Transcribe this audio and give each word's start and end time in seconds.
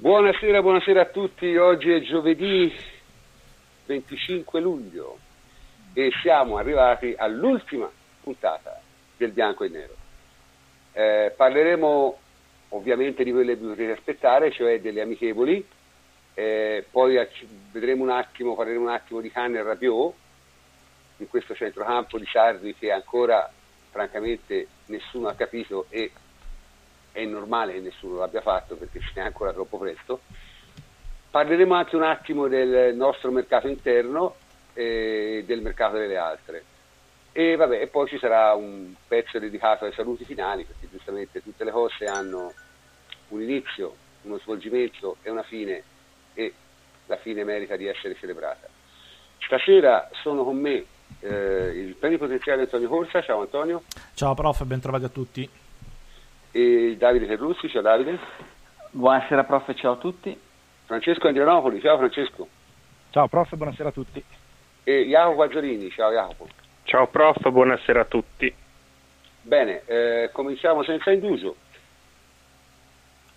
Buonasera, 0.00 0.62
buonasera 0.62 1.00
a 1.00 1.06
tutti. 1.06 1.56
Oggi 1.56 1.90
è 1.90 2.00
giovedì 2.02 2.72
25 3.86 4.60
luglio 4.60 5.18
e 5.92 6.12
siamo 6.22 6.56
arrivati 6.56 7.16
all'ultima 7.18 7.90
puntata 8.22 8.80
del 9.16 9.32
bianco 9.32 9.64
e 9.64 9.68
nero. 9.68 9.96
Eh, 10.92 11.34
parleremo 11.36 12.18
ovviamente 12.68 13.24
di 13.24 13.32
quelle 13.32 13.58
che 13.58 13.64
potete 13.64 13.90
aspettare, 13.90 14.52
cioè 14.52 14.80
delle 14.80 15.00
amichevoli, 15.00 15.66
eh, 16.34 16.86
poi 16.88 17.18
vedremo 17.72 18.04
un 18.04 18.10
attimo, 18.10 18.54
parleremo 18.54 18.84
un 18.84 18.92
attimo 18.92 19.20
di 19.20 19.32
Cannes 19.32 19.58
e 19.58 19.64
Rabiot 19.64 20.14
in 21.16 21.28
questo 21.28 21.56
centrocampo 21.56 22.20
di 22.20 22.26
Sardi 22.30 22.72
che 22.72 22.92
ancora 22.92 23.50
francamente 23.90 24.68
nessuno 24.86 25.26
ha 25.26 25.34
capito 25.34 25.86
e 25.88 26.12
è 27.12 27.24
normale 27.24 27.74
che 27.74 27.80
nessuno 27.80 28.18
l'abbia 28.18 28.40
fatto 28.40 28.76
perché 28.76 29.00
ce 29.00 29.12
n'è 29.14 29.22
ancora 29.22 29.52
troppo 29.52 29.78
presto. 29.78 30.20
Parleremo 31.30 31.74
anche 31.74 31.96
un 31.96 32.02
attimo 32.02 32.48
del 32.48 32.94
nostro 32.94 33.30
mercato 33.30 33.68
interno 33.68 34.36
e 34.72 35.44
del 35.46 35.60
mercato 35.60 35.96
delle 35.96 36.16
altre. 36.16 36.64
E, 37.32 37.56
vabbè, 37.56 37.80
e 37.80 37.86
poi 37.88 38.08
ci 38.08 38.18
sarà 38.18 38.54
un 38.54 38.94
pezzo 39.06 39.38
dedicato 39.38 39.84
ai 39.84 39.92
saluti 39.92 40.24
finali, 40.24 40.64
perché 40.64 40.88
giustamente 40.90 41.42
tutte 41.42 41.64
le 41.64 41.70
cose 41.70 42.06
hanno 42.06 42.52
un 43.28 43.42
inizio, 43.42 43.94
uno 44.22 44.38
svolgimento 44.38 45.16
e 45.22 45.30
una 45.30 45.42
fine 45.42 45.82
e 46.34 46.52
la 47.06 47.16
fine 47.16 47.44
merita 47.44 47.76
di 47.76 47.86
essere 47.86 48.16
celebrata. 48.16 48.66
Stasera 49.38 50.08
sono 50.22 50.44
con 50.44 50.56
me 50.56 50.84
eh, 51.20 51.72
il 51.74 51.94
plenipotenziario 51.94 52.64
Antonio 52.64 52.88
Corsa, 52.88 53.22
ciao 53.22 53.40
Antonio. 53.42 53.82
Ciao 54.14 54.34
prof, 54.34 54.64
ben 54.64 54.80
trovati 54.80 55.04
a 55.04 55.08
tutti 55.08 55.48
e 56.58 56.96
Davide 56.96 57.26
Terruzzi, 57.26 57.68
ciao 57.68 57.82
Davide. 57.82 58.18
Buonasera 58.90 59.44
prof, 59.44 59.72
ciao 59.74 59.92
a 59.92 59.96
tutti. 59.96 60.36
Francesco 60.86 61.28
Andrianopoli, 61.28 61.80
ciao 61.80 61.96
Francesco. 61.98 62.48
Ciao 63.10 63.28
prof, 63.28 63.54
buonasera 63.54 63.90
a 63.90 63.92
tutti. 63.92 64.22
E 64.82 65.06
Jacopo 65.06 65.42
Azzolini, 65.42 65.88
ciao 65.90 66.10
Jacopo. 66.10 66.48
Ciao 66.82 67.06
prof, 67.06 67.48
buonasera 67.48 68.00
a 68.00 68.04
tutti. 68.06 68.52
Bene, 69.42 69.82
eh, 69.86 70.30
cominciamo 70.32 70.82
senza 70.82 71.12
indugio. 71.12 71.54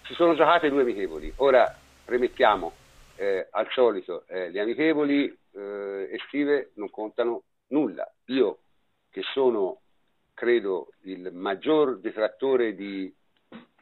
Si 0.06 0.16
sono 0.16 0.33
giocate 0.33 0.69
due 0.69 0.81
amichevoli, 0.81 1.31
ora 1.38 1.78
premettiamo 2.03 2.73
eh, 3.17 3.47
al 3.52 3.67
solito, 3.69 4.23
eh, 4.28 4.50
le 4.50 4.61
amichevoli 4.61 5.25
eh, 5.53 6.09
estive 6.11 6.72
non 6.75 6.89
contano 6.89 7.44
nulla. 7.67 8.11
Io 8.25 8.58
che 9.11 9.22
sono 9.33 9.80
credo, 10.42 10.94
il 11.03 11.30
maggior 11.34 12.00
detrattore 12.00 12.73
di 12.73 13.14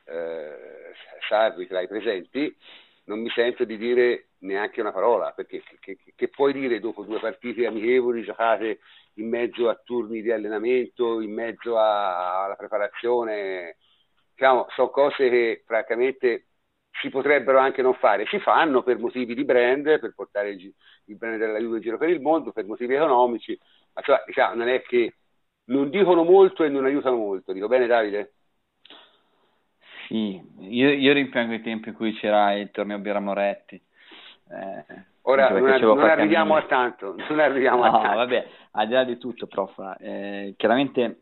eh, 0.03 0.91
Sarri 1.25 1.65
tra 1.67 1.79
i 1.79 1.87
presenti, 1.87 2.53
non 3.05 3.21
mi 3.21 3.29
sento 3.29 3.63
di 3.63 3.77
dire 3.77 4.31
neanche 4.39 4.81
una 4.81 4.91
parola, 4.91 5.31
perché 5.31 5.63
che, 5.79 5.97
che, 6.13 6.27
puoi 6.27 6.51
dire 6.51 6.81
dopo 6.81 7.03
due 7.03 7.21
partite 7.21 7.65
amichevoli 7.65 8.23
giocate 8.23 8.79
in 9.13 9.29
mezzo 9.29 9.69
a 9.69 9.79
turni 9.81 10.21
di 10.21 10.33
allenamento, 10.33 11.21
in 11.21 11.33
mezzo 11.33 11.77
a, 11.77 12.43
alla 12.43 12.55
preparazione, 12.55 13.77
diciamo, 14.33 14.67
sono 14.75 14.89
cose 14.89 15.29
che 15.29 15.63
francamente 15.65 16.47
si 17.01 17.07
potrebbero 17.07 17.57
anche 17.57 17.81
non 17.81 17.93
fare, 17.93 18.25
si 18.27 18.39
fanno 18.39 18.83
per 18.83 18.99
motivi 18.99 19.33
di 19.33 19.45
brand, 19.45 19.97
per 19.97 20.13
portare 20.13 20.49
il, 20.49 20.73
il 21.05 21.15
brand 21.15 21.37
della 21.37 21.57
Juve 21.57 21.77
in 21.77 21.83
giro 21.83 21.97
per 21.97 22.09
il 22.09 22.19
mondo, 22.19 22.51
per 22.51 22.65
motivi 22.65 22.95
economici, 22.95 23.57
ma 23.93 24.01
cioè, 24.01 24.23
diciamo, 24.25 24.55
non 24.55 24.67
è 24.67 24.81
che 24.81 25.13
non 25.69 25.89
dicono 25.89 26.23
molto 26.23 26.63
e 26.63 26.69
non 26.69 26.85
aiutano 26.85 27.17
molto. 27.17 27.53
Dico 27.53 27.67
bene 27.67 27.87
Davide? 27.87 28.33
Sì, 30.07 30.41
io, 30.59 30.89
io 30.89 31.13
rimpiango 31.13 31.53
i 31.53 31.61
tempi 31.61 31.89
in 31.89 31.95
cui 31.95 32.13
c'era 32.13 32.53
il 32.53 32.71
torneo 32.71 32.99
Birra 32.99 33.19
Moretti. 33.19 33.75
Eh, 33.75 35.07
Ora 35.23 35.49
non, 35.49 35.61
non 35.79 35.99
arriviamo 35.99 36.55
a 36.55 36.63
tanto, 36.63 37.15
non 37.15 37.39
arriviamo 37.39 37.85
no, 37.85 37.89
a 37.89 38.01
tanto. 38.01 38.17
vabbè, 38.17 38.47
al 38.71 38.87
di 38.87 38.93
là 38.93 39.03
di 39.03 39.17
tutto, 39.17 39.45
prof, 39.45 39.77
eh, 39.99 40.55
chiaramente 40.57 41.19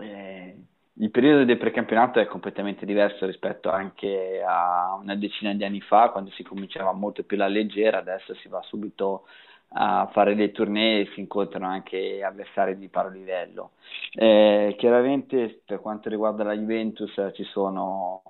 eh, 0.00 0.56
il 0.94 1.10
periodo 1.12 1.44
del 1.44 1.58
precampionato 1.58 2.18
è 2.18 2.26
completamente 2.26 2.84
diverso 2.84 3.24
rispetto 3.26 3.70
anche 3.70 4.42
a 4.44 4.98
una 5.00 5.14
decina 5.14 5.54
di 5.54 5.64
anni 5.64 5.80
fa, 5.80 6.10
quando 6.10 6.30
si 6.30 6.42
cominciava 6.42 6.92
molto 6.92 7.22
più 7.22 7.36
alla 7.36 7.46
leggera, 7.46 7.98
adesso 7.98 8.34
si 8.34 8.48
va 8.48 8.60
subito 8.62 9.26
a 9.70 10.08
fare 10.12 10.34
dei 10.34 10.50
tournée 10.52 11.06
si 11.14 11.20
incontrano 11.20 11.66
anche 11.66 12.22
avversari 12.22 12.76
di 12.78 12.88
paro 12.88 13.10
livello. 13.10 13.72
Eh, 14.12 14.74
chiaramente 14.78 15.62
per 15.64 15.80
quanto 15.80 16.08
riguarda 16.08 16.44
la 16.44 16.54
Juventus 16.56 17.12
ci 17.34 17.44
sono 17.44 18.22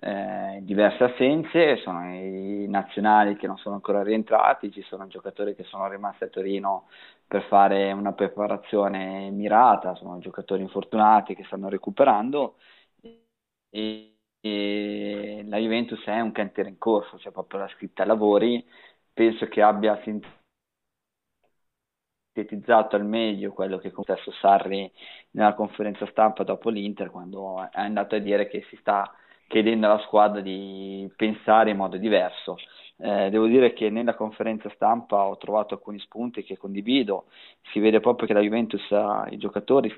eh, 0.00 0.60
diverse 0.62 1.04
assenze, 1.04 1.76
sono 1.78 2.14
i 2.14 2.66
nazionali 2.68 3.36
che 3.36 3.46
non 3.46 3.58
sono 3.58 3.74
ancora 3.76 4.02
rientrati, 4.02 4.70
ci 4.72 4.82
sono 4.82 5.06
giocatori 5.06 5.54
che 5.54 5.64
sono 5.64 5.88
rimasti 5.88 6.24
a 6.24 6.28
Torino 6.28 6.86
per 7.26 7.42
fare 7.44 7.92
una 7.92 8.12
preparazione 8.12 9.30
mirata, 9.30 9.94
sono 9.94 10.18
giocatori 10.18 10.62
infortunati 10.62 11.34
che 11.34 11.44
stanno 11.44 11.68
recuperando 11.68 12.56
e, 13.70 14.16
e 14.40 15.42
la 15.46 15.58
Juventus 15.58 16.02
è 16.06 16.20
un 16.20 16.32
cantiere 16.32 16.68
in 16.70 16.78
corso, 16.78 17.16
c'è 17.16 17.22
cioè 17.24 17.32
proprio 17.32 17.60
la 17.60 17.68
scritta 17.68 18.04
lavori, 18.04 18.64
penso 19.12 19.46
che 19.48 19.62
abbia 19.62 19.96
sintetizzato 20.02 20.38
sintetizzato 22.32 22.96
al 22.96 23.04
meglio 23.04 23.52
quello 23.52 23.78
che 23.78 23.90
con 23.90 24.04
stesso 24.04 24.30
Sarri 24.32 24.90
nella 25.32 25.54
conferenza 25.54 26.06
stampa 26.10 26.44
dopo 26.44 26.70
l'Inter 26.70 27.10
quando 27.10 27.62
è 27.62 27.68
andato 27.80 28.14
a 28.14 28.18
dire 28.18 28.48
che 28.48 28.64
si 28.68 28.76
sta 28.76 29.12
chiedendo 29.48 29.86
alla 29.86 30.00
squadra 30.00 30.40
di 30.40 31.10
pensare 31.16 31.70
in 31.70 31.76
modo 31.76 31.96
diverso. 31.96 32.56
Eh, 32.98 33.30
devo 33.30 33.46
dire 33.46 33.72
che 33.72 33.90
nella 33.90 34.14
conferenza 34.14 34.70
stampa 34.74 35.24
ho 35.26 35.36
trovato 35.38 35.74
alcuni 35.74 35.98
spunti 35.98 36.42
che 36.44 36.56
condivido, 36.56 37.26
si 37.72 37.80
vede 37.80 37.98
proprio 38.00 38.26
che 38.28 38.34
la 38.34 38.40
Juventus, 38.40 38.82
i 39.30 39.36
giocatori 39.38 39.92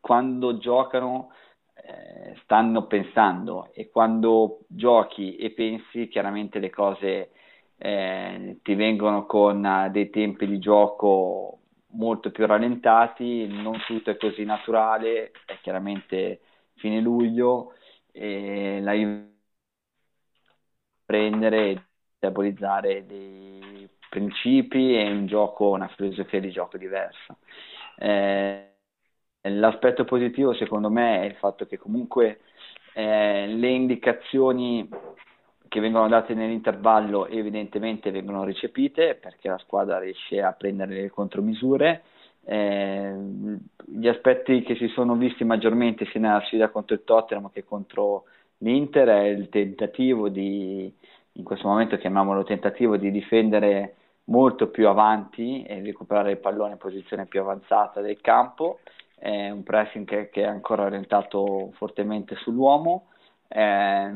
quando 0.00 0.58
giocano 0.58 1.30
eh, 1.74 2.36
stanno 2.42 2.86
pensando 2.86 3.72
e 3.72 3.90
quando 3.90 4.60
giochi 4.68 5.36
e 5.36 5.50
pensi 5.52 6.08
chiaramente 6.08 6.58
le 6.58 6.70
cose 6.70 7.30
eh, 7.76 8.58
ti 8.62 8.74
vengono 8.74 9.26
con 9.26 9.64
uh, 9.64 9.90
dei 9.90 10.10
tempi 10.10 10.46
di 10.46 10.58
gioco 10.58 11.60
molto 11.94 12.30
più 12.30 12.46
rallentati, 12.46 13.46
non 13.46 13.80
tutto 13.86 14.10
è 14.10 14.16
così 14.16 14.44
naturale, 14.44 15.32
è 15.46 15.58
chiaramente 15.62 16.40
fine 16.74 17.00
luglio 17.00 17.74
e 18.12 18.80
la 18.80 18.92
prendere 21.04 21.70
e 21.70 21.82
diabolizzare 22.18 23.06
dei 23.06 23.88
principi 24.08 24.96
e 24.96 25.10
un 25.10 25.26
gioco, 25.26 25.70
una 25.70 25.88
filosofia 25.88 26.40
di 26.40 26.50
gioco 26.50 26.78
diversa. 26.78 27.36
Eh, 27.96 28.72
l'aspetto 29.42 30.04
positivo 30.04 30.54
secondo 30.54 30.90
me 30.90 31.20
è 31.20 31.24
il 31.24 31.34
fatto 31.34 31.66
che 31.66 31.76
comunque 31.78 32.40
eh, 32.94 33.46
le 33.46 33.68
indicazioni 33.68 34.88
che 35.74 35.80
vengono 35.80 36.06
date 36.06 36.34
nell'intervallo 36.34 37.26
evidentemente 37.26 38.12
vengono 38.12 38.44
recepite 38.44 39.16
perché 39.16 39.48
la 39.48 39.58
squadra 39.58 39.98
riesce 39.98 40.40
a 40.40 40.52
prendere 40.52 40.94
le 40.94 41.10
contromisure. 41.10 42.04
Eh, 42.44 43.12
gli 43.84 44.06
aspetti 44.06 44.62
che 44.62 44.76
si 44.76 44.86
sono 44.86 45.16
visti 45.16 45.42
maggiormente 45.42 46.04
sia 46.06 46.20
nella 46.20 46.42
sfida 46.42 46.68
contro 46.68 46.94
il 46.94 47.02
Tottenham 47.02 47.50
che 47.50 47.64
contro 47.64 48.26
l'Inter 48.58 49.08
è 49.08 49.24
il 49.24 49.48
tentativo 49.48 50.28
di, 50.28 50.88
in 51.32 51.42
questo 51.42 51.66
momento 51.66 51.96
chiamiamolo 51.96 52.44
tentativo 52.44 52.96
di 52.96 53.10
difendere 53.10 53.96
molto 54.26 54.68
più 54.68 54.86
avanti 54.86 55.64
e 55.64 55.82
recuperare 55.82 56.30
il 56.30 56.38
pallone 56.38 56.74
in 56.74 56.78
posizione 56.78 57.26
più 57.26 57.40
avanzata 57.40 58.00
del 58.00 58.20
campo, 58.20 58.78
è 59.16 59.50
un 59.50 59.64
pressing 59.64 60.06
che, 60.06 60.30
che 60.30 60.42
è 60.42 60.46
ancora 60.46 60.84
orientato 60.84 61.72
fortemente 61.72 62.36
sull'uomo 62.36 63.08
eh, 63.48 64.12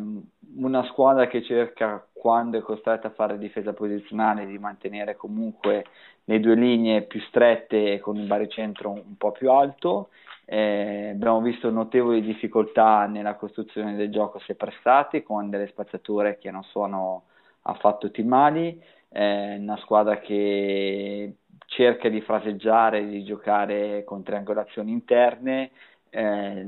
una 0.56 0.84
squadra 0.84 1.26
che 1.26 1.42
cerca 1.42 2.04
quando 2.12 2.58
è 2.58 2.62
costretta 2.62 3.08
a 3.08 3.12
fare 3.12 3.38
difesa 3.38 3.72
posizionale 3.72 4.46
di 4.46 4.58
mantenere 4.58 5.16
comunque 5.16 5.84
le 6.24 6.40
due 6.40 6.54
linee 6.54 7.02
più 7.02 7.20
strette 7.20 7.94
e 7.94 7.98
con 8.00 8.16
un 8.16 8.26
baricentro 8.26 8.90
un 8.90 9.16
po' 9.16 9.32
più 9.32 9.50
alto. 9.50 10.10
Eh, 10.44 11.10
abbiamo 11.12 11.40
visto 11.40 11.70
notevoli 11.70 12.22
difficoltà 12.22 13.06
nella 13.06 13.34
costruzione 13.34 13.94
del 13.94 14.10
gioco 14.10 14.38
se 14.40 14.54
prestati 14.54 15.22
con 15.22 15.50
delle 15.50 15.68
spazzature 15.68 16.38
che 16.38 16.50
non 16.50 16.64
sono 16.64 17.24
affatto 17.62 18.06
ottimali. 18.06 18.82
Eh, 19.10 19.56
una 19.58 19.76
squadra 19.78 20.18
che 20.18 21.34
cerca 21.66 22.08
di 22.08 22.20
fraseggiare, 22.20 23.06
di 23.06 23.24
giocare 23.24 24.04
con 24.04 24.22
triangolazioni 24.22 24.90
interne, 24.90 25.70
eh, 26.10 26.66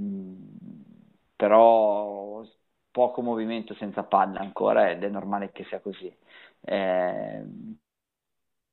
però 1.41 2.45
poco 2.91 3.23
movimento 3.23 3.75
senza 3.77 4.03
palla 4.05 4.41
ancora 4.41 4.91
ed 4.91 5.03
è 5.05 5.09
normale 5.09 5.53
che 5.53 5.65
sia 5.65 5.81
così. 5.81 6.15
Eh, 6.63 7.45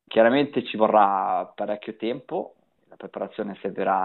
chiaramente 0.07 0.63
ci 0.65 0.77
vorrà 0.77 1.45
parecchio 1.55 1.95
tempo, 1.95 2.55
la 2.89 2.95
preparazione 2.95 3.57
servirà 3.61 4.03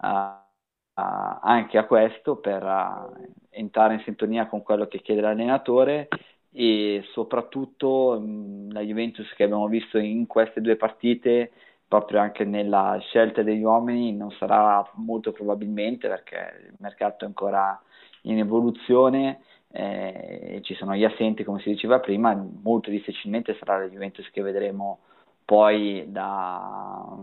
uh, 0.00 0.06
uh, 0.06 1.38
anche 1.42 1.78
a 1.78 1.86
questo 1.86 2.36
per 2.36 2.62
uh, 2.62 3.12
entrare 3.50 3.94
in 3.94 4.00
sintonia 4.04 4.46
con 4.48 4.62
quello 4.62 4.86
che 4.88 5.00
chiede 5.00 5.20
l'allenatore 5.20 6.08
e 6.50 7.02
soprattutto 7.12 8.18
mh, 8.20 8.72
la 8.72 8.80
Juventus 8.80 9.32
che 9.34 9.44
abbiamo 9.44 9.68
visto 9.68 9.98
in 9.98 10.26
queste 10.26 10.60
due 10.60 10.76
partite 10.76 11.52
proprio 11.86 12.20
anche 12.20 12.44
nella 12.44 12.98
scelta 13.00 13.42
degli 13.42 13.62
uomini 13.62 14.12
non 14.16 14.30
sarà 14.32 14.88
molto 14.94 15.32
probabilmente 15.32 16.08
perché 16.08 16.66
il 16.70 16.76
mercato 16.78 17.24
è 17.24 17.28
ancora 17.28 17.80
in 18.24 18.38
evoluzione 18.38 19.40
eh, 19.72 20.60
ci 20.62 20.74
sono 20.74 20.94
gli 20.94 21.04
assenti 21.04 21.44
come 21.44 21.60
si 21.60 21.70
diceva 21.70 21.98
prima 21.98 22.34
molto 22.62 22.90
difficilmente 22.90 23.56
sarà 23.58 23.78
la 23.78 23.88
Juventus 23.88 24.30
che 24.30 24.42
vedremo 24.42 25.00
poi 25.44 26.04
da, 26.08 27.16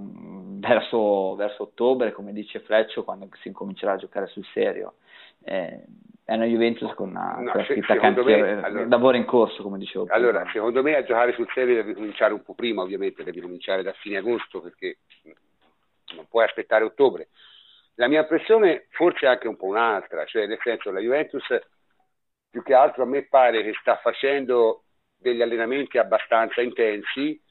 verso, 0.60 1.36
verso, 1.36 1.64
ottobre 1.64 2.12
come 2.12 2.34
dice 2.34 2.60
Fleccio 2.60 3.04
quando 3.04 3.28
si 3.42 3.48
incomincerà 3.48 3.94
a 3.94 3.98
giocare 3.98 4.28
sul 4.28 4.46
serio 4.54 4.96
eh, 5.44 5.84
è 6.24 6.36
una 6.36 6.46
Juventus 6.46 6.94
con 6.94 7.10
una, 7.10 7.36
no, 7.40 7.64
scritta 7.66 7.98
cantiere, 7.98 8.62
allora, 8.62 8.88
lavoro 8.88 9.18
in 9.18 9.26
corso, 9.26 9.64
come 9.64 9.78
dicevo. 9.78 10.06
Allora, 10.12 10.40
prima. 10.40 10.52
secondo 10.54 10.82
me 10.82 10.96
a 10.96 11.04
giocare 11.04 11.34
sul 11.34 11.50
serio 11.54 11.76
devi 11.76 11.94
cominciare 11.94 12.32
un 12.32 12.42
po' 12.42 12.54
prima, 12.54 12.82
ovviamente, 12.82 13.24
devi 13.24 13.42
cominciare 13.42 13.84
da 13.84 13.92
fine 13.92 14.18
agosto 14.18 14.62
perché 14.62 15.00
non 16.16 16.28
puoi 16.30 16.46
aspettare 16.46 16.86
ottobre. 16.86 17.28
La 17.96 18.08
mia 18.08 18.22
impressione 18.22 18.88
forse 18.90 19.26
è 19.26 19.30
anche 19.30 19.48
un 19.48 19.58
po' 19.58 19.66
un'altra, 19.66 20.26
cioè 20.26 20.48
nel 20.48 20.60
senso 20.64 20.92
la 20.92 21.00
Juventus 21.00 21.46
più 22.50 22.64
che 22.64 22.74
altro 22.74 23.04
a 23.04 23.06
me 23.06 23.28
pare 23.28 23.64
che 23.64 23.74
sta 23.80 23.98
facendo 23.98 24.86
degli 25.16 25.42
allenamenti 25.42 25.98
abbastanza 25.98 26.62
intensi 26.62 27.42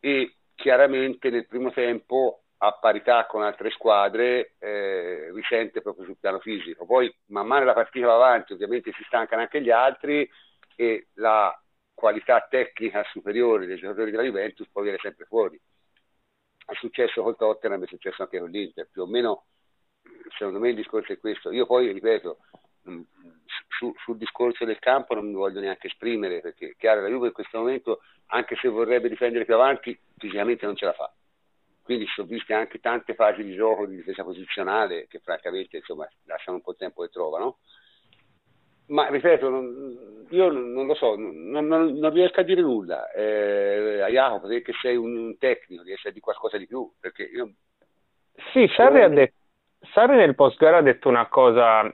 e 0.00 0.36
chiaramente 0.54 1.30
nel 1.30 1.46
primo 1.46 1.70
tempo 1.72 2.44
a 2.58 2.72
parità 2.72 3.26
con 3.26 3.42
altre 3.42 3.70
squadre 3.70 4.54
eh, 4.58 5.30
risente 5.32 5.82
proprio 5.82 6.06
sul 6.06 6.16
piano 6.18 6.38
fisico. 6.38 6.86
Poi 6.86 7.14
man 7.26 7.46
mano 7.46 7.64
la 7.64 7.74
partita 7.74 8.06
va 8.06 8.14
avanti, 8.14 8.52
ovviamente 8.54 8.92
si 8.92 9.02
stancano 9.04 9.42
anche 9.42 9.60
gli 9.60 9.70
altri 9.70 10.28
e 10.74 11.08
la 11.14 11.54
qualità 11.92 12.46
tecnica 12.48 13.02
superiore 13.10 13.66
dei 13.66 13.76
giocatori 13.76 14.10
della 14.10 14.22
Juventus 14.22 14.68
poi 14.70 14.84
viene 14.84 14.98
sempre 15.00 15.26
fuori. 15.26 15.60
È 16.64 16.74
successo 16.74 17.22
col 17.22 17.36
Tottenham, 17.36 17.84
è 17.84 17.86
successo 17.86 18.22
anche 18.22 18.38
con 18.38 18.50
l'Inter, 18.50 18.88
più 18.90 19.02
o 19.02 19.06
meno 19.06 19.46
secondo 20.36 20.58
me 20.58 20.70
il 20.70 20.76
discorso 20.76 21.12
è 21.12 21.18
questo. 21.18 21.50
Io 21.50 21.66
poi 21.66 21.92
ripeto, 21.92 22.38
mm, 22.90 23.00
su, 23.78 23.92
sul 23.98 24.16
discorso 24.16 24.64
del 24.64 24.78
campo 24.78 25.14
non 25.14 25.26
mi 25.26 25.34
voglio 25.34 25.60
neanche 25.60 25.88
esprimere 25.88 26.40
perché 26.40 26.74
chiaro 26.78 27.00
la 27.00 27.08
Juve 27.08 27.28
in 27.28 27.32
questo 27.32 27.58
momento 27.58 28.00
anche 28.26 28.56
se 28.56 28.68
vorrebbe 28.68 29.08
difendere 29.08 29.44
più 29.44 29.54
avanti 29.54 29.98
fisicamente 30.16 30.66
non 30.66 30.76
ce 30.76 30.86
la 30.86 30.92
fa 30.92 31.12
quindi 31.86 32.04
sono 32.08 32.26
viste 32.26 32.52
anche 32.52 32.80
tante 32.80 33.14
fasi 33.14 33.44
di 33.44 33.54
gioco 33.54 33.86
di 33.86 33.94
difesa 33.94 34.24
posizionale 34.24 35.06
che 35.08 35.20
francamente 35.20 35.76
insomma, 35.76 36.06
lasciano 36.24 36.56
un 36.56 36.62
po' 36.64 36.72
il 36.72 36.78
tempo 36.78 37.02
che 37.02 37.10
trovano. 37.10 37.58
Ma 38.86 39.06
ripeto, 39.06 39.48
non, 39.48 40.26
io 40.30 40.50
non 40.50 40.84
lo 40.84 40.94
so, 40.94 41.14
non, 41.14 41.68
non, 41.68 41.92
non, 41.92 42.12
riesco 42.12 42.40
a 42.40 42.42
dire 42.42 42.60
nulla. 42.60 43.08
Eh, 43.12 44.00
a 44.00 44.08
Jacopo, 44.08 44.48
che 44.48 44.72
sei 44.82 44.96
un, 44.96 45.16
un 45.16 45.38
tecnico, 45.38 45.84
riesci 45.84 46.08
a 46.08 46.10
dire 46.10 46.22
qualcosa 46.22 46.56
di 46.56 46.66
più? 46.66 46.90
Perché 46.98 47.22
io... 47.22 47.52
Sì, 48.52 48.68
Sarri, 48.74 49.08
detto, 49.14 49.34
Sarri 49.92 50.16
nel 50.16 50.34
post 50.34 50.58
gara 50.58 50.78
ha 50.78 50.82
detto 50.82 51.08
una 51.08 51.26
cosa 51.26 51.90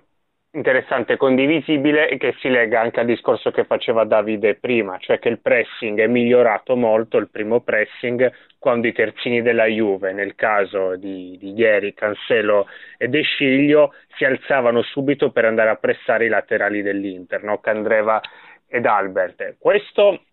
interessante, 0.55 1.17
condivisibile 1.17 2.09
e 2.11 2.19
che 2.19 2.35
si 2.39 2.49
lega 2.49 2.81
anche 2.81 3.01
al 3.01 3.07
discorso 3.07 3.51
che 3.51 3.65
faceva 3.65 4.05
Davide 4.05 4.57
prima, 4.57 4.99
cioè 4.99 5.19
che 5.19 5.29
il 5.29 5.41
pressing 5.41 5.99
è 5.99 6.07
migliorato 6.07 6.77
molto, 6.77 7.17
il 7.17 7.31
primo 7.31 7.61
pressing, 7.61 8.31
quando 8.59 8.87
i 8.87 8.93
terzini 8.93 9.41
della 9.41 9.65
Juve, 9.65 10.13
nel 10.13 10.35
caso 10.35 10.97
di, 10.97 11.37
di 11.39 11.53
ieri, 11.55 11.95
Cancelo 11.95 12.67
e 12.99 13.09
De 13.09 13.23
Sciglio, 13.23 13.95
si 14.17 14.25
alzavano 14.25 14.83
subito 14.83 15.31
per 15.31 15.47
andare 15.47 15.71
a 15.71 15.77
pressare 15.77 16.27
i 16.27 16.29
laterali 16.29 16.83
dell'Inter, 16.83 17.43
no? 17.43 17.59
Candreva 17.61 18.21
ed 18.67 18.85
Albert. 18.85 19.57
Questo 19.59 20.25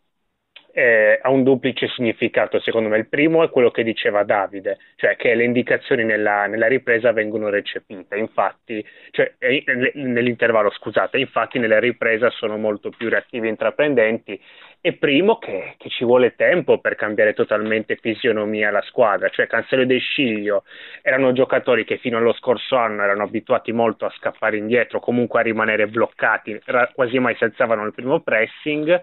eh, 0.71 1.19
ha 1.21 1.29
un 1.29 1.43
duplice 1.43 1.87
significato, 1.87 2.59
secondo 2.59 2.89
me. 2.89 2.97
Il 2.97 3.07
primo 3.07 3.43
è 3.43 3.49
quello 3.49 3.71
che 3.71 3.83
diceva 3.83 4.23
Davide, 4.23 4.77
cioè 4.95 5.15
che 5.15 5.33
le 5.35 5.43
indicazioni 5.43 6.03
nella, 6.03 6.45
nella 6.45 6.67
ripresa 6.67 7.11
vengono 7.11 7.49
recepite, 7.49 8.17
infatti, 8.17 8.85
cioè, 9.11 9.33
eh, 9.39 9.63
nell'intervallo, 9.95 10.69
scusate, 10.71 11.17
infatti 11.17 11.59
nella 11.59 11.79
ripresa 11.79 12.29
sono 12.29 12.57
molto 12.57 12.89
più 12.89 13.09
reattivi 13.09 13.47
e 13.47 13.49
intraprendenti. 13.49 14.41
E 14.81 14.93
primo 14.93 15.37
che, 15.39 15.75
che, 15.77 15.89
ci 15.89 16.05
vuole 16.05 16.35
tempo 16.35 16.79
per 16.79 16.95
cambiare 16.95 17.33
totalmente 17.33 17.97
fisionomia 17.97 18.69
alla 18.69 18.81
squadra, 18.83 19.27
cioè 19.27 19.45
Cancelo 19.45 19.81
e 19.81 19.85
De 19.85 19.97
Sciglio 19.97 20.63
erano 21.01 21.33
giocatori 21.33 21.83
che 21.83 21.97
fino 21.97 22.17
allo 22.17 22.31
scorso 22.31 22.77
anno 22.77 23.03
erano 23.03 23.23
abituati 23.23 23.73
molto 23.73 24.05
a 24.05 24.13
scappare 24.15 24.55
indietro, 24.55 25.01
comunque 25.01 25.41
a 25.41 25.43
rimanere 25.43 25.87
bloccati, 25.87 26.61
quasi 26.93 27.19
mai 27.19 27.35
si 27.35 27.43
alzavano 27.43 27.81
al 27.81 27.93
primo 27.93 28.21
pressing 28.21 29.01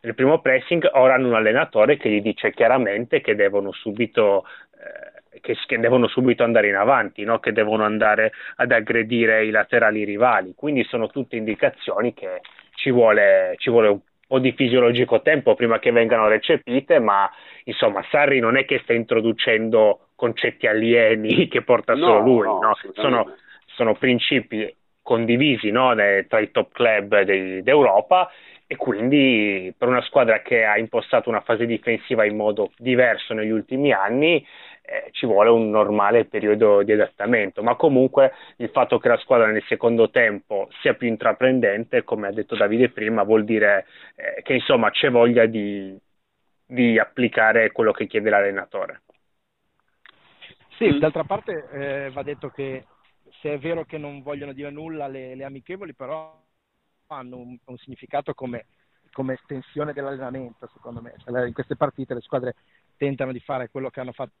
nel 0.00 0.14
primo 0.14 0.40
pressing, 0.40 0.88
ora 0.92 1.14
hanno 1.14 1.28
un 1.28 1.34
allenatore 1.34 1.96
che 1.96 2.08
gli 2.08 2.20
dice 2.20 2.52
chiaramente 2.52 3.20
che 3.20 3.34
devono 3.34 3.72
subito, 3.72 4.44
eh, 4.74 5.40
che, 5.40 5.56
che 5.66 5.78
devono 5.78 6.06
subito 6.06 6.44
andare 6.44 6.68
in 6.68 6.76
avanti, 6.76 7.24
no? 7.24 7.38
che 7.40 7.52
devono 7.52 7.84
andare 7.84 8.32
ad 8.56 8.70
aggredire 8.70 9.44
i 9.44 9.50
laterali 9.50 10.04
rivali. 10.04 10.54
Quindi 10.54 10.84
sono 10.84 11.08
tutte 11.08 11.36
indicazioni 11.36 12.14
che 12.14 12.40
ci 12.74 12.90
vuole, 12.90 13.54
ci 13.58 13.70
vuole 13.70 13.88
un 13.88 14.00
po' 14.26 14.38
di 14.38 14.52
fisiologico 14.52 15.20
tempo 15.22 15.54
prima 15.54 15.78
che 15.78 15.90
vengano 15.90 16.28
recepite, 16.28 17.00
ma 17.00 17.28
insomma 17.64 18.04
Sarri 18.10 18.38
non 18.38 18.56
è 18.56 18.64
che 18.64 18.80
sta 18.82 18.92
introducendo 18.92 20.08
concetti 20.14 20.66
alieni 20.66 21.48
che 21.48 21.62
porta 21.62 21.94
no, 21.94 22.06
solo 22.06 22.20
lui, 22.20 22.46
no, 22.46 22.60
no? 22.60 22.76
Sono, 22.92 23.34
sono, 23.66 23.94
principi 23.94 24.72
condivisi 25.02 25.70
tra 25.72 26.38
i 26.38 26.50
top 26.50 26.72
club 26.72 27.22
dei, 27.22 27.62
d'Europa 27.62 28.30
e 28.70 28.76
quindi 28.76 29.74
per 29.76 29.88
una 29.88 30.02
squadra 30.02 30.42
che 30.42 30.62
ha 30.66 30.76
impostato 30.76 31.30
una 31.30 31.40
fase 31.40 31.64
difensiva 31.64 32.26
in 32.26 32.36
modo 32.36 32.70
diverso 32.76 33.32
negli 33.32 33.48
ultimi 33.48 33.92
anni 33.92 34.46
eh, 34.82 35.08
ci 35.12 35.24
vuole 35.24 35.48
un 35.48 35.70
normale 35.70 36.26
periodo 36.26 36.82
di 36.82 36.92
adattamento, 36.92 37.62
ma 37.62 37.76
comunque 37.76 38.32
il 38.56 38.68
fatto 38.68 38.98
che 38.98 39.08
la 39.08 39.16
squadra 39.16 39.46
nel 39.46 39.64
secondo 39.68 40.10
tempo 40.10 40.68
sia 40.82 40.92
più 40.92 41.08
intraprendente, 41.08 42.04
come 42.04 42.26
ha 42.26 42.32
detto 42.32 42.56
Davide 42.56 42.90
prima, 42.90 43.22
vuol 43.22 43.44
dire 43.44 43.86
eh, 44.16 44.42
che 44.42 44.52
insomma 44.52 44.90
c'è 44.90 45.10
voglia 45.10 45.46
di, 45.46 45.96
di, 46.66 46.98
applicare 46.98 47.72
quello 47.72 47.92
che 47.92 48.06
chiede 48.06 48.28
l'allenatore. 48.28 49.02
Sì, 50.76 50.98
d'altra 50.98 51.24
parte 51.24 51.68
eh, 51.72 52.10
va 52.10 52.22
detto 52.22 52.50
che 52.50 52.84
se 53.40 53.54
è 53.54 53.58
vero 53.58 53.84
che 53.84 53.96
non 53.96 54.20
vogliono 54.20 54.52
dire 54.52 54.70
nulla 54.70 55.06
le, 55.06 55.34
le 55.34 55.44
amichevoli, 55.44 55.94
però 55.94 56.46
hanno 57.08 57.36
un, 57.36 57.58
un 57.64 57.76
significato 57.78 58.34
come, 58.34 58.66
come, 59.12 59.34
estensione 59.34 59.92
dell'allenamento, 59.92 60.68
secondo 60.72 61.00
me. 61.00 61.14
Cioè, 61.18 61.46
in 61.46 61.52
queste 61.52 61.76
partite 61.76 62.14
le 62.14 62.20
squadre 62.20 62.54
tentano 62.96 63.32
di 63.32 63.40
fare 63.40 63.70
quello 63.70 63.90
che 63.90 64.00
hanno 64.00 64.12
fatto 64.12 64.32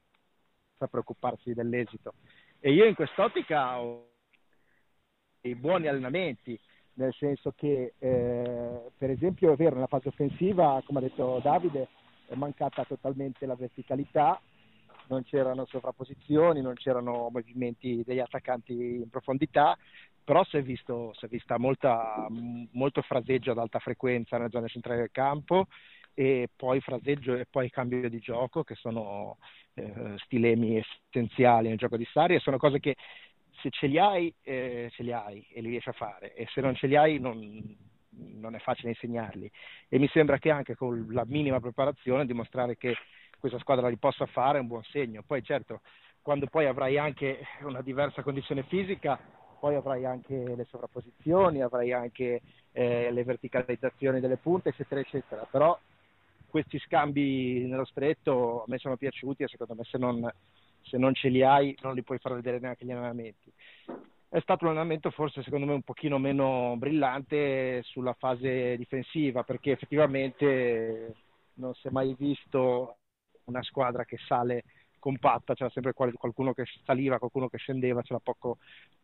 senza 0.70 0.86
preoccuparsi 0.86 1.54
dell'esito. 1.54 2.14
E 2.60 2.72
io 2.72 2.84
in 2.84 2.94
quest'ottica 2.94 3.80
ho 3.80 4.06
dei 5.40 5.54
buoni 5.54 5.86
allenamenti, 5.86 6.58
nel 6.94 7.14
senso 7.14 7.52
che, 7.56 7.94
eh, 7.98 8.90
per 8.96 9.10
esempio, 9.10 9.52
è 9.52 9.56
vero, 9.56 9.74
nella 9.74 9.86
fase 9.86 10.08
offensiva, 10.08 10.82
come 10.84 10.98
ha 10.98 11.02
detto 11.02 11.40
Davide, 11.42 11.88
è 12.26 12.34
mancata 12.34 12.84
totalmente 12.84 13.46
la 13.46 13.54
verticalità, 13.54 14.40
non 15.08 15.24
c'erano 15.24 15.64
sovrapposizioni, 15.66 16.60
non 16.60 16.74
c'erano 16.74 17.30
movimenti 17.30 18.02
degli 18.04 18.18
attaccanti 18.18 18.72
in 18.72 19.08
profondità, 19.08 19.76
però 20.28 20.44
si 20.44 20.58
è, 20.58 20.62
visto, 20.62 21.14
si 21.14 21.24
è 21.24 21.28
vista 21.28 21.58
molta, 21.58 22.26
molto 22.72 23.00
fraseggio 23.00 23.52
ad 23.52 23.58
alta 23.58 23.78
frequenza 23.78 24.36
nella 24.36 24.50
zona 24.50 24.68
centrale 24.68 24.98
del 24.98 25.10
campo 25.10 25.68
e 26.12 26.50
poi 26.54 26.82
fraseggio 26.82 27.34
e 27.34 27.46
poi 27.48 27.70
cambio 27.70 28.10
di 28.10 28.18
gioco 28.18 28.62
che 28.62 28.74
sono 28.74 29.38
eh, 29.72 30.16
stilemi 30.18 30.84
essenziali 31.08 31.68
nel 31.68 31.78
gioco 31.78 31.96
di 31.96 32.06
Sari 32.12 32.34
e 32.34 32.40
sono 32.40 32.58
cose 32.58 32.78
che 32.78 32.94
se 33.62 33.70
ce 33.70 33.86
li 33.86 33.98
hai, 33.98 34.30
eh, 34.42 34.90
ce 34.92 35.02
li 35.02 35.14
hai 35.14 35.46
e 35.50 35.62
li 35.62 35.70
riesci 35.70 35.88
a 35.88 35.92
fare 35.92 36.34
e 36.34 36.46
se 36.52 36.60
non 36.60 36.74
ce 36.74 36.88
li 36.88 36.96
hai 36.96 37.18
non, 37.18 37.74
non 38.10 38.54
è 38.54 38.58
facile 38.58 38.90
insegnarli 38.90 39.50
e 39.88 39.98
mi 39.98 40.08
sembra 40.08 40.36
che 40.36 40.50
anche 40.50 40.74
con 40.74 41.06
la 41.08 41.24
minima 41.26 41.58
preparazione 41.58 42.26
dimostrare 42.26 42.76
che 42.76 42.94
questa 43.38 43.58
squadra 43.60 43.88
li 43.88 43.96
possa 43.96 44.26
fare 44.26 44.58
è 44.58 44.60
un 44.60 44.66
buon 44.66 44.82
segno. 44.82 45.22
Poi 45.26 45.42
certo, 45.42 45.80
quando 46.20 46.48
poi 46.48 46.66
avrai 46.66 46.98
anche 46.98 47.46
una 47.62 47.80
diversa 47.80 48.22
condizione 48.22 48.64
fisica, 48.64 49.18
poi 49.58 49.74
avrai 49.74 50.04
anche 50.04 50.34
le 50.34 50.64
sovrapposizioni, 50.64 51.62
avrai 51.62 51.92
anche 51.92 52.40
eh, 52.72 53.10
le 53.10 53.24
verticalizzazioni 53.24 54.20
delle 54.20 54.36
punte, 54.36 54.70
eccetera, 54.70 55.00
eccetera. 55.00 55.46
Però 55.50 55.78
questi 56.48 56.78
scambi 56.78 57.66
nello 57.66 57.84
stretto 57.84 58.62
a 58.62 58.64
me 58.66 58.78
sono 58.78 58.96
piaciuti 58.96 59.42
e 59.42 59.48
secondo 59.48 59.74
me 59.74 59.84
se 59.84 59.98
non, 59.98 60.32
se 60.82 60.96
non 60.96 61.14
ce 61.14 61.28
li 61.28 61.42
hai 61.42 61.76
non 61.82 61.94
li 61.94 62.02
puoi 62.02 62.18
far 62.18 62.34
vedere 62.34 62.58
neanche 62.58 62.84
gli 62.84 62.90
allenamenti. 62.90 63.52
È 64.30 64.40
stato 64.40 64.64
un 64.64 64.70
allenamento 64.70 65.10
forse 65.10 65.42
secondo 65.42 65.66
me 65.66 65.72
un 65.72 65.82
pochino 65.82 66.18
meno 66.18 66.74
brillante 66.76 67.82
sulla 67.84 68.14
fase 68.14 68.76
difensiva 68.76 69.42
perché 69.42 69.72
effettivamente 69.72 71.14
non 71.54 71.74
si 71.74 71.88
è 71.88 71.90
mai 71.90 72.14
visto 72.18 72.96
una 73.44 73.62
squadra 73.62 74.04
che 74.04 74.18
sale 74.26 74.64
compatta, 74.98 75.54
c'era 75.54 75.70
sempre 75.70 75.92
qualcuno 75.92 76.52
che 76.52 76.64
saliva, 76.84 77.18
qualcuno 77.18 77.48
che 77.48 77.58
scendeva, 77.58 78.02
c'era 78.02 78.20
poco 78.20 78.58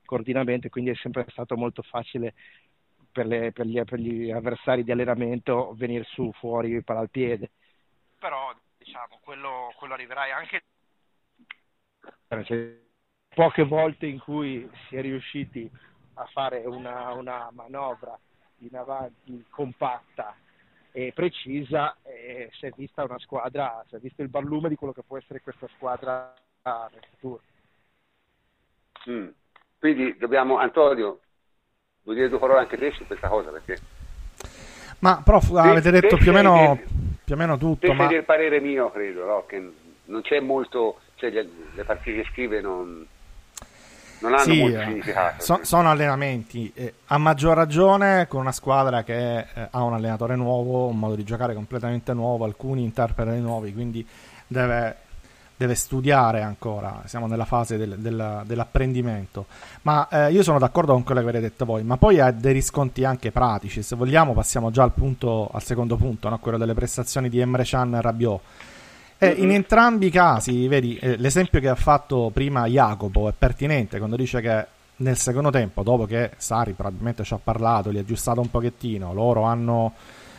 coordinamento, 0.04 0.68
quindi 0.68 0.90
è 0.90 0.94
sempre 0.94 1.26
stato 1.28 1.56
molto 1.56 1.82
facile 1.82 2.34
per, 3.10 3.26
le, 3.26 3.52
per, 3.52 3.66
gli, 3.66 3.82
per, 3.82 3.98
gli, 3.98 4.30
avversari 4.30 4.84
di 4.84 4.90
allenamento 4.90 5.72
venire 5.74 6.04
su 6.04 6.30
fuori 6.32 6.82
para 6.82 7.00
al 7.00 7.10
piede. 7.10 7.50
Però 8.18 8.54
diciamo, 8.76 9.18
quello, 9.22 9.72
quello 9.76 9.94
arriverai 9.94 10.30
anche 10.32 10.62
poche 13.34 13.64
volte 13.64 14.06
in 14.06 14.18
cui 14.18 14.68
si 14.88 14.96
è 14.96 15.00
riusciti 15.00 15.70
a 16.14 16.24
fare 16.26 16.58
una, 16.66 17.12
una 17.12 17.50
manovra 17.52 18.18
in 18.58 18.76
avanti 18.76 19.44
compatta 19.50 20.36
e 20.96 21.10
precisa 21.12 21.96
e 22.04 22.50
si 22.52 22.66
è 22.66 22.70
vista 22.76 23.02
una 23.02 23.18
squadra, 23.18 23.84
si 23.88 23.96
è 23.96 23.98
visto 23.98 24.22
il 24.22 24.28
barlume 24.28 24.68
di 24.68 24.76
quello 24.76 24.92
che 24.92 25.02
può 25.04 25.18
essere 25.18 25.40
questa 25.40 25.66
squadra 25.74 26.32
nel 26.62 27.02
futuro. 27.10 27.40
Mm. 29.10 29.26
Quindi 29.80 30.16
dobbiamo, 30.16 30.58
Antonio, 30.58 31.18
vuol 32.04 32.14
dire 32.14 32.28
due 32.28 32.38
parole 32.38 32.60
anche 32.60 32.76
te 32.76 32.92
su 32.92 33.04
questa 33.08 33.26
cosa 33.26 33.50
perché... 33.50 33.76
Ma 35.00 35.20
prof, 35.24 35.50
te, 35.50 35.58
avete 35.58 35.90
detto 35.90 36.16
più 36.16 36.30
o, 36.30 36.32
meno, 36.32 36.80
più 37.24 37.34
o 37.34 37.38
meno 37.38 37.58
tutto. 37.58 37.92
Ma... 37.92 38.08
il 38.08 38.22
parere 38.22 38.60
mio, 38.60 38.92
credo, 38.92 39.24
no? 39.26 39.46
che 39.46 39.72
non 40.04 40.22
c'è 40.22 40.38
molto, 40.38 41.00
cioè 41.16 41.30
le, 41.30 41.48
le 41.74 41.84
partite 41.84 42.22
che 42.22 42.28
scrive 42.30 42.60
non, 42.60 43.04
non 44.25 44.35
hanno 44.35 44.43
sì, 44.43 44.61
molto 44.61 44.81
eh, 44.81 44.85
significato. 44.85 45.43
So, 45.43 45.61
sono 45.62 45.90
allenamenti, 45.90 46.73
eh, 46.75 46.95
a 47.07 47.19
maggior 47.19 47.54
ragione 47.57 48.26
con 48.26 48.40
una 48.40 48.52
squadra 48.52 49.02
che 49.02 49.38
eh, 49.38 49.47
ha 49.71 49.83
un 49.83 49.93
allenatore 49.93 50.35
nuovo, 50.35 50.87
un 50.87 50.99
modo 50.99 51.14
di 51.14 51.25
giocare 51.25 51.54
completamente 51.54 52.12
nuovo, 52.14 52.45
alcuni 52.45 52.83
interpreti 52.83 53.40
nuovi, 53.40 53.73
quindi 53.73 54.07
deve 54.47 55.02
deve 55.57 55.76
studiare 55.76 56.43
ancora, 56.43 57.02
siamo 57.04 57.28
nella 57.28 57.45
fase 57.45 57.76
del, 57.76 57.97
del, 57.99 58.43
dell'apprendimento. 58.45 59.47
Ma 59.83 60.09
eh, 60.09 60.33
io 60.33 60.43
sono 60.43 60.59
d'accordo 60.59 60.93
con 60.93 61.04
quello 61.04 61.21
che 61.21 61.28
avete 61.28 61.45
detto 61.45 61.64
voi, 61.64 61.85
ma 61.85 61.97
poi 61.97 62.19
ha 62.19 62.33
dei 62.33 62.52
riscontri 62.52 63.04
anche 63.04 63.31
pratici. 63.31 63.83
Se 63.83 63.95
vogliamo, 63.95 64.33
passiamo 64.33 64.71
già 64.73 64.83
al, 64.83 64.93
punto, 64.93 65.49
al 65.52 65.62
secondo 65.62 65.97
punto, 65.97 66.28
no? 66.28 66.38
quello 66.38 66.59
delle 66.59 66.75
prestazioni 66.75 67.28
di 67.28 67.38
Emre 67.38 67.64
Can 67.64 67.95
e 67.95 68.00
Rabiot. 68.00 68.40
E 69.18 69.28
in 69.28 69.50
entrambi 69.50 70.06
i 70.06 70.11
casi, 70.11 70.66
vedi, 70.68 70.97
eh, 70.99 71.16
l'esempio 71.16 71.61
che 71.61 71.68
ha 71.68 71.75
fatto 71.75 72.30
prima 72.33 72.66
Jacopo 72.66 73.28
è 73.28 73.33
pertinente 73.37 73.99
quando 73.99 74.16
dice 74.16 74.40
che 74.40 74.66
nel 74.97 75.16
secondo 75.16 75.50
tempo, 75.50 75.83
dopo 75.83 76.04
che 76.04 76.33
Sari 76.37 76.73
probabilmente 76.73 77.25
ci 77.25 77.35
ha 77.35 77.40
parlato, 77.42 77.90
li 77.90 77.99
ha 77.99 78.00
aggiustato 78.00 78.40
un 78.40 78.50
pochettino, 78.50 79.12
loro 79.12 79.42
hanno 79.42 79.92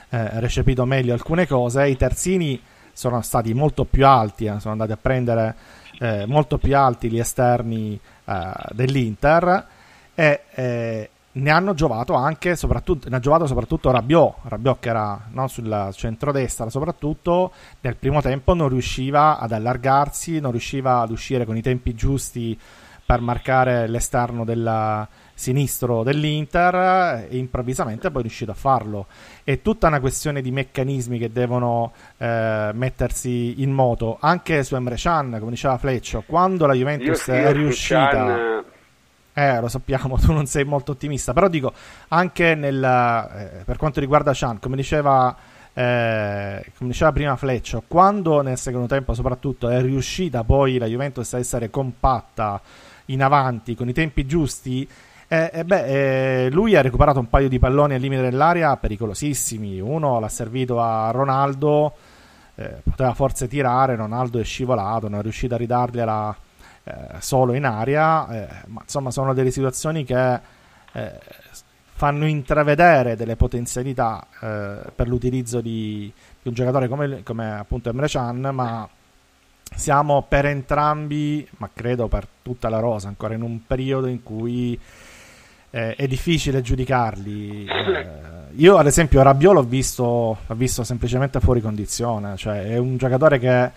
eh, 0.10 0.40
recepito 0.40 0.86
meglio 0.86 1.14
alcune 1.14 1.48
cose, 1.48 1.88
i 1.88 1.98
terzini 1.98 2.62
sono 2.94 3.22
stati 3.22 3.54
molto 3.54 3.84
più 3.84 4.06
alti, 4.06 4.46
eh, 4.46 4.60
sono 4.60 4.72
andati 4.72 4.92
a 4.92 4.98
prendere 4.98 5.56
eh, 6.00 6.26
molto 6.26 6.58
più 6.58 6.76
alti 6.76 7.10
gli 7.10 7.20
esterni 7.20 8.00
eh, 8.26 8.52
dell'Inter 8.72 9.68
e 10.14 10.42
eh, 10.54 11.10
ne 11.36 11.52
hanno 11.52 11.74
giovato 11.74 12.14
anche 12.14 12.56
soprattutto, 12.56 13.10
ne 13.10 13.18
ha 13.18 13.20
giovato 13.20 13.46
soprattutto 13.46 13.92
Rabiot, 13.92 14.36
Rabiot 14.44 14.80
che 14.80 14.90
era 14.90 15.28
no, 15.32 15.48
sul 15.48 15.90
centrodestra 15.94 16.70
soprattutto 16.70 17.52
nel 17.82 17.96
primo 17.96 18.22
tempo 18.22 18.54
non 18.54 18.70
riusciva 18.70 19.40
ad 19.40 19.52
allargarsi, 19.52 20.40
non 20.40 20.52
riusciva 20.52 21.02
ad 21.02 21.12
uscire 21.12 21.46
con 21.46 21.58
i 21.58 21.62
tempi 21.62 21.94
giusti 21.94 22.58
per 23.06 23.22
marcare 23.22 23.88
l'esterno 23.88 24.44
della, 24.44 25.08
sinistro 25.36 26.02
dell'Inter 26.02 27.28
e 27.30 27.38
improvvisamente 27.38 28.10
poi 28.10 28.22
è 28.22 28.24
riuscito 28.24 28.52
a 28.52 28.56
farlo. 28.56 29.06
È 29.44 29.62
tutta 29.62 29.88
una 29.88 30.00
questione 30.00 30.42
di 30.42 30.50
meccanismi 30.50 31.20
che 31.20 31.32
devono 31.32 31.94
eh, 32.18 32.72
mettersi 32.74 33.62
in 33.62 33.72
moto. 33.72 34.18
Anche 34.20 34.64
su 34.64 34.76
Emre 34.76 34.96
Can, 34.96 35.38
come 35.38 35.52
diceva 35.52 35.78
Fleccio, 35.78 36.24
quando 36.26 36.66
la 36.66 36.74
Juventus 36.74 37.28
io, 37.28 37.34
io 37.36 37.42
è 37.42 37.54
riuscita... 37.54 38.10
Can... 38.10 38.66
Eh, 39.38 39.60
lo 39.60 39.68
sappiamo, 39.68 40.16
tu 40.18 40.32
non 40.32 40.46
sei 40.46 40.64
molto 40.64 40.94
ottimista, 40.94 41.34
però 41.34 41.50
dico, 41.50 41.74
anche 42.08 42.56
nel, 42.56 42.82
eh, 42.82 43.64
per 43.66 43.76
quanto 43.76 44.00
riguarda 44.00 44.32
Chan, 44.34 44.60
come 44.60 44.78
diceva, 44.78 45.36
eh, 45.74 46.72
come 46.78 46.92
diceva 46.92 47.12
prima 47.12 47.36
Fleccio, 47.36 47.84
quando 47.86 48.42
nel 48.42 48.58
secondo 48.58 48.88
tempo 48.88 49.14
soprattutto 49.14 49.68
è 49.68 49.82
riuscita 49.82 50.46
poi 50.46 50.78
la 50.78 50.86
Juventus 50.86 51.34
a 51.34 51.40
essere 51.40 51.70
compatta 51.70 52.62
in 53.08 53.22
avanti 53.22 53.76
con 53.76 53.90
i 53.90 53.94
tempi 53.94 54.26
giusti, 54.26 54.88
eh, 55.28 55.50
eh, 55.52 55.66
beh, 55.66 56.46
eh, 56.46 56.50
lui 56.50 56.78
ha 56.78 56.82
recuperato 56.82 57.20
un 57.20 57.28
paio 57.28 57.50
di 57.50 57.60
palloni 57.60 57.96
al 57.96 58.00
limite 58.00 58.22
dell'area 58.22 58.78
pericolosissimi. 58.78 59.82
Uno 59.82 60.18
l'ha 60.20 60.30
servito 60.30 60.80
a 60.80 61.12
Ronaldo, 61.12 61.94
eh, 62.56 62.82
poteva 62.90 63.14
forse 63.14 63.50
tirare, 63.50 63.98
Ronaldo 63.98 64.40
è 64.40 64.44
scivolato, 64.46 65.10
non 65.10 65.20
è 65.20 65.24
riuscito 65.24 65.56
a 65.56 65.58
ridargliela 65.58 66.38
eh, 66.86 66.94
solo 67.20 67.54
in 67.54 67.66
aria. 67.66 68.28
Eh, 68.30 68.48
ma 68.68 68.82
insomma, 68.84 69.12
sono 69.12 69.34
delle 69.34 69.52
situazioni 69.52 70.06
che 70.06 70.54
fanno 71.98 72.26
intravedere 72.26 73.18
delle 73.18 73.36
potenzialità 73.36 74.26
per 74.40 75.08
l'utilizzo 75.10 75.60
di, 75.60 76.10
di, 76.42 76.48
un 76.48 76.54
giocatore 76.54 76.88
come, 76.88 77.22
come 77.24 77.52
appunto 77.52 77.90
Emre 77.90 78.08
Can, 78.08 78.50
ma 78.54 78.88
siamo 79.74 80.26
per 80.28 80.46
entrambi, 80.46 81.48
ma 81.58 81.70
credo 81.74 82.08
per 82.08 82.28
tutta 82.42 82.70
la 82.70 82.80
rosa, 82.80 83.08
ancora 83.08 83.34
in 83.34 83.42
un 83.42 83.66
periodo 83.66 84.08
in 84.08 84.24
cui 84.24 84.80
eh, 85.76 85.96
è 85.96 86.08
difficile 86.08 86.62
giudicarli. 86.62 87.66
Eh, 87.66 88.08
io, 88.56 88.78
ad 88.78 88.86
esempio, 88.88 89.22
Rabiot 89.22 89.54
l'ho 89.54 89.64
visto, 89.64 90.38
l'ho 90.46 90.56
visto 90.56 90.84
semplicemente 90.84 91.42
fuori 91.42 91.60
condizione, 91.60 92.38
cioè 92.38 92.64
è 92.64 92.78
un 92.78 92.96
giocatore 92.96 93.40
che 93.40 93.72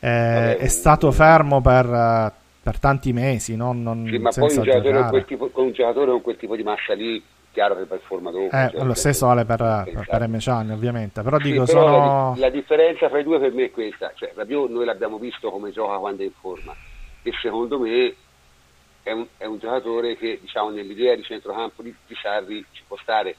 eh, 0.00 0.56
è 0.58 0.68
stato 0.68 1.10
fermo 1.10 1.62
per, 1.62 2.32
per 2.62 2.78
tanti 2.78 3.12
mesi. 3.12 3.56
Non, 3.56 3.82
non 3.82 4.06
sì, 4.08 4.18
ma 4.18 4.30
poi 4.30 4.56
un 4.56 4.62
giocatore, 4.62 5.08
con, 5.10 5.24
tipo, 5.24 5.48
con 5.48 5.64
un 5.66 5.72
giocatore 5.72 6.10
con 6.10 6.22
quel 6.22 6.36
tipo 6.36 6.56
di 6.56 6.62
massa 6.62 6.94
lì 6.94 7.22
chiaro 7.52 7.76
che 7.76 7.84
performa 7.84 8.30
dopo. 8.30 8.56
Eh, 8.56 8.70
cioè, 8.70 8.84
lo 8.84 8.94
stesso 8.94 9.26
vale 9.26 9.44
per, 9.44 9.58
per, 9.58 10.06
per 10.08 10.28
Meciani, 10.28 10.72
ovviamente. 10.72 11.22
Però 11.22 11.38
sì, 11.38 11.50
dico, 11.50 11.64
però 11.64 11.80
sono... 11.80 12.34
la, 12.34 12.40
la, 12.40 12.50
differenza 12.50 13.08
fra 13.08 13.18
i 13.18 13.24
due 13.24 13.38
per 13.38 13.52
me 13.52 13.64
è 13.64 13.70
questa. 13.70 14.12
Cioè, 14.14 14.32
Rabiot 14.34 14.70
noi 14.70 14.84
l'abbiamo 14.84 15.18
visto 15.18 15.50
come 15.50 15.72
gioca 15.72 15.96
quando 15.98 16.22
è 16.22 16.26
in 16.26 16.32
forma. 16.38 16.74
E 17.22 17.32
secondo 17.40 17.80
me 17.80 18.14
è 19.02 19.12
un, 19.12 19.26
è 19.36 19.44
un 19.46 19.58
giocatore 19.58 20.16
che 20.16 20.38
diciamo, 20.40 20.70
nell'idea 20.70 21.16
di 21.16 21.22
centrocampo 21.22 21.82
di, 21.82 21.94
di 22.06 22.14
Sarri 22.14 22.64
ci 22.72 22.82
può 22.86 22.96
stare. 22.98 23.34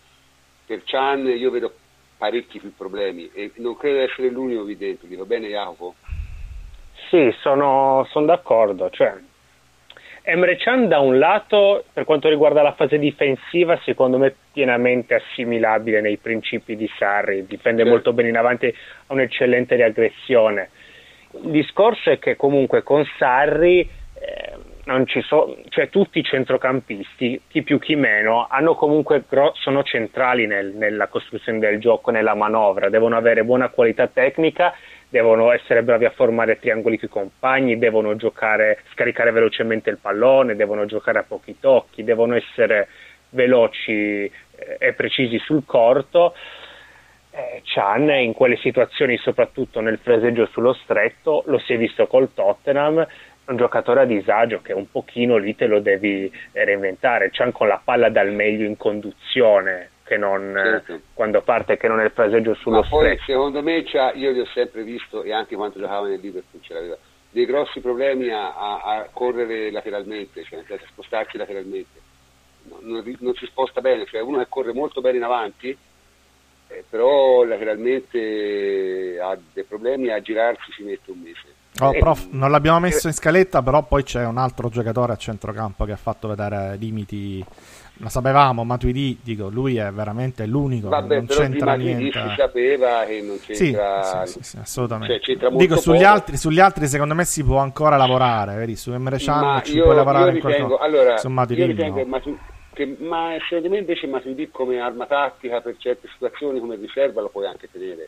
Per 0.66 0.84
Chan 0.84 1.26
io 1.26 1.50
vedo 1.50 1.74
parecchi 2.18 2.60
più 2.60 2.76
problemi 2.76 3.32
e 3.34 3.54
non 3.56 3.78
credo 3.78 4.00
essere 4.00 4.30
l'unico 4.30 4.64
qui 4.64 4.76
dentro, 4.76 5.08
dico 5.08 5.26
bene 5.26 5.48
Jacopo? 5.48 5.96
Sì, 7.10 7.34
sono, 7.42 8.08
sono 8.12 8.26
d'accordo. 8.26 8.90
Cioè, 8.90 9.14
Emre 10.22 10.58
Can 10.58 10.88
da 10.88 11.00
un 11.00 11.18
lato, 11.18 11.86
per 11.92 12.04
quanto 12.06 12.30
riguarda 12.30 12.62
la 12.62 12.74
fase 12.74 13.00
difensiva, 13.00 13.80
secondo 13.84 14.18
me 14.18 14.36
pienamente 14.54 15.16
assimilabile 15.16 16.02
nei 16.02 16.18
principi 16.18 16.76
di 16.76 16.90
Sarri, 16.98 17.48
difende 17.48 17.84
sì. 17.84 17.90
molto 17.90 18.14
bene 18.14 18.30
in 18.30 18.38
avanti, 18.38 18.68
ha 18.68 19.14
un'eccellente 19.14 19.76
riaggressione. 19.76 20.70
Il 21.44 21.50
discorso 21.50 22.12
è 22.12 22.20
che 22.20 22.36
comunque 22.36 22.84
con 22.84 23.04
Sarri 23.18 23.80
eh, 23.82 24.58
non 24.90 25.06
ci 25.06 25.22
so, 25.22 25.58
cioè 25.70 25.90
tutti 25.90 26.20
i 26.20 26.24
centrocampisti, 26.24 27.42
chi 27.48 27.62
più 27.62 27.80
chi 27.80 27.96
meno, 27.96 28.48
hanno 28.50 28.76
comunque 28.76 29.24
sono 29.54 29.84
centrali 29.84 30.48
nel, 30.48 30.74
nella 30.74 31.08
costruzione 31.08 31.60
del 31.60 31.80
gioco, 31.80 32.12
nella 32.12 32.34
manovra, 32.34 32.90
devono 32.90 33.16
avere 33.16 33.44
buona 33.44 33.70
qualità 33.70 34.08
tecnica, 34.08 34.74
devono 35.08 35.52
essere 35.52 35.84
bravi 35.84 36.06
a 36.06 36.12
formare 36.12 36.60
triangoli 36.60 36.98
con 36.98 37.08
i 37.08 37.12
compagni, 37.12 37.78
devono 37.78 38.16
giocare, 38.16 38.80
scaricare 38.92 39.32
velocemente 39.32 39.90
il 39.90 39.98
pallone, 39.98 40.56
devono 40.56 40.86
giocare 40.86 41.20
a 41.20 41.26
pochi 41.28 41.58
tocchi, 41.60 42.04
devono 42.04 42.36
essere 42.36 42.88
veloci 43.30 44.26
eh, 44.26 44.32
e 44.80 44.94
precisi 44.94 45.38
sul 45.40 45.66
corto. 45.66 46.34
Eh, 47.32 47.62
Chan 47.64 48.10
in 48.10 48.34
quelle 48.34 48.58
situazioni, 48.58 49.18
soprattutto 49.18 49.82
nel 49.82 50.00
freseggio 50.00 50.48
sullo 50.48 50.74
stretto, 50.74 51.44
lo 51.46 51.60
si 51.60 51.74
è 51.74 51.78
visto 51.78 52.08
col 52.08 52.34
Tottenham, 52.34 53.06
un 53.50 53.58
giocatore 53.58 54.02
a 54.02 54.06
disagio 54.06 54.62
che 54.62 54.74
un 54.74 54.90
pochino 54.90 55.38
lì 55.38 55.56
te 55.56 55.68
lo 55.68 55.80
devi 55.80 56.32
reinventare, 56.52 57.32
c'è 57.32 57.52
con 57.52 57.68
la 57.68 57.82
palla 57.84 58.10
dal 58.10 58.32
meglio 58.32 58.66
in 58.66 58.78
conduzione 58.78 59.92
che 60.04 60.18
non 60.18 60.54
certo. 60.56 61.02
quando 61.14 61.42
parte 61.42 61.78
che 61.78 61.88
non 61.88 62.00
è 62.00 62.06
il 62.06 62.12
fraseggio 62.12 62.56
sullo 62.56 62.84
poi 62.90 63.16
secondo 63.28 63.62
me 63.62 63.86
io 64.16 64.32
li 64.32 64.40
ho 64.40 64.46
sempre 64.48 64.82
visto 64.82 65.22
e 65.22 65.32
anche 65.32 65.56
quando 65.56 65.80
giocava 65.80 66.08
nel 66.08 66.20
Liverpool 66.20 66.64
ce 66.64 66.74
l'aveva 66.74 66.98
dei 67.32 67.46
grossi 67.46 67.80
problemi 67.80 68.30
a, 68.30 68.56
a, 68.56 68.80
a 68.82 69.10
correre 69.12 69.72
lateralmente, 69.72 70.44
cioè 70.44 70.64
a 70.68 70.80
spostarsi 70.88 71.38
lateralmente. 71.38 72.08
Non, 72.64 72.80
non, 72.82 73.18
non, 73.20 73.34
si 73.36 73.46
sposta 73.46 73.82
bene, 73.82 74.06
cioè 74.06 74.22
uno 74.22 74.40
che 74.40 74.48
corre 74.50 74.74
molto 74.74 75.02
bene 75.02 75.18
in 75.18 75.24
avanti, 75.24 75.76
eh, 76.68 76.84
però 76.90 77.44
lateralmente 77.44 79.20
ha 79.22 79.38
dei 79.54 79.64
problemi 79.64 80.10
a 80.10 80.22
girarsi 80.22 80.72
si 80.72 80.84
mette 80.84 81.12
un 81.12 81.20
mese. 81.20 81.58
Oh, 81.82 81.92
prof, 81.98 82.28
non 82.32 82.52
l'abbiamo 82.52 82.80
messo 82.80 83.08
in 83.08 83.14
scaletta, 83.14 83.62
però 83.62 83.84
poi 83.84 84.04
c'è 84.04 84.26
un 84.26 84.38
altro 84.38 84.70
giocatore 84.70 85.14
a 85.14 85.16
centrocampo 85.16 85.86
che 85.86 85.94
ha 85.94 85.98
fatto 85.98 86.28
vedere 86.28 86.76
limiti. 86.78 87.46
Lo 88.02 88.10
sapevamo, 88.10 88.64
Matuidi, 88.64 89.20
dico, 89.22 89.50
lui 89.50 89.78
è 89.78 89.92
veramente 89.92 90.46
l'unico, 90.46 90.88
Vabbè, 90.88 91.16
non 91.16 91.28
c'entra 91.28 91.74
niente. 91.76 92.20
si 92.30 92.36
sapeva 92.38 93.04
che 93.06 93.22
non 93.22 93.40
c'entra... 93.42 94.26
Sì, 94.26 94.32
sì, 94.32 94.40
sì, 94.44 94.58
assolutamente. 94.58 95.20
Cioè, 95.20 95.50
dico, 95.52 95.78
sugli 95.78 96.04
altri, 96.04 96.38
sugli 96.38 96.60
altri, 96.60 96.88
secondo 96.88 97.14
me 97.14 97.26
si 97.26 97.44
può 97.44 97.58
ancora 97.58 97.98
lavorare, 97.98 98.56
vedi? 98.56 98.78
Su 98.78 98.92
Emre 98.92 99.18
Can 99.18 99.62
ci 99.64 99.76
io, 99.76 99.84
puoi 99.84 99.96
lavorare 99.96 100.32
ritengo, 100.32 100.58
in 100.58 100.66
qualcosa. 100.66 100.84
Allora, 100.84 101.18
su 101.18 101.28
Matuidi, 101.28 101.62
io 101.62 101.68
ritengo 101.68 102.06
no. 102.06 102.20
che, 102.74 102.98
ma 103.00 103.36
secondo 103.48 103.70
me 103.70 103.78
invece 103.80 104.08
Matuidi 104.08 104.50
come 104.50 104.80
arma 104.80 105.06
tattica 105.06 105.60
per 105.60 105.76
certe 105.78 106.08
situazioni 106.14 106.60
come 106.60 106.78
riserva 106.78 107.22
lo 107.22 107.30
puoi 107.30 107.48
anche 107.48 107.68
tenere. 107.70 108.08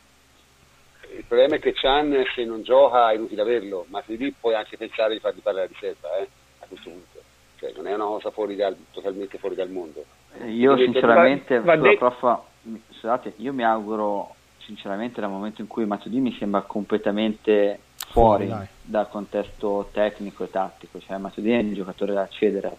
Il 1.16 1.26
problema 1.28 1.56
è 1.56 1.60
che 1.60 1.74
Chan 1.74 2.24
se 2.34 2.46
non 2.46 2.64
gioca 2.64 3.12
è 3.12 3.16
inutile 3.16 3.42
averlo, 3.42 3.86
Matuidi 3.90 4.34
puoi 4.40 4.56
anche 4.56 4.78
pensare 4.78 5.14
di 5.14 5.20
fargli 5.20 5.40
parlare 5.40 5.68
la 5.68 5.74
riserva 5.74 6.18
eh, 6.18 6.28
a 6.60 6.66
questo 6.68 6.90
punto. 6.90 7.20
Cioè, 7.58 7.74
non 7.76 7.88
è 7.88 7.94
una 7.94 8.06
cosa 8.06 8.32
fuori 8.32 8.56
dal, 8.56 8.76
totalmente 8.92 9.38
fuori 9.38 9.56
dal 9.56 9.70
mondo. 9.70 10.04
Io 10.46 10.74
Quindi, 10.74 10.94
sinceramente, 10.94 11.60
va, 11.60 11.76
va 11.76 11.94
prof, 11.98 12.40
scusate, 12.90 13.34
io 13.38 13.54
mi 13.54 13.64
auguro 13.64 14.36
sinceramente 14.60 15.20
dal 15.20 15.30
momento 15.30 15.62
in 15.62 15.68
cui 15.68 15.86
Matuidi 15.86 16.20
mi 16.20 16.36
sembra 16.38 16.62
completamente 16.62 17.80
fuori 18.08 18.50
oh, 18.50 18.66
dal 18.82 19.10
contesto 19.10 19.90
tecnico 19.92 20.44
e 20.44 20.50
tattico, 20.50 21.00
cioè 21.00 21.18
Matuidi 21.18 21.52
è 21.52 21.60
un 21.60 21.74
giocatore 21.74 22.14
da 22.14 22.28
cedere 22.30 22.76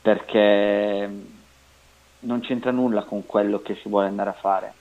perché 0.00 1.10
non 2.20 2.40
c'entra 2.40 2.70
nulla 2.70 3.02
con 3.02 3.26
quello 3.26 3.60
che 3.60 3.74
si 3.76 3.88
vuole 3.88 4.06
andare 4.08 4.30
a 4.30 4.34
fare. 4.34 4.74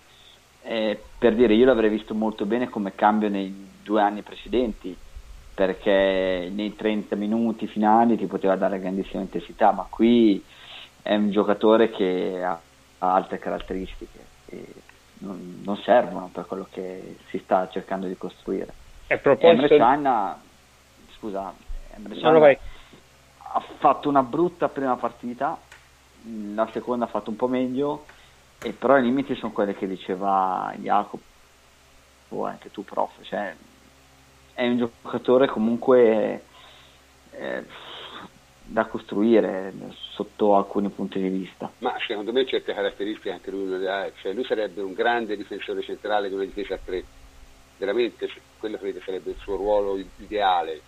E 0.64 1.02
per 1.18 1.36
dire, 1.36 1.54
io 1.54 1.66
l'avrei 1.66 1.90
visto 1.90 2.14
molto 2.14 2.46
bene 2.46 2.70
come 2.70 2.94
cambio 2.96 3.30
nei 3.30 3.70
due 3.84 4.02
anni 4.02 4.22
precedenti, 4.22 4.96
perché 5.54 6.50
nei 6.52 6.76
30 6.76 7.16
minuti 7.16 7.68
finali 7.68 8.18
ti 8.18 8.26
poteva 8.26 8.56
dare 8.56 8.80
grandissima 8.80 9.22
intensità, 9.22 9.72
ma 9.72 9.86
qui 9.90 10.44
è 11.02 11.16
un 11.16 11.32
giocatore 11.32 11.90
che 11.90 12.44
ha, 12.44 12.60
ha 13.00 13.14
altre 13.14 13.40
caratteristiche 13.40 14.20
e 14.48 14.66
non, 15.20 15.62
non, 15.64 15.78
servono 15.78 16.30
per 16.32 16.46
quello 16.46 16.68
che 16.72 17.18
si 17.30 17.40
sta 17.40 17.68
cercando 17.70 18.08
di 18.08 18.18
costruire. 18.18 18.74
È 19.08 19.18
proposto... 19.18 19.48
Emre 19.48 19.78
Can, 19.78 20.36
scusa, 21.18 21.54
Emre 21.96 22.20
Can 22.20 22.58
ha 23.54 23.64
fatto 23.80 24.08
una 24.08 24.24
brutta 24.24 24.70
prima 24.70 24.96
partita, 24.96 25.58
la 26.54 26.68
seconda 26.72 27.06
ha 27.06 27.10
fatto 27.10 27.30
un 27.30 27.36
po' 27.36 27.48
meglio, 27.48 28.06
e 28.64 28.74
però 28.74 28.98
i 28.98 29.02
limiti 29.02 29.36
sono 29.36 29.52
quelli 29.52 29.74
che 29.74 29.88
diceva 29.88 30.74
Jacopo 30.78 31.30
o 32.30 32.46
anche 32.46 32.72
tu 32.72 32.84
prof, 32.84 33.12
cioè 33.24 33.54
è 34.54 34.68
un 34.68 34.78
giocatore 34.78 35.48
comunque 35.48 36.44
eh, 37.32 37.66
da 38.64 38.86
costruire 38.86 39.74
sotto 40.14 40.56
alcuni 40.56 40.90
punti 40.90 41.20
di 41.20 41.28
vista. 41.28 41.72
Ma 41.80 41.98
secondo 42.06 42.32
me 42.32 42.46
certe 42.46 42.74
caratteristiche 42.74 43.32
anche 43.32 43.52
lui 43.52 43.66
non 43.66 43.80
le 43.80 43.90
ha, 43.90 44.12
cioè 44.22 44.34
lui 44.34 44.46
sarebbe 44.46 44.82
un 44.82 44.94
grande 44.94 45.36
difensore 45.36 45.82
centrale 45.82 46.30
di 46.30 46.36
una 46.36 46.46
difesa 46.46 46.76
a 46.76 46.80
tre, 46.84 47.04
veramente 47.78 48.30
quello 48.60 48.78
credo 48.78 49.02
sarebbe 49.04 49.32
il 49.32 49.38
suo 49.40 49.56
ruolo 49.56 49.98
ideale. 50.18 50.82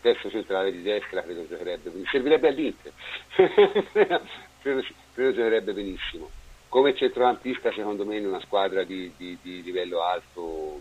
Terzo 0.00 0.30
centrale 0.30 0.70
di 0.70 0.82
destra 0.82 1.22
credo 1.22 1.44
giocherebbe 1.48 1.90
servirebbe 2.08 2.48
all'Inter. 2.48 2.92
Credo, 4.60 4.84
credo 5.14 5.32
giocherebbe 5.32 5.72
benissimo 5.72 6.28
come 6.68 6.94
centrocampista 6.94 7.72
secondo 7.72 8.04
me 8.04 8.16
in 8.16 8.26
una 8.26 8.40
squadra 8.40 8.84
di, 8.84 9.12
di, 9.16 9.38
di 9.40 9.62
livello 9.62 10.02
alto 10.02 10.80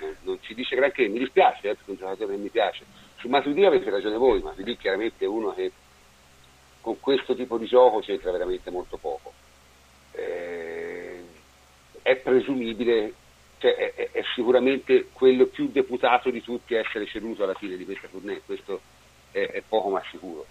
non, 0.00 0.16
non, 0.22 0.38
ci 0.40 0.54
dice 0.54 0.76
granché. 0.76 1.08
Mi 1.08 1.18
dispiace 1.18 1.68
eh, 1.68 1.72
è 1.72 1.76
un 1.84 1.96
giocatore 1.96 2.34
che 2.34 2.40
mi 2.40 2.48
piace. 2.48 2.84
Su 3.18 3.28
Matuidi 3.28 3.64
avete 3.64 3.90
ragione 3.90 4.16
voi 4.16 4.40
Matuidi 4.40 4.76
chiaramente 4.76 5.24
è 5.24 5.28
uno 5.28 5.52
che 5.52 5.70
con 6.80 6.98
questo 6.98 7.34
tipo 7.34 7.58
di 7.58 7.66
gioco 7.66 8.00
c'entra 8.00 8.30
veramente 8.32 8.70
molto 8.70 8.96
poco. 8.96 9.32
Eh, 10.12 11.22
è 12.02 12.16
presumibile 12.16 13.12
cioè, 13.58 13.74
è, 13.74 14.10
è, 14.12 14.22
sicuramente 14.34 15.08
quello 15.12 15.46
più 15.46 15.68
deputato 15.68 16.30
di 16.30 16.42
tutti 16.42 16.74
a 16.74 16.78
essere 16.78 17.06
ceduto 17.06 17.44
alla 17.44 17.54
fine 17.54 17.76
di 17.76 17.84
questa 17.84 18.08
tournée, 18.08 18.40
questo 18.44 18.80
è, 19.30 19.50
è 19.52 19.62
poco 19.68 19.90
ma 19.90 20.02
sicuro. 20.10 20.46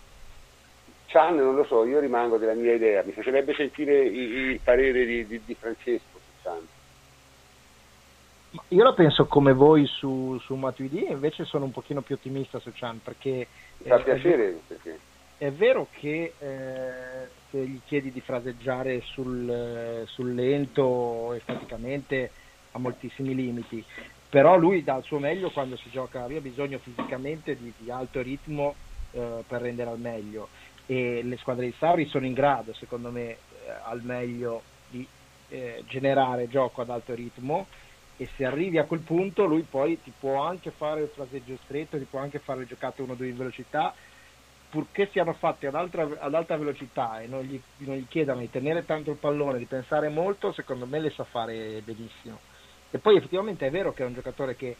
Chan 1.10 1.36
non 1.36 1.56
lo 1.56 1.66
so, 1.66 1.86
io 1.86 2.00
rimango 2.00 2.38
della 2.38 2.54
mia 2.54 2.74
idea, 2.74 3.04
mi 3.04 3.12
piacerebbe 3.12 3.54
sentire 3.56 4.06
il, 4.06 4.52
il 4.52 4.60
parere 4.60 5.06
di, 5.06 5.26
di, 5.26 5.42
di, 5.44 5.56
Francesco 5.56 6.20
su 6.20 6.44
Chan. 6.44 6.68
Io 8.70 8.84
la 8.84 8.94
penso 8.94 9.26
come 9.26 9.54
voi 9.54 9.86
su, 9.88 10.38
su 10.40 10.56
Matuidi 10.56 11.08
invece 11.10 11.46
sono 11.46 11.66
un 11.66 11.72
pochino 11.72 12.02
più 12.02 12.16
ottimista 12.16 12.60
su 12.60 12.72
Chan 12.74 13.02
perché... 13.04 13.48
Mi 13.78 13.88
fa 13.88 13.98
eh, 13.98 14.04
piacere 14.04 14.60
perché... 14.68 15.00
È 15.38 15.52
vero 15.52 15.88
che 15.92 16.34
eh, 16.38 17.28
se 17.50 17.58
gli 17.58 17.80
chiedi 17.86 18.12
di 18.12 18.22
fraseggiare 18.22 19.02
sul, 19.02 20.04
sul 20.06 20.36
lento 20.36 21.34
esteticamente 21.34 22.30
ha 22.74 22.78
moltissimi 22.78 23.34
limiti, 23.34 23.84
però 24.30 24.58
lui 24.58 24.84
dà 24.84 24.98
il 24.98 25.04
suo 25.04 25.18
meglio 25.18 25.50
quando 25.50 25.76
si 25.78 25.90
gioca, 25.90 26.24
aveva 26.24 26.42
bisogno 26.42 26.78
fisicamente 26.80 27.56
di, 27.56 27.72
di 27.78 27.90
alto 27.90 28.22
ritmo 28.22 28.76
eh, 29.12 29.44
per 29.48 29.62
rendere 29.62 29.90
al 29.90 30.00
meglio 30.00 30.50
e 30.90 31.22
le 31.22 31.38
squadre 31.38 31.68
di 31.68 31.76
Sarri 31.78 32.08
sono 32.08 32.26
in 32.26 32.34
grado, 32.34 32.74
secondo 32.74 33.12
me, 33.12 33.30
eh, 33.30 33.38
al 33.84 34.02
meglio 34.02 34.64
di 34.90 35.08
eh, 35.50 35.84
generare 35.86 36.48
gioco 36.48 36.82
ad 36.82 36.90
alto 36.90 37.14
ritmo 37.14 37.68
e 38.18 38.28
se 38.36 38.44
arrivi 38.44 38.80
a 38.80 38.86
quel 38.86 39.02
punto 39.02 39.46
lui 39.46 39.62
poi 39.62 40.02
ti 40.02 40.12
può 40.20 40.42
anche 40.42 40.72
fare 40.72 41.02
il 41.02 41.12
fraseggio 41.14 41.60
stretto, 41.64 42.00
ti 42.00 42.08
può 42.10 42.20
anche 42.20 42.40
fare 42.40 42.62
le 42.62 42.66
giocate 42.66 43.04
1-2 43.04 43.24
in 43.24 43.38
velocità 43.38 43.94
purché 44.68 45.10
siano 45.12 45.34
fatte 45.34 45.68
ad, 45.68 45.76
ad 45.76 46.34
alta 46.34 46.58
velocità 46.58 47.22
e 47.22 47.28
non 47.28 47.44
gli, 47.44 47.62
non 47.78 47.96
gli 47.96 48.08
chiedano 48.08 48.40
di 48.40 48.50
tenere 48.50 48.84
tanto 48.84 49.12
il 49.12 49.18
pallone, 49.18 49.60
di 49.60 49.66
pensare 49.66 50.10
molto, 50.10 50.52
secondo 50.54 50.88
me 50.88 51.00
le 51.00 51.12
sa 51.12 51.24
fare 51.24 51.82
benissimo. 51.84 52.40
E 52.90 52.98
poi 52.98 53.18
effettivamente 53.18 53.68
è 53.68 53.70
vero 53.70 53.94
che 53.94 54.02
è 54.02 54.08
un 54.08 54.16
giocatore 54.16 54.56
che 54.56 54.76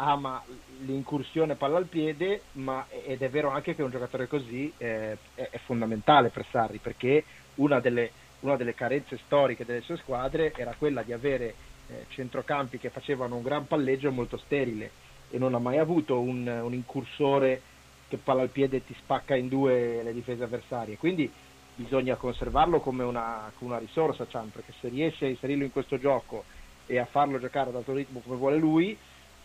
ama 0.00 0.42
l'incursione 0.80 1.56
palla 1.56 1.78
al 1.78 1.86
piede, 1.86 2.42
ma, 2.52 2.86
ed 2.88 3.22
è 3.22 3.28
vero 3.30 3.50
anche 3.50 3.74
che 3.74 3.82
un 3.82 3.90
giocatore 3.90 4.28
così 4.28 4.72
eh, 4.76 5.16
è, 5.34 5.58
fondamentale 5.64 6.28
per 6.28 6.46
Sarri, 6.50 6.78
perché 6.78 7.24
una 7.56 7.80
delle, 7.80 8.10
una 8.40 8.56
delle, 8.56 8.74
carenze 8.74 9.18
storiche 9.24 9.64
delle 9.64 9.80
sue 9.80 9.96
squadre 9.96 10.52
era 10.54 10.74
quella 10.78 11.02
di 11.02 11.12
avere 11.12 11.54
eh, 11.88 12.06
centrocampi 12.10 12.78
che 12.78 12.90
facevano 12.90 13.36
un 13.36 13.42
gran 13.42 13.66
palleggio 13.66 14.12
molto 14.12 14.36
sterile 14.36 14.90
e 15.30 15.38
non 15.38 15.54
ha 15.54 15.58
mai 15.58 15.78
avuto 15.78 16.20
un, 16.20 16.46
un 16.46 16.72
incursore 16.72 17.60
che 18.08 18.16
palla 18.18 18.42
al 18.42 18.48
piede 18.48 18.84
ti 18.84 18.94
spacca 18.94 19.34
in 19.34 19.48
due 19.48 20.02
le 20.02 20.12
difese 20.12 20.44
avversarie. 20.44 20.96
Quindi 20.96 21.30
bisogna 21.74 22.14
conservarlo 22.14 22.80
come 22.80 23.02
una, 23.02 23.50
come 23.58 23.70
una 23.72 23.80
risorsa, 23.80 24.26
Chan, 24.26 24.50
perché 24.50 24.72
se 24.80 24.88
riesce 24.88 25.26
a 25.26 25.28
inserirlo 25.28 25.64
in 25.64 25.72
questo 25.72 25.98
gioco 25.98 26.44
e 26.86 26.98
a 26.98 27.04
farlo 27.04 27.38
giocare 27.38 27.68
ad 27.68 27.76
alto 27.76 27.92
ritmo 27.92 28.20
come 28.20 28.36
vuole 28.36 28.56
lui, 28.56 28.96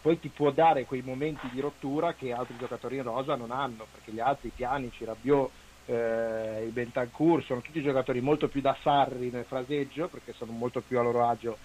poi 0.04 0.20
ti 0.20 0.28
può 0.28 0.52
dare 0.52 0.84
quei 0.84 1.02
momenti 1.02 1.48
di 1.50 1.62
rottura 1.62 2.12
che 2.12 2.34
altri 2.34 2.58
giocatori 2.58 2.98
in 2.98 3.04
rosa 3.04 3.38
non 3.38 3.52
hanno, 3.52 3.88
perché 3.90 4.12
gli 4.12 4.20
altri, 4.20 4.52
Pianici, 4.54 5.06
Rabiot, 5.06 5.50
eh, 5.86 6.64
il 6.66 6.72
Bentancur, 6.72 7.42
sono 7.42 7.62
tutti 7.62 7.82
giocatori 7.82 8.20
molto 8.20 8.50
più 8.50 8.60
da 8.60 8.76
Sarri 8.82 9.30
nel 9.32 9.46
fraseggio, 9.46 10.10
perché 10.10 10.34
sono 10.34 10.52
molto 10.52 10.82
più 10.82 11.00
a 11.00 11.04
loro 11.04 11.26
agio 11.26 11.58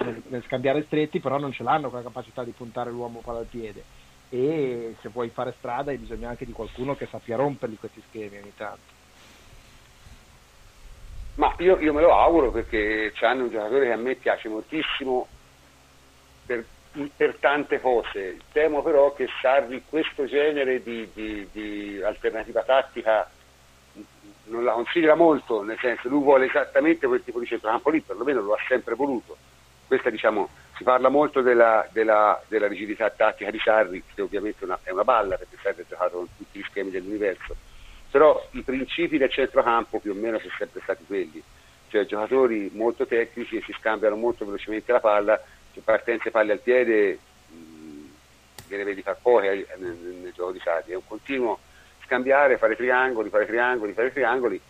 nel, 0.00 0.22
nel 0.28 0.44
scambiare 0.44 0.84
stretti, 0.84 1.20
però 1.20 1.38
non 1.38 1.52
ce 1.52 1.62
l'hanno 1.62 1.88
con 1.88 1.96
la 1.96 2.04
capacità 2.04 2.44
di 2.44 2.50
puntare 2.50 2.90
l'uomo 2.90 3.20
palla 3.20 3.38
al 3.38 3.46
piede. 3.46 3.82
E 4.28 4.94
se 5.00 5.08
vuoi 5.08 5.30
fare 5.30 5.54
strada 5.56 5.90
hai 5.90 5.96
bisogno 5.96 6.28
anche 6.28 6.44
di 6.44 6.52
qualcuno 6.52 6.96
che 6.96 7.06
sappia 7.06 7.36
romperli 7.36 7.78
questi 7.78 8.02
schemi 8.08 8.36
ogni 8.36 8.52
tanto. 8.54 8.92
Ma 11.36 11.54
io, 11.60 11.78
io 11.80 11.94
me 11.94 12.02
lo 12.02 12.14
auguro 12.14 12.50
perché 12.50 13.10
è 13.10 13.30
un 13.30 13.48
giocatore 13.48 13.86
che 13.86 13.92
a 13.92 13.96
me 13.96 14.16
piace 14.16 14.50
moltissimo 14.50 15.26
per, 16.44 16.66
per 17.16 17.36
tante 17.36 17.80
cose. 17.80 18.38
Temo 18.52 18.82
però 18.82 19.12
che 19.12 19.28
Sarri 19.40 19.82
questo 19.88 20.26
genere 20.26 20.82
di, 20.82 21.08
di, 21.12 21.48
di 21.52 22.00
alternativa 22.02 22.62
tattica 22.62 23.30
non 24.44 24.64
la 24.64 24.72
considera 24.72 25.14
molto, 25.14 25.62
nel 25.62 25.78
senso 25.80 26.08
lui 26.08 26.22
vuole 26.22 26.46
esattamente 26.46 27.06
quel 27.06 27.24
tipo 27.24 27.40
di 27.40 27.46
centrocampo 27.46 27.90
lì, 27.90 28.00
perlomeno 28.00 28.40
lo 28.40 28.54
ha 28.54 28.60
sempre 28.68 28.94
voluto. 28.94 29.36
Questa 29.86 30.10
diciamo, 30.10 30.48
si 30.76 30.84
parla 30.84 31.08
molto 31.08 31.42
della, 31.42 31.86
della, 31.92 32.40
della 32.48 32.68
rigidità 32.68 33.10
tattica 33.10 33.50
di 33.50 33.58
Sarri, 33.58 34.02
che 34.14 34.22
ovviamente 34.22 34.64
una, 34.64 34.78
è 34.82 34.90
una 34.90 35.04
balla 35.04 35.36
perché 35.36 35.56
Sarri 35.60 35.82
ha 35.82 35.86
giocato 35.88 36.16
con 36.16 36.28
tutti 36.36 36.58
gli 36.58 36.64
schemi 36.64 36.90
dell'universo 36.90 37.56
però 38.16 38.42
i 38.52 38.62
principi 38.62 39.18
del 39.18 39.30
centrocampo 39.30 39.98
più 39.98 40.12
o 40.12 40.14
meno 40.14 40.38
sono 40.38 40.52
sempre 40.56 40.80
stati 40.82 41.04
quelli, 41.06 41.42
cioè 41.88 42.06
giocatori 42.06 42.70
molto 42.72 43.06
tecnici 43.06 43.58
che 43.58 43.64
si 43.66 43.74
scambiano 43.78 44.16
molto 44.16 44.46
velocemente 44.46 44.90
la 44.90 45.00
palla, 45.00 45.38
cioè 45.76 45.82
partenze 45.82 46.30
palle 46.30 46.52
al 46.52 46.60
piede 46.60 47.18
mh, 47.48 48.08
gliene 48.66 48.84
vedi 48.84 49.02
far 49.02 49.18
poche 49.20 49.50
eh, 49.50 49.66
nel, 49.76 49.94
nel, 49.94 50.32
gioco 50.32 50.52
di 50.52 50.60
Sarri, 50.60 50.92
è 50.92 50.96
un 50.96 51.06
continuo 51.06 51.58
scambiare, 52.04 52.56
fare 52.56 52.76
triangoli, 52.76 53.28
fare 53.28 53.46
triangoli, 53.46 53.92
fare 53.92 54.12
triangoli, 54.12 54.60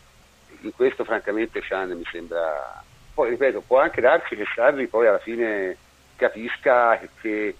in 0.62 0.74
questo 0.74 1.04
francamente 1.04 1.62
Sean 1.62 1.90
mi 1.90 2.04
sembra, 2.10 2.82
poi 3.14 3.30
ripeto, 3.30 3.60
può 3.60 3.78
anche 3.78 4.00
darsi 4.00 4.34
che 4.34 4.46
Sarri 4.52 4.88
poi 4.88 5.06
alla 5.06 5.18
fine 5.18 5.76
capisca 6.16 6.98
che, 6.98 7.08
che 7.20 7.56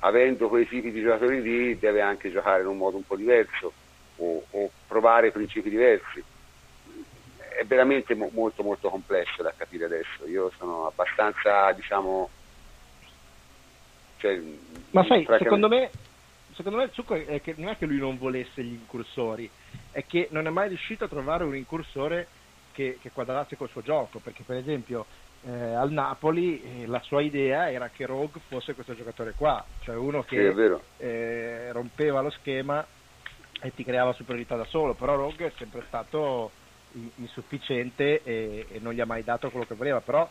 avendo 0.00 0.48
quei 0.48 0.68
tipi 0.68 0.92
di 0.92 1.02
giocatori 1.02 1.42
lì 1.42 1.78
deve 1.78 2.02
anche 2.02 2.30
giocare 2.30 2.60
in 2.60 2.68
un 2.68 2.76
modo 2.76 2.96
un 2.96 3.06
po' 3.06 3.16
diverso 3.16 3.72
o, 4.16 4.44
o 4.48 4.70
provare 4.86 5.32
principi 5.32 5.70
diversi. 5.70 6.22
È 7.38 7.64
veramente 7.64 8.14
mo- 8.14 8.30
molto 8.32 8.62
molto 8.62 8.90
complesso 8.90 9.42
da 9.42 9.52
capire 9.56 9.86
adesso. 9.86 10.26
Io 10.26 10.52
sono 10.56 10.86
abbastanza, 10.86 11.72
diciamo... 11.72 12.28
Cioè, 14.18 14.40
Ma 14.90 15.04
sai, 15.04 15.26
secondo 15.38 15.68
me, 15.68 15.90
secondo 16.54 16.78
me 16.78 16.84
il 16.84 16.90
succo 16.92 17.14
è 17.14 17.40
che 17.40 17.54
non 17.56 17.70
è 17.70 17.76
che 17.76 17.86
lui 17.86 17.98
non 17.98 18.18
volesse 18.18 18.62
gli 18.62 18.72
incursori, 18.72 19.48
è 19.90 20.04
che 20.06 20.28
non 20.30 20.46
è 20.46 20.50
mai 20.50 20.68
riuscito 20.68 21.04
a 21.04 21.08
trovare 21.08 21.44
un 21.44 21.56
incursore 21.56 22.28
che, 22.72 22.98
che 23.00 23.10
quadrasse 23.10 23.56
col 23.56 23.68
suo 23.68 23.82
gioco, 23.82 24.18
perché 24.18 24.42
per 24.42 24.56
esempio 24.56 25.06
eh, 25.44 25.74
al 25.74 25.90
Napoli 25.90 26.62
eh, 26.62 26.86
la 26.86 27.00
sua 27.00 27.20
idea 27.20 27.70
era 27.70 27.88
che 27.88 28.06
Rogue 28.06 28.40
fosse 28.48 28.74
questo 28.74 28.94
giocatore 28.94 29.32
qua, 29.36 29.64
cioè 29.80 29.96
uno 29.96 30.22
che 30.22 30.52
sì, 30.52 31.04
eh, 31.04 31.72
rompeva 31.72 32.20
lo 32.20 32.30
schema 32.30 32.84
e 33.60 33.74
ti 33.74 33.84
creava 33.84 34.12
superiorità 34.12 34.56
da 34.56 34.64
solo, 34.64 34.94
però 34.94 35.14
Rogue 35.14 35.46
è 35.46 35.52
sempre 35.56 35.82
stato 35.86 36.50
insufficiente 37.16 38.22
e, 38.22 38.66
e 38.70 38.78
non 38.80 38.92
gli 38.92 39.00
ha 39.00 39.06
mai 39.06 39.22
dato 39.22 39.50
quello 39.50 39.66
che 39.66 39.74
voleva, 39.74 40.00
però 40.00 40.28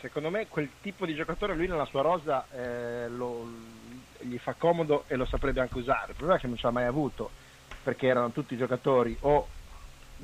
secondo 0.00 0.30
me 0.30 0.46
quel 0.48 0.68
tipo 0.80 1.06
di 1.06 1.14
giocatore 1.14 1.54
lui 1.54 1.68
nella 1.68 1.84
sua 1.86 2.02
rosa 2.02 2.46
eh, 2.52 3.08
lo, 3.08 3.46
gli 4.20 4.38
fa 4.38 4.54
comodo 4.54 5.04
e 5.06 5.16
lo 5.16 5.24
saprebbe 5.24 5.60
anche 5.60 5.78
usare, 5.78 6.10
il 6.10 6.16
problema 6.16 6.38
è 6.38 6.40
che 6.40 6.46
non 6.46 6.56
ce 6.56 6.66
l'ha 6.66 6.72
mai 6.72 6.84
avuto, 6.84 7.30
perché 7.82 8.06
erano 8.06 8.30
tutti 8.30 8.56
giocatori 8.56 9.16
o 9.20 9.46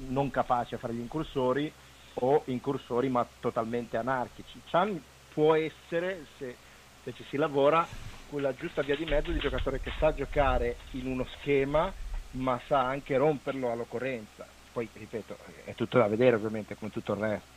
non 0.09 0.31
capaci 0.31 0.75
a 0.75 0.79
fare 0.79 0.93
gli 0.93 1.01
incursori 1.01 1.73
o 2.15 2.43
incursori 2.47 3.09
ma 3.09 3.27
totalmente 3.41 3.97
anarchici. 3.97 4.61
Chan 4.67 5.03
può 5.33 5.55
essere, 5.55 6.27
se, 6.39 6.57
se 7.03 7.13
ci 7.15 7.25
si 7.29 7.37
lavora, 7.37 7.87
quella 8.31 8.55
giusta 8.55 8.83
via 8.83 8.97
di 8.97 9.05
mezzo 9.05 9.31
di 9.31 9.39
giocatore 9.39 9.81
che 9.81 9.93
sa 9.99 10.13
giocare 10.15 10.77
in 10.93 11.07
uno 11.07 11.27
schema 11.39 11.93
ma 12.33 12.61
sa 12.67 12.81
anche 12.81 13.17
romperlo 13.17 13.71
all'occorrenza. 13.71 14.47
Poi, 14.73 14.89
ripeto, 14.93 15.39
è 15.65 15.75
tutto 15.75 15.99
da 15.99 16.07
vedere 16.07 16.37
ovviamente 16.37 16.77
come 16.77 16.91
tutto 16.91 17.15
il 17.15 17.21
resto. 17.21 17.56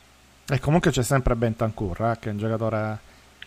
E 0.50 0.58
comunque 0.58 0.90
c'è 0.90 1.04
sempre 1.04 1.36
Bentancur, 1.36 2.00
eh, 2.00 2.16
che 2.18 2.28
è 2.28 2.32
un 2.32 2.38
giocatore... 2.38 2.98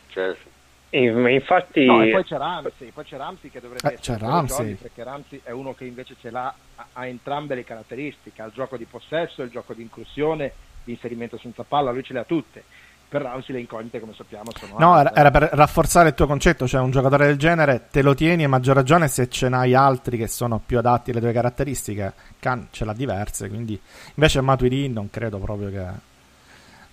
Certo. 0.07 0.49
infatti... 0.89 1.85
No, 1.85 2.01
e 2.01 2.11
poi 2.11 2.23
c'è 2.23 2.37
Ramsey, 2.37 2.91
poi 2.91 3.03
c'è 3.03 3.17
Ramsey 3.17 3.49
che 3.49 3.59
dovrebbe 3.59 3.89
eh, 3.89 3.93
essere 3.95 4.17
c'è 4.17 4.23
Ramsey. 4.23 4.73
perché 4.75 5.03
Ramsey 5.03 5.41
è 5.43 5.51
uno 5.51 5.73
che 5.73 5.83
invece 5.83 6.15
ce 6.21 6.29
l'ha, 6.29 6.53
ha 6.93 7.05
entrambe 7.05 7.55
le 7.55 7.65
caratteristiche, 7.65 8.41
ha 8.41 8.45
il 8.45 8.53
gioco 8.53 8.77
di 8.77 8.85
possesso, 8.85 9.41
il 9.41 9.49
gioco 9.49 9.73
di 9.73 9.81
inclusione, 9.81 10.53
di 10.83 10.93
inserimento 10.93 11.37
senza 11.37 11.63
palla, 11.63 11.91
lui 11.91 12.03
ce 12.03 12.13
le 12.13 12.19
ha 12.19 12.23
tutte. 12.23 12.63
Per 13.09 13.21
Ramsey 13.21 13.53
le 13.53 13.61
incognite, 13.61 13.99
come 13.99 14.13
sappiamo, 14.13 14.51
sono... 14.57 14.77
No, 14.79 14.97
era, 14.97 15.13
era, 15.13 15.29
per 15.29 15.49
rafforzare 15.51 16.09
il 16.09 16.15
tuo 16.15 16.25
concetto, 16.25 16.67
cioè 16.67 16.79
un 16.79 16.91
giocatore 16.91 17.25
del 17.25 17.37
genere 17.37 17.87
te 17.91 18.01
lo 18.01 18.13
tieni 18.13 18.45
a 18.45 18.49
maggior 18.49 18.75
ragione 18.75 19.09
se 19.09 19.27
ce 19.27 19.49
n'hai 19.49 19.73
altri 19.73 20.15
che 20.15 20.27
sono 20.27 20.61
più 20.65 20.77
adatti 20.77 21.11
alle 21.11 21.19
tue 21.19 21.33
caratteristiche. 21.33 22.13
Khan 22.39 22.69
ce 22.71 22.85
l'ha 22.85 22.93
diverse, 22.93 23.49
quindi 23.49 23.77
invece 24.13 24.39
Matuidi 24.39 24.87
non 24.87 25.09
credo 25.09 25.37
proprio 25.37 25.69
che 25.69 26.11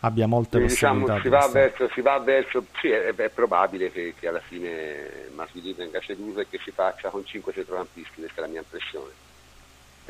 abbia 0.01 0.27
molte 0.27 0.59
Quindi, 0.59 0.73
possibilità. 0.73 1.15
Diciamo, 1.15 1.23
si, 1.23 1.29
va 1.29 1.49
verso, 1.49 1.91
si 1.93 2.01
va 2.01 2.19
verso, 2.19 2.65
sì, 2.81 2.91
è, 2.91 3.15
è 3.15 3.29
probabile 3.29 3.91
che, 3.91 4.15
che, 4.19 4.29
alla 4.29 4.41
fine 4.41 5.29
Matuidi 5.35 5.73
venga 5.73 6.01
ceduto 6.01 6.41
e 6.41 6.49
che 6.49 6.59
si 6.63 6.71
faccia 6.71 7.11
con 7.11 7.25
5 7.25 7.53
centrocampisti, 7.53 8.21
questa 8.21 8.39
è 8.39 8.41
la 8.41 8.51
mia 8.51 8.61
impressione 8.61 9.29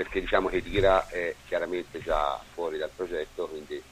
perché 0.00 0.20
diciamo 0.20 0.48
che 0.48 0.62
Dira 0.62 1.08
è 1.08 1.34
chiaramente 1.46 2.00
già 2.00 2.40
fuori 2.54 2.78
dal 2.78 2.88
progetto, 2.94 3.46
quindi 3.48 3.82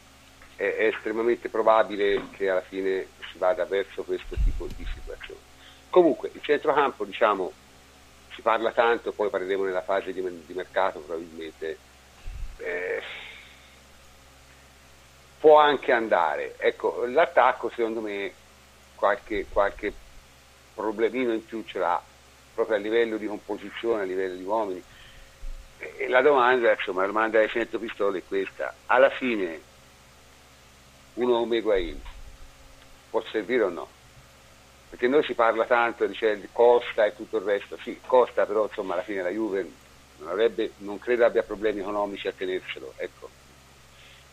è, 0.56 0.62
è 0.62 0.86
estremamente 0.86 1.50
probabile 1.50 2.30
che 2.30 2.48
alla 2.48 2.62
fine 2.62 3.08
si 3.30 3.36
vada 3.36 3.66
verso 3.66 4.04
questo 4.04 4.34
tipo 4.42 4.66
di 4.74 4.86
situazione. 4.94 5.40
Comunque 5.90 6.30
il 6.32 6.40
centrocampo 6.42 7.04
diciamo 7.04 7.52
si 8.32 8.40
parla 8.40 8.72
tanto, 8.72 9.12
poi 9.12 9.28
parleremo 9.28 9.64
nella 9.64 9.82
fase 9.82 10.14
di, 10.14 10.22
di 10.46 10.54
mercato 10.54 11.00
probabilmente. 11.00 11.78
Eh, 12.56 13.02
può 15.38 15.58
anche 15.58 15.92
andare. 15.92 16.54
Ecco, 16.58 17.04
l'attacco 17.06 17.70
secondo 17.70 18.00
me 18.00 18.32
qualche, 18.94 19.46
qualche 19.50 19.92
problemino 20.74 21.32
in 21.32 21.44
più 21.44 21.64
ce 21.64 21.78
l'ha 21.78 22.02
proprio 22.54 22.76
a 22.76 22.80
livello 22.80 23.16
di 23.16 23.26
composizione, 23.26 24.02
a 24.02 24.04
livello 24.04 24.34
di 24.34 24.42
uomini. 24.42 24.82
E 25.78 26.08
la 26.08 26.20
domanda, 26.22 26.72
insomma, 26.72 27.02
la 27.02 27.06
domanda 27.06 27.38
dei 27.38 27.48
100 27.48 27.78
pistole 27.78 28.18
è 28.18 28.22
questa. 28.26 28.74
Alla 28.86 29.10
fine 29.10 29.60
uno 31.14 31.38
come 31.38 31.56
Higuain 31.58 32.00
può 33.10 33.22
servire 33.30 33.62
o 33.62 33.68
no? 33.68 33.88
Perché 34.90 35.06
noi 35.06 35.22
si 35.22 35.34
parla 35.34 35.66
tanto 35.66 36.06
di 36.06 36.16
Costa 36.50 37.04
e 37.04 37.14
tutto 37.14 37.36
il 37.36 37.44
resto. 37.44 37.76
Sì, 37.82 38.00
Costa 38.04 38.44
però 38.44 38.64
insomma 38.64 38.94
alla 38.94 39.02
fine 39.02 39.22
la 39.22 39.30
Juve 39.30 39.70
non, 40.18 40.28
avrebbe, 40.30 40.72
non 40.78 40.98
credo 40.98 41.24
abbia 41.24 41.42
problemi 41.42 41.80
economici 41.80 42.26
a 42.26 42.32
tenerselo, 42.32 42.94
ecco. 42.96 43.28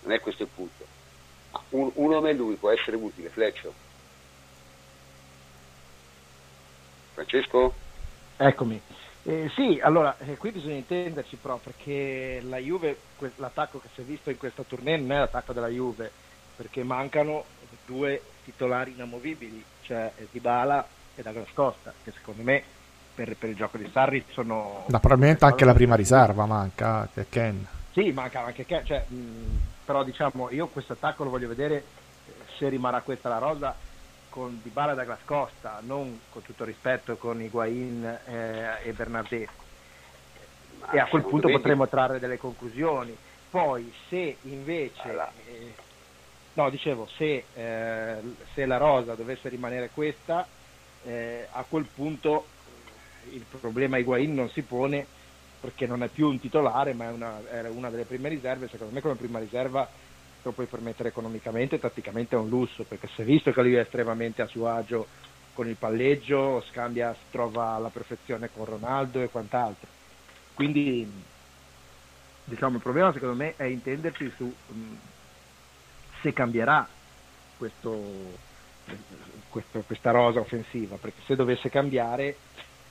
Non 0.01 0.13
è 0.13 0.19
questo 0.19 0.43
il 0.43 0.49
punto. 0.53 0.94
Ma 1.75 1.81
un, 1.83 1.91
uno 1.95 2.15
come 2.15 2.33
lui 2.33 2.55
può 2.55 2.71
essere 2.71 2.95
utile, 2.95 3.29
Fleccio? 3.29 3.73
Francesco? 7.13 7.73
Eccomi. 8.37 8.81
Eh, 9.23 9.49
sì, 9.55 9.79
allora, 9.81 10.15
eh, 10.19 10.37
qui 10.37 10.51
bisogna 10.51 10.75
intenderci 10.75 11.37
però 11.37 11.57
perché 11.57 12.41
la 12.43 12.57
Juve, 12.57 12.97
que- 13.17 13.31
l'attacco 13.37 13.79
che 13.79 13.87
si 13.93 14.01
è 14.01 14.03
visto 14.03 14.29
in 14.29 14.37
questa 14.37 14.63
tournée 14.63 14.97
non 14.97 15.11
è 15.13 15.17
l'attacco 15.19 15.51
della 15.51 15.67
Juve, 15.67 16.11
perché 16.55 16.83
mancano 16.83 17.43
due 17.85 18.21
titolari 18.43 18.91
inamovibili, 18.91 19.63
cioè 19.81 20.11
Dybala 20.31 20.87
e 21.15 21.21
Douglas 21.21 21.51
Costa, 21.53 21.93
che 22.03 22.11
secondo 22.11 22.43
me 22.43 22.63
per, 23.15 23.35
per 23.35 23.49
il 23.49 23.55
gioco 23.55 23.77
di 23.77 23.89
Sarri 23.91 24.23
sono... 24.31 24.85
Ma 24.89 24.99
probabilmente 24.99 25.45
anche 25.45 25.65
la 25.65 25.73
prima 25.73 25.95
riserva 25.95 26.45
manca, 26.45 27.07
che 27.11 27.21
è 27.21 27.25
Ken. 27.29 27.65
Sì, 27.93 28.11
manca 28.11 28.43
anche 28.43 28.65
Ken, 28.65 28.85
cioè, 28.85 29.05
mh, 29.07 29.57
però 29.85 30.03
diciamo 30.03 30.49
io 30.51 30.67
questo 30.67 30.93
attacco 30.93 31.23
lo 31.23 31.29
voglio 31.29 31.47
vedere 31.47 31.83
se 32.57 32.67
rimarrà 32.69 33.01
questa 33.01 33.29
la 33.29 33.37
rosa 33.37 33.75
con 34.29 34.59
Dybala 34.61 34.93
da 34.93 35.03
Douglas 35.03 35.23
Costa, 35.23 35.79
non 35.81 36.19
con 36.29 36.41
tutto 36.41 36.65
rispetto 36.65 37.15
con 37.15 37.41
Higuain 37.41 38.03
eh, 38.25 38.83
e 38.83 38.91
Bernardeschi. 38.91 39.63
e 40.91 40.99
a 40.99 41.05
quel 41.05 41.23
punto 41.23 41.47
potremo 41.47 41.87
trarre 41.87 42.19
delle 42.19 42.37
conclusioni. 42.37 43.15
Poi 43.49 43.93
se 44.09 44.35
invece, 44.41 45.29
eh, 45.45 45.73
no 46.53 46.69
dicevo, 46.69 47.07
se, 47.15 47.45
eh, 47.53 48.17
se, 48.53 48.65
la 48.65 48.75
rosa 48.75 49.15
dovesse 49.15 49.47
rimanere 49.47 49.91
questa, 49.93 50.45
eh, 51.05 51.47
a 51.49 51.63
quel 51.63 51.85
punto 51.85 52.45
il 53.29 53.45
problema 53.61 53.97
Higuain 53.97 54.33
non 54.33 54.49
si 54.49 54.63
pone 54.63 55.07
perché 55.59 55.87
non 55.87 56.03
è 56.03 56.07
più 56.07 56.27
un 56.27 56.39
titolare 56.39 56.93
ma 56.93 57.05
è 57.05 57.11
una, 57.11 57.41
è 57.49 57.67
una 57.69 57.89
delle 57.89 58.05
prime 58.05 58.29
riserve, 58.29 58.67
secondo 58.67 58.93
me 58.93 59.01
come 59.01 59.15
prima 59.15 59.39
riserva 59.39 59.87
lo 60.45 60.51
puoi 60.51 60.67
permettere 60.67 61.09
economicamente 61.09 61.75
e 61.75 61.79
tatticamente 61.79 62.35
è 62.35 62.39
un 62.39 62.49
lusso, 62.49 62.83
perché 62.83 63.07
si 63.07 63.21
è 63.21 63.25
visto 63.25 63.51
che 63.51 63.61
lui 63.61 63.75
è 63.75 63.79
estremamente 63.79 64.43
a 64.43 64.47
suo 64.47 64.69
agio 64.69 65.07
con 65.53 65.67
il 65.67 65.75
palleggio, 65.75 66.63
scambia, 66.69 67.15
trova 67.31 67.71
alla 67.71 67.89
perfezione 67.89 68.49
con 68.53 68.65
Ronaldo 68.65 69.21
e 69.21 69.29
quant'altro. 69.29 69.87
Quindi 70.53 71.09
diciamo, 72.43 72.75
il 72.75 72.81
problema 72.81 73.11
secondo 73.11 73.35
me 73.35 73.55
è 73.55 73.63
intenderci 73.63 74.31
su 74.35 74.43
um, 74.67 74.99
se 76.21 76.31
cambierà 76.31 76.87
questo, 77.57 78.37
questo, 79.49 79.83
questa 79.85 80.11
rosa 80.11 80.41
offensiva, 80.41 80.97
perché 80.97 81.21
se 81.25 81.35
dovesse 81.35 81.69
cambiare 81.69 82.37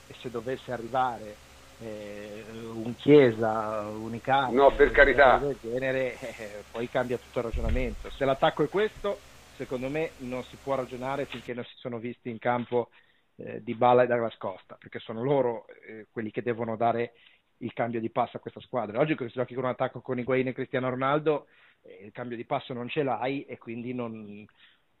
e 0.07 0.15
se 0.19 0.29
dovesse 0.29 0.71
arrivare 0.71 1.35
eh, 1.79 2.43
un 2.73 2.95
Chiesa, 2.95 3.87
un 3.87 4.13
Icardi, 4.13 4.55
no, 4.55 4.71
per 4.71 4.91
carità. 4.91 5.37
del 5.37 5.57
genere, 5.61 6.19
eh, 6.19 6.63
poi 6.71 6.89
cambia 6.89 7.17
tutto 7.17 7.39
il 7.39 7.45
ragionamento. 7.45 8.09
Se 8.11 8.25
l'attacco 8.25 8.63
è 8.63 8.69
questo, 8.69 9.19
secondo 9.55 9.89
me 9.89 10.11
non 10.19 10.43
si 10.43 10.57
può 10.61 10.75
ragionare 10.75 11.25
finché 11.25 11.53
non 11.53 11.63
si 11.63 11.73
sono 11.77 11.99
visti 11.99 12.29
in 12.29 12.39
campo 12.39 12.89
eh, 13.37 13.61
di 13.63 13.73
Bala 13.73 14.03
e 14.03 14.07
Douglas 14.07 14.37
Costa, 14.37 14.75
perché 14.79 14.99
sono 14.99 15.23
loro 15.23 15.65
eh, 15.87 16.07
quelli 16.11 16.31
che 16.31 16.41
devono 16.41 16.75
dare 16.75 17.13
il 17.59 17.73
cambio 17.73 17.99
di 17.99 18.09
passo 18.09 18.37
a 18.37 18.39
questa 18.39 18.61
squadra. 18.61 18.99
Oggi 18.99 19.15
che 19.15 19.27
si 19.27 19.33
giochi 19.35 19.53
con 19.53 19.63
un 19.63 19.69
attacco 19.69 20.01
con 20.01 20.19
Higuain 20.19 20.47
e 20.47 20.53
Cristiano 20.53 20.89
Ronaldo, 20.89 21.47
eh, 21.81 22.05
il 22.05 22.11
cambio 22.11 22.37
di 22.37 22.45
passo 22.45 22.73
non 22.73 22.87
ce 22.89 23.03
l'hai 23.03 23.43
e 23.43 23.57
quindi 23.57 23.93
non, 23.93 24.45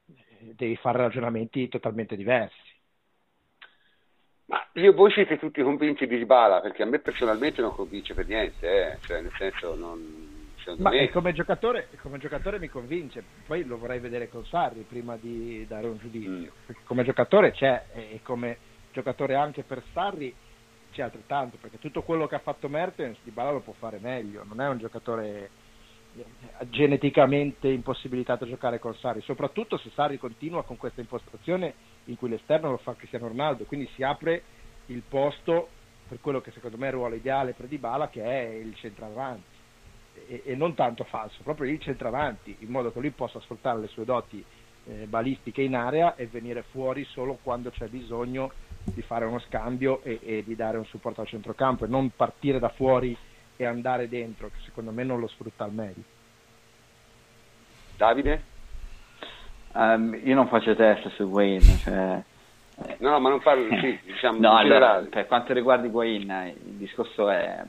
eh, 0.07 0.53
devi 0.53 0.75
fare 0.75 0.99
ragionamenti 0.99 1.67
totalmente 1.67 2.15
diversi. 2.15 2.73
Ma 4.47 4.63
io 4.73 4.93
voi 4.93 5.11
siete 5.11 5.39
tutti 5.39 5.63
convinti 5.63 6.05
di 6.05 6.17
Dybala 6.17 6.61
perché 6.61 6.83
a 6.83 6.85
me 6.85 6.99
personalmente 6.99 7.61
non 7.61 7.73
convince 7.73 8.13
per 8.13 8.27
niente, 8.27 8.91
eh. 8.91 8.97
cioè 9.01 9.21
nel 9.21 9.33
senso 9.37 9.75
non... 9.75 10.33
Ma 10.77 10.89
me... 10.89 11.09
come, 11.09 11.31
giocatore, 11.33 11.89
come 12.01 12.17
giocatore 12.17 12.59
mi 12.59 12.69
convince, 12.69 13.23
poi 13.45 13.63
lo 13.65 13.77
vorrei 13.77 13.99
vedere 13.99 14.29
con 14.29 14.45
Sarri 14.45 14.85
prima 14.87 15.15
di 15.15 15.65
dare 15.67 15.87
un 15.87 15.97
giudizio, 15.97 16.51
mm. 16.71 16.75
come 16.85 17.03
giocatore 17.03 17.51
c'è 17.51 17.85
e 17.93 18.19
come 18.23 18.57
giocatore 18.91 19.35
anche 19.35 19.63
per 19.63 19.83
Sarri 19.93 20.33
c'è 20.91 21.03
altrettanto, 21.03 21.57
perché 21.59 21.77
tutto 21.77 22.01
quello 22.01 22.25
che 22.25 22.35
ha 22.35 22.39
fatto 22.39 22.67
Mertens 22.67 23.17
Dybala 23.23 23.51
lo 23.51 23.59
può 23.59 23.73
fare 23.77 23.99
meglio, 23.99 24.43
non 24.43 24.59
è 24.61 24.67
un 24.67 24.79
giocatore 24.79 25.49
eh, 26.15 26.25
geneticamente 26.69 27.67
impossibilitato 27.67 28.45
a 28.45 28.47
giocare 28.47 28.79
con 28.79 28.95
Sarri, 28.95 29.21
soprattutto 29.21 29.77
se 29.77 29.91
Sarri 29.93 30.17
continua 30.17 30.63
con 30.63 30.77
questa 30.77 31.01
impostazione 31.01 31.73
in 32.05 32.17
cui 32.17 32.29
l'esterno 32.29 32.71
lo 32.71 32.77
fa 32.77 32.95
Cristiano 32.95 33.27
Ronaldo, 33.27 33.65
quindi 33.65 33.89
si 33.95 34.03
apre 34.03 34.43
il 34.87 35.01
posto 35.07 35.69
per 36.07 36.19
quello 36.21 36.41
che 36.41 36.51
secondo 36.51 36.77
me 36.77 36.85
è 36.85 36.89
il 36.89 36.95
ruolo 36.95 37.15
ideale 37.15 37.53
per 37.53 37.67
Dybala 37.67 38.09
che 38.09 38.23
è 38.23 38.53
il 38.53 38.75
centravanti 38.75 39.55
e, 40.27 40.43
e 40.45 40.55
non 40.55 40.75
tanto 40.75 41.03
falso, 41.03 41.41
proprio 41.43 41.71
il 41.71 41.79
centravanti 41.79 42.57
in 42.59 42.69
modo 42.69 42.91
che 42.91 42.99
lui 42.99 43.09
possa 43.11 43.39
sfruttare 43.39 43.79
le 43.79 43.87
sue 43.87 44.05
doti 44.05 44.43
eh, 44.87 45.07
balistiche 45.07 45.61
in 45.61 45.75
area 45.75 46.15
e 46.15 46.27
venire 46.27 46.63
fuori 46.71 47.03
solo 47.05 47.39
quando 47.41 47.71
c'è 47.71 47.87
bisogno 47.87 48.51
di 48.83 49.01
fare 49.01 49.25
uno 49.25 49.39
scambio 49.39 50.01
e, 50.03 50.19
e 50.21 50.43
di 50.43 50.55
dare 50.55 50.77
un 50.77 50.85
supporto 50.85 51.21
al 51.21 51.27
centrocampo 51.27 51.85
e 51.85 51.87
non 51.87 52.11
partire 52.15 52.59
da 52.59 52.69
fuori 52.69 53.17
e 53.57 53.65
andare 53.65 54.07
dentro, 54.07 54.49
che 54.49 54.57
secondo 54.63 54.91
me 54.91 55.03
non 55.03 55.19
lo 55.19 55.27
sfrutta 55.27 55.63
al 55.63 55.73
meglio. 55.73 56.03
Davide? 57.97 58.53
Um, 59.75 60.17
io 60.23 60.35
non 60.35 60.47
faccio 60.47 60.73
test 60.73 61.09
su 61.15 61.23
Wayne, 61.23 61.77
cioè... 61.83 62.21
No, 62.97 63.19
ma 63.19 63.29
non 63.29 63.41
parlo, 63.41 63.73
sì, 63.79 63.99
diciamo, 64.03 64.39
no, 64.39 64.55
allora, 64.55 65.05
per 65.09 65.27
quanto 65.27 65.53
riguarda 65.53 65.87
Wayne, 65.87 66.55
il 66.65 66.73
discorso 66.73 67.29
è, 67.29 67.61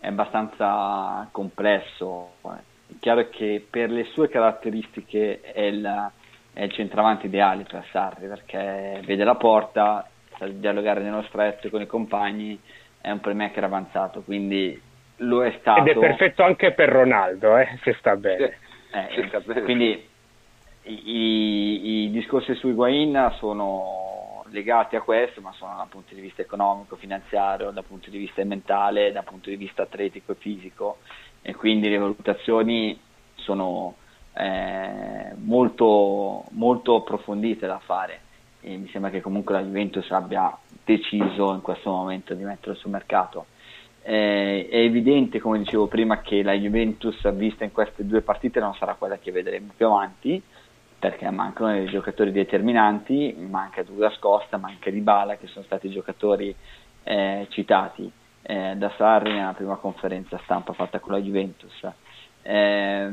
è 0.00 0.06
abbastanza 0.06 1.28
complesso. 1.30 2.32
È 2.42 2.94
chiaro 3.00 3.28
che 3.28 3.66
per 3.68 3.90
le 3.90 4.04
sue 4.04 4.28
caratteristiche 4.28 5.40
è 5.40 5.62
il, 5.62 6.10
è 6.52 6.62
il 6.62 6.72
centravanti 6.72 7.26
ideale 7.26 7.64
per 7.64 7.84
Sarri, 7.90 8.26
perché 8.26 9.02
vede 9.04 9.24
la 9.24 9.34
porta, 9.34 10.06
sa 10.36 10.46
dialogare 10.46 11.02
nello 11.02 11.22
stretto 11.22 11.68
con 11.68 11.82
i 11.82 11.86
compagni, 11.86 12.58
è 13.00 13.10
un 13.10 13.20
playmaker 13.20 13.64
avanzato, 13.64 14.22
quindi 14.22 14.80
lo 15.16 15.44
è 15.44 15.56
stato. 15.60 15.80
Ed 15.80 15.88
è 15.88 15.98
perfetto 15.98 16.42
anche 16.42 16.72
per 16.72 16.88
Ronaldo, 16.88 17.56
eh, 17.56 17.78
se 17.82 17.94
sta 17.98 18.16
bene. 18.16 18.56
Eh, 18.92 19.08
se 19.14 19.26
sta 19.28 19.40
bene. 19.40 19.62
Quindi 19.62 20.07
i, 20.88 22.04
i, 22.04 22.10
discorsi 22.10 22.54
su 22.54 22.68
Higuain 22.68 23.34
sono 23.38 24.44
legati 24.50 24.96
a 24.96 25.02
questo, 25.02 25.40
ma 25.40 25.52
sono 25.52 25.76
dal 25.76 25.88
punto 25.88 26.14
di 26.14 26.20
vista 26.20 26.42
economico, 26.42 26.96
finanziario, 26.96 27.70
dal 27.70 27.84
punto 27.84 28.10
di 28.10 28.18
vista 28.18 28.42
mentale, 28.44 29.12
dal 29.12 29.24
punto 29.24 29.50
di 29.50 29.56
vista 29.56 29.82
atletico 29.82 30.32
e 30.32 30.36
fisico. 30.36 30.98
E 31.42 31.54
quindi 31.54 31.88
le 31.88 31.98
valutazioni 31.98 32.98
sono 33.34 33.94
eh, 34.34 35.34
molto, 35.36 36.44
molto 36.50 36.96
approfondite 36.96 37.66
da 37.66 37.78
fare. 37.78 38.20
E 38.60 38.76
mi 38.76 38.88
sembra 38.88 39.10
che 39.10 39.20
comunque 39.20 39.54
la 39.54 39.62
Juventus 39.62 40.10
abbia 40.10 40.56
deciso 40.84 41.52
in 41.52 41.60
questo 41.60 41.90
momento 41.90 42.34
di 42.34 42.44
metterlo 42.44 42.74
sul 42.74 42.90
mercato. 42.90 43.46
Eh, 44.02 44.68
è 44.70 44.76
evidente, 44.78 45.38
come 45.38 45.58
dicevo 45.58 45.86
prima, 45.86 46.20
che 46.20 46.42
la 46.42 46.54
Juventus 46.54 47.30
vista 47.32 47.64
in 47.64 47.72
queste 47.72 48.06
due 48.06 48.22
partite 48.22 48.58
non 48.58 48.74
sarà 48.74 48.94
quella 48.94 49.18
che 49.18 49.30
vedremo 49.30 49.72
più 49.76 49.86
avanti, 49.86 50.42
perché 50.98 51.30
mancano 51.30 51.72
dei 51.72 51.86
giocatori 51.86 52.32
determinanti, 52.32 53.34
manca 53.38 53.82
Douglas 53.82 54.18
Costa, 54.18 54.56
manca 54.56 54.90
Dybala, 54.90 55.36
che 55.36 55.46
sono 55.46 55.64
stati 55.64 55.86
i 55.86 55.92
giocatori 55.92 56.54
eh, 57.04 57.46
citati 57.50 58.10
eh, 58.42 58.74
da 58.76 58.92
Sarri 58.96 59.32
nella 59.32 59.52
prima 59.52 59.76
conferenza 59.76 60.40
stampa 60.42 60.72
fatta 60.72 60.98
con 60.98 61.12
la 61.12 61.20
Juventus. 61.20 61.86
Eh, 62.42 63.08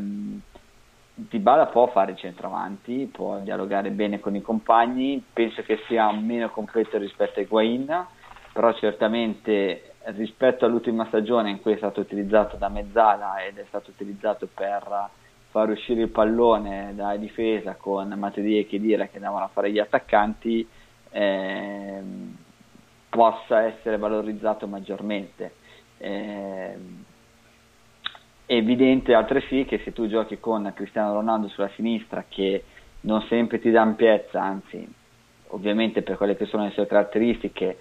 Dybala 1.17 1.67
può 1.67 1.87
fare 1.87 2.11
il 2.11 2.17
centravanti, 2.17 3.09
può 3.11 3.37
dialogare 3.37 3.91
bene 3.91 4.19
con 4.19 4.35
i 4.35 4.41
compagni, 4.41 5.23
penso 5.31 5.61
che 5.61 5.79
sia 5.87 6.11
meno 6.11 6.49
completo 6.49 6.97
rispetto 6.97 7.39
a 7.39 7.43
Higuain, 7.43 8.05
però 8.51 8.73
certamente 8.73 9.93
rispetto 10.05 10.65
all'ultima 10.65 11.05
stagione 11.05 11.49
in 11.49 11.61
cui 11.61 11.73
è 11.73 11.77
stato 11.77 12.01
utilizzato 12.01 12.57
da 12.57 12.69
mezzala 12.69 13.43
ed 13.43 13.57
è 13.57 13.65
stato 13.67 13.91
utilizzato 13.91 14.47
per 14.53 15.09
far 15.55 15.69
uscire 15.69 16.01
il 16.01 16.09
pallone 16.09 16.91
dalla 16.95 17.15
difesa 17.15 17.75
con 17.75 18.09
Matuidi 18.09 18.59
e 18.59 18.67
Chedira 18.67 19.07
che 19.07 19.15
andavano 19.15 19.45
a 19.45 19.47
fare 19.47 19.71
gli 19.71 19.79
attaccanti, 19.79 20.67
eh, 21.11 22.01
possa 23.07 23.61
essere 23.61 23.97
valorizzato 23.97 24.67
maggiormente. 24.67 25.53
Eh, 25.97 26.73
è 28.45 28.53
evidente 28.53 29.13
altresì 29.13 29.63
che 29.63 29.79
se 29.85 29.93
tu 29.93 30.09
giochi 30.09 30.41
con 30.41 30.69
Cristiano 30.75 31.13
Ronaldo 31.13 31.47
sulla 31.47 31.71
sinistra 31.75 32.25
che 32.27 32.65
non 33.01 33.21
sempre 33.29 33.61
ti 33.61 33.71
dà 33.71 33.81
ampiezza, 33.81 34.43
anzi 34.43 34.85
ovviamente 35.47 36.01
per 36.01 36.17
quelle 36.17 36.35
che 36.35 36.47
sono 36.47 36.65
le 36.65 36.71
sue 36.71 36.85
caratteristiche 36.85 37.79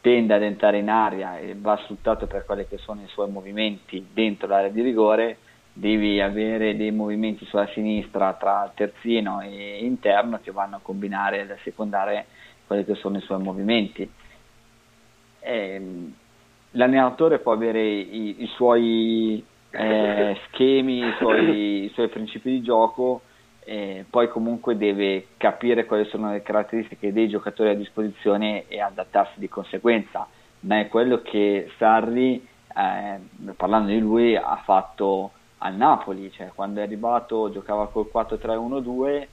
tende 0.00 0.32
ad 0.32 0.44
entrare 0.44 0.78
in 0.78 0.88
aria 0.88 1.38
e 1.40 1.56
va 1.58 1.76
sfruttato 1.82 2.28
per 2.28 2.44
quelli 2.44 2.68
che 2.68 2.78
sono 2.78 3.02
i 3.02 3.08
suoi 3.08 3.28
movimenti 3.28 4.06
dentro 4.12 4.46
l'area 4.46 4.70
di 4.70 4.80
rigore, 4.80 5.38
devi 5.78 6.22
avere 6.22 6.74
dei 6.74 6.90
movimenti 6.90 7.44
sulla 7.44 7.68
sinistra 7.74 8.32
tra 8.32 8.72
terzino 8.74 9.42
e 9.42 9.80
interno 9.82 10.40
che 10.42 10.50
vanno 10.50 10.76
a 10.76 10.80
combinare 10.82 11.42
ed 11.42 11.50
assecondare 11.50 12.24
quelli 12.66 12.86
che 12.86 12.94
sono 12.94 13.18
i 13.18 13.20
suoi 13.20 13.42
movimenti. 13.42 14.10
E, 15.38 15.58
ehm, 15.74 16.14
l'allenatore 16.72 17.40
può 17.40 17.52
avere 17.52 17.82
i, 17.82 18.42
i 18.42 18.46
suoi 18.54 19.44
eh, 19.70 20.40
schemi, 20.46 21.06
i 21.06 21.14
suoi, 21.18 21.84
i 21.84 21.90
suoi, 21.92 22.08
principi 22.08 22.52
di 22.52 22.62
gioco, 22.62 23.20
eh, 23.64 24.06
poi 24.08 24.28
comunque 24.28 24.78
deve 24.78 25.26
capire 25.36 25.84
quali 25.84 26.06
sono 26.06 26.32
le 26.32 26.40
caratteristiche 26.40 27.12
dei 27.12 27.28
giocatori 27.28 27.68
a 27.68 27.74
disposizione 27.74 28.64
e 28.66 28.80
adattarsi 28.80 29.38
di 29.38 29.48
conseguenza. 29.50 30.26
Ma 30.60 30.80
è 30.80 30.88
quello 30.88 31.20
che 31.20 31.70
Sarri, 31.76 32.46
eh, 32.74 33.20
parlando 33.54 33.90
di 33.90 33.98
lui, 33.98 34.34
ha 34.34 34.58
fatto 34.64 35.32
al 35.58 35.74
Napoli, 35.74 36.30
cioè 36.32 36.50
quando 36.54 36.80
è 36.80 36.82
arrivato 36.82 37.50
giocava 37.50 37.88
col 37.88 38.10
4-3-1-2, 38.12 39.26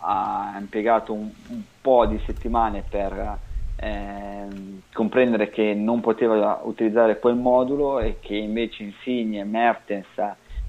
ha 0.00 0.56
impiegato 0.58 1.12
un, 1.12 1.30
un 1.48 1.62
po' 1.80 2.06
di 2.06 2.20
settimane 2.24 2.84
per 2.88 3.38
eh, 3.76 4.46
comprendere 4.92 5.50
che 5.50 5.74
non 5.74 6.00
poteva 6.00 6.60
utilizzare 6.64 7.18
quel 7.18 7.36
modulo 7.36 8.00
e 8.00 8.18
che 8.20 8.36
invece 8.36 8.82
Insigne, 8.82 9.44
Mertens, 9.44 10.06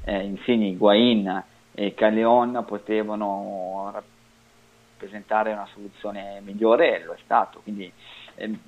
eh, 0.04 0.24
Insigne, 0.24 0.68
Higuain 0.68 1.44
e 1.74 1.94
Calleon 1.94 2.64
potevano 2.68 3.92
rappresentare 3.92 5.52
una 5.52 5.68
soluzione 5.74 6.42
migliore 6.44 7.00
e 7.00 7.06
lo 7.06 7.14
è 7.14 7.18
stato. 7.24 7.62
Quindi 7.64 7.92
eh, 8.36 8.60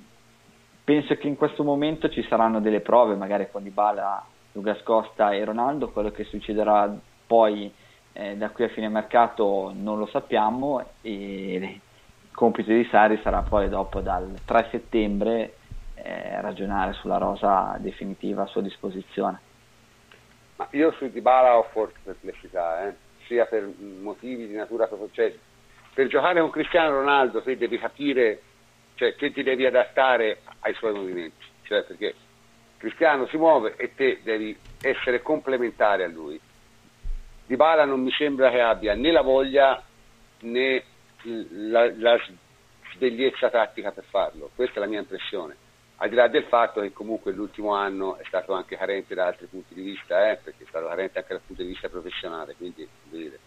penso 0.82 1.14
che 1.14 1.28
in 1.28 1.36
questo 1.36 1.62
momento 1.62 2.08
ci 2.08 2.24
saranno 2.28 2.60
delle 2.60 2.80
prove, 2.80 3.14
magari 3.14 3.48
con 3.50 3.62
Dybala, 3.62 4.24
Lucas 4.52 4.82
Costa 4.82 5.32
e 5.32 5.44
Ronaldo, 5.44 5.90
quello 5.90 6.10
che 6.10 6.24
succederà 6.24 6.94
poi 7.26 7.72
eh, 8.12 8.36
da 8.36 8.50
qui 8.50 8.64
a 8.64 8.68
fine 8.68 8.88
mercato 8.88 9.72
non 9.74 9.98
lo 9.98 10.06
sappiamo 10.06 10.84
e 11.00 11.80
compito 12.32 12.72
di 12.72 12.86
Sari 12.90 13.20
sarà 13.22 13.42
poi 13.42 13.68
dopo 13.68 14.00
dal 14.00 14.40
3 14.44 14.68
settembre 14.70 15.54
eh, 15.94 16.40
ragionare 16.40 16.92
sulla 16.94 17.18
rosa 17.18 17.76
definitiva 17.78 18.42
a 18.42 18.46
sua 18.46 18.62
disposizione. 18.62 19.40
Ma 20.56 20.68
io 20.72 20.92
su 20.92 21.08
Dybala 21.08 21.56
ho 21.56 21.68
forti 21.70 22.00
perplessità, 22.02 22.86
eh? 22.86 22.94
sia 23.26 23.46
per 23.46 23.68
motivi 24.00 24.46
di 24.46 24.54
natura 24.54 24.88
cioè, 25.12 25.34
per 25.94 26.06
giocare 26.08 26.40
con 26.40 26.50
Cristiano 26.50 26.98
Ronaldo 26.98 27.42
te 27.42 27.56
devi 27.56 27.78
capire, 27.78 28.42
cioè 28.94 29.14
te 29.14 29.32
ti 29.32 29.42
devi 29.42 29.64
adattare 29.64 30.40
ai 30.60 30.74
suoi 30.74 30.92
movimenti, 30.92 31.44
cioè 31.62 31.82
perché 31.84 32.14
Cristiano 32.82 33.28
si 33.28 33.36
muove 33.36 33.76
e 33.76 33.94
te 33.94 34.18
devi 34.24 34.58
essere 34.80 35.22
complementare 35.22 36.02
a 36.02 36.08
lui. 36.08 36.40
Dybala 37.46 37.84
non 37.84 38.00
mi 38.00 38.10
sembra 38.10 38.50
che 38.50 38.60
abbia 38.60 38.96
né 38.96 39.12
la 39.12 39.20
voglia 39.20 39.80
né 40.40 40.82
la, 41.22 41.92
la 41.96 42.20
svegliezza 42.92 43.50
tattica 43.50 43.92
per 43.92 44.02
farlo, 44.02 44.50
questa 44.56 44.78
è 44.78 44.80
la 44.80 44.88
mia 44.88 44.98
impressione. 44.98 45.54
Al 45.98 46.08
di 46.08 46.16
là 46.16 46.26
del 46.26 46.42
fatto 46.46 46.80
che 46.80 46.92
comunque 46.92 47.30
l'ultimo 47.30 47.72
anno 47.72 48.16
è 48.16 48.24
stato 48.26 48.52
anche 48.52 48.76
carente 48.76 49.14
da 49.14 49.26
altri 49.26 49.46
punti 49.46 49.74
di 49.74 49.82
vista, 49.82 50.32
eh, 50.32 50.38
perché 50.42 50.64
è 50.64 50.66
stato 50.68 50.88
carente 50.88 51.18
anche 51.18 51.34
dal 51.34 51.42
punto 51.46 51.62
di 51.62 51.68
vista 51.68 51.88
professionale, 51.88 52.56
quindi 52.56 52.88
dire, 53.04 53.38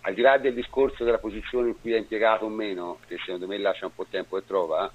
al 0.00 0.14
di 0.14 0.22
là 0.22 0.38
del 0.38 0.54
discorso 0.54 1.04
della 1.04 1.18
posizione 1.18 1.68
in 1.68 1.78
cui 1.78 1.92
è 1.92 1.98
impiegato 1.98 2.46
o 2.46 2.48
meno, 2.48 2.98
che 3.06 3.18
secondo 3.18 3.46
me 3.46 3.58
lascia 3.58 3.84
un 3.84 3.94
po' 3.94 4.06
tempo 4.08 4.38
e 4.38 4.46
trova, 4.46 4.90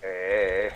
eh, 0.00 0.72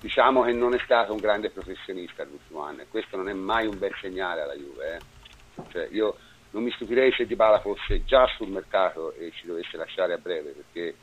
diciamo 0.00 0.42
che 0.42 0.52
non 0.52 0.74
è 0.74 0.78
stato 0.84 1.12
un 1.12 1.18
grande 1.18 1.50
professionista 1.50 2.24
l'ultimo 2.24 2.62
anno 2.62 2.82
e 2.82 2.86
questo 2.88 3.16
non 3.16 3.28
è 3.28 3.32
mai 3.32 3.66
un 3.66 3.78
bel 3.78 3.94
segnale 4.00 4.42
alla 4.42 4.54
Juve. 4.54 4.96
Eh. 4.96 5.62
Cioè, 5.70 5.88
io 5.90 6.16
non 6.50 6.62
mi 6.62 6.70
stupirei 6.72 7.12
se 7.12 7.26
Dybala 7.26 7.60
fosse 7.60 8.04
già 8.04 8.26
sul 8.36 8.48
mercato 8.48 9.12
e 9.12 9.30
ci 9.32 9.46
dovesse 9.46 9.76
lasciare 9.76 10.14
a 10.14 10.18
breve 10.18 10.50
perché 10.50 10.94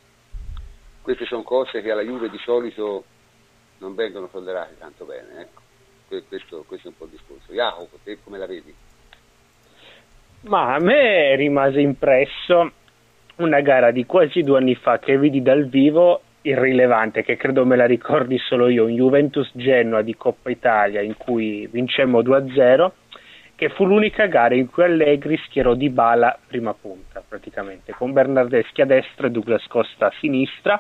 queste 1.01 1.25
sono 1.25 1.43
cose 1.43 1.81
che 1.81 1.91
alla 1.91 2.01
Juve 2.01 2.29
di 2.29 2.39
solito 2.39 3.05
non 3.77 3.95
vengono 3.95 4.27
tollerate 4.27 4.77
tanto 4.77 5.05
bene 5.05 5.41
ecco. 5.41 5.61
questo, 6.27 6.63
questo, 6.67 6.87
è 6.87 6.91
un 6.91 6.97
po' 6.97 7.05
il 7.05 7.11
discorso 7.11 7.53
Jacopo, 7.53 7.99
te 8.03 8.17
come 8.23 8.37
la 8.37 8.47
vedi? 8.47 8.75
ma 10.41 10.73
a 10.73 10.79
me 10.79 11.35
rimase 11.35 11.79
impresso 11.79 12.71
una 13.37 13.61
gara 13.61 13.91
di 13.91 14.05
quasi 14.05 14.41
due 14.41 14.57
anni 14.57 14.75
fa 14.75 14.99
che 14.99 15.17
vidi 15.17 15.41
dal 15.41 15.67
vivo 15.67 16.21
irrilevante, 16.47 17.23
che 17.23 17.37
credo 17.37 17.65
me 17.65 17.75
la 17.75 17.85
ricordi 17.85 18.37
solo 18.37 18.67
io, 18.67 18.85
un 18.85 18.95
Juventus 18.95 19.49
Genoa 19.53 20.01
di 20.01 20.15
Coppa 20.15 20.49
Italia 20.49 21.01
in 21.01 21.15
cui 21.17 21.67
vincemmo 21.71 22.21
2-0 22.21 22.91
che 23.57 23.69
fu 23.69 23.85
l'unica 23.85 24.27
gara 24.27 24.53
in 24.53 24.69
cui 24.69 24.83
Allegri 24.83 25.35
schierò 25.45 25.73
Di 25.73 25.89
Bala 25.89 26.37
prima 26.47 26.75
punta, 26.75 27.23
praticamente, 27.27 27.91
con 27.91 28.13
Bernardeschi 28.13 28.81
a 28.81 28.85
destra 28.85 29.25
e 29.25 29.31
Douglas 29.31 29.65
Costa 29.65 30.05
a 30.05 30.13
sinistra, 30.19 30.79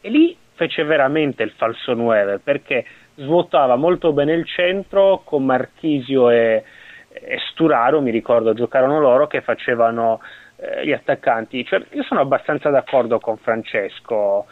e 0.00 0.10
lì 0.10 0.36
fece 0.54 0.82
veramente 0.82 1.44
il 1.44 1.52
falso 1.52 1.94
9, 1.94 2.40
perché 2.40 2.84
svuotava 3.14 3.76
molto 3.76 4.12
bene 4.12 4.32
il 4.32 4.44
centro, 4.44 5.22
con 5.24 5.44
Marchisio 5.44 6.30
e, 6.30 6.64
e 7.12 7.38
Sturaro, 7.52 8.00
mi 8.00 8.10
ricordo, 8.10 8.54
giocarono 8.54 8.98
loro, 8.98 9.28
che 9.28 9.40
facevano 9.40 10.20
eh, 10.56 10.84
gli 10.84 10.92
attaccanti. 10.92 11.64
Cioè, 11.64 11.80
io 11.92 12.02
sono 12.02 12.20
abbastanza 12.20 12.70
d'accordo 12.70 13.20
con 13.20 13.36
Francesco. 13.36 14.46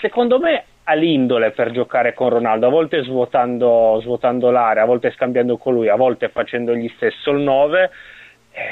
Secondo 0.00 0.38
me 0.38 0.64
ha 0.84 0.94
l'indole 0.94 1.52
per 1.52 1.70
giocare 1.70 2.12
con 2.12 2.28
Ronaldo, 2.28 2.66
a 2.66 2.70
volte 2.70 3.02
svuotando, 3.02 3.98
svuotando 4.02 4.50
l'area, 4.50 4.82
a 4.82 4.86
volte 4.86 5.10
scambiando 5.12 5.56
con 5.56 5.74
lui, 5.74 5.88
a 5.88 5.96
volte 5.96 6.28
facendogli 6.28 6.90
stesso 6.96 7.30
il 7.30 7.40
9 7.40 7.90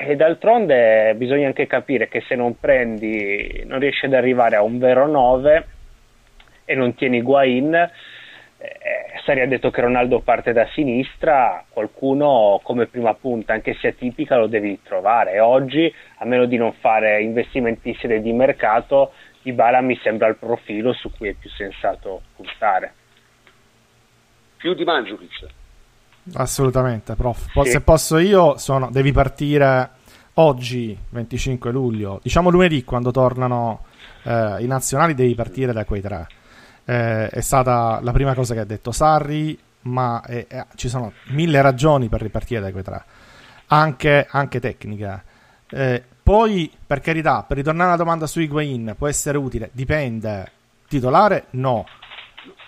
E 0.05 0.15
d'altronde 0.15 1.15
bisogna 1.17 1.47
anche 1.47 1.67
capire 1.67 2.07
che 2.09 2.23
se 2.29 2.37
non 2.37 2.59
prendi, 2.59 3.65
non 3.67 3.81
riesci 3.81 4.07
ad 4.07 4.15
arrivare 4.15 4.57
a 4.57 4.63
un 4.63 4.79
vero 4.79 5.07
9 5.07 5.67
e 6.65 6.75
non 6.77 6.95
tieni 6.95 7.21
Guain, 7.21 7.75
eh, 7.75 7.91
sarebbe 9.25 9.49
detto 9.49 9.71
che 9.71 9.81
Ronaldo 9.81 10.21
parte 10.21 10.53
da 10.53 10.67
sinistra, 10.73 11.65
qualcuno 11.69 12.61
come 12.63 12.87
prima 12.87 13.13
punta, 13.15 13.55
anche 13.55 13.75
se 13.75 13.89
atipica, 13.89 14.37
lo 14.37 14.47
devi 14.47 14.79
trovare. 14.85 15.41
Oggi, 15.41 15.93
a 16.19 16.25
meno 16.27 16.45
di 16.45 16.57
non 16.57 16.73
fare 16.75 17.21
investimenti 17.21 17.93
seri 17.95 18.23
di 18.23 18.33
mercato, 18.33 19.13
Ibala 19.43 19.81
mi 19.81 19.99
sembra 20.03 20.29
il 20.29 20.37
profilo 20.37 20.93
su 20.93 21.11
cui 21.17 21.29
è 21.29 21.33
più 21.33 21.51
sensato 21.51 22.23
puntare. 22.37 22.95
Più 24.57 24.75
di 24.75 24.85
Mandzukic. 24.85 25.47
Assolutamente, 26.35 27.15
prof. 27.15 27.51
Sì. 27.63 27.71
Se 27.71 27.81
posso 27.81 28.19
io, 28.19 28.57
sono, 28.57 28.91
devi 28.91 29.11
partire 29.11 29.91
oggi, 30.35 30.97
25 31.09 31.73
luglio, 31.73 32.21
diciamo 32.23 32.49
lunedì, 32.49 32.85
quando 32.85 33.11
tornano 33.11 33.85
eh, 34.23 34.57
i 34.61 34.67
nazionali, 34.67 35.15
devi 35.15 35.35
partire 35.35 35.73
da 35.73 35.85
quei 35.85 36.01
tre. 36.01 36.27
Eh, 36.85 37.29
è 37.29 37.41
stata 37.41 37.99
la 38.03 38.13
prima 38.13 38.35
cosa 38.35 38.55
che 38.55 38.61
ha 38.61 38.65
detto 38.65 38.93
Sarri, 38.93 39.59
ma 39.83 40.23
eh, 40.25 40.47
eh 40.49 40.67
ci 40.77 40.89
sono 40.89 41.13
mille 41.29 41.61
ragioni 41.61 42.09
per 42.09 42.23
ripartire 42.23 42.61
da 42.61 42.71
quei 42.71 42.85
tre, 42.85 43.03
anche, 43.67 44.27
anche 44.31 44.61
tecniche. 44.61 45.23
Eh, 45.71 46.03
poi, 46.23 46.71
per 46.87 47.01
carità, 47.01 47.43
per 47.43 47.57
ritornare 47.57 47.89
alla 47.89 47.99
domanda 47.99 48.27
su 48.27 48.41
Higuain, 48.41 48.95
può 48.97 49.09
essere 49.09 49.39
utile? 49.39 49.71
Dipende. 49.73 50.51
Titolare? 50.89 51.47
No. 51.51 51.87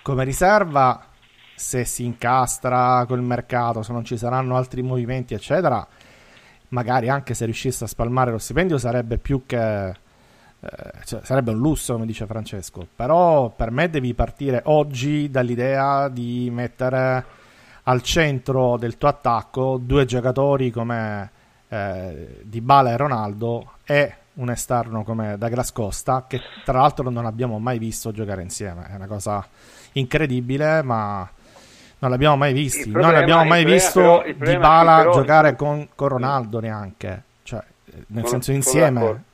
Come 0.03 0.25
riserva? 0.25 1.13
se 1.55 1.85
si 1.85 2.05
incastra 2.05 3.05
col 3.07 3.23
mercato, 3.23 3.83
se 3.83 3.93
non 3.93 4.05
ci 4.05 4.17
saranno 4.17 4.57
altri 4.57 4.83
movimenti, 4.83 5.35
eccetera, 5.35 5.87
magari 6.69 7.09
anche 7.09 7.35
se 7.35 7.45
riuscisse 7.45 7.85
a 7.85 7.87
spalmare 7.87 8.31
lo 8.31 8.39
stipendio 8.39 8.79
sarebbe 8.79 9.19
più 9.19 9.43
che... 9.47 9.89
Eh, 9.89 10.93
cioè, 11.05 11.21
sarebbe 11.23 11.51
un 11.51 11.59
lusso, 11.59 11.93
come 11.93 12.07
dice 12.07 12.27
Francesco. 12.27 12.87
Però 12.97 13.51
per 13.51 13.71
me 13.71 13.91
devi 13.91 14.15
partire 14.15 14.63
oggi 14.65 15.31
dall'idea 15.31 16.09
di 16.09 16.49
mettere 16.51 17.25
al 17.85 18.03
centro 18.03 18.79
del 18.79 18.97
tuo 18.97 19.09
attacco 19.09 19.77
due 19.77 20.07
giocatori 20.07 20.71
come 20.71 21.31
eh, 21.75 22.41
Dybala 22.45 22.91
e 22.91 22.97
Ronaldo 22.97 23.73
e 23.85 24.15
un 24.35 24.51
esterno 24.51 25.03
come 25.03 25.37
Douglas 25.39 25.73
Costa 25.73 26.25
che 26.29 26.41
tra 26.65 26.81
l'altro 26.81 27.11
non 27.11 27.27
abbiamo 27.27 27.59
mai 27.59 27.79
visto 27.79 28.13
giocare 28.13 28.43
insieme. 28.43 28.87
È 28.89 28.95
una 28.95 29.07
cosa 29.07 29.45
incredibile, 29.93 30.83
ma 30.83 31.29
non 31.99 32.11
l'abbiamo 32.11 32.37
mai 32.37 32.53
visto. 32.53 32.89
Non 32.91 33.15
abbiamo 33.15 33.45
mai 33.45 33.65
visto 33.65 34.23
Di 34.25 34.57
Bala 34.57 35.11
giocare 35.11 35.57
con, 35.57 35.89
con, 35.95 36.09
Ronaldo 36.09 36.61
neanche. 36.61 37.23
Cioè, 37.43 37.63
nel 38.09 38.23
con, 38.23 38.31
senso 38.31 38.53
insieme. 38.53 39.25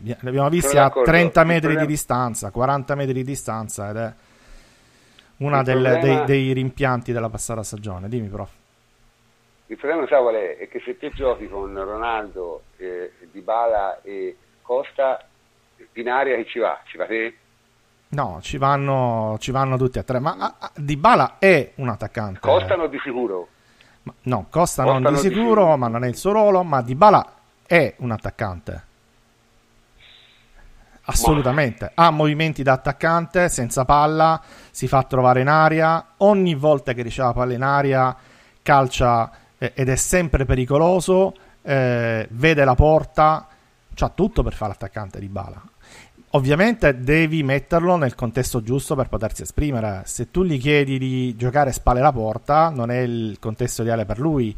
Li 0.00 0.16
abbiamo 0.24 0.48
visti 0.48 0.78
a 0.78 0.88
30 0.88 1.44
metri 1.44 1.60
problema... 1.60 1.80
di 1.82 1.86
distanza, 1.86 2.50
40 2.50 2.94
metri 2.94 3.12
di 3.12 3.24
distanza 3.24 3.90
ed 3.90 3.96
è 3.96 4.12
uno 5.36 5.62
dei, 5.62 6.24
dei, 6.24 6.52
rimpianti 6.52 7.12
della 7.12 7.28
passata 7.28 7.62
stagione. 7.62 8.08
Dimmi, 8.08 8.28
prof. 8.28 8.50
Il 9.66 9.76
problema, 9.78 10.06
sa 10.06 10.18
qual 10.18 10.34
è? 10.34 10.58
È 10.58 10.68
che 10.68 10.80
se 10.84 10.98
te 10.98 11.10
giochi 11.10 11.48
con 11.48 11.74
Ronaldo, 11.74 12.64
eh, 12.76 13.12
Di 13.30 13.40
Bala 13.40 14.00
e 14.02 14.36
Costa, 14.60 15.26
in 15.94 16.08
aria 16.08 16.36
che 16.36 16.46
ci 16.46 16.58
va? 16.58 16.80
Ci 16.84 16.96
va 16.96 17.06
te? 17.06 17.36
No, 18.14 18.38
ci 18.42 18.58
vanno, 18.58 19.36
ci 19.40 19.50
vanno 19.50 19.76
tutti 19.76 19.98
a 19.98 20.02
tre. 20.02 20.20
Ma 20.20 20.36
a, 20.38 20.54
a, 20.58 20.70
Dybala 20.74 21.36
è 21.38 21.72
un 21.76 21.88
attaccante. 21.88 22.38
Costano 22.40 22.86
di 22.86 22.98
sicuro. 23.02 23.48
Ma, 24.02 24.14
no, 24.22 24.46
costano, 24.50 24.92
costano 24.92 25.16
di, 25.16 25.22
sicuro, 25.22 25.40
di 25.40 25.46
sicuro, 25.48 25.76
ma 25.76 25.88
non 25.88 26.04
è 26.04 26.08
il 26.08 26.16
suo 26.16 26.32
ruolo. 26.32 26.62
Ma 26.62 26.80
Dybala 26.80 27.34
è 27.66 27.94
un 27.98 28.10
attaccante. 28.12 28.82
Assolutamente. 31.06 31.90
Ha 31.92 32.10
movimenti 32.10 32.62
da 32.62 32.72
attaccante, 32.72 33.48
senza 33.48 33.84
palla, 33.84 34.40
si 34.70 34.86
fa 34.86 35.02
trovare 35.02 35.40
in 35.40 35.48
aria. 35.48 36.12
Ogni 36.18 36.54
volta 36.54 36.92
che 36.92 37.02
riceve 37.02 37.28
la 37.28 37.34
palla 37.34 37.52
in 37.52 37.62
aria, 37.62 38.16
calcia 38.62 39.30
ed 39.74 39.88
è 39.88 39.96
sempre 39.96 40.44
pericoloso. 40.44 41.34
Eh, 41.62 42.26
vede 42.30 42.64
la 42.64 42.74
porta. 42.74 43.48
C'ha 43.94 44.08
tutto 44.08 44.42
per 44.42 44.54
fare 44.54 44.72
l'attaccante 44.72 45.20
di 45.20 45.28
Bala 45.28 45.62
Ovviamente 46.34 46.98
devi 46.98 47.44
metterlo 47.44 47.94
nel 47.96 48.16
contesto 48.16 48.60
giusto 48.60 48.96
per 48.96 49.08
potersi 49.08 49.42
esprimere. 49.42 50.02
Se 50.04 50.32
tu 50.32 50.42
gli 50.42 50.58
chiedi 50.58 50.98
di 50.98 51.36
giocare 51.36 51.70
spalle 51.70 52.00
alla 52.00 52.10
porta, 52.10 52.70
non 52.70 52.90
è 52.90 52.98
il 52.98 53.36
contesto 53.38 53.82
ideale 53.82 54.04
per 54.04 54.18
lui. 54.18 54.54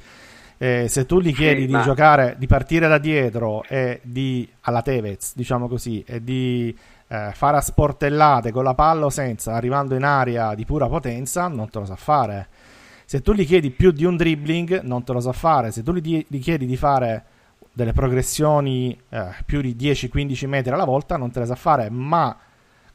Eh, 0.57 0.87
se 0.89 1.05
tu 1.05 1.21
gli 1.21 1.35
chiedi 1.35 1.61
sì, 1.63 1.67
di 1.67 1.73
ma... 1.73 1.83
giocare, 1.83 2.37
di 2.39 2.47
partire 2.47 2.89
da 2.89 2.97
dietro 2.97 3.63
e 3.69 4.01
di 4.03 4.49
alla 4.63 4.81
Tevez, 4.81 5.35
diciamo 5.35 5.69
così, 5.69 6.03
e 6.07 6.25
di 6.25 6.75
eh, 7.09 7.31
fare 7.35 7.59
a 7.59 7.61
sportellate 7.61 8.53
con 8.53 8.65
la 8.65 8.75
palla 8.75 9.05
o 9.05 9.11
senza, 9.11 9.53
arrivando 9.53 9.95
in 9.95 10.05
aria 10.05 10.55
di 10.55 10.65
pura 10.65 10.89
potenza, 10.89 11.47
non 11.49 11.69
te 11.69 11.79
lo 11.79 11.85
sa 11.85 11.97
fare. 11.97 12.49
Se 13.09 13.23
tu 13.23 13.35
gli 13.35 13.47
chiedi 13.47 13.71
più 13.71 13.93
di 13.93 14.05
un 14.05 14.17
dribbling, 14.17 14.81
non 14.81 15.05
te 15.05 15.13
lo 15.13 15.21
sa 15.21 15.31
fare. 15.31 15.71
Se 15.71 15.85
tu 15.85 15.93
gli, 15.93 16.27
gli 16.27 16.41
chiedi 16.41 16.67
di 16.67 16.77
fare 16.77 17.25
delle 17.73 17.93
progressioni 17.93 18.99
eh, 19.09 19.29
più 19.45 19.61
di 19.61 19.77
10-15 19.79 20.49
metri 20.49 20.73
alla 20.73 20.85
volta 20.85 21.17
non 21.17 21.31
te 21.31 21.39
le 21.39 21.47
sa 21.47 21.55
fare, 21.55 21.89
ma 21.89 22.37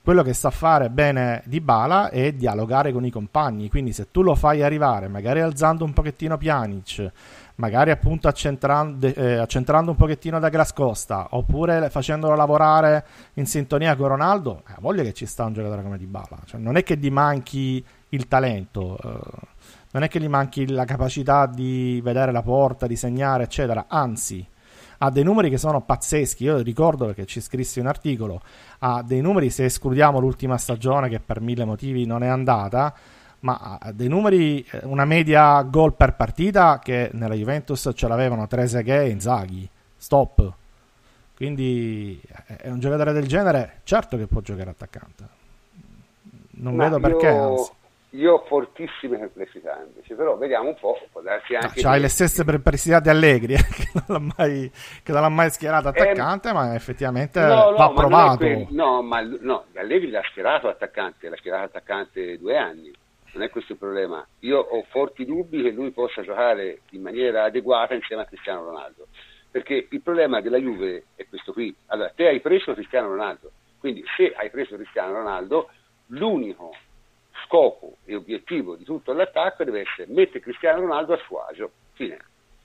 quello 0.03 0.23
che 0.23 0.33
sa 0.33 0.49
fare 0.49 0.89
bene 0.89 1.43
di 1.45 1.61
Bala 1.61 2.09
è 2.09 2.33
dialogare 2.33 2.91
con 2.91 3.05
i 3.05 3.11
compagni, 3.11 3.69
quindi 3.69 3.93
se 3.93 4.09
tu 4.09 4.23
lo 4.23 4.33
fai 4.35 4.63
arrivare, 4.63 5.07
magari 5.07 5.39
alzando 5.39 5.85
un 5.85 5.93
pochettino 5.93 6.37
Pjanic, 6.37 7.11
magari 7.55 7.91
appunto 7.91 8.27
accentrando, 8.27 9.05
eh, 9.05 9.35
accentrando 9.35 9.91
un 9.91 9.97
pochettino 9.97 10.39
da 10.39 10.49
Costa, 10.73 11.27
oppure 11.29 11.89
facendolo 11.91 12.35
lavorare 12.35 13.05
in 13.35 13.45
sintonia 13.45 13.95
con 13.95 14.07
Ronaldo, 14.07 14.63
eh, 14.67 14.73
voglio 14.79 15.03
che 15.03 15.13
ci 15.13 15.27
sta 15.27 15.45
un 15.45 15.53
giocatore 15.53 15.83
come 15.83 15.99
Di 15.99 16.07
Bala, 16.07 16.39
cioè, 16.45 16.59
non 16.59 16.75
è 16.75 16.83
che 16.83 16.97
gli 16.97 17.11
manchi 17.11 17.85
il 18.09 18.27
talento, 18.27 18.97
eh, 18.97 19.47
non 19.91 20.03
è 20.03 20.07
che 20.07 20.19
gli 20.19 20.27
manchi 20.27 20.67
la 20.67 20.85
capacità 20.85 21.45
di 21.45 21.99
vedere 22.03 22.31
la 22.31 22.41
porta, 22.41 22.87
di 22.87 22.95
segnare, 22.95 23.43
eccetera, 23.43 23.85
anzi 23.87 24.45
ha 25.03 25.09
dei 25.09 25.23
numeri 25.23 25.49
che 25.49 25.57
sono 25.57 25.81
pazzeschi. 25.81 26.43
Io 26.43 26.61
ricordo 26.61 27.05
perché 27.05 27.25
ci 27.25 27.41
scrissi 27.41 27.79
un 27.79 27.87
articolo, 27.87 28.41
ha 28.79 29.01
dei 29.03 29.21
numeri 29.21 29.49
se 29.49 29.65
escludiamo 29.65 30.19
l'ultima 30.19 30.57
stagione 30.57 31.09
che 31.09 31.19
per 31.19 31.41
mille 31.41 31.65
motivi 31.65 32.05
non 32.05 32.23
è 32.23 32.27
andata, 32.27 32.93
ma 33.39 33.79
ha 33.79 33.91
dei 33.91 34.07
numeri, 34.07 34.63
eh, 34.69 34.81
una 34.83 35.05
media 35.05 35.61
gol 35.63 35.93
per 35.93 36.15
partita 36.15 36.79
che 36.79 37.09
nella 37.13 37.33
Juventus 37.33 37.89
ce 37.93 38.07
l'avevano 38.07 38.47
Trezeguet 38.47 39.07
e 39.07 39.09
Inzaghi. 39.09 39.67
Stop. 39.97 40.53
Quindi 41.35 42.21
eh, 42.47 42.57
è 42.57 42.69
un 42.69 42.79
giocatore 42.79 43.13
del 43.13 43.27
genere, 43.27 43.79
certo 43.83 44.17
che 44.17 44.27
può 44.27 44.41
giocare 44.41 44.69
attaccante. 44.69 45.39
Non 46.51 46.75
ma 46.75 46.83
vedo 46.83 46.99
perché, 46.99 47.25
io... 47.25 47.57
anzi 47.57 47.71
io 48.11 48.33
ho 48.33 48.45
fortissime 48.45 49.17
perplessità 49.17 49.81
invece, 49.85 50.15
però 50.15 50.35
vediamo 50.35 50.69
un 50.69 50.75
po', 50.77 50.99
può 51.11 51.21
darsi 51.21 51.55
anche... 51.55 51.81
No, 51.81 51.89
c'hai 51.89 52.01
le 52.01 52.09
stesse 52.09 52.43
perplessità 52.43 52.99
di 52.99 53.09
Allegri, 53.09 53.53
eh, 53.55 53.63
che, 53.63 53.89
non 53.93 54.03
l'ha 54.07 54.33
mai, 54.37 54.71
che 55.03 55.11
non 55.13 55.21
l'ha 55.21 55.29
mai 55.29 55.49
schierato 55.49 55.87
eh, 55.87 55.91
attaccante, 55.91 56.49
eh, 56.49 56.53
ma 56.53 56.75
effettivamente 56.75 57.39
no, 57.39 57.69
no, 57.69 57.75
va 57.77 57.91
provato. 57.91 58.37
Que- 58.37 58.67
no, 58.71 59.01
ma 59.01 59.21
no, 59.21 59.65
Allegri 59.75 60.09
l'ha 60.09 60.23
schierato 60.29 60.67
attaccante, 60.67 61.29
l'ha 61.29 61.37
schierato 61.37 61.63
attaccante 61.63 62.37
due 62.37 62.57
anni, 62.57 62.91
non 63.33 63.43
è 63.43 63.49
questo 63.49 63.73
il 63.73 63.77
problema. 63.77 64.25
Io 64.39 64.59
ho 64.59 64.83
forti 64.89 65.23
dubbi 65.23 65.61
che 65.61 65.71
lui 65.71 65.91
possa 65.91 66.21
giocare 66.21 66.81
in 66.89 67.01
maniera 67.01 67.45
adeguata 67.45 67.93
insieme 67.93 68.23
a 68.23 68.25
Cristiano 68.25 68.65
Ronaldo, 68.65 69.07
perché 69.49 69.87
il 69.89 70.01
problema 70.01 70.41
della 70.41 70.57
Juve 70.57 71.05
è 71.15 71.25
questo 71.29 71.53
qui. 71.53 71.73
Allora, 71.87 72.11
te 72.13 72.27
hai 72.27 72.41
preso 72.41 72.73
Cristiano 72.73 73.07
Ronaldo, 73.07 73.51
quindi 73.79 74.03
se 74.17 74.33
hai 74.35 74.49
preso 74.49 74.75
Cristiano 74.75 75.13
Ronaldo, 75.13 75.69
l'unico 76.07 76.71
scopo 77.51 77.97
e 78.05 78.15
obiettivo 78.15 78.77
di 78.77 78.85
tutto 78.85 79.11
l'attacco 79.11 79.65
deve 79.65 79.81
essere 79.81 80.07
mettere 80.07 80.39
Cristiano 80.39 80.79
Ronaldo 80.79 81.13
a 81.13 81.17
suo 81.17 81.43
agio, 81.43 81.69
fine. 81.93 82.17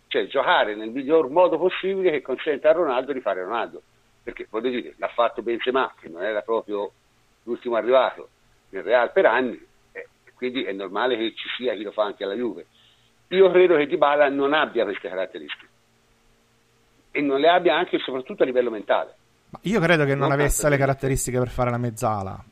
Cioè 0.07 0.29
giocare 0.29 0.77
nel 0.77 0.91
miglior 0.91 1.29
modo 1.29 1.59
possibile 1.59 2.13
che 2.13 2.23
consenta 2.23 2.71
a 2.71 2.75
Ronaldo 2.75 3.13
di 3.13 3.21
fare 3.21 3.43
Ronaldo. 3.43 3.83
Perché 4.23 4.47
voglio 4.49 4.71
dire, 4.71 4.95
l'ha 4.99 5.09
fatto 5.09 5.43
Benzema, 5.43 5.93
che 6.01 6.09
non 6.09 6.23
era 6.23 6.43
proprio 6.43 6.93
l'ultimo 7.43 7.75
arrivato 7.75 8.29
nel 8.71 8.85
Real 8.85 9.11
per 9.11 9.27
anni, 9.27 9.61
eh, 9.91 10.09
quindi 10.35 10.63
è 10.63 10.73
normale 10.73 11.17
che 11.17 11.35
ci 11.35 11.49
sia 11.57 11.75
chi 11.75 11.83
lo 11.83 11.91
fa 11.91 12.05
anche 12.05 12.23
alla 12.23 12.35
Juve. 12.35 12.67
Io 13.31 13.51
credo 13.51 13.77
che 13.77 13.87
Dybala 13.87 14.29
non 14.29 14.53
abbia 14.53 14.85
queste 14.85 15.09
caratteristiche 15.09 15.75
e 17.11 17.21
non 17.21 17.41
le 17.41 17.49
abbia 17.49 17.77
anche 17.77 17.97
e 17.97 17.99
soprattutto 18.01 18.45
a 18.45 18.47
livello 18.47 18.71
mentale. 18.71 19.15
io 19.63 19.81
credo 19.81 20.05
che 20.05 20.15
non, 20.15 20.29
non 20.29 20.33
avesse 20.33 20.69
le 20.69 20.77
caratteristiche 20.77 21.39
per 21.39 21.49
fare 21.49 21.71
la 21.71 21.79
mezzala, 21.79 22.45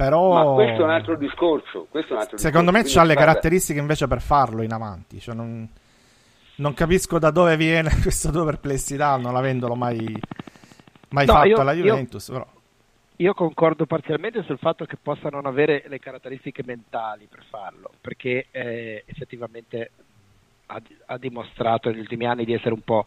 però... 0.00 0.32
Ma 0.32 0.54
questo 0.54 0.80
è 0.80 0.84
un 0.84 0.90
altro 0.90 1.16
discorso. 1.16 1.88
Un 1.90 2.02
altro 2.16 2.38
Secondo 2.38 2.70
discorso. 2.70 2.98
me 2.98 3.04
ha 3.04 3.06
le 3.06 3.14
caratteristiche 3.14 3.78
invece 3.78 4.08
per 4.08 4.22
farlo 4.22 4.62
in 4.62 4.72
avanti. 4.72 5.20
Cioè 5.20 5.34
non, 5.34 5.68
non, 6.54 6.72
capisco 6.72 7.18
da 7.18 7.30
dove 7.30 7.54
viene 7.58 7.90
questa 8.00 8.30
tua 8.30 8.46
perplessità, 8.46 9.18
non 9.18 9.36
avendolo 9.36 9.74
mai, 9.74 9.98
mai 11.10 11.26
no, 11.26 11.32
fatto 11.34 11.48
io, 11.48 11.56
alla 11.58 11.74
Juventus. 11.74 12.28
Io, 12.28 12.46
io, 13.16 13.34
concordo 13.34 13.84
parzialmente 13.84 14.42
sul 14.44 14.56
fatto 14.56 14.86
che 14.86 14.96
possa 14.96 15.28
non 15.28 15.44
avere 15.44 15.84
le 15.86 15.98
caratteristiche 15.98 16.62
mentali 16.64 17.28
per 17.28 17.44
farlo, 17.50 17.90
perché 18.00 18.46
eh, 18.52 19.04
effettivamente 19.04 19.90
ha, 20.64 20.80
ha, 21.08 21.18
dimostrato 21.18 21.90
negli 21.90 22.00
ultimi 22.00 22.24
anni 22.24 22.46
di 22.46 22.54
essere 22.54 22.72
un 22.72 22.82
po' 22.82 23.04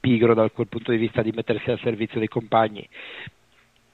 pigro 0.00 0.34
da 0.34 0.50
quel 0.50 0.66
punto 0.66 0.90
di 0.90 0.96
vista 0.96 1.22
di 1.22 1.30
mettersi 1.30 1.70
al 1.70 1.78
servizio 1.78 2.18
dei 2.18 2.26
compagni. 2.26 2.88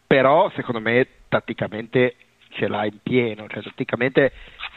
Però 0.06 0.50
secondo 0.54 0.80
me 0.80 1.06
tatticamente 1.28 2.14
ce 2.50 2.68
l'ha 2.68 2.84
in 2.84 2.98
pieno, 3.02 3.46
cioè 3.48 3.62
tatticamente 3.62 4.32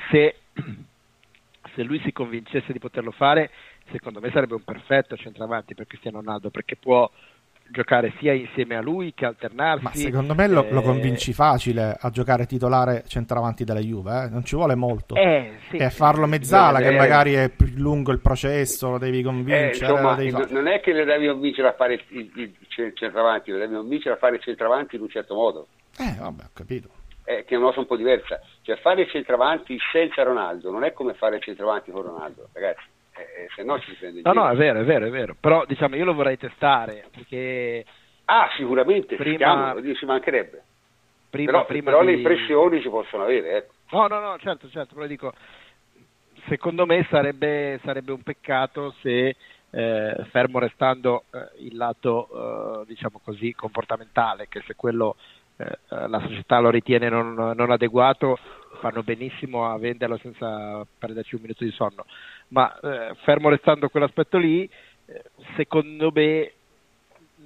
se, 0.09 0.36
se 1.76 1.84
lui 1.84 1.99
si 2.03 2.11
convincesse 2.11 2.72
di 2.72 2.80
poterlo 2.80 3.11
fare, 3.11 3.49
secondo 3.91 4.19
me 4.19 4.32
sarebbe 4.32 4.55
un 4.55 4.63
perfetto 4.63 5.15
centravanti 5.15 5.76
per 5.76 5.88
Cristiano 5.88 6.19
Ronaldo 6.19 6.49
perché 6.49 6.76
può 6.76 7.09
giocare 7.72 8.13
sia 8.19 8.34
insieme 8.34 8.76
a 8.76 8.82
lui 8.82 9.13
che 9.13 9.26
alternarsi. 9.26 9.84
Ma 9.84 9.91
secondo 9.93 10.36
me 10.36 10.47
lo, 10.47 10.65
eh... 10.65 10.72
lo 10.72 10.82
convinci 10.82 11.34
facile 11.34 11.95
a 11.99 12.09
giocare 12.09 12.45
titolare 12.45 13.03
centravanti 13.07 13.63
della 13.63 13.80
Juve, 13.80 14.26
eh? 14.26 14.30
non 14.30 14.43
ci 14.43 14.55
vuole 14.55 14.76
molto. 14.76 15.15
Eh, 15.15 15.53
sì. 15.69 15.78
E 15.78 15.89
farlo 15.89 16.28
mezzala, 16.28 16.80
che 16.80 16.91
magari 16.91 17.34
è 17.34 17.49
più 17.49 17.67
lungo 17.78 18.11
il 18.11 18.19
processo, 18.19 18.91
lo 18.91 18.97
devi 18.97 19.24
convincere. 19.24 19.88
Eh, 19.88 19.91
insomma, 19.91 20.15
devi 20.15 20.32
non 20.32 20.67
è 20.67 20.80
che 20.82 20.93
le 20.93 21.05
devi 21.05 21.28
convincere 21.28 21.69
a 21.69 21.74
fare 21.74 21.93
il, 21.93 22.03
il, 22.09 22.32
il 22.36 22.93
centravanti, 22.93 23.51
lo 23.51 23.57
devi 23.57 23.74
convincere 23.74 24.15
a 24.15 24.17
fare 24.17 24.36
il 24.36 24.41
centravanti 24.41 24.97
in 24.97 25.01
un 25.01 25.09
certo 25.09 25.34
modo. 25.34 25.67
Eh, 25.97 26.15
vabbè, 26.19 26.43
ho 26.43 26.49
capito. 26.53 26.89
Eh, 27.32 27.46
che 27.46 27.56
è 27.56 27.58
una 27.58 27.68
cosa 27.68 27.80
un 27.80 27.86
po' 27.86 27.96
diversa. 27.96 28.42
Cioè, 28.62 28.76
fare 28.78 29.02
il 29.02 29.10
centravanti 29.10 29.78
senza 29.92 30.24
Ronaldo 30.24 30.70
non 30.72 30.84
è 30.84 30.92
come 30.92 31.14
fare 31.14 31.38
il 31.38 31.44
centravanti 31.44 31.92
con 31.92 32.02
Ronaldo, 32.02 32.50
ragazzi 32.54 32.84
eh, 33.16 33.48
se 33.56 33.64
no 33.64 33.80
ci 33.80 33.94
prende 33.94 34.22
No, 34.24 34.34
no, 34.34 34.50
è 34.50 34.56
vero, 34.56 34.80
è 34.80 34.84
vero, 34.84 35.06
è 35.06 35.10
vero. 35.10 35.36
Però 35.40 35.66
diciamo 35.66 35.96
io 35.96 36.06
lo 36.06 36.14
vorrei 36.14 36.38
testare 36.38 37.06
perché... 37.12 37.86
Ah, 38.26 38.50
sicuramente, 38.56 39.16
prima... 39.16 39.76
ci 39.96 40.06
mancherebbe. 40.06 40.64
Prima, 41.30 41.52
però, 41.52 41.66
prima 41.66 41.92
però 41.92 42.02
di... 42.02 42.08
le 42.08 42.14
impressioni 42.18 42.82
si 42.82 42.90
possono 42.90 43.24
avere. 43.24 43.58
Ecco. 43.58 43.74
No, 43.92 44.08
no, 44.08 44.20
no, 44.20 44.38
certo, 44.40 44.70
certo, 44.70 44.96
però 44.96 45.06
dico, 45.06 45.34
secondo 46.48 46.86
me 46.86 47.06
sarebbe, 47.10 47.80
sarebbe 47.84 48.12
un 48.12 48.22
peccato 48.22 48.94
se, 49.02 49.36
eh, 49.70 50.26
fermo 50.30 50.60
restando 50.60 51.26
eh, 51.32 51.66
il 51.66 51.76
lato, 51.76 52.82
eh, 52.82 52.86
diciamo 52.86 53.20
così, 53.24 53.54
comportamentale, 53.54 54.48
che 54.48 54.62
se 54.66 54.76
quello 54.76 55.16
eh, 55.62 56.07
la 56.07 56.20
società 56.20 56.59
lo 56.59 56.70
ritiene 56.70 57.09
non, 57.09 57.34
non 57.34 57.72
adeguato, 57.72 58.38
fanno 58.80 59.03
benissimo 59.03 59.70
a 59.70 59.78
venderlo 59.78 60.18
senza 60.18 60.86
perderci 60.97 61.36
un 61.36 61.41
minuto 61.41 61.64
di 61.64 61.72
sonno 61.72 62.05
ma 62.51 62.74
eh, 62.80 63.16
fermo 63.24 63.49
restando 63.49 63.89
quell'aspetto 63.89 64.38
lì, 64.38 64.70
eh, 65.05 65.24
secondo 65.55 66.12
me 66.14 66.53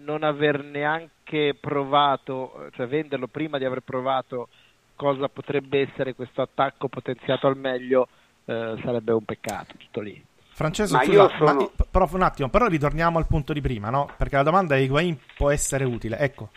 non 0.03 0.23
aver 0.23 0.63
neanche 0.63 1.55
provato, 1.59 2.69
cioè 2.75 2.87
venderlo 2.87 3.27
prima 3.27 3.57
di 3.57 3.65
aver 3.65 3.81
provato 3.81 4.49
cosa 4.95 5.27
potrebbe 5.27 5.81
essere 5.81 6.13
questo 6.13 6.41
attacco 6.41 6.87
potenziato 6.87 7.47
al 7.47 7.57
meglio 7.57 8.07
eh, 8.45 8.75
sarebbe 8.83 9.11
un 9.11 9.25
peccato, 9.25 9.75
tutto 9.77 10.01
lì. 10.01 10.23
Francesco, 10.51 10.97
scusa, 11.03 11.29
sono... 11.37 11.53
ma, 11.53 11.85
però 11.89 12.07
un 12.13 12.21
attimo, 12.21 12.49
però 12.49 12.67
ritorniamo 12.67 13.17
al 13.17 13.27
punto 13.27 13.51
di 13.51 13.59
prima, 13.61 13.89
no? 13.89 14.09
Perché 14.17 14.37
la 14.37 14.43
domanda 14.43 14.75
è 14.75 14.79
Higuain 14.79 15.19
può 15.35 15.49
essere 15.49 15.83
utile. 15.83 16.17
Ecco, 16.17 16.49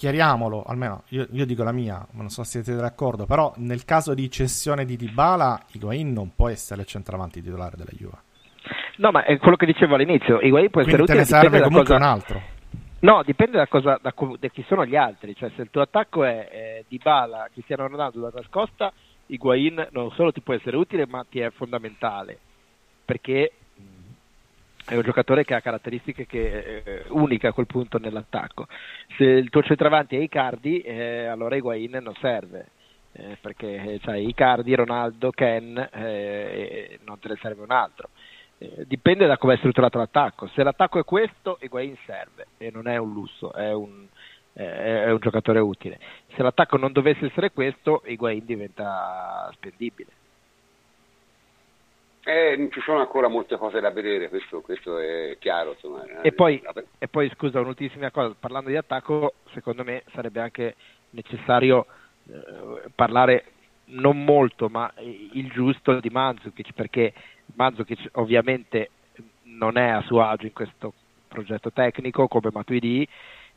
chiariamolo, 0.00 0.62
almeno 0.62 1.02
io, 1.08 1.26
io, 1.30 1.44
dico 1.44 1.62
la 1.62 1.72
mia, 1.72 1.98
ma 2.12 2.22
non 2.22 2.30
so 2.30 2.42
se 2.42 2.62
siete 2.62 2.80
d'accordo, 2.80 3.26
però 3.26 3.52
nel 3.56 3.84
caso 3.84 4.14
di 4.14 4.30
cessione 4.30 4.86
di 4.86 4.96
Dybala, 4.96 5.64
Higuain 5.72 6.10
non 6.10 6.34
può 6.34 6.48
essere 6.48 6.80
il 6.80 6.86
centravanti 6.86 7.42
titolare 7.42 7.76
della 7.76 7.90
Juve. 7.92 8.16
No, 8.96 9.10
ma 9.10 9.24
è 9.24 9.36
quello 9.36 9.56
che 9.56 9.66
dicevo 9.66 9.96
all'inizio, 9.96 10.40
Higuain 10.40 10.70
può 10.70 10.80
essere 10.80 10.96
Quindi 10.96 11.12
utile, 11.12 11.26
te 11.26 11.34
ne 11.34 11.40
serve 11.42 11.60
comunque 11.60 11.94
cosa... 11.94 11.96
un 11.96 12.02
altro. 12.02 12.42
No, 13.00 13.22
dipende 13.26 13.58
da, 13.58 13.66
cosa, 13.66 13.98
da, 14.00 14.14
da, 14.38 14.48
chi 14.48 14.64
sono 14.66 14.86
gli 14.86 14.96
altri, 14.96 15.34
cioè 15.36 15.50
se 15.54 15.60
il 15.60 15.68
tuo 15.70 15.82
attacco 15.82 16.24
è 16.24 16.48
eh, 16.50 16.84
Dybala, 16.88 17.50
Cristiano 17.52 17.86
Ronaldo 17.86 18.20
da 18.20 18.30
nascosta, 18.34 18.90
Higuain 19.26 19.88
non 19.90 20.10
solo 20.12 20.32
ti 20.32 20.40
può 20.40 20.54
essere 20.54 20.78
utile, 20.78 21.06
ma 21.06 21.26
ti 21.28 21.40
è 21.40 21.50
fondamentale, 21.50 22.38
perché 23.04 23.52
è 24.90 24.96
un 24.96 25.02
giocatore 25.02 25.44
che 25.44 25.54
ha 25.54 25.60
caratteristiche 25.60 26.26
che, 26.26 26.82
eh, 26.84 27.04
uniche 27.10 27.46
a 27.46 27.52
quel 27.52 27.66
punto 27.66 27.98
nell'attacco. 27.98 28.66
Se 29.16 29.22
il 29.22 29.48
tuo 29.48 29.62
centravanti 29.62 30.16
è 30.16 30.20
Icardi, 30.20 30.80
eh, 30.80 31.26
allora 31.26 31.54
Higuain 31.54 32.00
non 32.02 32.14
serve. 32.20 32.70
Eh, 33.12 33.38
perché 33.40 34.00
c'hai 34.02 34.26
Icardi, 34.26 34.74
Ronaldo, 34.74 35.30
Ken 35.30 35.78
eh, 35.92 36.98
non 37.04 37.20
te 37.20 37.28
ne 37.28 37.38
serve 37.40 37.62
un 37.62 37.70
altro. 37.70 38.08
Eh, 38.58 38.84
dipende 38.88 39.26
da 39.26 39.38
come 39.38 39.54
è 39.54 39.58
strutturato 39.58 39.98
l'attacco. 39.98 40.48
Se 40.48 40.64
l'attacco 40.64 40.98
è 40.98 41.04
questo, 41.04 41.58
Higuain 41.60 41.96
serve 42.04 42.48
e 42.58 42.72
non 42.72 42.88
è 42.88 42.96
un 42.96 43.12
lusso, 43.12 43.52
è 43.52 43.72
un, 43.72 44.06
è 44.52 45.08
un 45.08 45.18
giocatore 45.20 45.60
utile. 45.60 46.00
Se 46.34 46.42
l'attacco 46.42 46.76
non 46.76 46.90
dovesse 46.90 47.26
essere 47.26 47.52
questo, 47.52 48.02
Higuain 48.06 48.44
diventa 48.44 49.48
spendibile. 49.54 50.19
Eh, 52.22 52.68
ci 52.70 52.80
sono 52.80 53.00
ancora 53.00 53.28
molte 53.28 53.56
cose 53.56 53.80
da 53.80 53.90
vedere, 53.90 54.28
questo, 54.28 54.60
questo 54.60 54.98
è 54.98 55.36
chiaro. 55.38 55.72
Insomma. 55.72 56.04
E, 56.20 56.32
poi, 56.32 56.62
e 56.98 57.08
poi, 57.08 57.30
scusa, 57.34 57.60
un'ultimissima 57.60 58.10
cosa, 58.10 58.34
parlando 58.38 58.68
di 58.68 58.76
attacco, 58.76 59.34
secondo 59.52 59.84
me 59.84 60.02
sarebbe 60.12 60.40
anche 60.40 60.74
necessario 61.10 61.86
eh, 62.28 62.90
parlare 62.94 63.44
non 63.92 64.22
molto, 64.22 64.68
ma 64.68 64.92
il 64.98 65.50
giusto 65.50 65.98
di 65.98 66.10
Mandzukic, 66.10 66.72
perché 66.74 67.12
Mandzukic 67.54 68.10
ovviamente 68.12 68.90
non 69.44 69.76
è 69.76 69.88
a 69.88 70.02
suo 70.02 70.22
agio 70.22 70.46
in 70.46 70.52
questo 70.52 70.92
progetto 71.26 71.72
tecnico 71.72 72.28
come 72.28 72.50
Matuidi, 72.52 73.06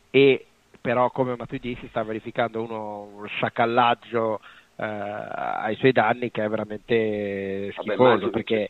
e 0.10 0.46
però 0.80 1.12
come 1.12 1.36
Matuidi 1.36 1.78
si 1.80 1.88
sta 1.90 2.04
verificando 2.04 2.62
uno, 2.62 3.26
sciacallaggio 3.26 4.40
eh, 4.40 4.63
ai 4.76 5.76
suoi 5.76 5.92
danni 5.92 6.32
che 6.32 6.44
è 6.44 6.50
veramente 6.50 7.72
schifoso 7.74 8.04
Vabbè, 8.04 8.30
perché 8.30 8.70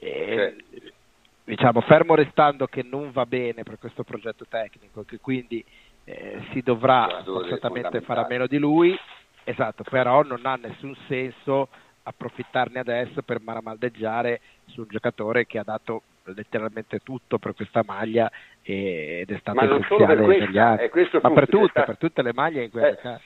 eh, 0.00 0.56
diciamo 1.44 1.80
fermo 1.82 2.14
restando 2.14 2.66
che 2.66 2.82
non 2.82 3.12
va 3.12 3.26
bene 3.26 3.62
per 3.62 3.78
questo 3.78 4.02
progetto 4.02 4.44
tecnico 4.48 5.04
che 5.04 5.18
quindi 5.20 5.64
eh, 6.04 6.40
si 6.52 6.62
dovrà 6.62 7.22
forzatamente 7.24 8.00
fare 8.00 8.20
a 8.20 8.26
meno 8.28 8.46
di 8.46 8.58
lui 8.58 8.98
esatto 9.44 9.84
però 9.84 10.22
non 10.22 10.40
ha 10.44 10.56
nessun 10.56 10.96
senso 11.06 11.68
approfittarne 12.02 12.80
adesso 12.80 13.22
per 13.22 13.40
maramaldeggiare 13.40 14.40
su 14.66 14.80
un 14.80 14.86
giocatore 14.88 15.46
che 15.46 15.58
ha 15.58 15.64
dato 15.64 16.02
letteralmente 16.24 17.00
tutto 17.00 17.38
per 17.38 17.54
questa 17.54 17.82
maglia 17.84 18.30
ed 18.62 19.30
è 19.30 19.38
stato 19.38 19.62
essenziale 19.62 20.26
negli 20.26 20.58
anni 20.58 20.88
ma 21.22 21.30
per 21.30 21.48
tutte, 21.48 21.82
per 21.82 21.98
tutte 21.98 22.22
le 22.22 22.32
maglie 22.32 22.64
in 22.64 22.70
questo 22.70 22.98
eh, 22.98 23.02
caso 23.02 23.22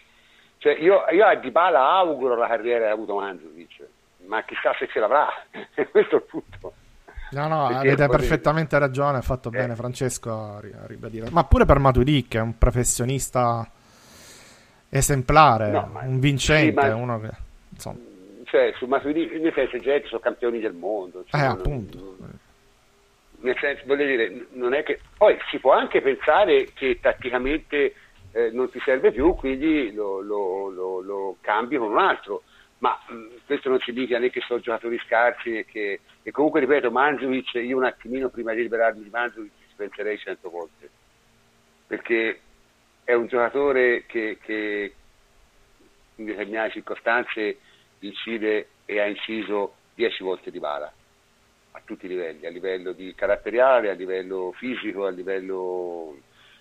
cioè 0.64 0.78
io, 0.78 1.04
io 1.10 1.26
a 1.26 1.34
Dybala 1.34 1.90
auguro 1.90 2.36
la 2.36 2.46
carriera 2.46 2.84
che 2.84 2.90
ha 2.90 2.94
avuto 2.94 3.16
Mandzukic, 3.16 3.86
ma 4.24 4.42
chissà 4.44 4.74
se 4.78 4.88
ce 4.88 4.98
l'avrà, 4.98 5.28
questo 5.90 6.16
è 6.16 6.18
il 6.18 6.22
punto. 6.22 6.72
No, 7.32 7.48
no, 7.48 7.66
Perché 7.66 7.88
avete 7.88 8.06
perfettamente 8.08 8.78
ragione, 8.78 9.18
ha 9.18 9.20
fatto 9.20 9.48
eh. 9.48 9.58
bene 9.58 9.74
Francesco 9.74 10.30
a 10.30 10.60
ribadire. 10.86 11.28
Ma 11.30 11.44
pure 11.44 11.66
per 11.66 11.78
Matuidi, 11.80 12.26
che 12.26 12.38
è 12.38 12.40
un 12.40 12.56
professionista 12.56 13.68
esemplare, 14.88 15.70
no, 15.70 15.90
ma, 15.92 16.00
un 16.00 16.18
vincente, 16.18 16.80
sì, 16.80 16.88
ma, 16.88 16.94
uno 16.94 17.20
che... 17.20 17.30
Insomma. 17.68 17.98
Cioè, 18.44 18.72
su 18.78 18.86
Matuidi, 18.86 19.38
nel 19.40 19.52
senso, 19.52 19.78
gente 19.80 20.08
sono 20.08 20.20
campioni 20.20 20.60
del 20.60 20.72
mondo. 20.72 21.24
Cioè, 21.26 21.42
eh, 21.42 21.44
non, 21.44 21.58
appunto. 21.58 22.16
Nel 23.40 23.56
senso, 23.60 23.82
voglio 23.84 24.06
dire, 24.06 24.46
non 24.52 24.72
è 24.72 24.82
che... 24.82 24.98
Poi 25.14 25.36
si 25.50 25.58
può 25.58 25.72
anche 25.72 26.00
pensare 26.00 26.72
che 26.72 27.00
tatticamente 27.02 27.92
eh, 28.34 28.50
non 28.50 28.68
ti 28.68 28.80
serve 28.80 29.12
più, 29.12 29.34
quindi 29.34 29.92
lo, 29.92 30.20
lo, 30.20 30.68
lo, 30.68 31.00
lo 31.00 31.36
cambi 31.40 31.76
con 31.76 31.92
un 31.92 31.98
altro. 31.98 32.42
Ma 32.78 32.98
mh, 33.08 33.14
mm, 33.14 33.26
questo 33.46 33.68
non 33.68 33.78
significa 33.78 34.18
né 34.18 34.28
che 34.28 34.40
sono 34.40 34.60
giocatori 34.60 35.00
scarsi 35.06 35.56
e 35.58 35.64
che 35.64 36.00
e 36.22 36.30
comunque 36.32 36.60
ripeto, 36.60 36.90
Mandzukic, 36.90 37.54
io 37.54 37.76
un 37.76 37.84
attimino 37.84 38.30
prima 38.30 38.52
di 38.52 38.62
liberarmi 38.62 39.04
di 39.04 39.10
Mandzukic 39.10 39.52
ci 39.68 39.74
penserei 39.76 40.18
cento 40.18 40.50
volte, 40.50 40.90
perché 41.86 42.40
è 43.04 43.12
un 43.12 43.26
giocatore 43.26 44.04
che, 44.06 44.38
che 44.42 44.94
in 46.16 46.24
determinate 46.24 46.72
circostanze 46.72 47.58
incide 48.00 48.68
e 48.84 49.00
ha 49.00 49.06
inciso 49.06 49.74
dieci 49.94 50.22
volte 50.24 50.50
di 50.50 50.58
bala 50.58 50.92
a 51.72 51.82
tutti 51.84 52.06
i 52.06 52.08
livelli, 52.08 52.46
a 52.46 52.50
livello 52.50 52.94
caratteriale, 53.14 53.90
a 53.90 53.94
livello 53.94 54.52
fisico, 54.56 55.06
a 55.06 55.10
livello 55.10 56.16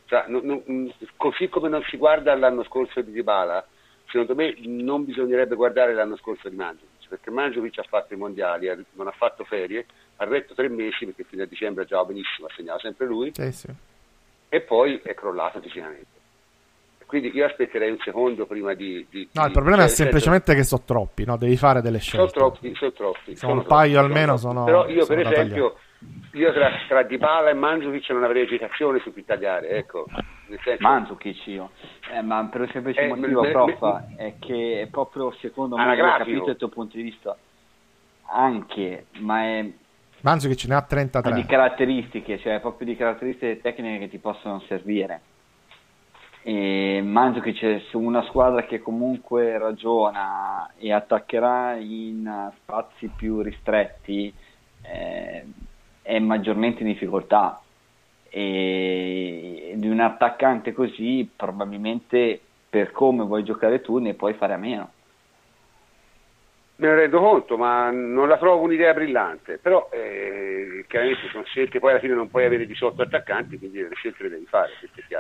cioè, 0.06 0.26
non, 0.28 0.42
non, 0.44 0.94
così 1.16 1.50
come 1.50 1.70
non 1.70 1.84
si 1.90 1.98
guarda 1.98 2.36
l'anno 2.36 2.64
scorso 2.64 3.02
di 3.02 3.12
Dybala, 3.12 3.66
secondo 4.10 4.36
me 4.36 4.56
non 4.60 5.06
bisognerebbe 5.06 5.56
guardare 5.56 5.94
l'anno 5.94 6.18
scorso 6.18 6.50
di 6.50 6.56
Mandzukic, 6.56 7.08
perché 7.10 7.32
Mandzukic 7.32 7.80
ha 7.80 7.86
fatto 7.88 8.14
i 8.14 8.18
mondiali, 8.18 8.70
non 8.94 9.08
ha 9.08 9.12
fatto 9.12 9.44
ferie, 9.44 9.86
ha 10.18 10.26
retto 10.26 10.54
tre 10.54 10.70
mesi 10.70 11.06
perché 11.06 11.24
fino 11.24 11.44
a 11.44 11.48
dicembre 11.48 11.86
giocava 11.86 12.08
benissimo, 12.08 12.48
ha 12.48 12.54
segnato 12.56 12.80
sempre 12.80 13.06
lui, 13.06 13.32
sì, 13.34 13.52
sì. 13.52 13.68
e 14.50 14.62
poi 14.62 15.00
è 15.04 15.14
crollato 15.14 15.60
decisamente. 15.60 16.12
Quindi 17.06 17.32
io 17.36 17.46
aspetterei 17.46 17.92
un 17.92 18.00
secondo 18.00 18.48
prima 18.48 18.74
di... 18.74 19.06
di 19.08 19.30
no, 19.34 19.46
il 19.46 19.52
problema 19.52 19.82
cioè, 19.82 19.86
è 19.86 19.90
semplicemente 19.90 20.46
senso, 20.48 20.62
che 20.62 20.68
sono 20.68 20.82
troppi, 20.84 21.26
no? 21.26 21.38
devi 21.38 21.56
fare 21.58 21.82
delle 21.82 22.00
scelte. 22.00 22.30
Sono 22.30 22.50
troppi, 22.50 22.74
sono 22.74 22.92
troppi. 22.92 23.36
Sono, 23.36 23.38
sono 23.38 23.54
un 23.62 23.68
paio 23.68 24.00
troppi, 24.00 24.06
almeno 24.08 24.38
sono... 24.38 24.64
Però 24.64 24.88
io 24.88 25.04
sono 25.04 25.22
per 25.22 25.32
esempio 25.32 25.78
io 26.34 26.54
tra, 26.54 26.72
tra 26.88 27.04
Dybala 27.04 27.50
e 27.50 27.54
Mandzukic 27.54 28.10
non 28.10 28.24
avrei 28.24 28.44
esitazione 28.44 29.00
su 29.00 29.14
chi 29.14 29.24
tagliare, 29.24 29.70
ecco. 29.70 30.06
Mandzukic 30.80 31.48
io, 31.48 31.72
eh, 32.12 32.22
ma 32.22 32.44
per 32.46 32.62
un 32.62 32.70
semplice 32.70 33.02
eh, 33.02 33.08
motivo, 33.08 33.42
me, 33.42 33.52
prof, 33.52 33.80
me, 33.82 34.16
è 34.18 34.34
che 34.40 34.88
proprio 34.92 35.32
secondo 35.40 35.78
me, 35.78 36.02
ho 36.02 36.18
capito 36.18 36.50
il 36.50 36.58
tuo 36.58 36.70
punto 36.70 36.98
di 36.98 37.04
vista, 37.04 37.36
anche, 38.26 39.06
ma 39.20 39.44
è 39.44 39.72
Manzukic 40.24 40.66
ne 40.70 40.76
ha 40.76 40.82
33. 40.82 41.34
Di 41.34 41.46
caratteristiche, 41.46 42.40
cioè 42.40 42.62
proprio 42.62 42.88
di 42.88 42.96
caratteristiche 42.96 43.60
tecniche 43.60 44.00
che 44.00 44.10
ti 44.10 44.20
possono 44.20 44.62
servire. 44.68 45.22
E 46.42 47.02
Mandzukic 47.04 47.82
su 47.90 48.00
una 48.00 48.24
squadra 48.24 48.64
che 48.64 48.80
comunque 48.80 49.58
ragiona 49.58 50.72
e 50.78 50.94
attaccherà 50.94 51.76
in 51.76 52.52
spazi 52.56 53.10
più 53.14 53.42
ristretti 53.42 54.34
eh, 54.82 55.46
è 56.04 56.20
maggiormente 56.20 56.84
in 56.84 56.90
difficoltà. 56.90 57.60
E 58.30 59.74
di 59.76 59.90
un 59.90 60.00
attaccante 60.00 60.74
così 60.74 61.30
probabilmente 61.36 62.40
per 62.70 62.92
come 62.92 63.24
vuoi 63.24 63.44
giocare 63.44 63.82
tu 63.82 63.98
ne 63.98 64.14
puoi 64.14 64.34
fare 64.34 64.54
a 64.54 64.58
meno. 64.58 64.92
Me 66.76 66.88
ne 66.88 66.96
rendo 66.96 67.20
conto, 67.20 67.56
ma 67.56 67.92
non 67.92 68.28
la 68.28 68.38
trovo 68.38 68.64
un'idea 68.64 68.94
brillante, 68.94 69.60
però 69.60 69.90
eh, 69.92 70.84
chiaramente 70.88 71.28
sono 71.32 71.44
scelte, 71.44 71.80
poi 71.80 71.92
alla 71.92 72.00
fine 72.00 72.16
non 72.16 72.30
puoi 72.30 72.46
avere 72.46 72.66
18 72.66 73.04
attaccanti, 73.04 73.60
quindi 73.60 73.80
le 73.80 73.94
scelte 73.94 74.24
le 74.24 74.30
devi 74.30 74.46
fare. 74.46 74.72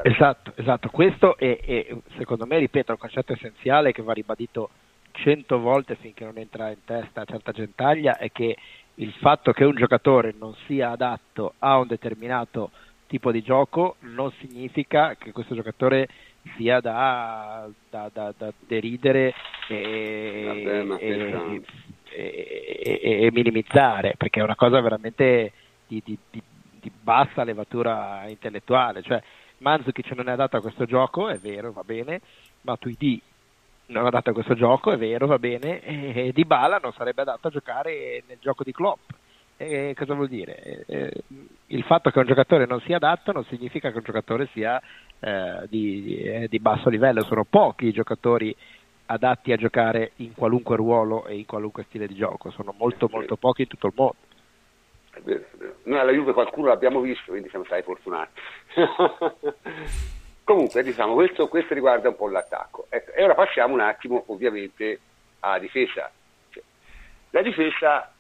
Esatto, 0.01 0.53
esatto, 0.55 0.89
questo 0.89 1.38
è, 1.38 1.59
è, 1.59 1.95
secondo 2.17 2.47
me, 2.47 2.57
ripeto, 2.57 2.91
un 2.93 2.97
concetto 2.97 3.34
essenziale 3.34 3.91
che 3.91 4.01
va 4.01 4.13
ribadito 4.13 4.71
cento 5.11 5.59
volte 5.59 5.95
finché 5.95 6.25
non 6.25 6.38
entra 6.38 6.69
in 6.69 6.84
testa 6.84 7.21
a 7.21 7.25
certa 7.25 7.51
gentaglia, 7.51 8.17
è 8.17 8.31
che 8.31 8.57
il 8.95 9.11
fatto 9.13 9.51
che 9.51 9.63
un 9.63 9.75
giocatore 9.75 10.33
non 10.37 10.53
sia 10.65 10.91
adatto 10.91 11.53
a 11.59 11.77
un 11.77 11.87
determinato 11.87 12.71
tipo 13.07 13.31
di 13.31 13.41
gioco 13.41 13.95
non 13.99 14.31
significa 14.39 15.15
che 15.15 15.31
questo 15.31 15.55
giocatore 15.55 16.07
sia 16.55 16.79
da, 16.79 17.67
da, 17.89 18.09
da, 18.11 18.33
da 18.37 18.51
deridere 18.67 19.33
e, 19.67 20.83
Vabbè, 20.87 21.03
e, 21.03 21.63
e, 22.09 23.25
e, 23.25 23.31
minimizzare, 23.31 24.15
perché 24.17 24.39
è 24.39 24.43
una 24.43 24.55
cosa 24.55 24.81
veramente 24.81 25.51
di, 25.87 26.01
di, 26.03 26.17
di, 26.29 26.41
di 26.79 26.91
bassa 27.01 27.43
levatura 27.43 28.23
intellettuale. 28.27 29.01
Cioè, 29.01 29.21
Manzukic 29.59 30.11
non 30.11 30.27
è 30.27 30.31
adatto 30.33 30.57
a 30.57 30.61
questo 30.61 30.85
gioco, 30.85 31.29
è 31.29 31.37
vero, 31.37 31.71
va 31.71 31.83
bene, 31.83 32.19
ma 32.61 32.75
Tuidi 32.77 33.21
non 33.88 34.03
è 34.03 34.07
adatto 34.07 34.29
a 34.29 34.34
questo 34.34 34.55
gioco, 34.55 34.91
è 34.91 34.97
vero, 34.97 35.27
va 35.27 35.39
bene, 35.39 35.81
e 35.81 36.31
Dybala 36.34 36.77
non 36.77 36.93
sarebbe 36.93 37.21
adatto 37.21 37.47
a 37.47 37.51
giocare 37.51 38.23
nel 38.27 38.38
gioco 38.39 38.63
di 38.63 38.71
Klopp. 38.71 39.09
E 39.55 39.93
cosa 39.95 40.13
vuol 40.13 40.27
dire? 40.27 40.86
il 41.67 41.84
fatto 41.84 42.09
che 42.09 42.19
un 42.19 42.25
giocatore 42.25 42.65
non 42.65 42.81
sia 42.81 42.97
adatto 42.97 43.31
non 43.31 43.45
significa 43.45 43.91
che 43.91 43.97
un 43.97 44.03
giocatore 44.03 44.47
sia 44.51 44.81
eh, 45.19 45.65
di, 45.69 46.47
di, 46.49 46.59
basso 46.59 46.89
livello, 46.89 47.23
sono 47.23 47.45
pochi 47.45 47.88
i 47.88 47.93
giocatori 47.93 48.55
adatti 49.05 49.51
a 49.51 49.57
giocare 49.57 50.11
in 50.17 50.34
qualunque 50.34 50.75
ruolo 50.75 51.25
e 51.25 51.38
in 51.38 51.45
qualunque 51.45 51.84
stile 51.84 52.07
di 52.07 52.15
gioco, 52.15 52.51
sono 52.51 52.73
molto 52.77 53.07
molto 53.11 53.36
pochi 53.38 53.61
in 53.63 53.67
tutto 53.67 53.88
il 53.88 53.93
mondo. 53.95 54.15
È 55.11 55.21
vero, 55.21 55.45
è 55.51 55.57
vero. 55.57 55.75
Noi 55.84 55.99
alla 55.99 56.11
Juve 56.11 56.34
qualcuno 56.34 56.67
l'abbiamo 56.67 56.99
visto, 56.99 57.31
quindi 57.31 57.49
siamo 57.49 57.65
stati 57.65 57.84
fortunati. 57.84 58.31
Comunque, 60.43 60.83
diciamo, 60.83 61.13
questo, 61.13 61.47
questo, 61.47 61.73
riguarda 61.73 62.09
un 62.09 62.15
po' 62.15 62.27
l'attacco. 62.27 62.87
Ecco, 62.89 63.11
e 63.11 63.23
ora 63.23 63.33
passiamo 63.33 63.73
un 63.73 63.79
attimo, 63.79 64.23
ovviamente, 64.27 64.99
alla 65.39 65.59
difesa. 65.59 66.11
Cioè, 66.49 66.63
la 67.29 67.41
difesa 67.41 68.13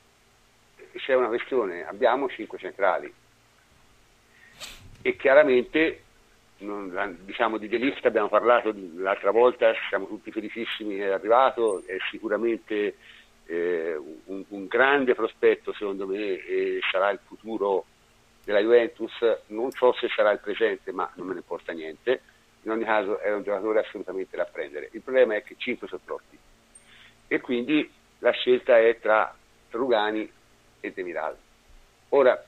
c'è 0.97 1.15
una 1.15 1.27
questione, 1.27 1.85
abbiamo 1.85 2.29
cinque 2.29 2.57
centrali 2.57 3.11
e 5.01 5.15
chiaramente 5.17 6.03
non, 6.59 7.17
diciamo 7.21 7.57
di 7.57 7.67
Delift 7.67 8.05
abbiamo 8.05 8.29
parlato 8.29 8.73
l'altra 8.95 9.31
volta, 9.31 9.73
siamo 9.89 10.07
tutti 10.07 10.31
felicissimi 10.31 10.95
che 10.95 11.07
è 11.07 11.11
arrivato, 11.11 11.83
è 11.85 11.97
sicuramente 12.09 12.95
eh, 13.45 13.95
un, 14.25 14.43
un, 14.47 14.67
grande 14.67 15.13
prospetto 15.13 15.73
secondo 15.73 16.07
me 16.07 16.37
e 16.45 16.79
sarà 16.89 17.09
il 17.09 17.19
futuro 17.25 17.85
della 18.43 18.59
Juventus, 18.59 19.11
non 19.47 19.71
so 19.71 19.93
se 19.93 20.07
sarà 20.13 20.31
il 20.31 20.39
presente 20.39 20.91
ma 20.91 21.09
non 21.15 21.27
me 21.27 21.33
ne 21.33 21.39
importa 21.39 21.71
niente, 21.71 22.21
in 22.63 22.71
ogni 22.71 22.83
caso 22.83 23.19
è 23.19 23.33
un 23.33 23.43
giocatore 23.43 23.79
assolutamente 23.79 24.35
da 24.35 24.45
prendere, 24.45 24.89
il 24.91 25.01
problema 25.01 25.35
è 25.35 25.43
che 25.43 25.55
5 25.57 25.87
sono 25.87 26.01
troppi 26.05 26.37
e 27.27 27.41
quindi 27.41 27.89
la 28.19 28.31
scelta 28.31 28.77
è 28.77 28.97
tra 28.99 29.33
Rugani 29.71 30.29
e 30.79 30.91
Demiral. 30.93 31.35
Ora, 32.09 32.41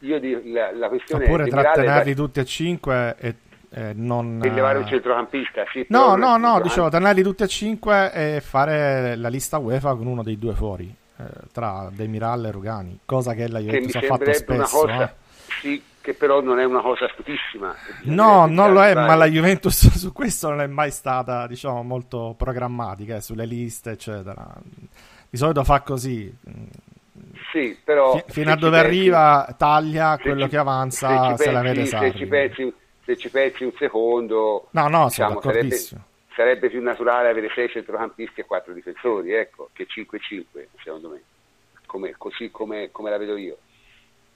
io 0.00 0.20
di, 0.20 0.52
la, 0.52 0.72
la 0.72 0.88
questione 0.88 1.24
Oppure 1.24 1.44
è 1.44 1.48
trattenerli 1.48 2.14
da... 2.14 2.22
tutti 2.22 2.40
e 2.40 2.44
cinque 2.44 3.16
e 3.18 3.34
eh, 3.70 3.92
non... 3.94 4.40
E 4.42 4.50
levare 4.50 4.78
un 4.78 4.86
centrocampista, 4.86 5.64
sì. 5.72 5.86
No, 5.88 6.16
no, 6.16 6.36
no, 6.36 6.60
dicevo, 6.60 6.88
tenerli 6.88 7.22
tutti 7.22 7.42
e 7.42 7.48
cinque 7.48 8.12
e 8.12 8.40
fare 8.40 9.16
la 9.16 9.28
lista 9.28 9.58
UEFA 9.58 9.94
con 9.94 10.06
uno 10.06 10.22
dei 10.22 10.38
due 10.38 10.54
fuori, 10.54 10.94
eh, 11.18 11.24
tra 11.52 11.88
Demiral 11.90 12.46
e 12.46 12.50
Rugani, 12.50 13.00
cosa 13.04 13.34
che 13.34 13.48
la 13.48 13.58
Juventus 13.58 13.94
ha 13.96 14.00
fatto 14.02 14.32
spesso. 14.32 14.78
Cosa, 14.80 15.02
eh. 15.02 15.24
Sì, 15.60 15.82
che 16.00 16.14
però 16.14 16.40
non 16.40 16.58
è 16.58 16.64
una 16.64 16.80
cosa 16.80 17.06
astutissima. 17.06 17.74
No, 18.02 18.46
non 18.46 18.72
lo 18.72 18.82
è, 18.82 18.94
ma 18.94 19.14
la 19.14 19.26
Juventus 19.26 19.90
su 19.96 20.12
questo 20.12 20.48
non 20.48 20.60
è 20.60 20.66
mai 20.66 20.90
stata, 20.90 21.46
diciamo, 21.46 21.82
molto 21.82 22.34
programmatica, 22.36 23.16
eh, 23.16 23.20
sulle 23.20 23.46
liste, 23.46 23.90
eccetera. 23.90 24.46
Di 25.28 25.36
solito 25.36 25.64
fa 25.64 25.80
così. 25.80 26.34
Sì, 27.50 27.78
però... 27.82 28.18
F- 28.18 28.30
fino 28.30 28.52
a 28.52 28.56
dove 28.56 28.80
pensi, 28.80 28.86
arriva, 28.86 29.54
taglia 29.56 30.18
quello 30.18 30.44
ci, 30.44 30.50
che 30.50 30.56
avanza, 30.56 31.08
se, 31.08 31.14
pensi, 31.14 31.42
se 31.42 31.50
la 31.50 31.60
vede 31.62 31.86
Se 31.86 32.14
ci 32.14 32.26
pensi 32.26 32.74
se 33.06 33.16
ci 33.16 33.30
pensi 33.30 33.62
un 33.62 33.72
secondo, 33.78 34.66
no, 34.70 34.88
no, 34.88 35.06
diciamo, 35.06 35.40
sarebbe, 35.40 35.76
sarebbe, 36.34 36.68
più 36.68 36.82
naturale 36.82 37.28
avere 37.28 37.48
sei 37.54 37.68
centrocampisti 37.68 38.40
e 38.40 38.44
quattro 38.44 38.72
difensori, 38.72 39.32
ecco, 39.32 39.70
che 39.72 39.86
5-5, 39.86 40.66
secondo 40.82 41.10
me, 41.10 41.22
come, 41.86 42.14
così 42.18 42.50
come, 42.50 42.90
come, 42.90 43.10
la 43.10 43.16
vedo 43.16 43.36
io. 43.36 43.58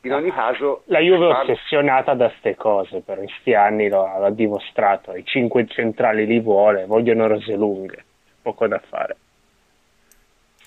In 0.03 0.13
ogni 0.15 0.33
caso... 0.33 0.83
La 0.87 1.01
Juve 1.01 1.29
è 1.29 1.31
ossessionata 1.31 2.15
da 2.15 2.29
queste 2.29 2.57
cose, 2.57 3.01
per 3.01 3.19
questi 3.19 3.55
anni 3.55 3.89
lo 3.89 4.05
ha 4.07 4.31
dimostrato, 4.31 5.15
i 5.15 5.25
cinque 5.25 5.67
centrali 5.67 6.27
li 6.27 6.41
vuole, 6.41 6.87
vogliono 6.87 7.27
rose 7.27 7.55
lunghe, 7.55 8.05
poco 8.41 8.67
da 8.67 8.79
fare. 8.79 9.17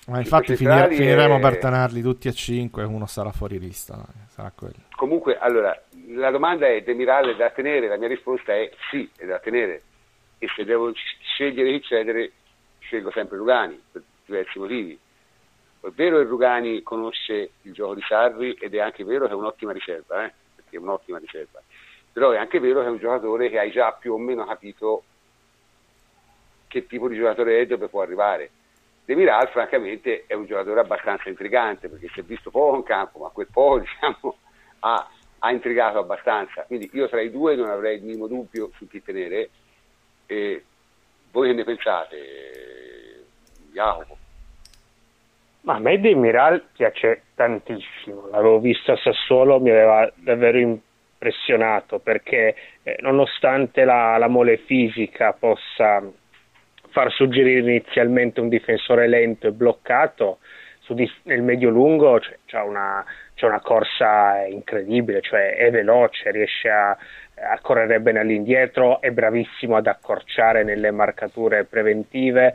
Ma 0.06 0.18
infatti 0.18 0.54
finir- 0.54 0.92
finiremo 0.92 1.38
per 1.38 1.58
tenerli 1.58 2.02
tutti 2.02 2.28
a 2.28 2.32
5 2.32 2.84
uno 2.84 3.06
sarà 3.06 3.32
fuori 3.32 3.58
lista, 3.58 4.04
sarà 4.28 4.52
quello. 4.54 4.74
Comunque, 4.96 5.38
allora, 5.38 5.76
la 6.08 6.30
domanda 6.30 6.66
è 6.66 6.82
Demiral 6.82 7.30
è 7.30 7.36
da 7.36 7.50
tenere, 7.50 7.88
la 7.88 7.96
mia 7.96 8.08
risposta 8.08 8.52
è 8.52 8.70
sì, 8.90 9.08
è 9.16 9.24
da 9.24 9.38
tenere. 9.38 9.82
E 10.38 10.46
se 10.54 10.64
devo 10.64 10.92
scegliere 10.94 11.70
di 11.70 11.82
cedere, 11.82 12.32
scelgo 12.80 13.10
sempre 13.12 13.38
Rugani, 13.38 13.80
per 13.90 14.02
diversi 14.26 14.58
motivi. 14.58 14.98
È 15.84 15.90
vero 15.90 16.18
che 16.18 16.24
Rugani 16.24 16.82
conosce 16.82 17.50
il 17.62 17.72
gioco 17.72 17.94
di 17.94 18.02
Sarri 18.06 18.54
ed 18.54 18.74
è 18.74 18.80
anche 18.80 19.04
vero 19.04 19.26
che 19.26 19.32
è 19.32 19.36
un'ottima 19.36 19.72
riserva, 19.72 20.24
eh? 20.24 20.32
perché 20.54 20.76
è 20.76 20.80
un'ottima 20.80 21.18
riserva. 21.18 21.60
Però 22.12 22.30
è 22.30 22.38
anche 22.38 22.58
vero 22.58 22.80
che 22.80 22.86
è 22.86 22.90
un 22.90 22.98
giocatore 22.98 23.50
che 23.50 23.58
hai 23.58 23.70
già 23.70 23.92
più 23.92 24.14
o 24.14 24.18
meno 24.18 24.44
capito 24.44 25.02
che 26.66 26.86
tipo 26.86 27.08
di 27.08 27.16
giocatore 27.16 27.60
è 27.60 27.66
dove 27.66 27.88
può 27.88 28.02
arrivare 28.02 28.50
De 29.04 29.14
Miral 29.14 29.48
francamente 29.48 30.24
è 30.26 30.34
un 30.34 30.46
giocatore 30.46 30.80
abbastanza 30.80 31.28
intrigante 31.28 31.88
perché 31.88 32.08
si 32.12 32.20
è 32.20 32.22
visto 32.22 32.50
poco 32.50 32.76
in 32.76 32.82
campo 32.82 33.18
ma 33.20 33.28
quel 33.28 33.48
poco 33.52 33.78
diciamo, 33.84 34.36
ha, 34.80 35.08
ha, 35.38 35.50
intrigato 35.52 35.98
abbastanza 35.98 36.62
quindi 36.62 36.88
io 36.92 37.08
tra 37.08 37.20
i 37.20 37.30
due 37.30 37.54
non 37.54 37.68
avrei 37.68 37.98
il 37.98 38.02
minimo 38.02 38.26
dubbio 38.26 38.70
su 38.76 38.88
chi 38.88 39.02
tenere 39.02 39.50
e 40.26 40.64
voi 41.30 41.48
che 41.48 41.54
ne 41.54 41.64
pensate 41.64 43.26
Jacopo? 43.70 44.23
Ma 45.64 45.76
a 45.76 45.78
me 45.78 45.98
De 45.98 46.14
Miral 46.14 46.62
piace 46.72 47.22
tantissimo 47.34 48.28
l'avevo 48.30 48.60
visto 48.60 48.92
a 48.92 48.96
Sassuolo 48.96 49.58
mi 49.60 49.70
aveva 49.70 50.10
davvero 50.14 50.58
impressionato 50.58 52.00
perché 52.00 52.54
eh, 52.82 52.98
nonostante 53.00 53.84
la, 53.84 54.18
la 54.18 54.28
mole 54.28 54.58
fisica 54.58 55.32
possa 55.32 56.02
far 56.90 57.10
suggerire 57.10 57.60
inizialmente 57.60 58.40
un 58.40 58.48
difensore 58.48 59.08
lento 59.08 59.48
e 59.48 59.52
bloccato, 59.52 60.38
di, 60.88 61.10
nel 61.22 61.42
medio-lungo 61.42 62.18
c'è, 62.20 62.36
c'è, 62.46 62.60
una, 62.60 63.04
c'è, 63.34 63.46
una, 63.46 63.60
corsa 63.60 64.44
incredibile, 64.44 65.20
cioè 65.20 65.56
è 65.56 65.70
veloce, 65.70 66.30
riesce 66.30 66.68
a, 66.68 66.90
a, 66.90 67.58
correre 67.62 68.00
bene 68.00 68.20
all'indietro, 68.20 69.00
è 69.00 69.10
bravissimo 69.10 69.76
ad 69.76 69.86
accorciare 69.86 70.62
nelle 70.62 70.90
marcature 70.90 71.64
preventive. 71.64 72.54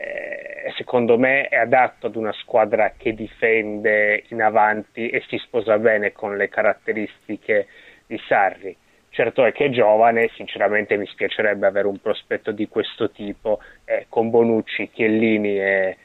Eh, 0.00 0.72
secondo 0.76 1.18
me 1.18 1.48
è 1.48 1.56
adatto 1.56 2.06
ad 2.06 2.14
una 2.14 2.32
squadra 2.32 2.92
che 2.96 3.14
difende 3.14 4.22
in 4.28 4.40
avanti 4.40 5.08
e 5.08 5.24
si 5.26 5.38
sposa 5.38 5.76
bene 5.78 6.12
con 6.12 6.36
le 6.36 6.48
caratteristiche 6.48 7.66
di 8.06 8.16
Sarri. 8.28 8.76
Certo 9.10 9.44
è 9.44 9.50
che 9.50 9.64
è 9.64 9.70
giovane, 9.70 10.30
sinceramente 10.36 10.96
mi 10.96 11.06
spiacerebbe 11.06 11.66
avere 11.66 11.88
un 11.88 11.98
prospetto 12.00 12.52
di 12.52 12.68
questo 12.68 13.10
tipo, 13.10 13.58
eh, 13.84 14.06
con 14.08 14.30
Bonucci, 14.30 14.88
Chiellini 14.90 15.58
e, 15.58 15.96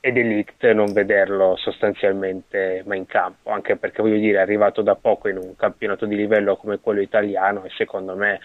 e 0.00 0.12
Delict 0.12 0.70
non 0.72 0.92
vederlo 0.92 1.56
sostanzialmente 1.56 2.82
mai 2.84 2.98
in 2.98 3.06
campo, 3.06 3.50
anche 3.50 3.76
perché 3.76 4.02
voglio 4.02 4.18
dire 4.18 4.36
è 4.36 4.42
arrivato 4.42 4.82
da 4.82 4.96
poco 4.96 5.28
in 5.28 5.38
un 5.38 5.56
campionato 5.56 6.04
di 6.04 6.16
livello 6.16 6.56
come 6.56 6.78
quello 6.78 7.00
italiano 7.00 7.64
e 7.64 7.70
secondo 7.70 8.14
me 8.14 8.40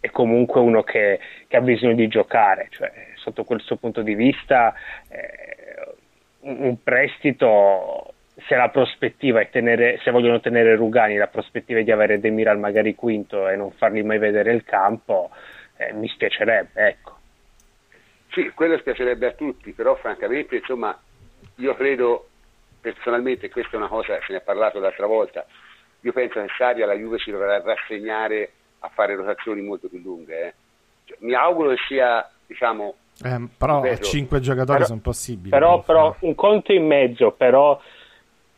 è 0.00 0.10
comunque 0.10 0.60
uno 0.60 0.84
che, 0.84 1.18
che 1.48 1.56
ha 1.56 1.60
bisogno 1.60 1.94
di 1.94 2.06
giocare, 2.06 2.68
cioè, 2.70 2.92
sotto 3.28 3.44
questo 3.44 3.76
punto 3.76 4.02
di 4.02 4.14
vista 4.14 4.74
eh, 5.08 5.94
un 6.40 6.82
prestito 6.82 8.14
se 8.46 8.54
la 8.54 8.68
prospettiva 8.68 9.40
è 9.40 9.50
tenere, 9.50 9.98
se 10.02 10.10
vogliono 10.10 10.40
tenere 10.40 10.76
Rugani, 10.76 11.16
la 11.16 11.26
prospettiva 11.26 11.80
è 11.80 11.82
di 11.82 11.90
avere 11.90 12.20
Demiral 12.20 12.58
magari 12.58 12.94
quinto 12.94 13.48
e 13.48 13.56
non 13.56 13.72
fargli 13.72 14.02
mai 14.04 14.18
vedere 14.18 14.52
il 14.52 14.62
campo, 14.62 15.30
eh, 15.76 15.92
mi 15.92 16.08
spiacerebbe, 16.08 16.86
ecco. 16.86 17.16
Sì, 18.30 18.50
quello 18.50 18.78
spiacerebbe 18.78 19.26
a 19.26 19.32
tutti, 19.32 19.72
però 19.72 19.96
francamente, 19.96 20.56
insomma, 20.56 20.96
io 21.56 21.74
credo 21.74 22.28
personalmente, 22.80 23.50
questa 23.50 23.72
è 23.72 23.76
una 23.76 23.88
cosa, 23.88 24.20
se 24.24 24.32
ne 24.32 24.38
è 24.38 24.42
parlato 24.42 24.78
l'altra 24.78 25.06
volta, 25.06 25.44
io 26.02 26.12
penso 26.12 26.40
che 26.40 26.48
Sarri 26.56 26.82
alla 26.82 26.94
Juve 26.94 27.18
si 27.18 27.32
dovrà 27.32 27.60
rassegnare 27.60 28.52
a 28.80 28.88
fare 28.88 29.16
rotazioni 29.16 29.62
molto 29.62 29.88
più 29.88 29.98
lunghe. 29.98 30.46
Eh. 30.46 30.54
Cioè, 31.06 31.16
mi 31.22 31.34
auguro 31.34 31.70
che 31.70 31.82
sia, 31.88 32.30
diciamo... 32.46 32.94
Eh, 33.24 33.48
però 33.56 33.82
ripeto, 33.82 34.02
5 34.04 34.40
giocatori 34.40 34.74
però, 34.74 34.84
sono 34.86 35.00
possibili. 35.00 35.50
Però, 35.50 35.82
però 35.82 36.16
un 36.20 36.34
conto 36.34 36.72
in 36.72 36.86
mezzo, 36.86 37.32
però 37.32 37.80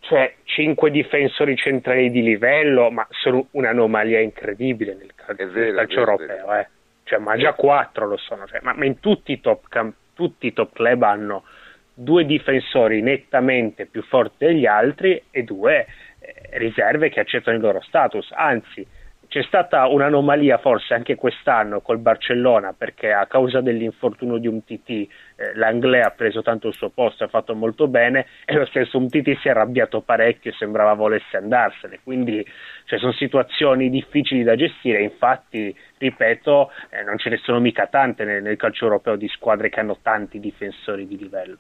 cioè 0.01 0.35
5 0.45 0.91
difensori 0.91 1.57
centrali 1.57 2.11
di 2.11 2.23
livello, 2.23 2.91
ma 2.91 3.07
sono 3.11 3.47
un'anomalia 3.53 4.21
incredibile 4.21 4.95
nel, 4.95 5.13
cal- 5.15 5.37
vero, 5.37 5.53
nel 5.53 5.75
calcio 5.75 5.95
vero, 6.01 6.11
europeo. 6.13 6.55
Eh. 6.59 6.69
Cioè, 7.05 7.19
ma 7.19 7.37
già 7.37 7.55
4 7.55 8.07
lo 8.07 8.17
sono, 8.17 8.47
cioè, 8.47 8.61
ma, 8.63 8.75
ma, 8.75 8.85
in 8.85 9.01
tutti 9.01 9.33
i, 9.33 9.41
top 9.41 9.69
camp- 9.69 9.97
tutti 10.15 10.47
i 10.49 10.53
top 10.53 10.73
club 10.75 11.03
hanno 11.03 11.45
due 11.93 12.25
difensori 12.25 13.03
nettamente 13.03 13.87
più 13.87 14.03
forti 14.03 14.47
degli 14.47 14.67
altri 14.67 15.23
e 15.31 15.43
due 15.43 15.87
eh, 16.19 16.59
riserve 16.59 17.11
che 17.11 17.21
accettano 17.21 17.57
il 17.57 17.63
loro 17.63 17.81
status. 17.83 18.31
Anzi, 18.33 18.87
c'è 19.31 19.45
stata 19.45 19.87
un'anomalia 19.87 20.59
forse 20.59 20.93
anche 20.93 21.15
quest'anno 21.15 21.83
col 21.83 21.99
Barcellona 21.99 22.75
perché 22.77 23.13
a 23.13 23.27
causa 23.27 23.61
dell'infortunio 23.61 24.39
di 24.39 24.49
un 24.49 24.65
TT 24.65 24.91
eh, 24.91 25.07
l'Anglè 25.55 26.01
ha 26.01 26.11
preso 26.11 26.43
tanto 26.43 26.67
il 26.67 26.75
suo 26.75 26.89
posto, 26.89 27.23
ha 27.23 27.29
fatto 27.29 27.55
molto 27.55 27.87
bene 27.87 28.27
e 28.45 28.55
lo 28.57 28.67
stesso 28.67 28.99
un 28.99 29.09
TT 29.09 29.39
si 29.39 29.47
è 29.47 29.51
arrabbiato 29.51 30.01
parecchio 30.01 30.51
e 30.51 30.55
sembrava 30.55 30.95
volesse 30.95 31.37
andarsene, 31.37 32.01
quindi 32.03 32.45
cioè, 32.87 32.99
sono 32.99 33.13
situazioni 33.13 33.89
difficili 33.89 34.43
da 34.43 34.57
gestire, 34.57 35.01
infatti 35.01 35.73
ripeto 35.99 36.73
eh, 36.91 37.05
non 37.05 37.17
ce 37.17 37.31
ne 37.31 37.37
sono 37.37 37.61
mica 37.61 37.87
tante 37.87 38.25
nel, 38.25 38.43
nel 38.43 38.57
calcio 38.57 38.87
europeo 38.87 39.15
di 39.15 39.29
squadre 39.29 39.69
che 39.69 39.79
hanno 39.79 39.99
tanti 40.03 40.41
difensori 40.41 41.07
di 41.07 41.17
livello. 41.17 41.57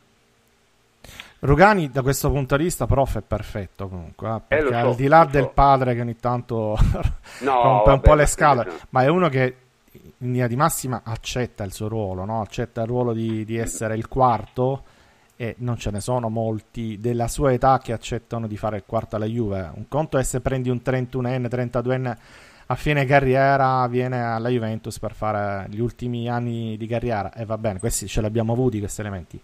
Rugani 1.43 1.89
da 1.89 2.03
questo 2.03 2.31
punto 2.31 2.57
di 2.59 2.65
vista, 2.65 2.87
prof, 2.87 3.17
è 3.17 3.23
perfetto 3.23 3.89
comunque, 3.89 4.29
eh, 4.29 4.41
perché 4.47 4.75
eh, 4.75 4.81
so, 4.81 4.89
al 4.89 4.95
di 4.95 5.07
là 5.07 5.25
del 5.25 5.45
so. 5.45 5.51
padre 5.55 5.95
che 5.95 6.01
ogni 6.03 6.17
tanto 6.17 6.77
no, 7.41 7.63
rompe 7.63 7.91
un 7.91 8.01
po' 8.01 8.15
le 8.15 8.27
scale, 8.27 8.71
ma 8.91 9.03
è 9.03 9.09
uno 9.09 9.31
che 9.31 9.57
in 9.93 10.33
linea 10.33 10.47
di 10.47 10.57
massima 10.57 11.01
accetta 11.03 11.65
il 11.65 11.73
suo 11.73 11.89
ruolo, 11.89 12.27
no? 12.27 12.43
accetta 12.43 12.83
il 12.83 12.87
ruolo 12.89 13.15
di, 13.15 13.47
di, 13.47 13.57
essere 13.57 13.97
il 13.97 14.07
quarto 14.07 14.85
e 15.35 15.55
non 15.59 15.79
ce 15.79 15.91
ne 15.91 16.01
sono 16.01 16.29
molti 16.29 16.99
della 17.01 17.27
sua 17.27 17.53
età 17.53 17.79
che 17.79 17.95
accettano 17.95 18.47
di 18.47 18.59
fare 18.59 18.77
il 18.77 18.85
quarto 18.85 19.17
alla 19.17 19.25
Juve. 19.25 19.71
Un 19.75 19.89
conto 19.89 20.19
è 20.19 20.23
se 20.23 20.43
prendi 20.43 20.69
un 20.69 20.83
31enne, 20.85 21.47
32enne 21.47 22.17
a 22.67 22.75
fine 22.75 23.07
carriera 23.07 23.87
viene 23.89 24.23
alla 24.23 24.51
Juventus 24.51 24.99
per 24.99 25.15
fare 25.15 25.67
gli 25.71 25.81
ultimi 25.81 26.29
anni 26.29 26.77
di 26.77 26.87
carriera 26.87 27.33
e 27.33 27.47
va 27.47 27.57
bene, 27.57 27.79
questi 27.79 28.07
ce 28.07 28.21
li 28.21 28.27
abbiamo 28.27 28.53
avuti 28.53 28.79
questi 28.79 29.01
elementi 29.01 29.41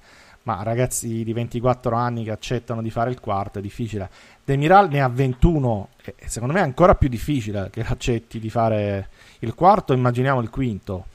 ma 0.47 0.63
ragazzi 0.63 1.25
di 1.25 1.33
24 1.33 1.97
anni 1.97 2.23
che 2.23 2.31
accettano 2.31 2.81
di 2.81 2.91
fare 2.91 3.11
il 3.11 3.19
quarto 3.21 3.59
è 3.59 3.63
difficile. 3.63 4.09
Demiral 4.45 4.89
ne 4.89 5.03
ha 5.03 5.09
21 5.09 5.89
e 6.05 6.15
secondo 6.29 6.55
me 6.55 6.61
è 6.61 6.63
ancora 6.63 6.95
più 6.95 7.09
difficile 7.09 7.69
che 7.73 7.81
accetti 7.81 8.39
di 8.39 8.49
fare 8.49 9.09
il 9.41 9.55
quarto, 9.55 9.93
immaginiamo 9.93 10.41
il 10.41 10.49
quinto. 10.49 11.07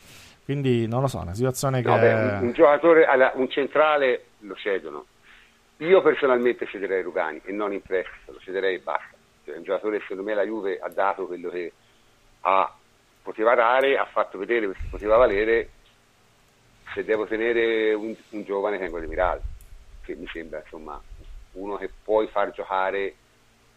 Quindi 0.44 0.86
non 0.86 1.00
lo 1.00 1.08
so, 1.08 1.20
è 1.20 1.22
una 1.22 1.34
situazione 1.34 1.82
che... 1.82 1.88
No, 1.88 1.98
beh, 1.98 2.14
un, 2.14 2.40
un, 2.42 2.52
giocatore, 2.52 3.08
un 3.36 3.50
centrale 3.50 4.26
lo 4.40 4.56
cedono. 4.56 5.06
Io 5.78 6.02
personalmente 6.02 6.68
cederei 6.68 7.02
Rugani 7.02 7.40
e 7.46 7.54
non 7.54 7.72
in 7.72 7.82
prestito, 7.82 8.34
lo 8.34 8.40
cederei 8.40 8.76
e 8.76 8.80
basta. 8.80 9.16
Cioè, 9.46 9.56
un 9.56 9.64
giocatore 9.64 10.02
secondo 10.02 10.24
me 10.24 10.34
la 10.34 10.44
Juve 10.44 10.78
ha 10.78 10.90
dato 10.90 11.26
quello 11.26 11.50
che 11.50 11.72
ha, 12.42 12.76
poteva 13.22 13.56
dare, 13.56 13.98
ha 13.98 14.06
fatto 14.12 14.38
vedere 14.38 14.68
che 14.68 14.78
poteva 14.90 15.16
valere 15.16 15.70
se 16.94 17.04
devo 17.04 17.26
tenere 17.26 17.94
un, 17.94 18.16
un 18.30 18.44
giovane 18.44 18.78
tengo 18.78 19.00
De 19.00 19.08
Miral, 19.08 19.42
che 20.02 20.16
mi 20.16 20.28
sembra 20.28 20.60
insomma 20.60 21.02
uno 21.54 21.78
che 21.78 21.90
puoi 22.04 22.28
far 22.28 22.52
giocare 22.52 23.16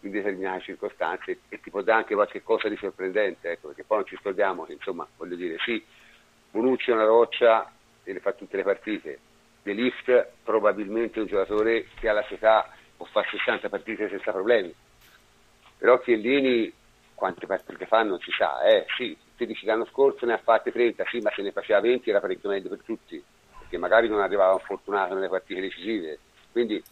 in 0.01 0.11
determinate 0.11 0.63
circostanze 0.63 1.41
e 1.49 1.61
ti 1.61 1.71
può 1.71 1.83
dare 1.83 2.01
anche 2.01 2.15
qualche 2.15 2.43
cosa 2.43 2.69
di 2.69 2.77
sorprendente, 2.77 3.51
ecco, 3.51 3.69
perché 3.69 3.85
poi 3.85 3.99
non 3.99 4.07
ci 4.07 4.17
scordiamo 4.21 4.65
che 4.65 4.75
insomma 4.75 5.07
voglio 5.17 5.37
dire 5.37 5.57
sì, 5.65 5.83
Bonucci 6.51 6.91
è 6.91 6.95
una 6.95 7.05
roccia 7.05 7.71
e 8.03 8.13
le 8.13 8.21
fa 8.21 8.33
tutte 8.33 8.57
le 8.57 8.63
partite, 8.63 9.19
De 9.63 9.73
Lift 9.73 10.33
probabilmente 10.43 11.19
è 11.19 11.23
un 11.23 11.29
giocatore 11.29 11.87
che 11.99 12.09
alla 12.09 12.23
sua 12.25 12.37
età 12.37 12.71
può 12.97 13.07
fare 13.07 13.29
60 13.31 13.69
partite 13.69 14.09
senza 14.09 14.31
problemi, 14.31 14.75
però 15.79 15.99
Chiellini 16.01 16.73
quante 17.15 17.47
partite 17.47 17.87
fa 17.87 18.03
non 18.03 18.19
si 18.21 18.31
sa, 18.37 18.63
eh 18.63 18.85
sì, 18.97 19.17
16 19.37 19.67
l'anno 19.67 19.87
scorso 19.87 20.27
ne 20.27 20.35
ha 20.35 20.39
fatte 20.39 20.71
30, 20.71 21.05
sì, 21.09 21.19
ma 21.21 21.31
se 21.35 21.43
ne 21.43 21.53
faceva 21.53 21.81
20 21.81 22.11
era 22.11 22.21
parecchio 22.21 22.49
meglio 22.49 22.69
per 22.69 22.83
tutti, 22.85 23.23
perché 23.59 23.79
magari 23.79 24.09
non 24.09 24.21
arrivava 24.21 24.57
fortunato 24.59 25.15
nelle 25.15 25.29
partite 25.29 25.61
decisive. 25.61 26.19
Quindi 26.53 26.83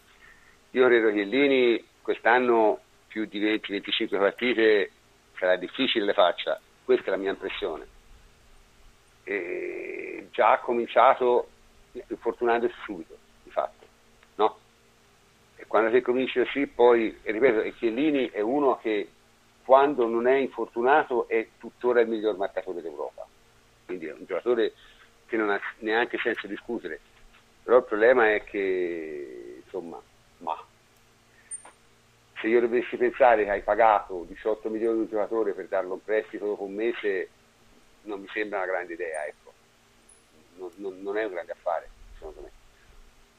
io 0.70 0.86
credo 0.86 1.12
che 1.12 1.22
Lini 1.22 1.84
quest'anno 2.01 2.80
più 3.07 3.26
di 3.26 3.40
20-25 3.40 4.18
partite 4.18 4.90
sarà 5.36 5.57
difficile 5.57 6.05
le 6.05 6.14
faccia, 6.14 6.61
questa 6.84 7.09
è 7.09 7.11
la 7.11 7.16
mia 7.16 7.30
impressione. 7.30 7.86
E 9.24 10.28
già 10.32 10.53
ha 10.53 10.59
cominciato 10.59 11.49
infortunandosi 11.93 12.74
subito, 12.84 13.16
di 13.45 13.51
fatto, 13.51 13.86
no? 14.36 14.59
E 15.57 15.66
quando 15.66 15.95
si 15.95 16.01
comincia 16.01 16.43
così, 16.43 16.66
poi, 16.66 17.16
ripeto, 17.22 17.70
Chiellini 17.76 18.30
è 18.30 18.40
uno 18.40 18.78
che 18.78 19.09
quando 19.64 20.06
non 20.06 20.26
è 20.26 20.36
infortunato 20.36 21.28
è 21.28 21.48
tuttora 21.58 22.00
il 22.00 22.08
miglior 22.08 22.36
marcatore 22.36 22.82
d'Europa. 22.82 23.26
Quindi 23.86 24.06
è 24.06 24.12
un 24.12 24.24
giocatore 24.26 24.72
che 25.26 25.36
non 25.36 25.50
ha 25.50 25.60
neanche 25.78 26.18
senso 26.18 26.46
discutere. 26.46 27.00
Però 27.62 27.78
il 27.78 27.84
problema 27.84 28.32
è 28.34 28.42
che, 28.44 29.62
insomma, 29.64 30.00
ma 30.38 30.56
se 32.40 32.48
io 32.48 32.60
dovessi 32.60 32.96
pensare 32.96 33.44
che 33.44 33.50
hai 33.50 33.62
pagato 33.62 34.24
18 34.26 34.68
milioni 34.68 34.96
di 34.96 35.02
un 35.02 35.08
giocatore 35.08 35.52
per 35.52 35.68
darlo 35.68 35.94
in 35.94 36.04
prestito 36.04 36.46
dopo 36.46 36.64
un 36.64 36.74
mese, 36.74 37.28
non 38.02 38.20
mi 38.20 38.28
sembra 38.32 38.58
una 38.58 38.66
grande 38.66 38.94
idea, 38.94 39.24
ecco. 39.26 39.52
non, 40.56 40.70
non, 40.74 41.02
non 41.02 41.16
è 41.16 41.24
un 41.24 41.32
grande 41.32 41.52
affare, 41.52 41.88
secondo 42.14 42.40
me. 42.40 42.50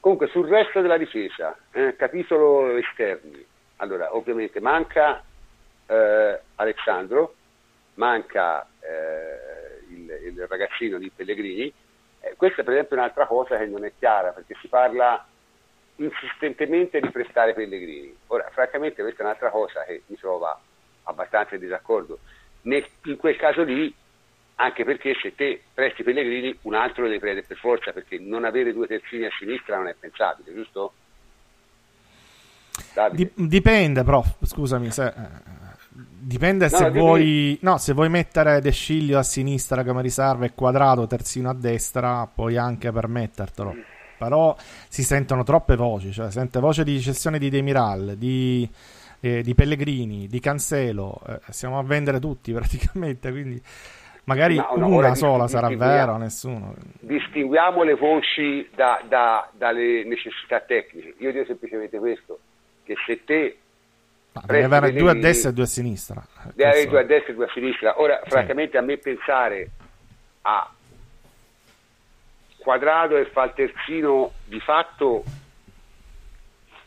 Comunque 0.00 0.28
sul 0.28 0.48
resto 0.48 0.80
della 0.80 0.96
difesa, 0.96 1.56
eh, 1.72 1.96
capitolo 1.96 2.76
esterni, 2.76 3.44
allora 3.76 4.14
ovviamente 4.16 4.60
manca 4.60 5.22
eh, 5.86 6.40
Alessandro, 6.56 7.34
manca 7.94 8.66
eh, 8.80 9.92
il, 9.92 10.34
il, 10.34 10.46
ragazzino 10.48 10.98
di 10.98 11.10
Pellegrini. 11.14 11.72
Eh, 12.20 12.34
questa 12.36 12.62
per 12.62 12.74
esempio 12.74 12.96
è 12.96 12.98
un'altra 13.00 13.26
cosa 13.26 13.56
che 13.56 13.66
non 13.66 13.84
è 13.84 13.92
chiara 13.98 14.30
perché 14.30 14.56
si 14.60 14.68
parla 14.68 15.24
insistentemente 15.96 17.00
di 17.00 17.10
prestare 17.10 17.54
Pellegrini. 17.54 18.16
Ora, 18.28 18.48
francamente 18.50 19.02
questa 19.02 19.22
è 19.22 19.24
un'altra 19.24 19.50
cosa 19.50 19.84
che 19.84 20.02
mi 20.06 20.16
trova 20.16 20.58
abbastanza 21.04 21.54
in 21.54 21.60
disaccordo. 21.60 22.18
Nel, 22.62 22.84
in 23.04 23.16
quel 23.16 23.36
caso 23.36 23.62
lì, 23.62 23.94
anche 24.56 24.84
perché 24.84 25.14
se 25.20 25.34
te 25.34 25.62
presti 25.72 26.02
Pellegrini, 26.02 26.56
un 26.62 26.74
altro 26.74 27.02
lo 27.02 27.08
devi 27.08 27.20
prendere 27.20 27.46
per 27.46 27.58
forza, 27.58 27.92
perché 27.92 28.18
non 28.18 28.44
avere 28.44 28.72
due 28.72 28.86
terzini 28.86 29.26
a 29.26 29.30
sinistra 29.38 29.76
non 29.76 29.88
è 29.88 29.94
pensabile, 29.98 30.52
giusto? 30.54 30.94
Dipende, 33.34 34.02
prof, 34.02 34.36
scusami 34.44 34.90
se 34.90 35.12
Dipende 36.26 36.68
no, 36.70 36.76
se, 36.76 36.90
vuoi, 36.90 37.58
no, 37.60 37.76
se 37.76 37.92
vuoi 37.92 38.08
mettere 38.08 38.62
De 38.62 38.72
Sciglio 38.72 39.18
a 39.18 39.22
sinistra 39.22 39.84
come 39.84 40.00
riserva 40.00 40.46
e 40.46 40.54
quadrato 40.54 41.06
terzino 41.06 41.50
a 41.50 41.54
destra, 41.54 42.26
puoi 42.32 42.56
anche 42.56 42.90
permettertelo. 42.90 43.74
Però 44.16 44.56
si 44.88 45.02
sentono 45.02 45.42
troppe 45.42 45.76
voci, 45.76 46.12
cioè 46.12 46.30
sente 46.30 46.60
voce 46.60 46.82
di 46.82 46.98
cessione 46.98 47.38
di 47.38 47.50
Demiral, 47.50 48.14
di, 48.16 48.66
eh, 49.20 49.42
di 49.42 49.54
Pellegrini, 49.54 50.26
di 50.26 50.40
Cancelo, 50.40 51.20
eh, 51.28 51.40
siamo 51.50 51.78
a 51.78 51.82
vendere 51.82 52.20
tutti 52.20 52.52
praticamente, 52.54 53.30
quindi 53.30 53.60
magari 54.24 54.56
no, 54.56 54.76
no, 54.78 54.86
una 54.86 55.14
sola 55.14 55.46
sarà 55.46 55.68
vera, 55.76 56.16
nessuno. 56.16 56.74
Distinguiamo 57.00 57.82
le 57.82 57.96
voci 57.96 58.66
da, 58.74 58.98
da, 59.06 59.46
dalle 59.52 60.04
necessità 60.04 60.60
tecniche. 60.60 61.16
Io 61.18 61.32
dico 61.32 61.44
semplicemente 61.44 61.98
questo, 61.98 62.38
che 62.82 62.94
se 63.04 63.24
te 63.24 63.58
deve 64.42 64.64
avere 64.64 64.92
due 64.92 65.10
a 65.10 65.14
destra 65.14 65.50
e 65.50 65.52
due 65.52 65.64
a 65.64 65.66
sinistra. 65.66 66.26
Deve 66.54 66.70
avere 66.70 66.88
due 66.88 67.00
a 67.00 67.04
destra 67.04 67.32
e 67.32 67.34
due 67.36 67.44
a 67.44 67.50
sinistra. 67.52 68.00
Ora, 68.00 68.20
sì. 68.24 68.30
francamente, 68.30 68.76
a 68.76 68.80
me 68.80 68.98
pensare 68.98 69.70
a 70.42 70.72
Quadrado 72.58 73.16
e 73.16 73.26
fa 73.26 73.44
il 73.44 73.52
terzino 73.54 74.32
di 74.46 74.58
fatto, 74.58 75.22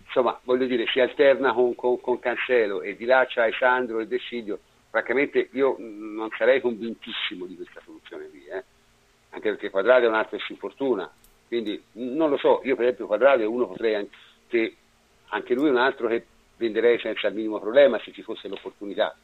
insomma, 0.06 0.38
voglio 0.44 0.66
dire, 0.66 0.86
si 0.88 1.00
alterna 1.00 1.54
con, 1.54 1.76
con, 1.76 2.02
con 2.02 2.20
Cancelo 2.20 2.82
e 2.82 2.96
di 2.96 3.06
là 3.06 3.26
c'è 3.28 3.42
Alessandro 3.42 4.00
e 4.00 4.08
De 4.08 4.18
Sciglio, 4.18 4.60
francamente 4.90 5.50
io 5.52 5.76
non 5.78 6.30
sarei 6.36 6.62
convintissimo 6.62 7.46
di 7.46 7.56
questa 7.56 7.80
soluzione 7.86 8.28
qui, 8.30 8.46
eh? 8.48 8.64
anche 9.30 9.50
perché 9.50 9.70
Quadrado 9.70 10.06
è 10.06 10.10
un 10.10 10.16
altro 10.16 10.38
che 10.38 10.44
si 10.46 10.54
infortuna, 10.54 11.10
quindi 11.48 11.82
non 11.92 12.32
lo 12.32 12.38
so, 12.38 12.62
io 12.64 12.76
per 12.76 12.86
esempio 12.86 13.06
Quadrado 13.06 13.44
è 13.44 13.46
uno 13.46 13.68
potrei 13.68 13.94
anche, 13.94 14.76
anche 15.28 15.54
lui 15.54 15.68
è 15.68 15.72
un 15.72 15.78
altro 15.78 16.08
che 16.08 16.26
venderei 16.58 17.00
senza 17.00 17.28
il 17.28 17.36
minimo 17.36 17.60
problema 17.60 18.00
se 18.00 18.12
ci 18.12 18.22
fosse 18.22 18.48
l'opportunità. 18.48 19.16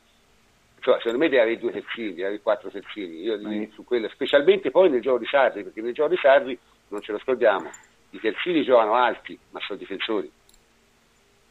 Cioè, 0.79 0.97
secondo 0.97 1.17
me 1.17 1.29
deve 1.29 1.41
avere 1.41 1.59
due 1.59 1.71
terzini, 1.71 2.09
deve 2.09 2.25
avere 2.25 2.41
quattro 2.41 2.69
terzini, 2.69 3.21
io 3.21 3.37
mm. 3.37 3.71
su 3.71 3.85
quello, 3.85 4.09
specialmente 4.09 4.69
poi 4.69 4.89
nel 4.89 5.01
gioco 5.01 5.19
di 5.19 5.25
Sarri, 5.25 5.63
perché 5.63 5.81
nel 5.81 5.93
gioco 5.93 6.09
di 6.09 6.17
Sarri, 6.17 6.57
non 6.89 7.01
ce 7.01 7.13
lo 7.13 7.19
scordiamo, 7.19 7.69
i 8.09 8.19
terzini 8.19 8.63
giocano 8.63 8.95
alti, 8.95 9.37
ma 9.51 9.61
sono 9.61 9.79
difensori. 9.79 10.29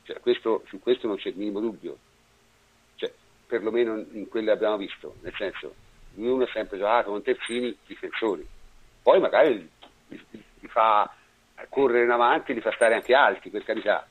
Cioè, 0.05 0.21
questo, 0.21 0.65
su 0.67 0.79
questo 0.81 1.07
non 1.07 1.17
c'è 1.17 1.31
il 1.31 1.37
minimo 1.37 1.61
dubbio, 1.61 1.97
cioè, 2.97 3.11
perlomeno 3.47 4.05
in 4.13 4.29
quello 4.29 4.47
che 4.47 4.53
abbiamo 4.53 4.77
visto, 4.77 5.15
nel 5.23 5.35
senso, 5.35 5.75
ognuno 6.17 6.45
ha 6.45 6.49
sempre 6.53 6.77
giocato 6.77 7.11
con 7.11 7.23
terzini 7.23 7.75
difensori, 7.87 8.47
poi 9.03 9.19
magari 9.19 9.67
li, 10.09 10.25
li 10.31 10.69
fa 10.69 11.11
correre 11.71 12.05
in 12.05 12.11
avanti, 12.11 12.53
li 12.53 12.61
fa 12.61 12.73
stare 12.73 12.95
anche 12.95 13.15
alti, 13.15 13.49
per 13.49 13.65
carità, 13.65 14.07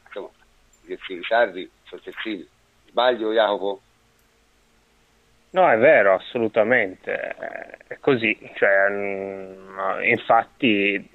insomma, 0.94 1.46
i 1.46 1.70
sono 1.84 2.02
terzini. 2.02 2.48
Sbaglio 2.88 3.32
Jacopo? 3.32 3.82
No, 5.52 5.70
è 5.70 5.78
vero, 5.78 6.14
assolutamente, 6.14 7.14
è 7.88 7.98
così, 8.00 8.38
cioè, 8.56 8.90
mm, 8.90 10.04
infatti, 10.04 11.10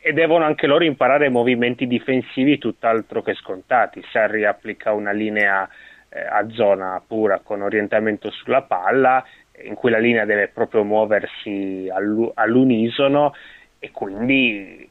e 0.00 0.12
devono 0.12 0.44
anche 0.44 0.66
loro 0.66 0.82
imparare 0.82 1.28
movimenti 1.28 1.86
difensivi 1.86 2.58
tutt'altro 2.58 3.22
che 3.22 3.34
scontati. 3.34 4.02
Sarri 4.10 4.44
applica 4.44 4.92
una 4.92 5.12
linea 5.12 5.68
eh, 6.08 6.20
a 6.20 6.48
zona 6.50 7.00
pura 7.06 7.40
con 7.44 7.62
orientamento 7.62 8.30
sulla 8.30 8.62
palla, 8.62 9.24
in 9.62 9.74
cui 9.74 9.90
la 9.90 9.98
linea 9.98 10.24
deve 10.24 10.48
proprio 10.48 10.82
muoversi 10.82 11.88
all'unisono 11.92 13.34
e 13.78 13.90
quindi 13.92 14.89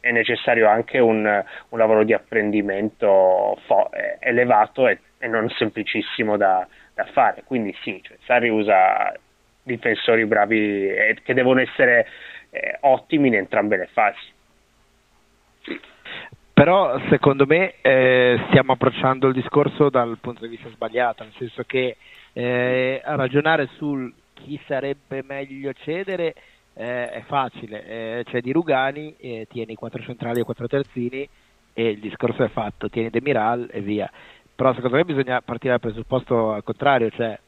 è 0.00 0.10
necessario 0.10 0.68
anche 0.68 0.98
un, 0.98 1.44
un 1.68 1.78
lavoro 1.78 2.04
di 2.04 2.12
apprendimento 2.12 3.58
fo- 3.66 3.90
eh, 3.92 4.18
elevato 4.20 4.88
e, 4.88 4.98
e 5.18 5.26
non 5.26 5.48
semplicissimo 5.50 6.36
da, 6.36 6.66
da 6.94 7.04
fare. 7.12 7.42
Quindi 7.44 7.74
sì, 7.82 8.00
cioè, 8.02 8.16
Sarri 8.24 8.48
usa 8.48 9.12
difensori 9.62 10.24
bravi 10.26 10.88
eh, 10.88 11.16
che 11.22 11.34
devono 11.34 11.60
essere 11.60 12.06
eh, 12.50 12.78
ottimi 12.80 13.28
in 13.28 13.34
entrambe 13.34 13.76
le 13.76 13.88
fasi. 13.92 14.36
Però 16.52 16.98
secondo 17.08 17.46
me 17.46 17.74
eh, 17.82 18.40
stiamo 18.48 18.72
approcciando 18.72 19.28
il 19.28 19.34
discorso 19.34 19.90
dal 19.90 20.18
punto 20.20 20.44
di 20.44 20.48
vista 20.48 20.68
sbagliato, 20.70 21.22
nel 21.22 21.32
senso 21.38 21.62
che 21.64 21.96
eh, 22.32 23.00
ragionare 23.04 23.68
sul 23.76 24.12
chi 24.34 24.60
sarebbe 24.66 25.22
meglio 25.22 25.72
cedere 25.72 26.34
eh, 26.78 27.10
è 27.10 27.22
facile, 27.26 27.84
eh, 27.84 28.24
c'è 28.24 28.40
di 28.40 28.52
Rugani, 28.52 29.16
tieni 29.48 29.74
quattro 29.74 30.00
centrali 30.00 30.40
e 30.40 30.44
quattro 30.44 30.68
terzini 30.68 31.28
e 31.72 31.88
il 31.88 31.98
discorso 31.98 32.44
è 32.44 32.48
fatto, 32.48 32.88
tieni 32.88 33.10
Demiral 33.10 33.68
e 33.72 33.80
via. 33.80 34.08
Però 34.54 34.72
secondo 34.74 34.96
me 34.96 35.04
bisogna 35.04 35.40
partire 35.42 35.70
dal 35.70 35.80
presupposto 35.80 36.52
al 36.52 36.62
contrario, 36.62 37.10
cioè 37.10 37.38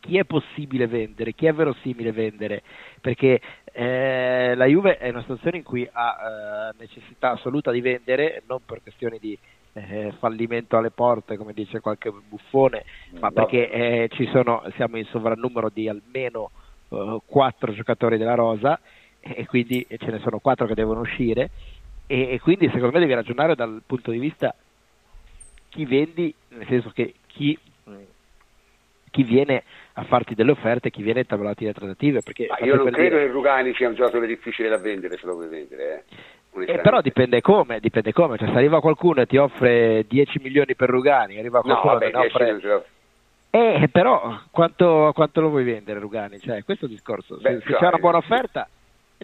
chi 0.00 0.18
è 0.18 0.24
possibile 0.24 0.86
vendere, 0.86 1.32
chi 1.32 1.46
è 1.46 1.52
verosimile 1.52 2.12
vendere, 2.12 2.62
perché 3.00 3.40
eh, 3.72 4.54
la 4.54 4.66
Juve 4.66 4.98
è 4.98 5.08
una 5.08 5.22
situazione 5.22 5.56
in 5.58 5.64
cui 5.64 5.88
ha 5.90 6.70
eh, 6.70 6.76
necessità 6.78 7.32
assoluta 7.32 7.72
di 7.72 7.80
vendere, 7.80 8.42
non 8.46 8.60
per 8.64 8.82
questioni 8.82 9.18
di 9.18 9.36
eh, 9.72 10.12
fallimento 10.20 10.76
alle 10.76 10.90
porte, 10.90 11.36
come 11.36 11.52
dice 11.52 11.80
qualche 11.80 12.12
buffone, 12.12 12.84
ma 13.18 13.32
perché 13.32 13.68
eh, 13.68 14.10
sono, 14.30 14.62
siamo 14.76 14.96
in 14.96 15.06
sovrannumero 15.06 15.70
di 15.72 15.88
almeno 15.88 16.50
eh, 16.88 17.18
quattro 17.24 17.72
giocatori 17.72 18.16
della 18.16 18.34
rosa 18.34 18.78
e 19.20 19.44
quindi 19.46 19.84
ce 19.88 20.10
ne 20.10 20.20
sono 20.20 20.38
quattro 20.38 20.66
che 20.66 20.74
devono 20.74 21.00
uscire 21.00 21.50
e, 22.06 22.32
e 22.32 22.40
quindi 22.40 22.66
secondo 22.66 22.92
me 22.92 23.00
devi 23.00 23.14
ragionare 23.14 23.54
dal 23.54 23.82
punto 23.84 24.10
di 24.10 24.18
vista 24.18 24.54
chi 25.68 25.84
vendi, 25.84 26.32
nel 26.48 26.66
senso 26.68 26.90
che 26.90 27.14
chi, 27.26 27.58
chi 29.10 29.22
viene 29.24 29.62
a 29.94 30.04
farti 30.04 30.34
delle 30.34 30.52
offerte, 30.52 30.90
chi 30.90 31.02
viene 31.02 31.20
a 31.20 31.24
tavolati 31.24 31.64
le 31.64 31.72
trattative. 31.72 32.22
Io 32.62 32.76
non 32.76 32.90
credo 32.90 33.16
dire... 33.16 33.26
che 33.26 33.32
Rugani 33.32 33.74
sia 33.74 33.88
un 33.88 33.94
giocatore 33.94 34.26
difficile 34.26 34.68
da 34.68 34.78
vendere 34.78 35.18
se 35.18 35.26
lo 35.26 35.34
vuoi 35.34 35.48
vendere. 35.48 36.04
Eh. 36.08 36.72
Eh, 36.72 36.78
però 36.78 37.02
dipende 37.02 37.42
come, 37.42 37.80
dipende 37.80 38.14
come, 38.14 38.38
cioè 38.38 38.48
se 38.48 38.54
arriva 38.54 38.80
qualcuno 38.80 39.20
e 39.20 39.26
ti 39.26 39.36
offre 39.36 40.06
10 40.08 40.40
milioni 40.42 40.74
per 40.74 40.88
Rugani, 40.88 41.38
arriva 41.38 41.60
qualcuno 41.60 41.92
no, 41.92 41.98
vabbè, 41.98 42.10
che 42.10 42.16
ne 42.16 42.26
offre... 42.26 42.86
Eh, 43.56 43.88
però 43.88 44.38
quanto, 44.50 45.12
quanto, 45.14 45.40
lo 45.40 45.48
vuoi 45.48 45.64
vendere 45.64 45.98
Rugani? 45.98 46.38
Cioè, 46.38 46.62
questo 46.62 46.84
è 46.84 46.88
il 46.88 46.94
discorso. 46.94 47.40
Se, 47.40 47.54
Beh, 47.54 47.60
se 47.62 47.72
c'è 47.72 47.86
una 47.86 47.96
buona 47.96 48.18
offerta, 48.18 48.68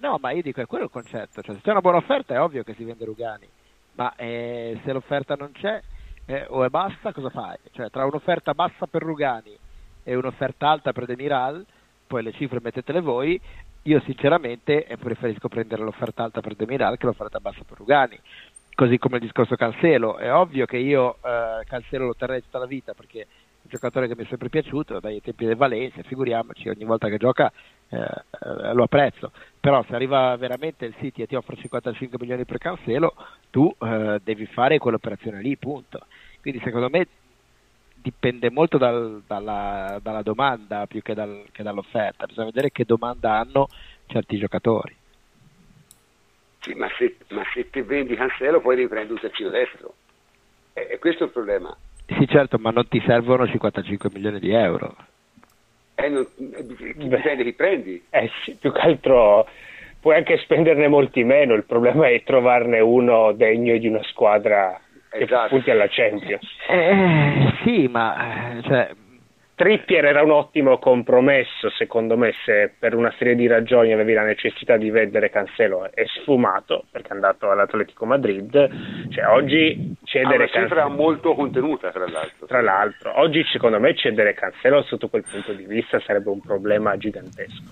no, 0.00 0.18
ma 0.22 0.30
io 0.30 0.40
dico 0.40 0.62
è 0.62 0.66
quello 0.66 0.84
il 0.84 0.90
concetto. 0.90 1.42
Cioè, 1.42 1.54
se 1.54 1.60
c'è 1.60 1.70
una 1.70 1.82
buona 1.82 1.98
offerta 1.98 2.32
è 2.32 2.40
ovvio 2.40 2.62
che 2.62 2.72
si 2.72 2.82
vende 2.82 3.04
Rugani, 3.04 3.46
ma 3.92 4.14
eh, 4.16 4.80
se 4.84 4.92
l'offerta 4.92 5.34
non 5.34 5.52
c'è, 5.52 5.82
eh, 6.24 6.46
o 6.48 6.64
è 6.64 6.70
bassa, 6.70 7.12
cosa 7.12 7.28
fai? 7.28 7.58
Cioè, 7.72 7.90
tra 7.90 8.06
un'offerta 8.06 8.54
bassa 8.54 8.86
per 8.86 9.02
Rugani 9.02 9.54
e 10.02 10.14
un'offerta 10.14 10.66
alta 10.66 10.92
per 10.92 11.04
Demiral, 11.04 11.62
poi 12.06 12.22
le 12.22 12.32
cifre 12.32 12.60
mettetele 12.62 13.02
voi, 13.02 13.38
io 13.82 14.00
sinceramente 14.00 14.86
eh, 14.86 14.96
preferisco 14.96 15.48
prendere 15.48 15.82
l'offerta 15.82 16.22
alta 16.22 16.40
per 16.40 16.54
Demiral 16.54 16.96
che 16.96 17.04
l'offerta 17.04 17.38
bassa 17.38 17.64
per 17.68 17.76
Rugani. 17.76 18.18
Così 18.74 18.96
come 18.96 19.16
il 19.16 19.22
discorso 19.24 19.56
Cancelo, 19.56 20.16
è 20.16 20.32
ovvio 20.32 20.64
che 20.64 20.78
io 20.78 21.18
eh, 21.22 21.64
Cancelo 21.66 22.06
lo 22.06 22.14
terrei 22.14 22.40
tutta 22.40 22.58
la 22.58 22.64
vita 22.64 22.94
perché 22.94 23.26
giocatore 23.62 24.08
che 24.08 24.16
mi 24.16 24.24
è 24.24 24.26
sempre 24.28 24.48
piaciuto 24.48 25.00
dai 25.00 25.20
tempi 25.20 25.44
del 25.44 25.56
Valencia, 25.56 26.02
figuriamoci, 26.02 26.68
ogni 26.68 26.84
volta 26.84 27.08
che 27.08 27.16
gioca 27.16 27.52
eh, 27.88 27.98
eh, 27.98 28.72
lo 28.72 28.84
apprezzo, 28.84 29.32
però 29.60 29.84
se 29.84 29.94
arriva 29.94 30.36
veramente 30.36 30.86
il 30.86 30.94
City 30.98 31.22
e 31.22 31.26
ti 31.26 31.34
offre 31.34 31.56
55 31.56 32.18
milioni 32.20 32.44
per 32.44 32.58
Cancelo, 32.58 33.14
tu 33.50 33.74
eh, 33.78 34.20
devi 34.22 34.46
fare 34.46 34.78
quell'operazione 34.78 35.40
lì, 35.40 35.56
punto. 35.56 36.06
Quindi 36.40 36.60
secondo 36.64 36.88
me 36.90 37.06
dipende 37.94 38.50
molto 38.50 38.78
dal, 38.78 39.22
dalla, 39.26 39.98
dalla, 40.02 40.22
domanda 40.22 40.86
più 40.86 41.02
che, 41.02 41.14
dal, 41.14 41.44
che, 41.52 41.62
dall'offerta, 41.62 42.26
bisogna 42.26 42.46
vedere 42.46 42.72
che 42.72 42.84
domanda 42.84 43.38
hanno 43.38 43.68
certi 44.06 44.38
giocatori. 44.38 44.96
Sì, 46.60 46.74
ma 46.74 46.88
se, 46.96 47.16
ma 47.30 47.42
se 47.52 47.70
ti 47.70 47.80
vendi 47.80 48.16
Cancelo 48.16 48.60
poi 48.60 48.76
devi 48.76 48.88
prendere 48.88 49.14
un 49.14 49.20
terzino 49.20 49.50
destro, 49.50 49.94
e, 50.72 50.88
e 50.92 50.98
questo 50.98 51.24
è 51.24 51.26
il 51.26 51.32
problema. 51.32 51.76
Sì 52.06 52.26
certo, 52.28 52.58
ma 52.58 52.70
non 52.70 52.88
ti 52.88 53.02
servono 53.06 53.46
55 53.46 54.10
milioni 54.12 54.38
di 54.38 54.52
euro. 54.52 54.96
Eh, 55.94 56.08
non, 56.08 56.26
dipende 56.36 57.44
chi 57.44 57.52
prendi. 57.52 58.02
Eh 58.10 58.30
sì, 58.42 58.56
più 58.60 58.72
che 58.72 58.80
altro 58.80 59.46
puoi 60.00 60.16
anche 60.16 60.38
spenderne 60.38 60.88
molti 60.88 61.22
meno, 61.22 61.54
il 61.54 61.64
problema 61.64 62.08
è 62.08 62.22
trovarne 62.24 62.80
uno 62.80 63.32
degno 63.32 63.76
di 63.78 63.86
una 63.86 64.02
squadra 64.02 64.78
che 65.10 65.24
esatto. 65.24 65.48
punti 65.50 65.70
alla 65.70 65.86
Champions. 65.88 66.42
Eh, 66.68 67.52
sì, 67.62 67.86
ma 67.88 68.56
eh, 68.56 68.62
cioè... 68.62 68.90
Trippier 69.62 70.04
era 70.04 70.24
un 70.24 70.32
ottimo 70.32 70.78
compromesso, 70.78 71.70
secondo 71.70 72.16
me, 72.16 72.32
se 72.44 72.74
per 72.76 72.96
una 72.96 73.14
serie 73.16 73.36
di 73.36 73.46
ragioni 73.46 73.92
avevi 73.92 74.12
la 74.12 74.24
necessità 74.24 74.76
di 74.76 74.90
vendere 74.90 75.30
Cancelo 75.30 75.88
è 75.92 76.04
sfumato 76.04 76.86
perché 76.90 77.10
è 77.10 77.12
andato 77.12 77.48
all'Atletico 77.48 78.04
Madrid. 78.04 78.50
Cioè, 79.08 79.24
oggi 79.28 79.94
cedere 80.02 80.48
Cancelo. 80.48 80.66
cifra 80.66 80.88
molto 80.88 81.34
contenuta, 81.34 81.92
tra 81.92 82.08
l'altro. 82.08 82.46
Tra 82.46 82.60
l'altro, 82.60 83.20
oggi 83.20 83.44
secondo 83.52 83.78
me 83.78 83.94
cedere 83.94 84.34
Cancelo 84.34 84.82
sotto 84.82 85.06
quel 85.06 85.22
punto 85.30 85.52
di 85.52 85.64
vista 85.64 86.00
sarebbe 86.00 86.30
un 86.30 86.40
problema 86.40 86.96
gigantesco. 86.96 87.62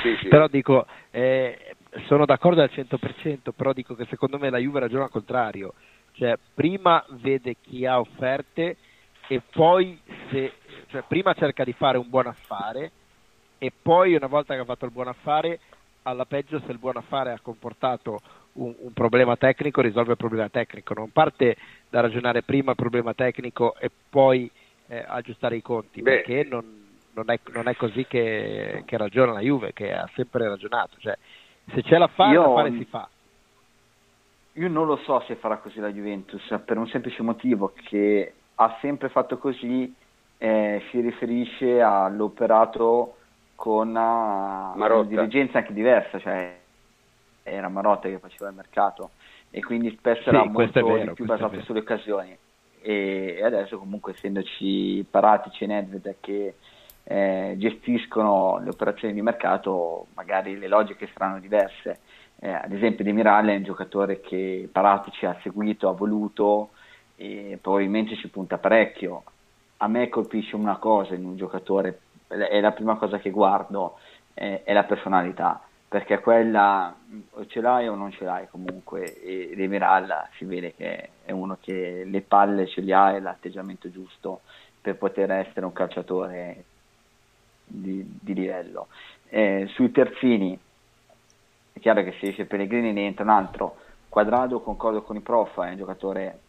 Sì, 0.00 0.16
sì. 0.20 0.28
Però 0.28 0.46
dico, 0.46 0.86
eh, 1.10 1.74
sono 2.06 2.24
d'accordo 2.24 2.62
al 2.62 2.70
100%, 2.72 3.50
però 3.56 3.72
dico 3.72 3.96
che 3.96 4.06
secondo 4.08 4.38
me 4.38 4.48
la 4.48 4.58
Juve 4.58 4.78
ragiona 4.78 5.04
al 5.04 5.10
contrario, 5.10 5.74
cioè 6.12 6.36
prima 6.54 7.04
vede 7.20 7.56
chi 7.60 7.84
ha 7.84 7.98
offerte 7.98 8.76
e 9.28 9.42
poi 9.52 9.98
se, 10.30 10.52
cioè 10.88 11.02
prima 11.06 11.34
cerca 11.34 11.64
di 11.64 11.72
fare 11.72 11.98
un 11.98 12.08
buon 12.08 12.26
affare 12.26 12.90
e 13.58 13.72
poi 13.80 14.14
una 14.14 14.26
volta 14.26 14.54
che 14.54 14.60
ha 14.60 14.64
fatto 14.64 14.84
il 14.84 14.92
buon 14.92 15.08
affare, 15.08 15.60
alla 16.02 16.24
peggio 16.24 16.60
se 16.64 16.72
il 16.72 16.78
buon 16.78 16.96
affare 16.96 17.32
ha 17.32 17.40
comportato 17.40 18.20
un, 18.54 18.74
un 18.78 18.92
problema 18.92 19.36
tecnico, 19.36 19.80
risolve 19.80 20.12
il 20.12 20.16
problema 20.16 20.48
tecnico, 20.48 20.94
non 20.94 21.10
parte 21.10 21.56
da 21.88 22.00
ragionare 22.00 22.42
prima 22.42 22.70
il 22.70 22.76
problema 22.76 23.14
tecnico 23.14 23.74
e 23.78 23.90
poi 24.08 24.50
eh, 24.88 25.04
aggiustare 25.06 25.56
i 25.56 25.62
conti, 25.62 26.02
Beh. 26.02 26.22
perché 26.22 26.44
non, 26.48 26.64
non, 27.14 27.30
è, 27.30 27.38
non, 27.52 27.68
è, 27.68 27.74
così 27.76 28.06
che, 28.06 28.82
che, 28.84 28.96
ragiona 28.96 29.32
la 29.32 29.40
Juve, 29.40 29.72
che 29.72 29.92
ha 29.92 30.08
sempre 30.14 30.48
ragionato. 30.48 30.96
Cioè, 30.98 31.16
se 31.72 31.82
c'è 31.82 31.98
la 31.98 32.08
fare, 32.08 32.32
io, 32.32 32.54
fare 32.54 32.70
si 32.72 32.84
fa. 32.84 33.08
Io 34.52 34.68
non 34.68 34.86
lo 34.86 34.96
so 34.98 35.22
se 35.26 35.34
farà 35.36 35.58
così 35.58 35.80
la 35.80 35.90
Juventus, 35.90 36.42
per 36.64 36.78
un 36.78 36.86
semplice 36.88 37.22
motivo 37.22 37.72
che 37.74 38.32
ha 38.56 38.76
sempre 38.80 39.08
fatto 39.08 39.38
così, 39.38 39.94
eh, 40.38 40.82
si 40.90 41.00
riferisce 41.00 41.80
all'operato 41.80 43.16
con 43.54 43.88
una, 43.88 44.72
una 44.74 45.02
dirigenza 45.04 45.58
anche 45.58 45.72
diversa, 45.72 46.18
cioè 46.18 46.58
era 47.42 47.68
Marotta 47.68 48.08
che 48.08 48.18
faceva 48.18 48.48
il 48.48 48.56
mercato 48.56 49.10
e 49.50 49.62
quindi 49.62 49.90
spesso 49.96 50.22
sì, 50.22 50.28
era 50.28 50.44
molto 50.44 50.84
vero, 50.84 51.14
più 51.14 51.24
basato 51.24 51.60
sulle 51.62 51.80
occasioni. 51.80 52.36
E 52.82 53.40
adesso 53.42 53.78
comunque 53.78 54.12
essendoci 54.12 55.04
Paratici 55.10 55.64
e 55.64 55.66
Nedved 55.66 56.16
che 56.20 56.54
eh, 57.02 57.54
gestiscono 57.56 58.60
le 58.62 58.70
operazioni 58.70 59.14
di 59.14 59.22
mercato, 59.22 60.06
magari 60.14 60.58
le 60.58 60.68
logiche 60.68 61.08
saranno 61.12 61.40
diverse. 61.40 62.00
Eh, 62.38 62.50
ad 62.50 62.72
esempio 62.72 63.04
De 63.04 63.12
Mirale 63.12 63.54
è 63.54 63.56
un 63.56 63.64
giocatore 63.64 64.20
che 64.20 64.68
Paratici 64.70 65.24
ha 65.26 65.36
seguito, 65.42 65.88
ha 65.88 65.92
voluto 65.92 66.70
e 67.16 67.58
probabilmente 67.60 68.16
ci 68.16 68.28
punta 68.28 68.58
parecchio. 68.58 69.24
A 69.78 69.88
me 69.88 70.08
colpisce 70.08 70.56
una 70.56 70.76
cosa 70.76 71.14
in 71.14 71.24
un 71.24 71.36
giocatore, 71.36 72.00
è 72.28 72.60
la 72.60 72.72
prima 72.72 72.96
cosa 72.96 73.18
che 73.18 73.30
guardo, 73.30 73.98
è, 74.32 74.62
è 74.64 74.72
la 74.72 74.84
personalità, 74.84 75.60
perché 75.88 76.20
quella 76.20 76.94
o 77.32 77.46
ce 77.46 77.60
l'hai 77.60 77.88
o 77.88 77.94
non 77.94 78.10
ce 78.12 78.24
l'hai 78.24 78.48
comunque 78.48 79.20
e 79.22 79.54
De 79.54 79.66
Miralla 79.66 80.28
si 80.36 80.44
vede 80.44 80.74
che 80.74 81.10
è 81.24 81.32
uno 81.32 81.58
che 81.60 82.04
le 82.04 82.20
palle 82.22 82.66
ce 82.66 82.80
li 82.80 82.92
ha 82.92 83.12
e 83.12 83.20
l'atteggiamento 83.20 83.90
giusto 83.90 84.40
per 84.80 84.96
poter 84.96 85.30
essere 85.30 85.64
un 85.64 85.72
calciatore 85.72 86.64
di, 87.64 88.04
di 88.20 88.34
livello. 88.34 88.88
Eh, 89.28 89.66
sui 89.70 89.90
terzini 89.90 90.58
è 91.72 91.80
chiaro 91.80 92.02
che 92.02 92.14
se 92.20 92.28
esce 92.28 92.46
Pellegrini 92.46 92.92
ne 92.92 93.06
entra 93.06 93.24
un 93.24 93.30
altro. 93.30 93.76
Quadrado, 94.08 94.60
concordo 94.60 95.02
con 95.02 95.16
i 95.16 95.20
prof, 95.20 95.60
è 95.60 95.70
un 95.70 95.76
giocatore 95.76 96.40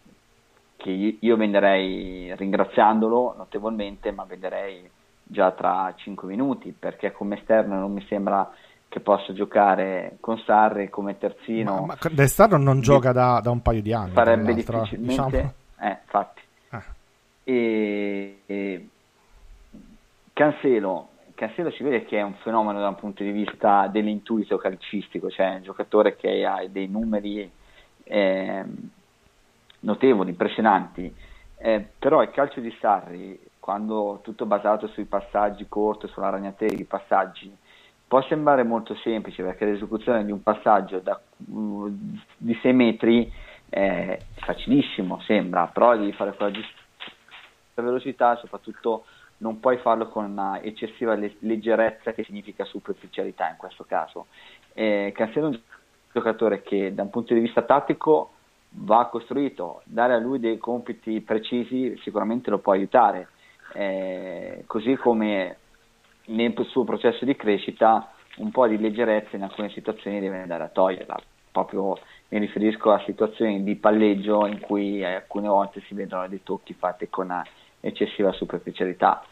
che 0.78 1.17
io 1.19 1.36
venderei 1.36 2.34
ringraziandolo 2.36 3.36
notevolmente, 3.38 4.11
ma 4.11 4.23
venderei 4.23 4.89
già 5.23 5.51
tra 5.51 5.93
5 5.95 6.28
minuti 6.28 6.73
perché 6.78 7.11
come 7.11 7.38
esterno 7.38 7.78
non 7.78 7.91
mi 7.91 8.05
sembra 8.07 8.49
che 8.88 9.01
possa 9.01 9.34
giocare 9.34 10.17
con 10.21 10.38
Sarri 10.45 10.89
come 10.89 11.17
terzino. 11.17 11.86
Ma, 11.86 11.97
ma 12.01 12.09
d'esterno 12.09 12.57
non 12.57 12.80
gioca 12.80 13.11
da, 13.11 13.41
da, 13.43 13.49
un 13.49 13.61
paio 13.61 13.82
di 13.82 13.91
anni. 13.91 14.11
Farebbe 14.11 14.53
difficilmente. 14.53 14.97
Diciamo. 14.97 15.53
Eh, 15.80 15.97
infatti. 16.03 16.41
Ah. 16.69 16.84
E, 17.43 18.41
e 18.45 18.88
Cancelo 20.32 21.09
Cancelo 21.38 21.69
si 21.69 21.84
vede 21.84 22.03
che 22.05 22.17
è 22.17 22.23
un 22.23 22.34
fenomeno 22.41 22.80
da 22.80 22.88
un 22.88 22.95
punto 22.95 23.21
di 23.21 23.30
vista 23.30 23.86
dell'intuito 23.86 24.57
calcistico, 24.57 25.30
cioè 25.30 25.57
un 25.57 25.61
giocatore 25.61 26.15
che 26.15 26.43
ha 26.43 26.65
dei 26.67 26.88
numeri 26.88 27.47
eh, 28.05 28.65
notevoli, 29.82 30.30
impressionanti, 30.30 31.13
eh, 31.57 31.88
però 31.97 32.21
il 32.21 32.32
calcio 32.32 32.59
di 32.59 32.75
Sarri, 32.80 33.39
quando 33.59 34.19
tutto 34.23 34.45
basato 34.45 34.88
sui 34.88 35.05
passaggi 35.05 35.67
corti, 35.67 36.07
sulla 36.07 36.30
ragnatela 36.30 36.75
di 36.75 36.86
passaggi, 36.86 37.55
può 38.07 38.21
sembrare 38.23 38.63
molto 38.63 38.95
semplice 38.95 39.43
perché 39.43 39.65
l'esecuzione 39.65 40.23
di 40.23 40.32
un 40.32 40.41
passaggio 40.41 40.99
da, 40.99 41.19
uh, 41.51 41.89
di 42.38 42.57
6 42.61 42.73
metri 42.73 43.32
è 43.69 44.17
facilissimo, 44.36 45.19
sembra, 45.21 45.67
però 45.67 45.97
devi 45.97 46.13
fare 46.13 46.34
quella 46.34 46.51
giusta 46.51 46.86
velocità, 47.75 48.38
soprattutto 48.38 49.03
non 49.39 49.59
puoi 49.59 49.78
farlo 49.78 50.07
con 50.07 50.25
una 50.25 50.61
eccessiva 50.61 51.15
leggerezza 51.15 52.13
che 52.13 52.23
significa 52.23 52.63
superficialità 52.65 53.49
in 53.49 53.57
questo 53.57 53.84
caso. 53.84 54.28
Eh, 54.73 55.11
Cancelo 55.13 55.47
è 55.47 55.49
un 55.49 55.59
giocatore 56.11 56.63
che 56.63 56.93
da 56.93 57.03
un 57.03 57.09
punto 57.09 57.34
di 57.34 57.39
vista 57.41 57.61
tattico 57.61 58.32
va 58.70 59.07
costruito, 59.07 59.82
dare 59.86 60.13
a 60.13 60.20
lui 60.20 60.39
dei 60.39 60.57
compiti 60.57 61.22
precisi 61.22 61.97
sicuramente 62.03 62.49
lo 62.49 62.59
può 62.59 62.74
aiutare, 62.74 63.30
eh, 63.74 64.63
così 64.68 64.95
come 64.95 65.57
nel 66.26 66.53
suo 66.70 66.84
processo 66.84 67.26
di 67.26 67.36
crescita 67.36 68.11
un 68.38 68.51
po' 68.51 68.68
di 68.68 68.78
leggerezza 68.78 69.36
in 69.36 69.43
alcune 69.43 69.70
situazioni 69.70 70.20
deve 70.20 70.41
andare 70.41 70.63
a 70.63 70.70
toglierla, 70.70 71.20
proprio 71.51 71.97
mi 72.30 72.39
riferisco 72.39 72.91
a 72.91 73.01
situazioni 73.05 73.63
di 73.63 73.76
palleggio 73.76 74.45
in 74.45 74.59
cui 74.59 75.03
alcune 75.03 75.47
volte 75.47 75.82
si 75.88 75.93
vedono 75.93 76.28
dei 76.28 76.43
tocchi 76.43 76.74
fatti 76.74 77.09
con 77.09 77.34
eccessiva 77.80 78.32
superficialità, 78.34 79.24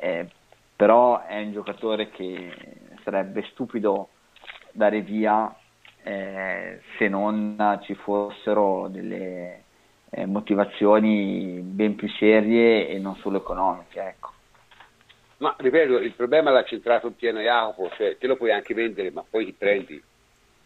eh, 0.00 0.28
però 0.76 1.24
è 1.24 1.40
un 1.40 1.52
giocatore 1.52 2.10
che 2.10 2.52
sarebbe 3.02 3.42
stupido 3.50 4.08
dare 4.72 5.00
via 5.00 5.54
eh, 6.02 6.80
se 6.98 7.08
non 7.08 7.78
ci 7.82 7.94
fossero 7.94 8.88
delle 8.88 9.62
eh, 10.10 10.26
motivazioni 10.26 11.60
ben 11.62 11.94
più 11.94 12.08
serie 12.08 12.88
e 12.88 12.98
non 12.98 13.16
solo 13.16 13.38
economiche. 13.38 14.00
Ecco. 14.00 14.30
Ma 15.38 15.54
ripeto, 15.58 15.98
il 15.98 16.12
problema 16.12 16.50
l'ha 16.50 16.64
centrato 16.64 17.08
in 17.08 17.16
pieno 17.16 17.40
Jacopo, 17.40 17.90
cioè 17.96 18.16
te 18.16 18.26
lo 18.26 18.36
puoi 18.36 18.52
anche 18.52 18.74
vendere, 18.74 19.10
ma 19.10 19.24
poi 19.28 19.44
ti 19.44 19.52
prendi. 19.52 20.02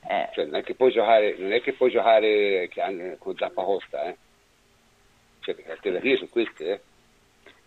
Eh. 0.08 0.28
Cioè, 0.34 0.44
non 0.44 0.56
è 0.56 0.62
che 0.62 0.74
puoi 0.74 0.92
giocare, 0.92 1.34
non 1.38 1.52
è 1.52 1.60
che 1.60 1.72
puoi 1.72 1.90
giocare 1.90 2.68
con 3.18 3.36
Zappa 3.36 3.62
Costa, 3.62 4.04
eh. 4.04 4.16
Cioè, 5.40 5.54
le 5.56 5.70
alternative 5.72 6.16
sono 6.16 6.28
queste, 6.30 6.70
eh. 6.70 6.80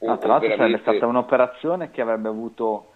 No, 0.05 0.17
tra 0.17 0.28
l'altro 0.30 0.47
veramente... 0.47 0.78
sarebbe 0.78 0.97
stata 0.97 1.07
un'operazione 1.07 1.91
che 1.91 2.01
avrebbe 2.01 2.30
avuto 2.30 2.93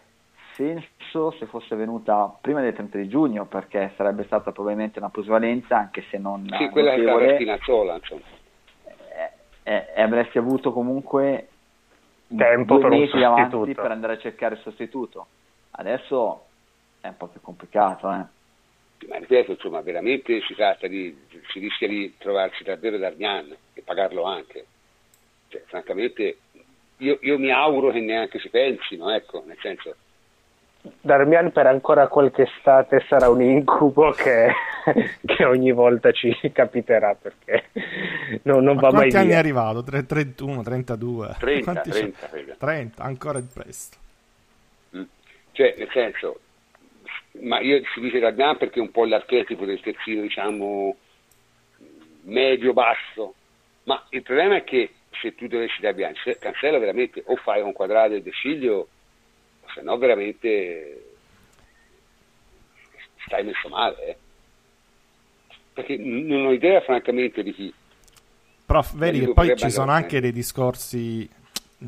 senso 0.53 1.31
se 1.31 1.45
fosse 1.45 1.75
venuta 1.75 2.35
prima 2.41 2.61
del 2.61 2.73
30 2.73 2.97
di 2.97 3.07
giugno, 3.07 3.45
perché 3.45 3.93
sarebbe 3.95 4.23
stata 4.23 4.51
probabilmente 4.51 4.99
una 4.99 5.09
plusvalenza, 5.09 5.77
anche 5.77 6.03
se 6.09 6.17
non 6.17 6.47
Sì, 6.57 6.69
quella 6.69 6.95
notevole, 6.95 7.35
Spinazzola, 7.35 7.95
insomma. 7.95 8.21
E, 9.63 9.87
e, 9.95 10.01
avresti 10.01 10.37
avuto 10.37 10.73
comunque 10.73 11.47
tempo 12.35 12.77
due 12.77 12.89
per 12.89 12.99
mesi 12.99 13.23
avanti 13.23 13.73
per 13.73 13.91
andare 13.91 14.13
a 14.13 14.17
cercare 14.17 14.55
il 14.55 14.61
sostituto. 14.61 15.27
Adesso 15.71 16.45
è 17.01 17.07
un 17.07 17.17
po' 17.17 17.27
più 17.27 17.41
complicato, 17.41 18.11
eh. 18.11 18.41
Ma 19.07 19.17
ripeto, 19.17 19.51
insomma, 19.51 19.81
veramente 19.81 20.41
si 20.41 20.53
tratta 20.55 20.87
di, 20.87 21.15
si 21.49 21.59
rischia 21.59 21.87
di 21.87 22.15
trovarsi 22.17 22.63
davvero 22.63 22.97
Darmian 22.97 23.53
e 23.73 23.81
pagarlo 23.81 24.23
anche. 24.23 24.65
Cioè, 25.49 25.61
francamente 25.65 26.37
io, 26.97 27.17
io, 27.21 27.37
mi 27.37 27.51
auguro 27.51 27.91
che 27.91 27.99
neanche 27.99 28.39
ci 28.39 28.49
pensino, 28.49 29.09
ecco, 29.11 29.43
nel 29.45 29.57
senso. 29.61 29.95
Darmian 30.99 31.53
per 31.53 31.65
ancora 31.65 32.07
qualche 32.07 32.43
estate 32.43 33.05
sarà 33.07 33.29
un 33.29 33.41
incubo 33.41 34.11
che, 34.11 34.51
che 35.25 35.45
ogni 35.45 35.71
volta 35.71 36.11
ci 36.11 36.35
capiterà 36.51 37.15
perché 37.15 37.69
non, 38.43 38.63
non 38.63 38.75
va 38.75 38.91
mai 38.91 38.91
via. 38.91 39.11
Quanti 39.11 39.15
anni 39.15 39.29
è 39.31 39.35
arrivato? 39.35 39.81
31, 39.81 40.61
32? 40.61 41.35
30, 41.39 41.73
30, 41.73 42.29
30, 42.57 43.03
ancora 43.03 43.37
il 43.37 43.47
presto. 43.51 43.97
Mm. 44.97 45.03
Cioè, 45.53 45.75
nel 45.77 45.89
senso, 45.93 46.39
ma 47.41 47.61
io 47.61 47.81
si 47.93 48.01
dice 48.01 48.19
Darmian 48.19 48.57
perché 48.57 48.79
è 48.79 48.81
un 48.81 48.91
po' 48.91 49.05
l'archetipo 49.05 49.63
del 49.63 49.79
terzino, 49.79 50.21
diciamo, 50.21 50.97
medio-basso, 52.23 53.33
ma 53.83 54.03
il 54.09 54.21
problema 54.21 54.57
è 54.57 54.63
che 54.65 54.91
se 55.21 55.33
tu 55.35 55.47
dovessi 55.47 55.79
da 55.79 55.93
bianco, 55.93 56.19
cancella 56.39 56.77
veramente 56.77 57.23
o 57.25 57.37
fai 57.37 57.61
un 57.61 57.71
quadrato 57.71 58.17
di 58.17 58.31
Sciglio, 58.31 58.89
se 59.73 59.81
no 59.81 59.97
veramente 59.97 61.03
stai 63.25 63.43
messo 63.43 63.69
male. 63.69 64.05
Eh. 64.05 64.17
Perché 65.73 65.97
non 65.97 66.45
ho 66.45 66.51
idea 66.51 66.81
francamente 66.81 67.41
di 67.43 67.53
chi. 67.53 67.73
Prof, 68.65 68.95
vedi 68.95 69.19
che 69.19 69.33
poi 69.33 69.55
ci 69.57 69.69
sono 69.69 69.91
anche 69.91 70.19
dei 70.19 70.31
discorsi, 70.31 71.29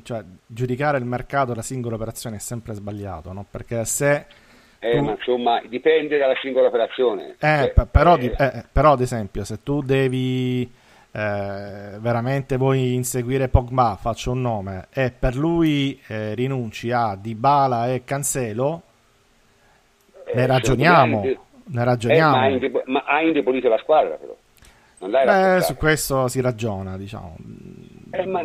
cioè 0.03 0.23
giudicare 0.45 0.97
il 0.97 1.05
mercato 1.05 1.53
da 1.53 1.61
singola 1.61 1.95
operazione 1.95 2.37
è 2.37 2.39
sempre 2.39 2.73
sbagliato, 2.73 3.31
no? 3.31 3.45
Perché 3.49 3.85
se... 3.85 4.25
Eh, 4.79 4.91
tu... 4.97 5.03
ma 5.03 5.11
insomma, 5.11 5.61
dipende 5.67 6.17
dalla 6.17 6.35
singola 6.41 6.67
operazione. 6.67 7.35
Eh, 7.39 7.73
cioè, 7.75 7.85
però, 7.85 8.17
eh... 8.17 8.35
eh 8.37 8.63
però, 8.71 8.93
ad 8.93 9.01
esempio, 9.01 9.43
se 9.43 9.63
tu 9.63 9.81
devi 9.81 10.69
eh, 11.15 11.97
veramente 11.99 12.57
vuoi 12.57 12.93
inseguire 12.93 13.47
Pogba, 13.47 13.97
faccio 13.97 14.31
un 14.31 14.41
nome, 14.41 14.87
e 14.91 15.11
per 15.17 15.37
lui 15.37 15.97
eh, 16.07 16.35
rinunci 16.35 16.91
a 16.91 17.15
Dybala 17.15 17.93
e 17.93 18.03
Cancelo, 18.03 18.81
ne 20.33 20.41
eh, 20.41 20.45
ragioniamo. 20.45 21.23
Ne 21.67 21.83
ragioniamo. 21.83 22.47
Eh, 22.47 22.69
ma, 22.69 22.81
ma, 22.85 23.03
ha 23.05 23.21
indebolito 23.21 23.69
la 23.69 23.77
squadra 23.77 24.15
però. 24.15 24.35
Beh, 25.07 25.61
su 25.61 25.75
questo 25.75 26.27
si 26.27 26.41
ragiona, 26.41 26.97
diciamo. 26.97 27.37
Eh, 28.11 28.25
ma 28.25 28.41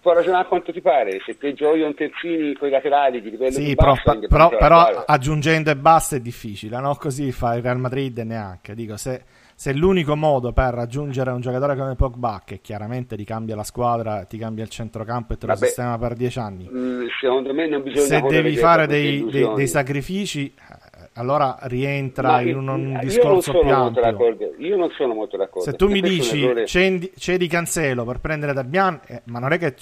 puoi 0.00 0.14
ragionare 0.14 0.46
quanto 0.46 0.72
ti 0.72 0.80
pare, 0.80 1.20
se 1.24 1.36
te 1.36 1.52
giochi 1.52 1.80
un 1.80 1.94
terzini 1.94 2.54
con 2.54 2.68
i 2.68 2.70
laterali 2.70 3.22
di 3.22 3.30
livello 3.30 3.52
sì, 3.52 3.64
di 3.64 3.74
però, 3.74 3.94
bassa, 3.94 4.18
però, 4.28 4.48
però 4.50 5.04
aggiungendo 5.04 5.70
e 5.70 5.76
basta 5.76 6.14
è 6.16 6.20
difficile, 6.20 6.78
no? 6.78 6.94
Così 6.94 7.32
fa 7.32 7.54
il 7.54 7.62
Real 7.62 7.78
Madrid 7.78 8.18
neanche. 8.18 8.74
Dico, 8.74 8.96
se, 8.96 9.22
se 9.54 9.72
l'unico 9.72 10.16
modo 10.16 10.52
per 10.52 10.74
raggiungere 10.74 11.30
un 11.30 11.40
giocatore 11.40 11.76
come 11.76 11.94
Pogba, 11.94 12.42
che 12.44 12.60
chiaramente 12.60 13.16
ti 13.16 13.24
cambia 13.24 13.54
la 13.54 13.62
squadra, 13.62 14.24
ti 14.24 14.36
cambia 14.36 14.64
il 14.64 14.70
centrocampo 14.70 15.32
e 15.32 15.38
te 15.38 15.46
lo 15.46 15.54
sistema 15.54 15.96
per 15.96 16.14
dieci 16.14 16.38
anni, 16.38 16.68
mm, 16.70 17.06
secondo 17.20 17.54
me 17.54 17.68
non 17.68 17.82
bisogna 17.82 18.06
se 18.06 18.20
devi 18.22 18.56
fare 18.56 18.86
dei, 18.86 19.24
dei, 19.30 19.52
dei, 19.54 19.66
sacrifici, 19.68 20.52
eh, 20.52 21.08
allora 21.14 21.56
rientra 21.62 22.32
Ma 22.32 22.40
in 22.40 22.56
un, 22.56 22.68
un 22.68 22.98
discorso 23.00 23.52
più 23.52 23.70
ampio. 23.70 24.54
Io 24.58 24.76
non 24.76 24.90
sono 24.90 25.14
molto 25.14 25.36
d'accordo. 25.36 25.70
Se 25.70 25.76
tu 25.76 25.88
mi 25.88 26.00
dici 26.00 26.50
cedi, 26.66 27.12
cedi 27.16 27.46
Cancelo 27.46 28.04
per 28.04 28.18
prendere 28.18 28.52
Darbian, 28.52 29.00
eh, 29.06 29.22
ma 29.26 29.38
non 29.38 29.52
è 29.52 29.58
che 29.58 29.76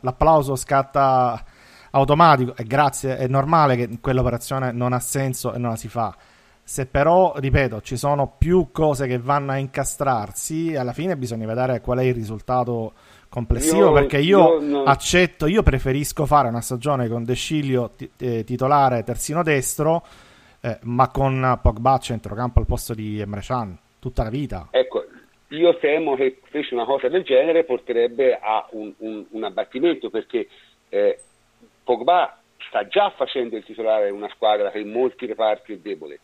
l'applauso 0.00 0.56
scatta 0.56 1.44
automatico, 1.90 2.54
e 2.56 2.64
grazie, 2.64 3.18
è 3.18 3.26
normale 3.26 3.76
che 3.76 3.88
quell'operazione 4.00 4.72
non 4.72 4.92
ha 4.92 5.00
senso 5.00 5.52
e 5.52 5.58
non 5.58 5.70
la 5.70 5.76
si 5.76 5.88
fa 5.88 6.14
se 6.68 6.86
però, 6.86 7.32
ripeto, 7.36 7.80
ci 7.80 7.96
sono 7.96 8.34
più 8.36 8.70
cose 8.72 9.06
che 9.06 9.20
vanno 9.20 9.52
a 9.52 9.56
incastrarsi, 9.56 10.74
alla 10.74 10.92
fine 10.92 11.16
bisogna 11.16 11.46
vedere 11.46 11.80
qual 11.80 11.98
è 11.98 12.02
il 12.02 12.12
risultato 12.12 12.92
complessivo. 13.28 13.86
Io, 13.86 13.92
perché 13.92 14.18
io, 14.18 14.60
io 14.60 14.82
accetto, 14.82 15.46
io 15.46 15.62
preferisco 15.62 16.26
fare 16.26 16.48
una 16.48 16.60
stagione 16.60 17.06
con 17.06 17.22
De 17.22 17.34
Sciglio 17.34 17.92
t- 17.94 18.10
eh, 18.18 18.42
titolare 18.42 19.04
terzino 19.04 19.44
destro. 19.44 20.02
eh, 20.60 20.78
ma 20.82 21.08
con 21.08 21.56
Pogba 21.62 21.92
a 21.92 21.98
centrocampo 21.98 22.58
al 22.58 22.66
posto 22.66 22.94
di 22.94 23.20
Emre 23.20 23.42
Can 23.42 23.78
tutta 24.00 24.24
la 24.24 24.30
vita. 24.30 24.66
Ecco, 24.72 25.04
io 25.50 25.78
temo 25.78 26.16
che 26.16 26.40
fece 26.50 26.74
una 26.74 26.84
cosa 26.84 27.08
del 27.08 27.22
genere 27.22 27.62
porterebbe 27.62 28.36
a 28.42 28.66
un, 28.72 28.92
un, 28.98 29.24
un 29.30 29.44
abbattimento 29.44 30.10
perché 30.10 30.48
eh, 30.88 31.20
Pogba 31.84 32.40
sta 32.66 32.88
già 32.88 33.12
facendo 33.16 33.56
il 33.56 33.62
titolare 33.62 34.08
in 34.08 34.16
una 34.16 34.28
squadra 34.30 34.72
che 34.72 34.80
in 34.80 34.90
molti 34.90 35.26
reparti 35.26 35.74
è 35.74 35.76
debole 35.76 36.18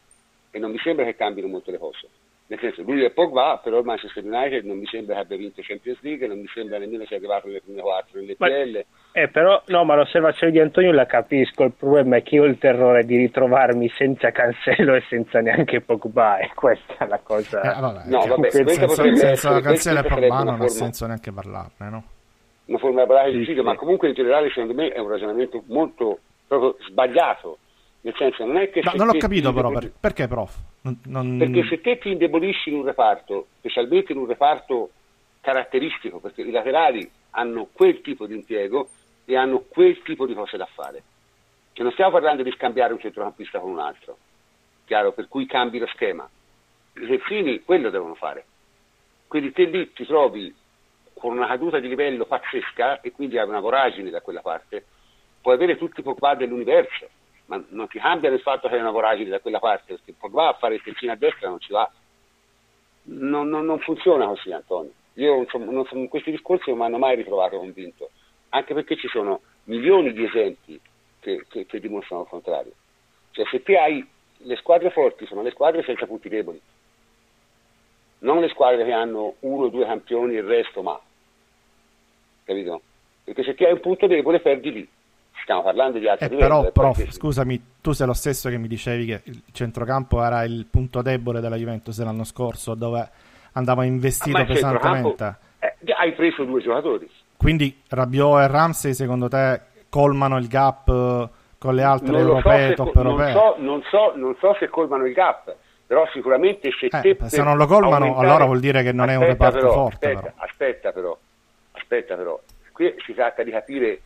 e 0.52 0.58
non 0.58 0.70
mi 0.70 0.78
sembra 0.78 1.04
che 1.04 1.16
cambino 1.16 1.48
molto 1.48 1.70
le 1.70 1.78
cose. 1.78 2.06
Nel 2.46 2.60
senso, 2.60 2.82
lui 2.82 3.02
è 3.02 3.10
Pogba, 3.10 3.58
però 3.64 3.78
il 3.78 3.84
Manchester 3.86 4.22
United 4.22 4.64
non 4.66 4.76
mi 4.76 4.84
sembra 4.84 5.14
che 5.14 5.20
abbia 5.22 5.36
vinto 5.38 5.62
Champions 5.64 5.98
League, 6.02 6.26
non 6.26 6.38
mi 6.38 6.46
sembra 6.52 6.76
nemmeno 6.76 7.06
sia 7.06 7.16
arrivato 7.16 7.46
nelle 7.46 7.62
prime 7.62 7.80
quattro 7.80 8.20
nelle 8.20 8.36
PL. 8.36 8.84
Eh, 9.12 9.28
però, 9.28 9.62
no, 9.68 9.84
ma 9.84 9.96
l'osservazione 9.96 10.52
di 10.52 10.60
Antonio 10.60 10.92
la 10.92 11.06
capisco, 11.06 11.64
il 11.64 11.72
problema 11.72 12.16
è 12.16 12.22
che 12.22 12.34
io 12.34 12.42
ho 12.42 12.46
il 12.46 12.58
terrore 12.58 13.04
di 13.04 13.16
ritrovarmi 13.16 13.88
senza 13.96 14.30
Cancelo 14.32 14.92
e 14.96 15.02
senza 15.08 15.40
neanche 15.40 15.80
Pogba, 15.80 16.40
e 16.40 16.50
questa 16.54 16.98
è 16.98 17.06
la 17.06 17.20
cosa... 17.20 17.62
Eh, 17.62 17.80
vabbè, 17.80 18.02
no, 18.10 18.26
vabbè, 18.26 18.50
senza, 18.50 18.88
senza 18.88 19.60
Cancelo 19.60 20.00
e 20.00 20.02
Pogba 20.02 20.42
non 20.42 20.60
ha 20.60 20.68
senso 20.68 21.06
neanche 21.06 21.32
parlarne, 21.32 21.88
no? 21.88 22.04
Una 22.66 22.78
forma 22.78 23.00
di 23.00 23.06
parlare 23.06 23.32
sì, 23.32 23.44
sì. 23.44 23.60
ma 23.62 23.74
comunque 23.76 24.08
in 24.08 24.14
generale 24.14 24.50
secondo 24.50 24.74
me 24.74 24.90
è 24.90 24.98
un 24.98 25.08
ragionamento 25.08 25.62
molto 25.68 26.18
proprio 26.46 26.76
sbagliato, 26.86 27.58
nel 28.04 28.14
senso 28.16 28.44
non 28.44 28.56
è 28.56 28.70
che... 28.70 28.82
No, 28.82 28.92
non 28.96 29.08
ho 29.10 29.18
capito 29.18 29.52
però, 29.52 29.70
per, 29.70 29.92
perché 29.98 30.26
prof? 30.26 30.56
Non, 30.82 30.98
non... 31.06 31.38
Perché 31.38 31.64
se 31.68 31.80
te 31.80 31.98
ti 31.98 32.10
indebolisci 32.10 32.70
in 32.70 32.76
un 32.76 32.84
reparto, 32.84 33.46
specialmente 33.58 34.12
in 34.12 34.18
un 34.18 34.26
reparto 34.26 34.90
caratteristico, 35.40 36.18
perché 36.18 36.42
i 36.42 36.50
laterali 36.50 37.08
hanno 37.30 37.68
quel 37.72 38.00
tipo 38.00 38.26
di 38.26 38.34
impiego 38.34 38.88
e 39.24 39.36
hanno 39.36 39.64
quel 39.68 40.02
tipo 40.02 40.26
di 40.26 40.34
cose 40.34 40.56
da 40.56 40.66
fare. 40.66 41.02
Cioè 41.72 41.84
non 41.84 41.92
stiamo 41.92 42.10
parlando 42.10 42.42
di 42.42 42.50
scambiare 42.50 42.92
un 42.92 42.98
centrocampista 42.98 43.60
con 43.60 43.70
un 43.70 43.78
altro, 43.78 44.18
chiaro, 44.84 45.12
per 45.12 45.28
cui 45.28 45.46
cambi 45.46 45.78
lo 45.78 45.86
schema. 45.86 46.28
I 46.94 47.06
terzini 47.06 47.62
quello 47.62 47.88
devono 47.88 48.14
fare. 48.14 48.44
Quindi 49.28 49.52
te 49.52 49.64
lì 49.64 49.92
ti 49.92 50.04
trovi 50.04 50.54
con 51.14 51.36
una 51.36 51.46
caduta 51.46 51.78
di 51.78 51.88
livello 51.88 52.26
pazzesca 52.26 53.00
e 53.00 53.12
quindi 53.12 53.38
hai 53.38 53.48
una 53.48 53.60
voragine 53.60 54.10
da 54.10 54.20
quella 54.20 54.40
parte. 54.40 54.84
Puoi 55.40 55.54
avere 55.54 55.76
tutti 55.76 56.00
i 56.00 56.02
Pogba 56.02 56.34
dell'universo, 56.34 57.08
ma 57.46 57.62
non 57.68 57.88
ti 57.88 57.98
cambia 57.98 58.30
il 58.30 58.40
fatto 58.40 58.68
che 58.68 58.74
hai 58.74 58.80
una 58.80 58.90
voragine 58.90 59.30
da 59.30 59.40
quella 59.40 59.58
parte, 59.58 59.94
perché 59.94 60.14
Pogba 60.18 60.48
a 60.48 60.54
fare 60.54 60.74
il 60.74 60.82
terzino 60.82 61.12
a 61.12 61.16
destra 61.16 61.48
non 61.48 61.60
ci 61.60 61.72
va. 61.72 61.90
Non, 63.04 63.48
non, 63.48 63.64
non 63.64 63.80
funziona 63.80 64.26
così, 64.26 64.52
Antonio. 64.52 64.92
Io 65.14 65.46
non, 65.52 65.86
in 65.92 66.08
questi 66.08 66.30
discorsi 66.30 66.70
non 66.70 66.78
mi 66.78 66.84
hanno 66.84 66.98
mai 66.98 67.16
ritrovato 67.16 67.58
convinto, 67.58 68.10
anche 68.50 68.72
perché 68.74 68.96
ci 68.96 69.08
sono 69.08 69.40
milioni 69.64 70.12
di 70.12 70.24
esempi 70.24 70.80
che, 71.20 71.44
che, 71.48 71.66
che 71.66 71.80
dimostrano 71.80 72.22
il 72.22 72.28
contrario. 72.28 72.72
Cioè 73.32 73.46
se 73.46 73.62
te 73.62 73.78
hai 73.78 74.06
le 74.44 74.56
squadre 74.56 74.90
forti 74.90 75.26
sono 75.26 75.42
le 75.42 75.50
squadre 75.50 75.82
senza 75.82 76.06
punti 76.06 76.28
deboli, 76.28 76.60
non 78.20 78.40
le 78.40 78.48
squadre 78.48 78.84
che 78.84 78.92
hanno 78.92 79.34
uno 79.40 79.66
o 79.66 79.68
due 79.68 79.84
campioni 79.84 80.34
e 80.34 80.38
il 80.38 80.46
resto 80.46 80.82
ma. 80.82 81.00
Capito? 82.44 82.82
Perché 83.24 83.42
se 83.44 83.54
ti 83.54 83.64
hai 83.64 83.72
un 83.72 83.80
punto 83.80 84.06
debole 84.06 84.40
perdi 84.40 84.72
lì. 84.72 84.88
Stiamo 85.42 85.62
parlando 85.62 85.98
di 85.98 86.08
altri 86.08 86.26
eh, 86.26 86.28
livelli. 86.30 86.48
Però, 86.48 86.70
prof, 86.70 86.96
perché... 86.96 87.12
scusami, 87.12 87.62
tu 87.80 87.92
sei 87.92 88.06
lo 88.06 88.12
stesso 88.12 88.48
che 88.48 88.58
mi 88.58 88.68
dicevi 88.68 89.06
che 89.06 89.20
il 89.24 89.42
centrocampo 89.52 90.22
era 90.22 90.44
il 90.44 90.66
punto 90.70 91.02
debole 91.02 91.40
della 91.40 91.56
Juventus 91.56 92.00
l'anno 92.02 92.24
scorso, 92.24 92.74
dove 92.74 93.08
andava 93.52 93.84
investito 93.84 94.38
ah, 94.38 94.44
pesantemente. 94.44 95.36
Eh, 95.58 95.92
hai 95.96 96.12
preso 96.12 96.44
due 96.44 96.60
giocatori. 96.60 97.10
Quindi 97.36 97.82
Rabiot 97.88 98.40
e 98.40 98.46
Ramsey 98.46 98.94
secondo 98.94 99.28
te 99.28 99.60
colmano 99.88 100.38
il 100.38 100.46
gap 100.46 100.88
eh, 100.88 101.28
con 101.58 101.74
le 101.74 101.82
altre 101.82 102.12
non 102.12 102.20
europee, 102.20 102.74
so 102.74 102.84
top 102.84 102.96
europee? 102.96 103.32
Non 103.32 103.42
so, 103.42 103.54
non, 103.58 103.82
so, 103.90 104.12
non 104.16 104.36
so, 104.38 104.56
se 104.58 104.68
colmano 104.68 105.06
il 105.06 105.12
gap, 105.12 105.54
però 105.86 106.08
sicuramente 106.12 106.70
se 106.70 106.86
eh, 106.86 107.18
Se 107.26 107.42
non 107.42 107.56
lo 107.56 107.66
colmano 107.66 108.04
aumentare... 108.04 108.26
allora 108.26 108.44
vuol 108.44 108.60
dire 108.60 108.82
che 108.82 108.92
non 108.92 109.08
aspetta 109.08 109.20
è 109.20 109.24
un 109.24 109.30
reparto 109.30 109.58
però, 109.58 109.72
forte. 109.72 110.06
Aspetta, 110.06 110.20
però. 110.20 110.44
aspetta 110.44 110.92
però, 110.92 111.18
aspetta 111.72 112.16
però, 112.16 112.40
qui 112.72 112.94
si 113.04 113.14
tratta 113.14 113.42
di 113.42 113.50
capire, 113.50 114.00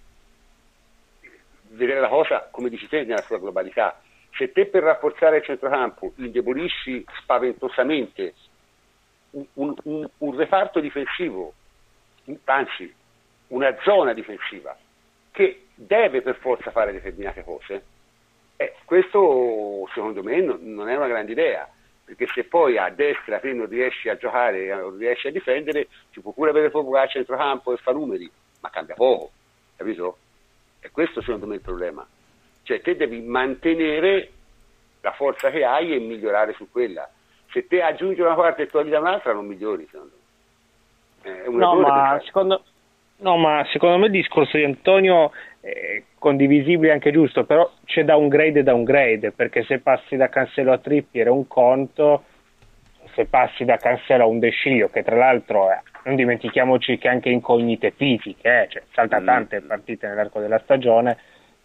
vedere 1.77 2.01
la 2.01 2.09
cosa 2.09 2.49
come 2.51 2.69
dici 2.69 2.89
te 2.89 3.05
nella 3.05 3.23
sua 3.23 3.39
globalità. 3.39 4.01
Se 4.37 4.53
te 4.53 4.67
per 4.67 4.83
rafforzare 4.83 5.39
il 5.39 5.45
centrocampo 5.45 6.13
indebolisci 6.17 7.05
spaventosamente 7.21 8.35
un, 9.31 9.75
un, 9.85 10.09
un 10.19 10.37
reparto 10.37 10.81
difensivo, 10.81 11.53
anzi 12.45 12.93
una 13.49 13.77
zona 13.83 14.13
difensiva, 14.13 14.77
che 15.31 15.67
deve 15.75 16.23
per 16.23 16.37
forza 16.37 16.71
fare 16.71 16.93
determinate 16.93 17.45
cose, 17.45 17.85
eh, 18.57 18.75
questo 18.85 19.87
secondo 19.93 20.23
me 20.23 20.41
non, 20.41 20.59
non, 20.63 20.89
è 20.89 20.97
una 20.97 21.09
grande 21.09 21.33
idea, 21.33 21.69
perché 22.05 22.27
se 22.29 22.45
poi 22.45 22.79
a 22.79 22.89
destra 22.89 23.39
te 23.39 23.53
non 23.53 23.69
riesci 23.69 24.09
a 24.09 24.17
giocare, 24.17 24.75
non 24.75 24.97
riesci 24.97 25.29
a 25.29 25.33
difendere, 25.33 25.89
ci 26.11 26.21
può 26.21 26.33
pure 26.33 26.51
avere 26.51 26.71
poco 26.71 26.97
a 26.97 27.07
centrocampo 27.07 27.73
e 27.73 27.77
fa 27.77 27.93
numeri, 27.93 28.31
ma 28.61 28.71
cambia 28.71 28.95
poco, 28.95 29.31
capito? 29.77 30.19
E 30.87 30.91
questo 30.91 31.21
secondo 31.21 31.47
me 31.47 31.55
è 31.55 31.57
il 31.57 31.63
problema. 31.63 32.07
Cioè 32.63 32.81
te 32.81 32.97
devi 32.97 33.21
mantenere 33.21 34.31
la 35.01 35.13
forza 35.13 35.51
che 35.51 35.65
hai 35.65 35.95
e 35.95 35.99
migliorare 35.99 36.53
su 36.55 36.69
quella 36.71 37.09
se 37.57 37.67
te 37.67 37.81
aggiungi 37.81 38.21
una 38.21 38.35
parte 38.35 38.63
e 38.63 38.67
togli 38.67 38.91
da 38.91 38.99
un'altra 38.99 39.33
non 39.33 39.47
migliori 39.47 39.89
secondo 39.91 40.13
me. 41.23 41.57
no, 41.57 41.75
ma 41.81 42.21
secondo, 42.23 42.63
no, 43.17 43.37
ma 43.39 43.67
secondo 43.71 43.97
me 43.97 44.07
il 44.07 44.13
discorso 44.13 44.59
di 44.59 44.65
Antonio 44.65 45.33
è 45.61 46.03
condivisibile 46.19 46.89
e 46.89 46.93
anche 46.93 47.13
giusto, 47.13 47.45
però 47.45 47.71
c'è 47.87 48.05
da 48.05 48.17
un 48.17 48.29
grade 48.29 48.61
e 48.61 48.63
da 48.63 48.75
un 48.75 48.85
grade, 48.85 49.33
perché 49.33 49.65
se 49.65 49.79
passi 49.79 50.17
da 50.17 50.29
Cancelo 50.29 50.73
a 50.73 50.79
Trippier 50.79 51.29
è 51.29 51.31
un 51.31 51.47
conto, 51.47 52.25
se 53.15 53.25
passi 53.25 53.65
da 53.65 53.79
Cancelo 53.79 54.25
a 54.25 54.27
un 54.27 54.39
Descio, 54.39 54.89
che 54.89 55.03
tra 55.03 55.17
l'altro 55.17 55.71
è, 55.71 55.81
non 56.07 56.15
dimentichiamoci 56.15 56.99
che 56.99 57.09
anche 57.09 57.31
incognite 57.31 57.91
fisiche, 57.91 58.63
eh, 58.63 58.69
cioè 58.71 58.83
salta 58.93 59.21
mm. 59.21 59.25
tante 59.25 59.61
partite 59.61 60.07
nell'arco 60.07 60.39
della 60.39 60.61
stagione, 60.61 61.19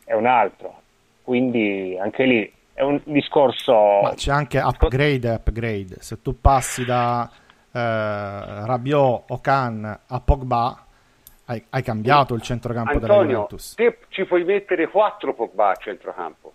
è 0.03 0.13
un 0.13 0.25
altro. 0.25 0.81
Quindi 1.23 1.95
anche 2.01 2.25
lì 2.25 2.53
è 2.73 2.81
un 2.81 2.99
discorso... 3.03 4.01
Ma 4.01 4.13
c'è 4.15 4.31
anche 4.31 4.57
upgrade 4.57 5.27
e 5.27 5.33
upgrade. 5.33 5.97
Se 5.99 6.21
tu 6.23 6.41
passi 6.41 6.83
da 6.83 7.29
eh, 7.71 8.65
Rabiot 8.65 9.25
o 9.29 9.39
Khan 9.39 9.99
a 10.07 10.19
Pogba, 10.19 10.85
hai, 11.45 11.63
hai 11.69 11.83
cambiato 11.83 12.33
il 12.33 12.41
centrocampo 12.41 12.93
Antonio, 12.93 13.17
della 13.17 13.31
Juventus. 13.31 13.75
te 13.75 13.97
ci 14.09 14.25
puoi 14.25 14.43
mettere 14.43 14.87
quattro 14.87 15.35
Pogba 15.35 15.69
a 15.69 15.75
centrocampo. 15.75 16.53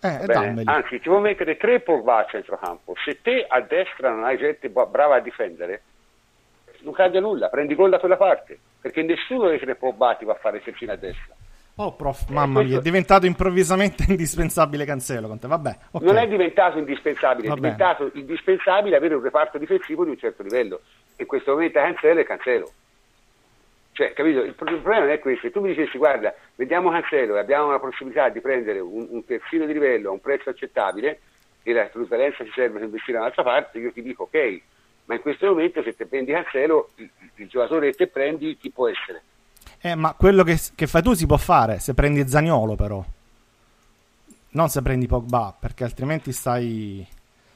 Eh, 0.00 0.24
Anzi, 0.64 1.00
ci 1.00 1.08
puoi 1.08 1.20
mettere 1.20 1.58
tre 1.58 1.80
Pogba 1.80 2.18
a 2.18 2.26
centrocampo. 2.26 2.94
Se 3.04 3.20
te 3.20 3.44
a 3.46 3.60
destra 3.60 4.10
non 4.10 4.24
hai 4.24 4.38
gente 4.38 4.70
brava 4.70 5.16
a 5.16 5.20
difendere, 5.20 5.82
non 6.84 6.92
cambia 6.92 7.20
nulla, 7.20 7.48
prendi 7.48 7.74
gol 7.74 7.90
da 7.90 7.98
quella 7.98 8.16
parte, 8.16 8.58
perché 8.80 9.02
nessuno 9.02 9.48
dei 9.48 9.58
tre 9.58 9.74
ti 9.74 10.24
va 10.24 10.32
a 10.32 10.36
fare 10.36 10.62
terzino 10.62 10.92
a 10.92 10.96
destra. 10.96 11.34
Oh, 11.76 11.96
prof, 11.96 12.28
mamma 12.28 12.62
mia, 12.62 12.78
è 12.78 12.80
diventato 12.82 13.26
improvvisamente 13.26 14.04
indispensabile 14.08 14.84
Cancelo 14.84 15.26
con 15.26 15.40
te. 15.40 15.48
Vabbè, 15.48 15.76
okay. 15.90 16.06
Non 16.06 16.18
è 16.18 16.28
diventato 16.28 16.78
indispensabile, 16.78 17.48
Va 17.48 17.54
è 17.54 17.56
diventato 17.56 18.04
bene. 18.04 18.20
indispensabile 18.20 18.96
avere 18.96 19.14
un 19.14 19.22
reparto 19.22 19.58
difensivo 19.58 20.04
di 20.04 20.10
un 20.10 20.18
certo 20.18 20.44
livello. 20.44 20.82
In 21.16 21.26
questo 21.26 21.52
momento 21.52 21.80
Cancelo 21.80 22.20
è 22.20 22.24
Cancelo. 22.24 22.70
Cioè, 23.90 24.12
capito? 24.12 24.42
Il, 24.42 24.54
problema 24.54 25.00
non 25.00 25.10
è 25.10 25.18
questo. 25.18 25.46
Se 25.46 25.52
tu 25.52 25.60
mi 25.60 25.74
dicessi, 25.74 25.98
guarda, 25.98 26.32
vediamo 26.54 26.90
Cancelo 26.90 27.36
e 27.36 27.40
abbiamo 27.40 27.72
la 27.72 27.80
possibilità 27.80 28.28
di 28.28 28.40
prendere 28.40 28.78
un, 28.78 29.08
un 29.10 29.24
terzino 29.24 29.66
di 29.66 29.72
livello 29.72 30.10
a 30.10 30.12
un 30.12 30.20
prezzo 30.20 30.50
accettabile 30.50 31.20
e 31.64 31.72
la 31.72 31.84
plusvalenza 31.86 32.44
ci 32.44 32.52
serve 32.54 32.74
per 32.74 32.82
investire 32.82 33.14
da 33.14 33.20
un'altra 33.20 33.42
parte, 33.42 33.78
io 33.78 33.90
ti 33.90 34.02
dico 34.02 34.24
ok, 34.24 34.60
ma 35.06 35.14
in 35.14 35.20
questo 35.20 35.46
momento 35.46 35.82
se 35.82 35.94
te 35.94 36.06
prendi 36.06 36.32
Cancelo, 36.32 36.90
il, 36.96 37.10
il 37.36 37.48
giocatore 37.48 37.90
che 37.90 37.96
te 37.96 38.06
prendi 38.06 38.56
chi 38.56 38.70
può 38.70 38.88
essere? 38.88 39.22
Eh, 39.80 39.94
ma 39.94 40.14
quello 40.14 40.42
che, 40.44 40.58
che, 40.74 40.86
fai 40.86 41.02
tu 41.02 41.12
si 41.12 41.26
può 41.26 41.36
fare 41.36 41.78
se 41.78 41.92
prendi 41.92 42.26
Zaniolo, 42.26 42.74
però. 42.74 43.04
Non 44.50 44.68
se 44.68 44.80
prendi 44.80 45.06
Pogba, 45.06 45.54
perché 45.58 45.84
altrimenti 45.84 46.32
stai. 46.32 47.06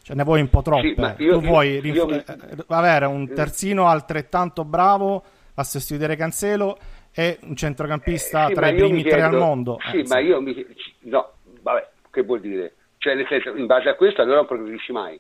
Cioè, 0.03 0.15
ne 0.15 0.25
vuoi 0.25 0.43
un 0.43 0.51
po' 0.51 0.61
troppe. 0.61 1.15
Sì, 1.17 1.23
io, 1.23 1.39
tu 1.39 1.47
vuoi 1.47 1.81
rinf- 1.81 1.97
io, 1.97 2.09
eh, 2.11 2.65
avere 2.69 3.07
un 3.07 3.33
terzino 3.33 3.87
altrettanto 3.87 4.65
bravo 4.65 5.23
a 5.55 5.65
sostituire 5.65 6.17
Cancelo 6.17 6.79
e 7.13 7.39
un 7.43 7.57
centrocampista 7.57 8.45
eh, 8.45 8.49
sì, 8.49 8.55
tra 8.55 8.69
i 8.69 8.75
primi 8.75 9.03
chiedo, 9.03 9.17
tre 9.17 9.23
al 9.23 9.37
mondo. 9.37 9.79
Sì, 9.91 10.01
eh, 10.01 10.05
ma 10.07 10.19
io 10.19 10.41
mi. 10.43 10.67
No, 11.01 11.33
vabbè, 11.63 11.89
che 12.11 12.23
vuol 12.23 12.41
dire? 12.41 12.75
Cioè, 12.99 13.15
nel 13.15 13.27
senso, 13.27 13.55
in 13.57 13.67
base 13.67 13.89
a 13.89 13.95
questo 13.95 14.21
allora 14.21 14.37
non 14.37 14.47
progredisci 14.47 14.93
mai. 14.93 15.19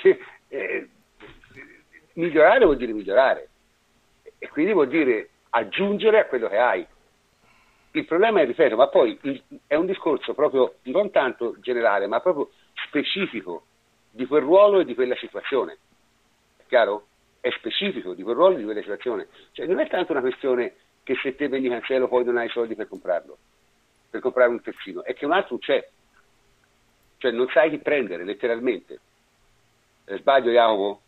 Sì, 0.00 0.16
eh, 0.48 0.88
migliorare 2.14 2.64
vuol 2.64 2.76
dire 2.76 2.92
migliorare. 2.92 3.48
E 4.38 4.48
quindi 4.48 4.72
vuol 4.72 4.88
dire 4.88 5.30
aggiungere 5.50 6.20
a 6.20 6.26
quello 6.26 6.48
che 6.48 6.58
hai. 6.58 6.86
Il 7.94 8.06
problema 8.06 8.40
è, 8.40 8.46
ripeto, 8.46 8.76
ma 8.76 8.88
poi 8.88 9.18
il, 9.22 9.42
è 9.66 9.74
un 9.74 9.86
discorso 9.86 10.34
proprio 10.34 10.76
non 10.84 11.10
tanto 11.10 11.56
generale, 11.60 12.06
ma 12.06 12.20
proprio 12.20 12.50
specifico 12.86 13.66
di 14.10 14.26
quel 14.26 14.42
ruolo 14.42 14.80
e 14.80 14.84
di 14.84 14.94
quella 14.94 15.16
situazione. 15.16 15.76
È 16.56 16.62
chiaro? 16.68 17.06
È 17.40 17.50
specifico 17.50 18.14
di 18.14 18.22
quel 18.22 18.36
ruolo 18.36 18.54
e 18.54 18.58
di 18.58 18.64
quella 18.64 18.80
situazione. 18.80 19.28
Cioè 19.52 19.66
non 19.66 19.80
è 19.80 19.88
tanto 19.88 20.12
una 20.12 20.20
questione 20.20 20.74
che 21.02 21.16
se 21.22 21.34
te 21.34 21.48
vendi 21.48 21.68
cancello 21.68 22.08
poi 22.08 22.24
non 22.24 22.36
hai 22.36 22.48
soldi 22.48 22.74
per 22.74 22.88
comprarlo, 22.88 23.36
per 24.08 24.20
comprare 24.20 24.50
un 24.50 24.60
terzino, 24.60 25.02
è 25.02 25.14
che 25.14 25.24
un 25.24 25.32
altro 25.32 25.58
c'è. 25.58 25.86
cioè 27.18 27.30
non 27.30 27.48
sai 27.48 27.70
chi 27.70 27.78
prendere 27.78 28.24
letteralmente. 28.24 29.00
Eh, 30.04 30.18
sbaglio 30.18 30.50
Jacopo? 30.50 31.00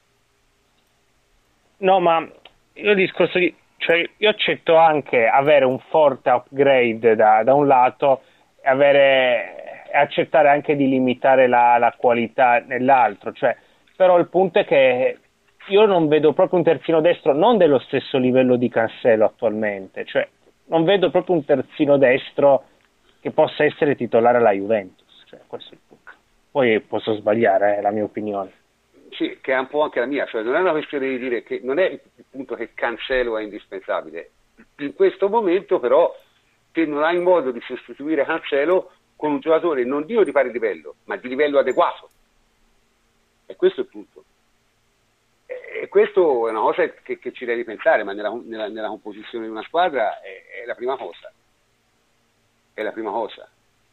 No, 1.85 2.01
ma 2.01 2.27
io 2.75 2.95
discorso 2.95 3.39
di... 3.39 3.55
Cioè, 3.77 4.09
io 4.17 4.31
accetto 4.31 4.77
anche 4.77 5.27
avere 5.27 5.67
un 5.67 5.79
forte 5.91 6.31
upgrade 6.31 7.15
da, 7.15 7.43
da 7.43 7.53
un 7.53 7.67
lato 7.67 8.23
e 8.63 8.69
avere, 8.69 9.85
accettare 9.93 10.49
anche 10.49 10.75
di 10.75 10.89
limitare 10.89 11.47
la, 11.47 11.77
la 11.77 11.95
qualità 11.95 12.61
nell'altro. 12.61 13.33
Cioè, 13.33 13.55
però 13.95 14.19
il 14.19 14.29
punto 14.29 14.61
è 14.61 14.65
che 14.65 15.19
io 15.69 15.85
non 15.85 16.09
vedo 16.09 16.33
proprio 16.33 16.59
un 16.59 16.65
terzino 16.65 17.03
destro 17.03 17.35
non 17.35 17.59
dello 17.59 17.79
stesso 17.79 18.17
livello 18.17 18.57
di 18.57 18.71
Cancelo 18.71 19.27
attualmente, 19.27 20.05
cioè 20.07 20.27
non 20.67 20.85
vedo 20.85 21.11
proprio 21.11 21.37
un 21.37 21.45
terzino 21.45 21.99
destro 21.99 22.65
che 23.21 23.31
possa 23.31 23.65
essere 23.65 23.97
titolare 23.97 24.39
alla 24.39 24.53
Juventus, 24.53 25.25
cioè, 25.27 25.41
questo 25.47 25.71
è 25.71 25.75
il 25.75 25.81
punto. 25.87 26.13
Poi 26.51 26.81
posso 26.81 27.15
sbagliare, 27.15 27.77
è 27.77 27.81
la 27.83 27.91
mia 27.91 28.05
opinione. 28.05 28.53
Sì, 29.15 29.39
che 29.41 29.53
è 29.53 29.59
un 29.59 29.69
po' 29.69 29.83
anche 29.83 30.01
la 30.01 30.07
mia, 30.07 30.27
cioè 30.27 30.43
non 30.43 30.57
è 30.57 30.61
una 30.61 30.73
questione 30.73 31.09
di 31.09 31.19
dire 31.19 31.43
che 31.45 31.61
non 31.63 31.79
è 31.79 31.85
il 31.85 32.01
punto 32.29 32.57
che 32.57 32.75
Cancelo 32.75 33.39
è 33.39 33.43
indispensabile. 33.43 34.31
In 34.79 34.95
questo 34.95 35.29
momento 35.29 35.79
però 35.79 36.13
te 36.73 36.85
non 36.85 37.05
hai 37.05 37.21
modo 37.21 37.53
di 37.53 37.61
sostituire 37.61 38.25
Cancelo 38.25 38.91
con 39.15 39.31
un 39.31 39.41
giocatore 39.41 39.85
non 39.85 40.05
dico 40.05 40.25
di 40.25 40.33
pari 40.33 40.51
livello, 40.51 40.97
ma 41.05 41.17
di 41.17 41.29
livello 41.29 41.61
adeguato. 41.61 42.11
E 43.47 43.55
questo 43.55 43.83
è 43.83 43.85
il 43.85 43.91
punto. 43.91 44.25
E 45.47 45.89
questo 45.89 46.49
è 46.49 46.51
una 46.51 46.61
cosa 46.61 46.89
che, 46.89 47.19
che 47.19 47.33
ci 47.33 47.45
devi 47.45 47.63
pensare, 47.63 48.03
ma 48.03 48.13
nella, 48.13 48.31
nella, 48.45 48.69
nella, 48.69 48.89
composizione 48.89 49.45
di 49.45 49.51
una 49.51 49.63
squadra 49.63 50.21
è, 50.21 50.63
è, 50.63 50.65
la 50.65 50.75
prima 50.75 50.97
cosa. 50.97 51.33
È 52.73 52.83
la 52.83 52.91
prima 52.91 53.13
cosa, 53.13 53.49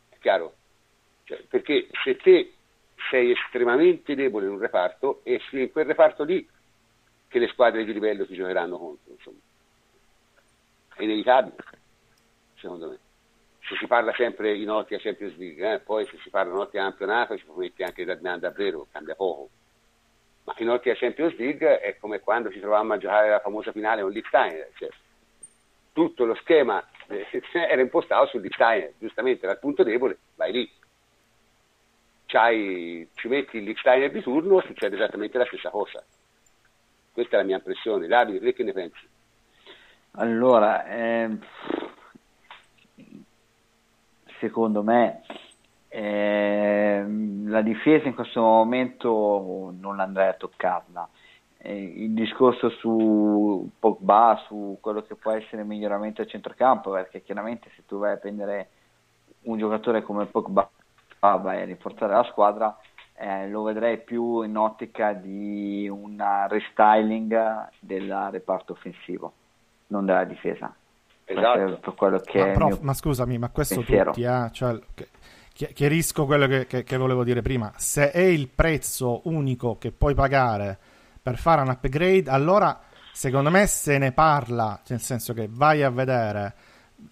è 0.10 0.16
chiaro? 0.20 0.56
Cioè, 1.26 1.44
perché 1.48 1.88
se 2.04 2.16
te 2.16 2.54
sei 3.12 3.32
estremamente 3.32 4.16
debole 4.16 4.46
in 4.46 4.54
un 4.54 4.60
reparto, 4.60 5.20
è 5.24 5.38
in 5.52 5.70
quel 5.72 5.86
reparto 5.86 6.24
lì 6.24 6.48
che 7.28 7.40
le 7.40 7.50
squadre 7.50 7.84
di 7.84 7.92
livello 7.92 8.26
ti 8.26 8.34
giocheranno 8.34 8.78
contro. 8.78 9.12
Insomma. 9.12 9.38
È 10.96 11.04
inevitabile, 11.04 11.56
secondo 12.56 12.90
me. 12.90 13.00
Se 13.68 13.76
si 13.76 13.86
parla 13.86 14.14
sempre 14.14 14.56
in 14.56 14.70
ottica 14.70 15.00
Champions 15.00 15.36
League, 15.36 15.74
eh, 15.74 15.80
poi 15.80 16.06
se 16.08 16.18
si 16.24 16.30
parla 16.30 16.54
in 16.54 16.60
ottica 16.60 16.84
campionato 16.84 17.38
ci 17.38 17.46
metti 17.56 17.84
anche 17.84 18.06
da 18.06 18.16
davvero, 18.16 18.88
cambia 18.92 19.16
poco. 19.16 19.50
Ma 20.46 20.56
in 20.58 20.70
ottica 20.70 20.96
Champions 20.96 21.36
League 21.36 21.80
è 21.80 21.98
come 21.98 22.22
quando 22.22 22.50
ci 22.50 22.60
trovavamo 22.60 22.94
a 22.94 22.98
giocare 22.98 23.30
la 23.30 23.40
famosa 23.40 23.74
finale 23.74 24.02
con 24.02 24.12
Liechtenstein. 24.12 24.72
Cioè, 24.76 24.90
tutto 25.92 26.24
lo 26.24 26.36
schema 26.36 26.82
eh, 27.08 27.28
era 27.52 27.82
impostato 27.82 28.28
su 28.28 28.40
Liechtenstein, 28.40 28.94
giustamente 29.00 29.46
dal 29.46 29.60
punto 29.60 29.84
debole, 29.84 30.18
vai 30.36 30.52
lì 30.54 30.72
ci 32.32 33.28
metti 33.28 33.58
il 33.58 33.64
Liechtenstein 33.64 34.12
di 34.12 34.22
turno, 34.22 34.62
succede 34.62 34.96
esattamente 34.96 35.38
la 35.38 35.46
stessa 35.46 35.70
cosa. 35.70 36.02
Questa 37.12 37.36
è 37.36 37.40
la 37.40 37.46
mia 37.46 37.58
impressione. 37.58 38.08
Davide, 38.08 38.40
te 38.40 38.54
che 38.54 38.64
ne 38.64 38.72
pensi? 38.72 39.08
Allora, 40.12 40.86
eh, 40.86 41.38
secondo 44.40 44.82
me 44.82 45.24
eh, 45.90 47.04
la 47.46 47.62
difesa 47.62 48.08
in 48.08 48.16
questo 48.16 48.42
momento 48.42 49.74
non 49.78 50.00
andrei 50.00 50.30
a 50.30 50.34
toccarla. 50.34 51.10
Eh, 51.58 51.84
il 51.84 52.12
discorso 52.12 52.70
su 52.70 53.70
Pogba, 53.78 54.42
su 54.48 54.78
quello 54.80 55.04
che 55.04 55.16
può 55.16 55.32
essere 55.32 55.64
miglioramento 55.64 56.22
a 56.22 56.26
centrocampo, 56.26 56.92
perché 56.92 57.22
chiaramente 57.24 57.70
se 57.76 57.84
tu 57.86 58.00
vai 58.00 58.14
a 58.14 58.18
prendere 58.18 58.70
un 59.44 59.58
giocatore 59.58 60.02
come 60.02 60.26
Pogba 60.28 60.70
vai 61.22 61.62
a 61.62 61.66
rinforzare 61.66 62.14
la 62.14 62.24
squadra, 62.24 62.78
eh, 63.14 63.48
lo 63.50 63.62
vedrei 63.62 64.00
più 64.00 64.42
in 64.42 64.58
ottica 64.58 65.14
di 65.14 65.88
un 65.88 66.18
restyling 66.48 67.70
del 67.80 68.30
reparto 68.32 68.74
offensivo, 68.74 69.34
non 69.88 70.06
della 70.06 70.24
difesa. 70.24 70.74
Esatto. 71.26 71.94
Ma, 72.34 72.52
prof, 72.52 72.80
ma, 72.80 72.94
scusami, 72.94 73.38
ma 73.38 73.50
questo 73.50 73.76
pensiero. 73.76 74.12
tutti, 74.12 74.24
eh? 74.24 74.50
cioè, 74.52 74.80
chiarisco 75.54 76.26
quello 76.26 76.48
che, 76.48 76.66
che, 76.66 76.84
che, 76.84 76.98
volevo 76.98 77.24
dire 77.24 77.42
prima. 77.42 77.72
Se 77.76 78.12
è 78.12 78.20
il 78.20 78.50
prezzo 78.50 79.22
unico 79.26 79.78
che 79.78 79.92
puoi 79.92 80.16
pagare 80.16 80.78
per 81.22 81.38
fare 81.38 81.62
un 81.62 81.70
upgrade, 81.70 82.30
allora 82.30 82.82
secondo 83.14 83.52
me 83.52 83.68
se 83.68 83.98
ne 84.00 84.12
parla, 84.12 84.82
nel 84.88 85.00
senso 85.00 85.34
che 85.34 85.48
vai 85.50 85.84
a 85.84 85.92
vedere 85.92 86.54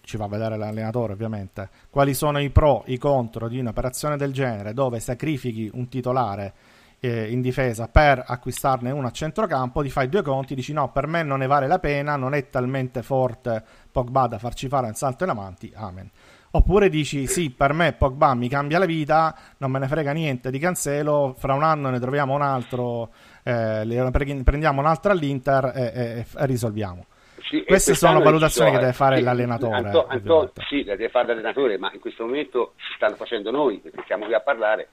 ci 0.02 0.16
va 0.16 0.24
a 0.24 0.28
vedere 0.28 0.56
l'allenatore 0.56 1.12
ovviamente, 1.12 1.68
quali 1.90 2.14
sono 2.14 2.38
i 2.40 2.50
pro, 2.50 2.82
i 2.86 2.98
contro 2.98 3.48
di 3.48 3.58
un'operazione 3.58 4.16
del 4.16 4.32
genere 4.32 4.74
dove 4.74 5.00
sacrifichi 5.00 5.70
un 5.72 5.88
titolare 5.88 6.52
eh, 7.00 7.30
in 7.30 7.40
difesa 7.40 7.88
per 7.88 8.22
acquistarne 8.26 8.90
uno 8.90 9.06
a 9.06 9.10
centrocampo, 9.10 9.82
ti 9.82 9.90
fai 9.90 10.08
due 10.08 10.22
conti, 10.22 10.54
dici 10.54 10.72
no, 10.72 10.90
per 10.90 11.06
me 11.06 11.22
non 11.22 11.38
ne 11.38 11.46
vale 11.46 11.66
la 11.66 11.78
pena, 11.78 12.16
non 12.16 12.34
è 12.34 12.48
talmente 12.50 13.02
forte 13.02 13.62
Pogba 13.90 14.26
da 14.26 14.38
farci 14.38 14.68
fare 14.68 14.86
un 14.86 14.94
salto 14.94 15.24
in 15.24 15.30
avanti, 15.30 15.72
amen. 15.74 16.10
Oppure 16.52 16.88
dici 16.88 17.28
sì, 17.28 17.50
per 17.50 17.72
me 17.72 17.92
Pogba 17.92 18.34
mi 18.34 18.48
cambia 18.48 18.78
la 18.78 18.84
vita, 18.84 19.36
non 19.58 19.70
me 19.70 19.78
ne 19.78 19.86
frega 19.86 20.12
niente 20.12 20.50
di 20.50 20.58
Cancelo, 20.58 21.34
fra 21.38 21.54
un 21.54 21.62
anno 21.62 21.90
ne 21.90 22.00
troviamo 22.00 22.34
un 22.34 22.42
altro, 22.42 23.10
eh, 23.44 24.42
prendiamo 24.44 24.80
un 24.80 24.86
altro 24.86 25.12
all'Inter 25.12 25.72
e, 25.74 25.82
e, 25.82 26.26
e 26.36 26.46
risolviamo. 26.46 27.06
Sì, 27.50 27.64
Queste 27.64 27.96
sono 27.96 28.20
valutazioni 28.20 28.70
che 28.70 28.78
deve 28.78 28.92
fare 28.92 29.16
sì, 29.16 29.22
l'allenatore. 29.24 29.74
Anto, 29.74 30.06
Anto, 30.06 30.52
sì, 30.68 30.84
le 30.84 30.96
deve 30.96 31.08
fare 31.08 31.26
l'allenatore, 31.26 31.78
ma 31.78 31.90
in 31.92 31.98
questo 31.98 32.24
momento 32.24 32.74
si 32.76 32.92
stanno 32.94 33.16
facendo 33.16 33.50
noi, 33.50 33.78
perché 33.78 34.04
siamo 34.06 34.26
qui 34.26 34.34
a 34.34 34.40
parlare. 34.40 34.88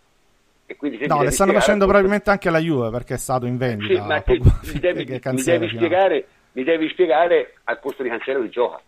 no, 1.05 1.22
le 1.22 1.30
stanno 1.30 1.53
facendo 1.53 1.86
probabilmente 1.86 2.32
anche 2.32 2.49
la 2.49 2.58
Juve 2.58 2.89
perché 2.89 3.14
è 3.14 3.18
stato 3.18 3.45
in 3.45 3.58
vendita. 3.58 4.01
Sì, 4.01 4.08
ma 4.08 4.22
te, 4.22 4.39
mi, 4.39 4.80
devi, 4.82 5.05
mi, 5.05 5.43
devi 5.43 5.70
spiegare, 5.70 6.28
mi, 6.53 6.64
devi, 6.64 6.89
spiegare, 6.89 7.58
al 7.66 7.80
posto 7.80 8.01
di 8.01 8.10
Cancelo 8.10 8.41
chi 8.41 8.49
gioca. 8.49 8.82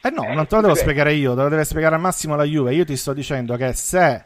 Eh 0.00 0.10
no, 0.10 0.22
eh, 0.22 0.34
non 0.34 0.46
te 0.46 0.54
lo 0.54 0.62
devo 0.62 0.74
cioè... 0.74 0.82
spiegare 0.84 1.12
io, 1.12 1.34
te 1.34 1.42
lo 1.42 1.48
deve 1.50 1.64
spiegare 1.64 1.96
al 1.96 2.00
massimo 2.00 2.34
la 2.34 2.44
Juve. 2.44 2.72
Io 2.72 2.86
ti 2.86 2.96
sto 2.96 3.12
dicendo 3.12 3.56
che 3.56 3.74
se 3.74 4.24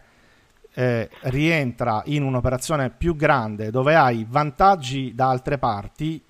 eh, 0.75 1.09
rientra 1.23 2.03
in 2.05 2.23
un'operazione 2.23 2.91
più 2.91 3.16
grande 3.16 3.70
dove 3.70 3.97
hai 3.97 4.25
vantaggi 4.29 5.12
da 5.12 5.29
altre 5.29 5.59
parti, 5.59 6.23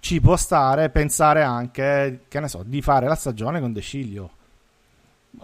ci 0.00 0.20
può 0.20 0.36
stare 0.36 0.88
pensare 0.90 1.42
anche, 1.42 2.24
che 2.26 2.40
ne 2.40 2.48
so, 2.48 2.62
di 2.64 2.82
fare 2.82 3.06
la 3.06 3.14
stagione 3.14 3.60
con 3.60 3.72
De 3.72 3.80
Sciglio. 3.80 4.30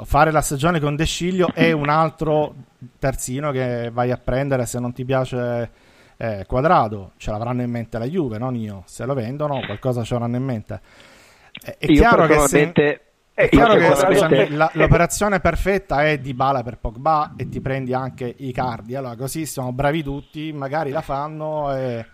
Fare 0.02 0.32
la 0.32 0.40
stagione 0.40 0.80
con 0.80 0.96
De 0.96 1.04
Sciglio 1.04 1.52
è 1.54 1.70
un 1.70 1.88
altro 1.88 2.54
terzino 2.98 3.52
che 3.52 3.90
vai 3.92 4.10
a 4.10 4.16
prendere 4.16 4.66
se 4.66 4.80
non 4.80 4.92
ti 4.92 5.04
piace 5.04 5.70
eh, 6.16 6.44
Quadrado. 6.46 7.12
Ce 7.18 7.30
l'avranno 7.30 7.62
in 7.62 7.70
mente 7.70 7.98
la 7.98 8.06
Juve, 8.06 8.38
non 8.38 8.56
io. 8.56 8.82
Se 8.86 9.04
lo 9.04 9.14
vendono, 9.14 9.60
qualcosa 9.64 10.02
ce 10.02 10.14
l'avranno 10.14 10.36
in 10.36 10.44
mente. 10.44 10.80
È, 11.52 11.76
è 11.78 11.86
chiaro 11.86 12.26
che 12.26 12.38
se... 12.48 13.00
È 13.36 13.50
chiaro 13.50 13.74
che 13.74 13.94
scusami, 13.94 14.48
la, 14.54 14.70
l'operazione 14.72 15.40
perfetta 15.40 16.06
è 16.06 16.16
di 16.16 16.32
bala 16.32 16.62
per 16.62 16.78
Pogba 16.78 17.34
e 17.36 17.50
ti 17.50 17.60
prendi 17.60 17.92
anche 17.92 18.34
i 18.38 18.50
cardi. 18.50 18.94
Allora, 18.94 19.14
così 19.14 19.44
siamo 19.44 19.74
bravi 19.74 20.02
tutti, 20.02 20.54
magari 20.54 20.90
la 20.90 21.02
fanno 21.02 21.76
e 21.76 22.06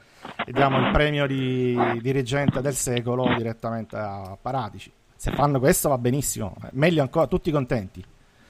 diamo 0.47 0.79
il 0.79 0.91
premio 0.93 1.27
di 1.27 1.77
dirigente 2.01 2.61
del 2.61 2.75
secolo 2.75 3.35
direttamente 3.37 3.97
a 3.97 4.37
Paratici. 4.41 4.91
Se 5.17 5.31
fanno 5.33 5.59
questo 5.61 5.89
va 5.89 5.99
benissimo, 5.99 6.55
meglio 6.73 7.03
ancora, 7.03 7.27
tutti 7.27 7.51
contenti. 7.51 8.05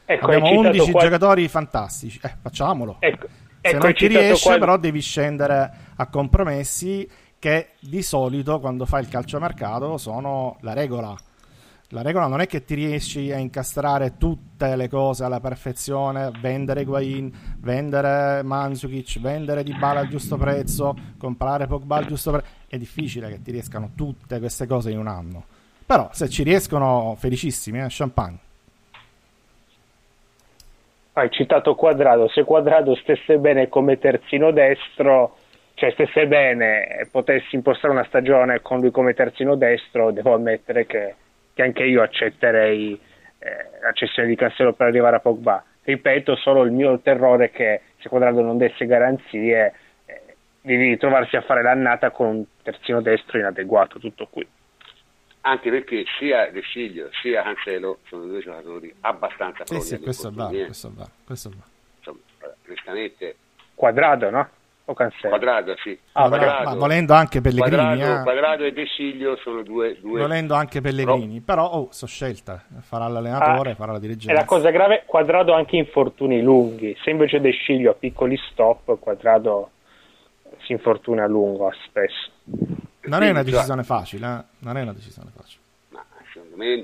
Ecco, 0.04 0.24
Abbiamo 0.24 0.50
11 0.60 0.90
qual... 0.90 1.04
giocatori 1.04 1.48
fantastici, 1.48 2.18
eh, 2.22 2.34
facciamolo. 2.40 2.96
Ecco, 2.98 3.26
Se 3.60 3.68
ecco, 3.68 3.84
non 3.84 3.94
ti 3.94 4.06
riesce, 4.06 4.44
qual... 4.44 4.58
però 4.58 4.76
devi 4.78 5.00
scendere 5.00 5.70
a 5.96 6.06
compromessi 6.06 7.08
che 7.38 7.70
di 7.80 8.02
solito 8.02 8.60
quando 8.60 8.86
fai 8.86 9.02
il 9.02 9.08
calciomercato 9.08 9.98
sono 9.98 10.58
la 10.60 10.72
regola 10.72 11.14
la 11.93 12.01
regola 12.01 12.27
non 12.27 12.40
è 12.40 12.47
che 12.47 12.64
ti 12.64 12.74
riesci 12.74 13.31
a 13.32 13.36
incastrare 13.36 14.16
tutte 14.16 14.77
le 14.77 14.89
cose 14.89 15.24
alla 15.24 15.40
perfezione, 15.40 16.31
vendere 16.40 16.85
Guain, 16.85 17.31
vendere 17.59 18.43
Mandzukic, 18.43 19.20
vendere 19.20 19.62
Di 19.62 19.74
Bala 19.74 20.01
al 20.01 20.09
giusto 20.09 20.39
prezzo, 20.39 20.97
comprare 21.19 21.66
Pogba 21.66 21.97
al 21.97 22.06
giusto 22.06 22.31
prezzo. 22.31 22.47
È 22.66 22.78
difficile 22.78 23.28
che 23.28 23.43
ti 23.43 23.51
riescano 23.51 23.90
tutte 23.94 24.39
queste 24.39 24.66
cose 24.66 24.90
in 24.90 24.98
un 24.98 25.06
anno. 25.06 25.44
Però 25.85 26.09
se 26.12 26.31
ci 26.31 26.43
riescono, 26.43 27.14
felicissimi, 27.19 27.81
eh? 27.81 27.86
champagne. 27.90 28.39
Hai 31.12 31.31
citato 31.31 31.74
Quadrado, 31.74 32.27
se 32.28 32.43
Quadrado 32.44 32.94
stesse 32.94 33.36
bene 33.36 33.69
come 33.69 33.98
terzino 33.98 34.51
destro, 34.51 35.36
cioè 35.74 35.90
stesse 35.90 36.27
bene 36.27 37.01
e 37.01 37.06
potessi 37.10 37.55
impostare 37.55 37.93
una 37.93 38.05
stagione 38.05 38.62
con 38.62 38.81
lui 38.81 38.90
come 38.90 39.12
terzino 39.12 39.56
destro, 39.56 40.10
devo 40.10 40.32
ammettere 40.32 40.86
che 40.86 41.16
che 41.54 41.62
anche 41.62 41.84
io 41.84 42.02
accetterei 42.02 42.98
eh, 43.38 43.80
la 43.80 43.92
cessione 43.92 44.28
di 44.28 44.36
Cancelo 44.36 44.72
per 44.72 44.86
arrivare 44.86 45.16
a 45.16 45.20
Pogba. 45.20 45.64
Ripeto, 45.82 46.36
solo 46.36 46.62
il 46.62 46.70
mio 46.72 47.00
terrore 47.00 47.46
è 47.46 47.50
che 47.50 47.80
se 47.98 48.08
Quadrado 48.08 48.40
non 48.40 48.56
desse 48.56 48.86
garanzie 48.86 49.74
eh, 50.06 50.36
di 50.60 50.76
ritrovarsi 50.76 51.36
a 51.36 51.42
fare 51.42 51.62
l'annata 51.62 52.10
con 52.10 52.26
un 52.26 52.44
terzino 52.62 53.00
destro 53.00 53.38
inadeguato, 53.38 53.98
tutto 53.98 54.28
qui. 54.28 54.46
Anche 55.44 55.70
perché 55.70 56.04
sia 56.18 56.48
De 56.52 56.60
Sciglio 56.60 57.08
sia 57.20 57.42
Cancelo 57.42 57.98
sono 58.06 58.26
due 58.26 58.40
giocatori 58.40 58.94
abbastanza 59.00 59.66
sì, 59.66 59.80
sì, 59.80 59.98
questo 59.98 60.30
va, 60.32 60.46
questo 60.46 60.92
va, 60.94 61.08
questo 61.24 61.50
va. 61.50 61.64
Insomma, 61.98 62.20
onestamente. 62.64 63.36
Quadrado, 63.74 64.30
no? 64.30 64.48
O 64.84 64.94
Cancelo? 64.94 65.28
Quadrado, 65.28 65.76
sì. 65.76 65.96
Ah, 66.12 66.28
quadrado, 66.28 66.64
ma 66.64 66.74
volendo 66.74 67.14
anche 67.14 67.40
Pellegrini. 67.40 67.76
Quadrado, 67.76 68.20
eh. 68.20 68.22
quadrado 68.22 68.64
e 68.64 68.72
De 68.72 68.86
Siglio 68.86 69.36
sono 69.36 69.62
due... 69.62 69.96
due... 70.00 70.20
Volendo 70.20 70.54
anche 70.54 70.80
Pellegrini, 70.80 71.36
no. 71.36 71.42
però 71.44 71.70
oh, 71.70 71.88
so 71.92 72.06
scelta. 72.06 72.64
Farà 72.80 73.06
l'allenatore, 73.06 73.70
ah, 73.70 73.74
farà 73.76 73.92
la 73.92 74.00
dirigenza. 74.00 74.32
E 74.32 74.34
la 74.34 74.44
cosa 74.44 74.70
grave, 74.70 75.04
Quadrado 75.06 75.52
anche 75.52 75.76
infortuni 75.76 76.42
lunghi. 76.42 76.96
Se 77.02 77.10
invece 77.10 77.40
De 77.40 77.52
Siglio 77.64 77.92
ha 77.92 77.94
piccoli 77.94 78.36
stop, 78.50 78.98
Quadrado 78.98 79.70
si 80.64 80.72
infortuna 80.72 81.24
a 81.24 81.28
lungo 81.28 81.70
spesso. 81.86 82.30
Non 83.02 83.22
è 83.22 83.30
una 83.30 83.44
decisione 83.44 83.84
facile, 83.84 84.26
eh? 84.26 84.44
Non 84.59 84.76
è 84.76 84.82
una 84.82 84.92
decisione 84.92 85.30
facile. 85.32 85.62
Ma 85.90 86.04
secondo 86.32 86.56
me, 86.56 86.74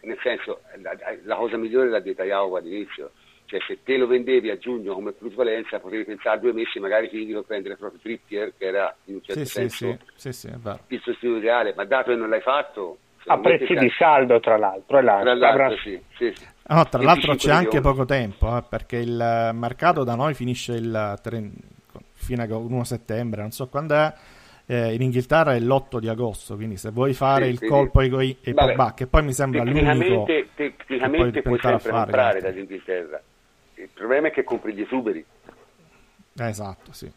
nel 0.00 0.18
senso, 0.20 0.62
la, 0.82 0.96
la 1.24 1.36
cosa 1.36 1.56
migliore 1.56 1.90
l'ha 1.90 2.00
detta 2.00 2.24
Iago 2.24 2.56
all'inizio 2.56 3.12
cioè 3.54 3.60
se 3.66 3.78
te 3.84 3.96
lo 3.96 4.06
vendevi 4.08 4.50
a 4.50 4.58
giugno 4.58 4.94
come 4.94 5.12
plusvalenza 5.12 5.78
potevi 5.78 6.04
pensare 6.04 6.36
a 6.36 6.40
due 6.40 6.52
mesi 6.52 6.80
magari 6.80 7.08
finiti 7.08 7.32
per 7.32 7.44
prendere 7.44 7.76
proprio 7.76 8.00
Trippier 8.00 8.52
che 8.58 8.66
era 8.66 8.94
in 9.04 9.14
un 9.14 9.22
certo 9.22 9.44
sì, 9.44 9.50
senso 9.50 9.98
sì, 10.16 10.32
sì, 10.32 10.48
il 10.88 11.00
sostituto 11.00 11.38
ideale. 11.38 11.72
Ma 11.76 11.84
dato 11.84 12.10
che 12.10 12.16
non 12.16 12.28
l'hai 12.28 12.40
fatto 12.40 12.98
a 13.26 13.38
prezzi 13.38 13.74
di 13.74 13.90
saldo 13.96 14.40
tra 14.40 14.56
l'altro, 14.56 14.84
tra 14.86 15.02
l'altro 15.02 15.46
avrà... 15.46 15.70
sì, 15.70 16.00
sì, 16.16 16.32
sì. 16.34 16.46
No, 16.66 16.84
tra 16.88 17.02
l'altro 17.02 17.34
c'è 17.36 17.52
anche 17.52 17.80
poco 17.80 18.04
tempo 18.04 18.56
eh, 18.56 18.64
perché 18.68 18.96
il 18.96 19.50
mercato 19.54 20.02
da 20.02 20.14
noi 20.14 20.34
finisce 20.34 20.72
il 20.72 21.18
tre... 21.22 21.50
fino 22.12 22.42
a 22.42 22.56
1 22.56 22.84
settembre 22.84 23.40
non 23.42 23.50
so 23.50 23.68
quando 23.68 23.94
è 23.94 24.12
eh, 24.66 24.94
in 24.94 25.02
Inghilterra 25.02 25.54
è 25.54 25.60
l'8 25.60 25.98
di 25.98 26.08
agosto, 26.08 26.56
quindi 26.56 26.78
se 26.78 26.90
vuoi 26.90 27.12
fare 27.12 27.48
il 27.48 27.62
colpo 27.62 28.00
ai, 28.00 28.10
ai 28.14 28.54
Pogba, 28.54 28.94
che 28.94 29.06
poi 29.06 29.22
mi 29.22 29.32
sembra 29.32 29.62
l'unico 29.62 30.24
tecnicamente 30.54 31.42
puoi 31.42 31.58
sempre 31.60 31.90
comprare 31.90 32.40
dall'Inghilterra 32.40 33.20
il 33.84 33.90
problema 33.92 34.28
è 34.28 34.30
che 34.30 34.44
compri 34.44 34.72
gli 34.72 34.80
esuberi. 34.80 35.24
Eh, 36.36 36.48
esatto, 36.48 36.92
sì. 36.92 37.10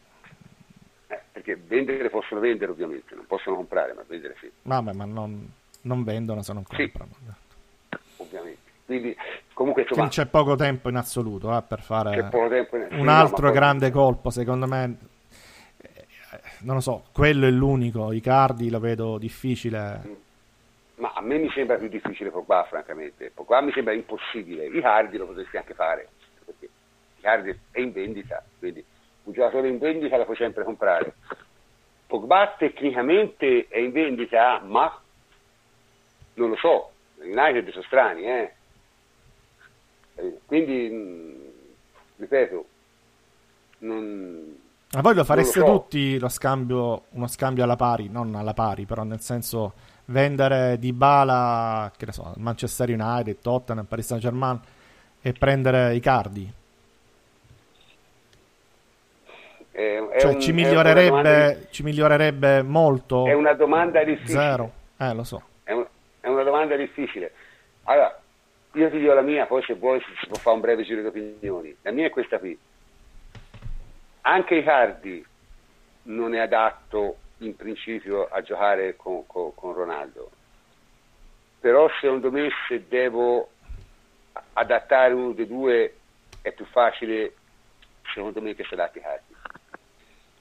Eh, 1.08 1.20
perché 1.32 1.56
vendere 1.56 2.10
possono 2.10 2.40
vendere 2.40 2.70
ovviamente, 2.70 3.14
non 3.14 3.26
possono 3.26 3.56
comprare, 3.56 3.94
ma 3.94 4.04
vendere 4.06 4.36
sì. 4.38 4.50
Vabbè, 4.62 4.92
ma 4.92 5.04
non, 5.04 5.50
non 5.82 6.04
vendono 6.04 6.42
se 6.42 6.52
non 6.52 6.62
comprano. 6.62 7.10
Sì. 7.18 7.96
Ovviamente. 8.18 8.66
Quindi, 8.84 9.16
comunque, 9.52 9.82
insomma, 9.82 10.08
c'è 10.08 10.26
poco 10.26 10.56
tempo 10.56 10.88
in 10.88 10.96
assoluto 10.96 11.56
eh, 11.56 11.62
per 11.62 11.80
fare 11.80 12.16
in... 12.16 13.00
un 13.00 13.08
altro 13.08 13.46
no, 13.46 13.52
grande 13.52 13.90
poi... 13.90 14.00
colpo, 14.00 14.30
secondo 14.30 14.66
me. 14.66 14.96
Eh, 15.78 16.06
non 16.60 16.76
lo 16.76 16.80
so, 16.80 17.04
quello 17.12 17.46
è 17.46 17.50
l'unico, 17.50 18.12
i 18.12 18.20
cardi 18.20 18.70
lo 18.70 18.78
vedo 18.78 19.18
difficile. 19.18 20.00
Mm. 20.06 20.12
Ma 20.96 21.12
a 21.14 21.20
me 21.20 21.38
mi 21.38 21.48
sembra 21.50 21.76
più 21.76 21.88
difficile 21.88 22.30
Pogba, 22.30 22.64
francamente. 22.64 23.30
Pogba 23.32 23.60
mi 23.60 23.72
sembra 23.72 23.94
impossibile. 23.94 24.66
I 24.66 24.80
cardi 24.80 25.16
lo 25.16 25.26
potresti 25.26 25.56
anche 25.56 25.74
fare 25.74 26.08
Icardi 27.18 27.58
è 27.70 27.80
in 27.80 27.92
vendita, 27.92 28.42
quindi 28.58 28.84
un 29.24 29.32
giocatore 29.32 29.68
in 29.68 29.78
vendita 29.78 30.16
la 30.16 30.24
puoi 30.24 30.36
sempre 30.36 30.64
comprare. 30.64 31.14
Pogba 32.06 32.54
tecnicamente 32.56 33.66
è 33.68 33.78
in 33.78 33.92
vendita, 33.92 34.60
ma 34.64 35.00
non 36.34 36.48
lo 36.48 36.56
so, 36.56 36.90
United 37.20 37.68
sono 37.70 37.84
strani, 37.84 38.24
eh? 38.24 38.52
Quindi, 40.46 41.52
ripeto, 42.16 42.66
non... 43.78 44.56
Ma 44.90 45.00
voi 45.02 45.14
lo 45.14 45.24
fareste 45.24 45.60
lo 45.60 45.66
so. 45.66 45.72
tutti 45.72 46.18
lo 46.18 46.28
scambio, 46.28 47.04
uno 47.10 47.26
scambio 47.26 47.62
alla 47.62 47.76
pari, 47.76 48.08
non 48.08 48.34
alla 48.34 48.54
pari, 48.54 48.86
però 48.86 49.02
nel 49.02 49.20
senso 49.20 49.74
vendere 50.06 50.78
di 50.78 50.92
Bala, 50.94 51.92
che 51.94 52.06
ne 52.06 52.12
so, 52.12 52.32
Manchester 52.38 52.88
United, 52.88 53.38
Tottenham, 53.40 53.84
Paris 53.84 54.06
Saint 54.06 54.22
Germain 54.22 54.58
e 55.20 55.32
prendere 55.32 55.94
i 55.94 56.00
cardi. 56.00 56.50
È, 59.78 60.18
cioè, 60.18 60.32
un, 60.34 60.40
ci, 60.40 60.52
migliorerebbe, 60.52 61.56
di... 61.60 61.66
ci 61.70 61.84
migliorerebbe 61.84 62.62
molto? 62.62 63.26
È 63.26 63.32
una 63.32 63.52
domanda 63.52 64.02
difficile. 64.02 64.40
Zero. 64.40 64.72
Eh, 64.96 65.14
lo 65.14 65.22
so. 65.22 65.40
È, 65.62 65.70
un, 65.70 65.86
è 66.18 66.26
una 66.26 66.42
domanda 66.42 66.74
difficile. 66.74 67.30
Allora, 67.84 68.20
io 68.72 68.90
ti 68.90 68.98
dico 68.98 69.12
la 69.12 69.20
mia, 69.20 69.46
poi 69.46 69.62
se 69.62 69.74
vuoi 69.74 70.00
si 70.20 70.26
può 70.26 70.36
fare 70.36 70.56
un 70.56 70.62
breve 70.62 70.82
giro 70.82 71.02
di 71.02 71.06
opinioni. 71.06 71.76
La 71.82 71.92
mia 71.92 72.06
è 72.06 72.10
questa 72.10 72.40
qui. 72.40 72.58
Anche 74.22 74.56
i 74.56 74.64
cardi 74.64 75.24
non 76.02 76.34
è 76.34 76.40
adatto 76.40 77.18
in 77.38 77.54
principio 77.54 78.26
a 78.26 78.42
giocare 78.42 78.96
con, 78.96 79.28
con, 79.28 79.54
con 79.54 79.74
Ronaldo. 79.74 80.28
Però 81.60 81.88
secondo 82.00 82.32
me 82.32 82.48
se 82.66 82.84
devo 82.88 83.48
adattare 84.54 85.14
uno 85.14 85.30
dei 85.30 85.46
due 85.46 85.94
è 86.42 86.50
più 86.50 86.64
facile 86.66 87.34
secondo 88.12 88.40
me 88.40 88.54
che 88.56 88.64
si 88.64 88.74
adatti 88.74 88.98
Hardy 88.98 89.36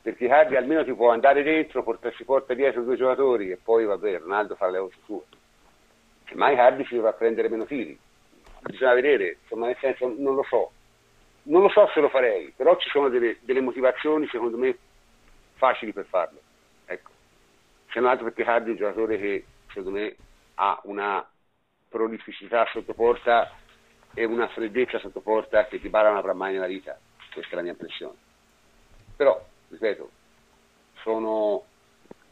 perché 0.07 0.29
Hardy 0.29 0.55
almeno 0.55 0.85
ti 0.85 0.93
può 0.93 1.09
andare 1.09 1.43
dentro 1.43 1.83
porta, 1.83 2.09
si 2.13 2.23
porta 2.23 2.53
dietro 2.53 2.81
due 2.81 2.95
giocatori 2.95 3.51
e 3.51 3.57
poi 3.57 3.83
vabbè 3.83 4.19
Ronaldo 4.19 4.55
fa 4.55 4.69
le 4.69 4.79
cose 4.79 4.95
sue. 5.03 5.23
Semmai 6.29 6.57
Hardy 6.57 6.85
si 6.85 6.95
dovrà 6.95 7.11
prendere 7.11 7.49
meno 7.49 7.65
tiri. 7.65 7.99
Bisogna 8.61 8.93
vedere 8.93 9.39
insomma 9.41 9.65
nel 9.65 9.75
senso 9.81 10.13
non 10.17 10.35
lo 10.35 10.43
so. 10.43 10.71
Non 11.43 11.61
lo 11.61 11.67
so 11.67 11.89
se 11.93 11.99
lo 11.99 12.07
farei 12.07 12.53
però 12.55 12.77
ci 12.77 12.87
sono 12.89 13.09
delle, 13.09 13.39
delle 13.41 13.59
motivazioni 13.59 14.25
secondo 14.29 14.55
me 14.55 14.77
facili 15.55 15.91
per 15.91 16.05
farlo 16.05 16.39
ecco. 16.85 17.11
Se 17.91 17.99
non 17.99 18.09
altro 18.09 18.31
perché 18.31 18.49
Hardy 18.49 18.67
è 18.67 18.71
un 18.71 18.77
giocatore 18.77 19.17
che 19.17 19.45
secondo 19.73 19.99
me 19.99 20.15
ha 20.55 20.79
una 20.83 21.29
prolificità 21.89 22.65
sotto 22.71 22.93
porta 22.93 23.51
e 24.13 24.23
una 24.23 24.47
freddezza 24.47 24.99
sotto 24.99 25.19
porta 25.19 25.67
che 25.67 25.81
ti 25.81 25.89
bara 25.89 26.07
non 26.07 26.17
avrà 26.17 26.33
mai 26.33 26.53
nella 26.53 26.65
vita, 26.65 26.97
questa 27.33 27.51
è 27.51 27.55
la 27.55 27.61
mia 27.61 27.71
impressione. 27.71 28.15
Però, 29.17 29.43
ripeto, 29.69 30.09
sono 31.01 31.63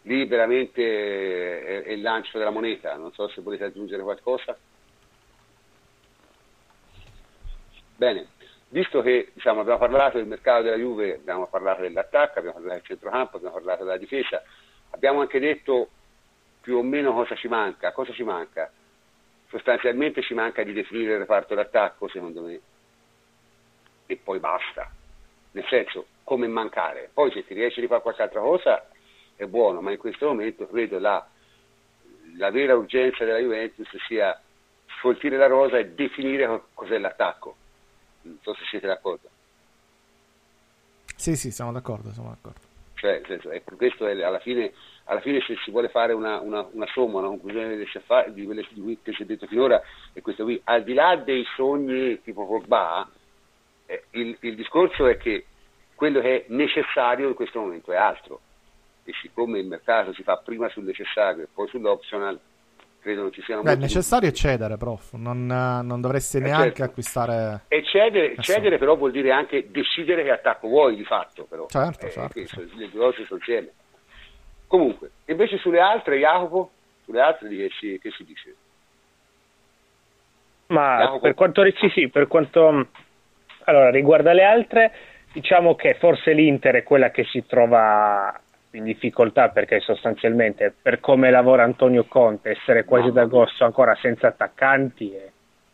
lì 0.03 0.25
veramente 0.25 1.63
è, 1.63 1.83
è 1.83 1.91
il 1.91 2.01
lancio 2.01 2.37
della 2.37 2.51
moneta, 2.51 2.95
non 2.95 3.11
so 3.13 3.27
se 3.27 3.41
volete 3.41 3.65
aggiungere 3.65 4.03
qualcosa. 4.03 4.57
Bene, 7.97 8.27
visto 8.69 9.01
che 9.01 9.31
diciamo, 9.33 9.61
abbiamo 9.61 9.79
parlato 9.79 10.17
del 10.17 10.27
mercato 10.27 10.63
della 10.63 10.75
Juve, 10.75 11.15
abbiamo 11.15 11.47
parlato 11.47 11.81
dell'attacco, 11.81 12.39
abbiamo 12.39 12.57
parlato 12.57 12.79
del 12.79 12.87
centrocampo, 12.87 13.37
abbiamo 13.37 13.55
parlato 13.55 13.83
della 13.83 13.97
difesa, 13.97 14.43
abbiamo 14.91 15.21
anche 15.21 15.39
detto 15.39 15.89
più 16.61 16.77
o 16.77 16.81
meno 16.81 17.13
cosa 17.13 17.35
ci 17.35 17.47
manca. 17.47 17.91
Cosa 17.91 18.11
ci 18.11 18.23
manca? 18.23 18.71
sostanzialmente 19.49 20.21
ci 20.21 20.33
manca 20.33 20.63
di 20.63 20.73
definire 20.73 21.13
il 21.13 21.19
reparto 21.19 21.55
d'attacco 21.55 22.07
secondo 22.09 22.41
me 22.41 22.59
e 24.05 24.17
poi 24.17 24.39
basta 24.39 24.91
nel 25.51 25.65
senso 25.67 26.07
come 26.25 26.47
mancare. 26.47 27.09
Poi 27.13 27.31
se 27.31 27.45
ti 27.45 27.53
riesci 27.53 27.79
di 27.79 27.87
fare 27.87 28.01
qualche 28.01 28.23
altra 28.23 28.41
cosa 28.41 28.85
è 29.37 29.45
buono 29.45 29.79
ma 29.81 29.91
in 29.91 29.97
questo 29.97 30.27
momento 30.27 30.67
credo 30.67 30.99
la, 30.99 31.25
la 32.37 32.51
vera 32.51 32.75
urgenza 32.75 33.23
della 33.23 33.39
Juventus 33.39 33.87
sia 34.07 34.37
sfoltire 34.97 35.37
la 35.37 35.47
rosa 35.47 35.77
e 35.77 35.91
definire 35.91 36.63
cos'è 36.73 36.97
l'attacco. 36.97 37.55
Non 38.23 38.39
so 38.41 38.53
se 38.55 38.63
siete 38.69 38.87
d'accordo. 38.87 39.29
Sì 41.15 41.37
sì 41.37 41.51
siamo 41.51 41.71
d'accordo 41.71 42.11
siamo 42.11 42.29
d'accordo. 42.29 42.73
Cioè, 42.95 43.21
senso, 43.25 43.51
ecco, 43.51 43.75
questo 43.77 44.07
è 44.07 44.21
alla 44.21 44.39
fine 44.39 44.73
alla 45.05 45.21
fine 45.21 45.41
se 45.41 45.55
si 45.63 45.71
vuole 45.71 45.89
fare 45.89 46.13
una, 46.13 46.39
una, 46.39 46.67
una 46.71 46.87
somma, 46.87 47.19
una 47.19 47.27
conclusione 47.27 47.77
di 47.77 48.45
quelle 48.45 48.65
che 49.03 49.13
si 49.13 49.21
è 49.21 49.25
detto 49.25 49.45
finora, 49.45 49.81
è 50.13 50.21
questo 50.21 50.43
qui, 50.43 50.59
al 50.63 50.83
di 50.83 50.93
là 50.93 51.15
dei 51.15 51.45
sogni 51.55 52.21
tipo 52.23 52.45
Pogba, 52.45 53.07
eh, 53.85 54.05
il, 54.11 54.35
il, 54.39 54.55
discorso 54.55 55.05
è 55.05 55.17
che 55.17 55.45
quello 55.95 56.19
che 56.21 56.35
è 56.35 56.45
necessario 56.49 57.29
in 57.29 57.33
questo 57.33 57.59
momento 57.59 57.91
è 57.91 57.95
altro 57.95 58.41
e 59.05 59.13
siccome 59.21 59.59
il 59.59 59.67
mercato 59.67 60.13
si 60.13 60.23
fa 60.23 60.37
prima 60.37 60.67
sul 60.69 60.83
necessario 60.83 61.43
e 61.43 61.47
poi 61.53 61.67
sull'optional, 61.67 62.39
credo 62.99 63.21
non 63.21 63.31
ci 63.31 63.41
siano 63.43 63.61
Beh, 63.61 63.73
è 63.73 63.75
necessario 63.75 64.29
è 64.29 64.31
cedere, 64.31 64.77
prof, 64.77 65.13
non, 65.13 65.45
non 65.45 66.01
dovresti 66.01 66.37
eh, 66.37 66.41
neanche 66.41 66.77
certo. 66.77 66.83
acquistare... 66.83 67.61
E 67.67 67.83
cedere, 67.83 68.35
cedere, 68.39 68.77
però 68.79 68.95
vuol 68.95 69.11
dire 69.11 69.31
anche 69.31 69.69
decidere 69.69 70.23
che 70.23 70.31
attacco 70.31 70.67
vuoi 70.67 70.95
di 70.95 71.03
fatto, 71.03 71.45
però. 71.45 71.67
Certo, 71.67 72.07
eh, 72.07 72.09
certo. 72.09 72.45
certo. 72.45 72.75
Le 72.75 72.89
due 72.89 72.99
cose 72.99 73.25
sono 73.25 73.39
insieme. 73.39 73.69
Comunque, 74.65 75.11
invece 75.25 75.59
sulle 75.59 75.79
altre, 75.79 76.17
Jacopo, 76.17 76.71
sulle 77.03 77.21
altre 77.21 77.47
di 77.47 77.57
che 77.57 77.69
si, 77.79 77.99
che 78.01 78.09
si 78.09 78.23
dice? 78.23 78.55
Ma 80.67 80.97
Jacopo? 80.97 81.19
per 81.19 81.33
quanto 81.35 81.63
sì, 81.75 81.89
sì, 81.89 82.09
per 82.09 82.27
quanto 82.27 82.87
allora, 83.65 83.91
riguarda 83.91 84.33
le 84.33 84.43
altre, 84.43 84.93
diciamo 85.35 85.75
che 85.75 85.95
forse 85.99 86.31
l'Inter 86.31 86.75
è 86.75 86.83
quella 86.83 87.11
che 87.11 87.25
si 87.25 87.45
trova 87.45 88.39
in 88.71 88.85
difficoltà 88.85 89.49
perché 89.49 89.81
sostanzialmente 89.81 90.73
per 90.81 91.01
come 91.01 91.29
lavora 91.29 91.63
Antonio 91.63 92.05
Conte 92.05 92.51
essere 92.51 92.85
quasi 92.85 93.11
d'agosto 93.11 93.65
ancora 93.65 93.93
senza 93.95 94.27
attaccanti 94.27 95.11
è 95.11 95.29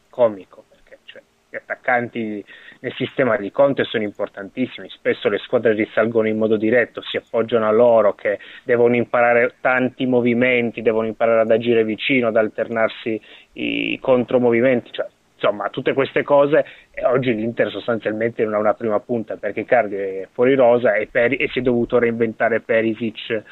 comico 0.09 0.63
perché 0.67 0.97
cioè, 1.05 1.21
gli 1.47 1.55
attaccanti 1.55 2.43
nel 2.79 2.93
sistema 2.93 3.37
di 3.37 3.51
Conte 3.51 3.83
sono 3.83 4.01
importantissimi, 4.01 4.89
spesso 4.89 5.29
le 5.29 5.37
squadre 5.37 5.73
risalgono 5.73 6.27
in 6.27 6.39
modo 6.39 6.57
diretto, 6.57 7.03
si 7.03 7.17
appoggiano 7.17 7.67
a 7.67 7.71
loro 7.71 8.15
che 8.15 8.39
devono 8.63 8.95
imparare 8.95 9.57
tanti 9.61 10.07
movimenti, 10.07 10.81
devono 10.81 11.05
imparare 11.05 11.41
ad 11.41 11.51
agire 11.51 11.83
vicino, 11.83 12.29
ad 12.29 12.37
alternarsi 12.37 13.21
i 13.53 13.99
contromovimenti, 14.01 14.91
cioè, 14.91 15.05
insomma, 15.41 15.69
tutte 15.69 15.93
queste 15.93 16.23
cose. 16.23 16.65
oggi 17.03 17.33
l'Inter 17.33 17.71
sostanzialmente 17.71 18.43
non 18.43 18.53
ha 18.53 18.59
una 18.59 18.73
prima 18.75 18.99
punta 18.99 19.37
perché 19.37 19.65
Cardi 19.65 19.95
è 19.95 20.27
fuori 20.31 20.53
rosa 20.53 20.93
e, 20.93 21.07
Peri- 21.07 21.37
e 21.37 21.47
si 21.49 21.59
è 21.59 21.61
dovuto 21.63 21.97
reinventare 21.97 22.61
Perisic 22.61 23.43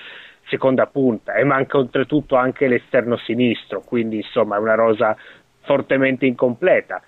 seconda 0.48 0.86
punta 0.88 1.34
e 1.34 1.44
manca 1.44 1.78
oltretutto 1.78 2.36
anche 2.36 2.68
l'esterno 2.68 3.18
sinistro, 3.18 3.82
quindi 3.82 4.18
insomma 4.18 4.56
è 4.56 4.60
una 4.60 4.76
rosa 4.76 5.16
fortemente 5.62 6.26
incompleta. 6.26 7.02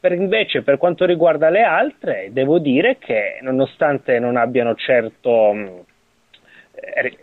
Per 0.00 0.12
invece 0.12 0.62
per 0.62 0.78
quanto 0.78 1.04
riguarda 1.04 1.48
le 1.48 1.62
altre, 1.62 2.28
devo 2.30 2.58
dire 2.60 2.98
che 2.98 3.38
nonostante 3.42 4.20
non 4.20 4.36
abbiano 4.36 4.74
certo 4.76 5.52
mh, 5.52 5.84
eh, 6.74 7.16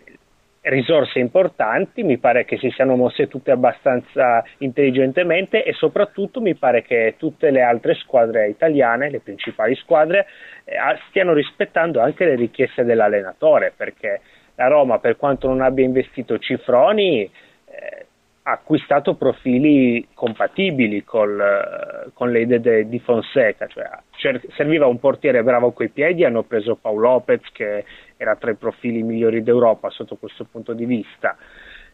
risorse 0.66 1.20
importanti, 1.20 2.04
mi 2.04 2.18
pare 2.18 2.46
che 2.46 2.58
si 2.58 2.70
siano 2.72 2.96
mosse 2.96 3.28
tutte 3.28 3.52
abbastanza 3.52 4.44
intelligentemente 4.60 5.64
e 5.64 5.74
soprattutto 5.74 6.42
mi 6.42 6.56
pare 6.56 6.82
che 6.82 7.16
tutte 7.18 7.52
le 7.52 7.62
altre 7.62 7.94
squadre 7.96 8.50
italiane, 8.50 9.10
le 9.10 9.20
principali 9.20 9.76
squadre, 9.76 10.26
eh, 10.64 10.78
stiano 11.10 11.34
rispettando 11.34 12.00
anche 12.00 12.26
le 12.26 12.36
richieste 12.36 12.84
dell'allenatore, 12.84 13.74
perché 13.76 14.22
la 14.56 14.68
Roma, 14.68 15.00
per 15.00 15.18
quanto 15.18 15.48
non 15.48 15.62
abbia 15.62 15.86
investito 15.86 16.40
cifroni, 16.40 17.22
eh, 17.22 18.06
ha 18.48 18.52
acquistato 18.52 19.16
profili 19.16 20.08
compatibili 20.14 21.04
col, 21.04 22.12
con 22.14 22.32
le 22.32 22.42
idee 22.42 22.88
di 22.88 23.00
Fonseca, 23.00 23.68
cioè, 23.68 24.40
serviva 24.56 24.86
un 24.86 25.00
portiere 25.00 25.42
bravo 25.44 25.72
coi 25.72 25.90
piedi, 25.90 26.24
hanno 26.24 26.44
preso 26.44 26.76
Paolo 26.76 27.10
Lopez 27.10 27.42
che 27.52 27.86
era 28.18 28.36
tra 28.36 28.52
i 28.52 28.56
profili 28.56 29.04
migliori 29.04 29.44
d'Europa 29.44 29.90
sotto 29.90 30.16
questo 30.16 30.46
punto 30.50 30.74
di 30.74 30.86
vista, 30.86 31.38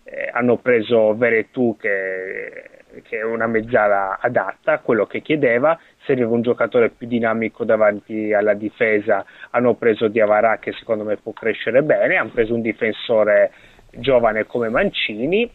eh, 0.04 0.30
hanno 0.32 0.58
preso 0.58 1.16
Veretù 1.16 1.78
che, 1.80 2.70
che, 3.04 3.20
è 3.20 3.24
una 3.24 3.48
mezzala 3.48 4.20
adatta 4.20 4.74
a 4.74 4.80
quello 4.80 5.06
che 5.06 5.22
chiedeva, 5.22 5.80
serviva 6.06 6.30
un 6.30 6.42
giocatore 6.42 6.90
più 6.90 7.08
dinamico 7.08 7.64
davanti 7.64 8.34
alla 8.34 8.54
difesa, 8.54 9.26
hanno 9.52 9.76
preso 9.76 10.08
Diavara 10.08 10.58
che 10.58 10.72
secondo 10.74 11.04
me 11.04 11.18
può 11.18 11.34
crescere 11.34 11.84
bene, 11.84 12.16
hanno 12.16 12.32
preso 12.32 12.54
un 12.54 12.62
difensore 12.62 13.52
giovane 13.92 14.46
come 14.46 14.70
Mancini. 14.70 15.50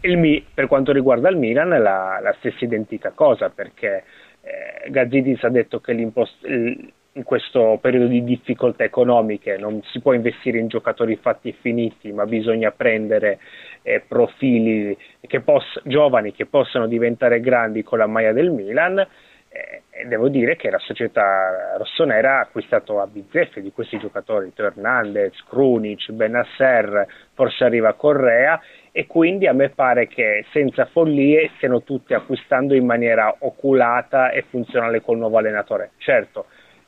Il, 0.00 0.44
per 0.52 0.66
quanto 0.66 0.90
riguarda 0.90 1.28
il 1.28 1.36
Milan 1.36 1.72
è 1.72 1.78
la, 1.78 2.18
la 2.20 2.34
stessa 2.38 2.64
identica 2.64 3.12
cosa 3.12 3.50
perché 3.50 4.02
eh, 4.40 4.90
Gazzidis 4.90 5.44
ha 5.44 5.50
detto 5.50 5.78
che 5.78 5.92
in 7.16 7.22
questo 7.22 7.78
periodo 7.80 8.06
di 8.06 8.24
difficoltà 8.24 8.82
economiche 8.82 9.56
non 9.56 9.80
si 9.84 10.00
può 10.00 10.12
investire 10.12 10.58
in 10.58 10.66
giocatori 10.68 11.16
fatti 11.16 11.50
e 11.50 11.56
finiti, 11.60 12.12
ma 12.12 12.24
bisogna 12.24 12.72
prendere 12.72 13.38
eh, 13.82 14.00
profili 14.06 14.96
che 15.20 15.40
poss- 15.40 15.80
giovani 15.84 16.32
che 16.32 16.46
possano 16.46 16.86
diventare 16.86 17.40
grandi 17.40 17.82
con 17.82 17.98
la 17.98 18.06
maglia 18.06 18.32
del 18.32 18.50
Milan. 18.50 18.98
Eh, 18.98 19.82
e 19.90 20.06
devo 20.06 20.28
dire 20.28 20.56
che 20.56 20.68
la 20.68 20.80
società 20.80 21.76
rossonera 21.76 22.38
ha 22.38 22.40
acquistato 22.40 23.00
a 23.00 23.06
bizzeffe 23.06 23.62
di 23.62 23.70
questi 23.70 23.96
giocatori, 23.98 24.52
Hernandez, 24.52 25.44
Krunic, 25.48 26.10
Benasser, 26.10 27.06
forse 27.34 27.62
arriva 27.62 27.92
Correa 27.92 28.60
e 28.90 29.06
quindi 29.06 29.46
a 29.46 29.52
me 29.52 29.68
pare 29.68 30.08
che 30.08 30.44
senza 30.50 30.86
follie 30.86 31.52
stiano 31.54 31.84
tutti 31.84 32.12
acquistando 32.12 32.74
in 32.74 32.84
maniera 32.84 33.32
oculata 33.38 34.30
e 34.30 34.42
funzionale 34.50 35.00
col 35.00 35.18
nuovo 35.18 35.38
allenatore. 35.38 35.92
Certo, 35.98 36.46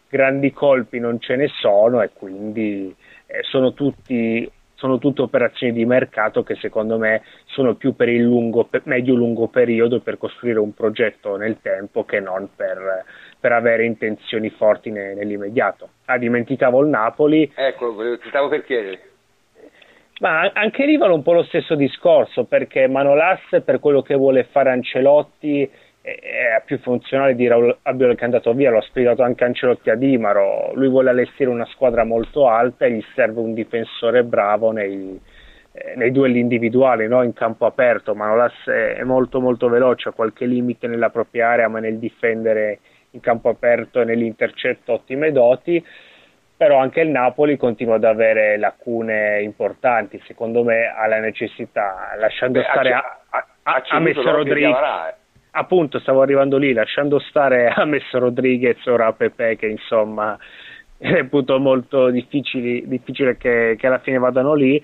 grandi 0.08 0.52
colpi 0.52 0.98
non 0.98 1.20
ce 1.20 1.36
ne 1.36 1.48
sono 1.48 2.02
e 2.02 2.10
quindi 2.12 2.94
eh, 3.26 3.42
sono, 3.42 3.72
tutti, 3.72 4.50
sono 4.74 4.98
tutte 4.98 5.22
operazioni 5.22 5.72
di 5.72 5.84
mercato 5.84 6.42
che 6.42 6.54
secondo 6.56 6.98
me 6.98 7.22
sono 7.46 7.74
più 7.74 7.94
per 7.94 8.08
il 8.08 8.22
lungo, 8.22 8.68
medio-lungo 8.84 9.48
periodo 9.48 10.00
per 10.00 10.18
costruire 10.18 10.58
un 10.58 10.74
progetto 10.74 11.36
nel 11.36 11.58
tempo 11.60 12.04
che 12.04 12.20
non 12.20 12.48
per, 12.54 13.04
per 13.38 13.52
avere 13.52 13.84
intenzioni 13.84 14.50
forti 14.50 14.90
ne, 14.90 15.14
nell'immediato. 15.14 15.88
Ah, 16.06 16.18
dimenticavo 16.18 16.80
il 16.82 16.88
Napoli. 16.88 17.50
Ecco, 17.54 17.94
ti 18.20 18.28
stavo 18.28 18.48
per 18.48 18.64
chiedere. 18.64 19.00
Ma 20.18 20.50
anche 20.54 20.86
lì 20.86 20.96
vale 20.96 21.12
un 21.12 21.22
po' 21.22 21.34
lo 21.34 21.42
stesso 21.42 21.74
discorso 21.74 22.44
perché 22.44 22.88
Manolas 22.88 23.40
per 23.62 23.80
quello 23.80 24.00
che 24.00 24.14
vuole 24.14 24.44
fare 24.44 24.70
Ancelotti 24.70 25.70
è 26.06 26.62
più 26.64 26.78
funzionale 26.78 27.34
di 27.34 27.48
Raul 27.48 27.76
Albiol 27.82 28.14
che 28.14 28.20
è 28.20 28.24
andato 28.24 28.54
via, 28.54 28.70
l'ho 28.70 28.80
spiegato 28.80 29.24
anche 29.24 29.42
Ancelotti 29.42 29.90
a 29.90 29.96
Dimaro, 29.96 30.70
lui 30.74 30.88
vuole 30.88 31.10
allestire 31.10 31.50
una 31.50 31.66
squadra 31.66 32.04
molto 32.04 32.48
alta 32.48 32.84
e 32.84 32.92
gli 32.92 33.04
serve 33.16 33.40
un 33.40 33.52
difensore 33.54 34.22
bravo 34.22 34.70
nei, 34.70 35.20
eh, 35.72 35.96
nei 35.96 36.12
duelli 36.12 36.38
individuali, 36.38 37.08
no? 37.08 37.24
in 37.24 37.32
campo 37.32 37.66
aperto, 37.66 38.14
Manolas 38.14 38.54
è 38.66 39.02
molto 39.02 39.40
molto 39.40 39.68
veloce, 39.68 40.10
ha 40.10 40.12
qualche 40.12 40.46
limite 40.46 40.86
nella 40.86 41.10
propria 41.10 41.48
area 41.48 41.66
ma 41.66 41.80
nel 41.80 41.98
difendere 41.98 42.78
in 43.10 43.20
campo 43.20 43.48
aperto 43.48 44.00
e 44.00 44.04
nell'intercetto 44.04 44.92
ottime 44.92 45.32
doti, 45.32 45.84
però 46.56 46.78
anche 46.78 47.00
il 47.00 47.08
Napoli 47.08 47.56
continua 47.56 47.96
ad 47.96 48.04
avere 48.04 48.56
lacune 48.58 49.42
importanti, 49.42 50.22
secondo 50.24 50.62
me 50.62 50.86
ha 50.86 51.06
la 51.08 51.18
necessità, 51.18 52.14
lasciando 52.16 52.60
Beh, 52.60 52.66
stare 52.70 52.92
a, 52.92 53.18
a, 53.28 53.46
a, 53.64 53.82
a 53.88 53.98
Messi 53.98 54.22
Rodriguez 54.22 55.24
appunto 55.56 55.98
stavo 55.98 56.20
arrivando 56.20 56.58
lì, 56.58 56.72
lasciando 56.72 57.18
stare 57.18 57.68
a 57.68 57.84
Messo 57.84 58.18
Rodriguez 58.18 58.84
ora 58.86 59.06
a 59.06 59.12
Pepe 59.12 59.56
che 59.56 59.66
insomma 59.66 60.38
reputo 60.98 61.58
molto 61.58 62.10
difficile, 62.10 62.86
difficile 62.86 63.36
che, 63.36 63.76
che, 63.78 63.86
alla 63.86 63.98
fine 63.98 64.18
vadano 64.18 64.54
lì, 64.54 64.82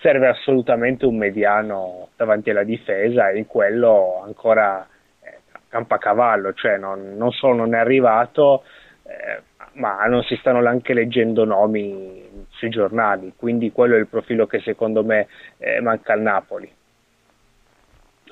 serve 0.00 0.28
assolutamente 0.28 1.06
un 1.06 1.16
mediano 1.16 2.08
davanti 2.16 2.50
alla 2.50 2.64
difesa 2.64 3.30
e 3.30 3.38
in 3.38 3.46
quello 3.46 4.22
ancora 4.24 4.86
eh, 5.22 5.38
campa 5.68 5.98
cavallo, 5.98 6.52
cioè 6.52 6.76
non, 6.76 7.14
non, 7.16 7.30
solo 7.32 7.54
non 7.54 7.74
è 7.74 7.78
arrivato, 7.78 8.64
eh, 9.04 9.42
ma 9.74 10.04
non 10.06 10.22
si 10.24 10.36
stanno 10.36 10.60
neanche 10.60 10.94
leggendo 10.94 11.44
nomi 11.44 12.46
sui 12.50 12.68
giornali, 12.68 13.32
quindi 13.36 13.72
quello 13.72 13.96
è 13.96 13.98
il 13.98 14.08
profilo 14.08 14.46
che 14.46 14.60
secondo 14.60 15.04
me 15.04 15.26
eh, 15.58 15.80
manca 15.80 16.12
al 16.12 16.20
Napoli 16.20 16.75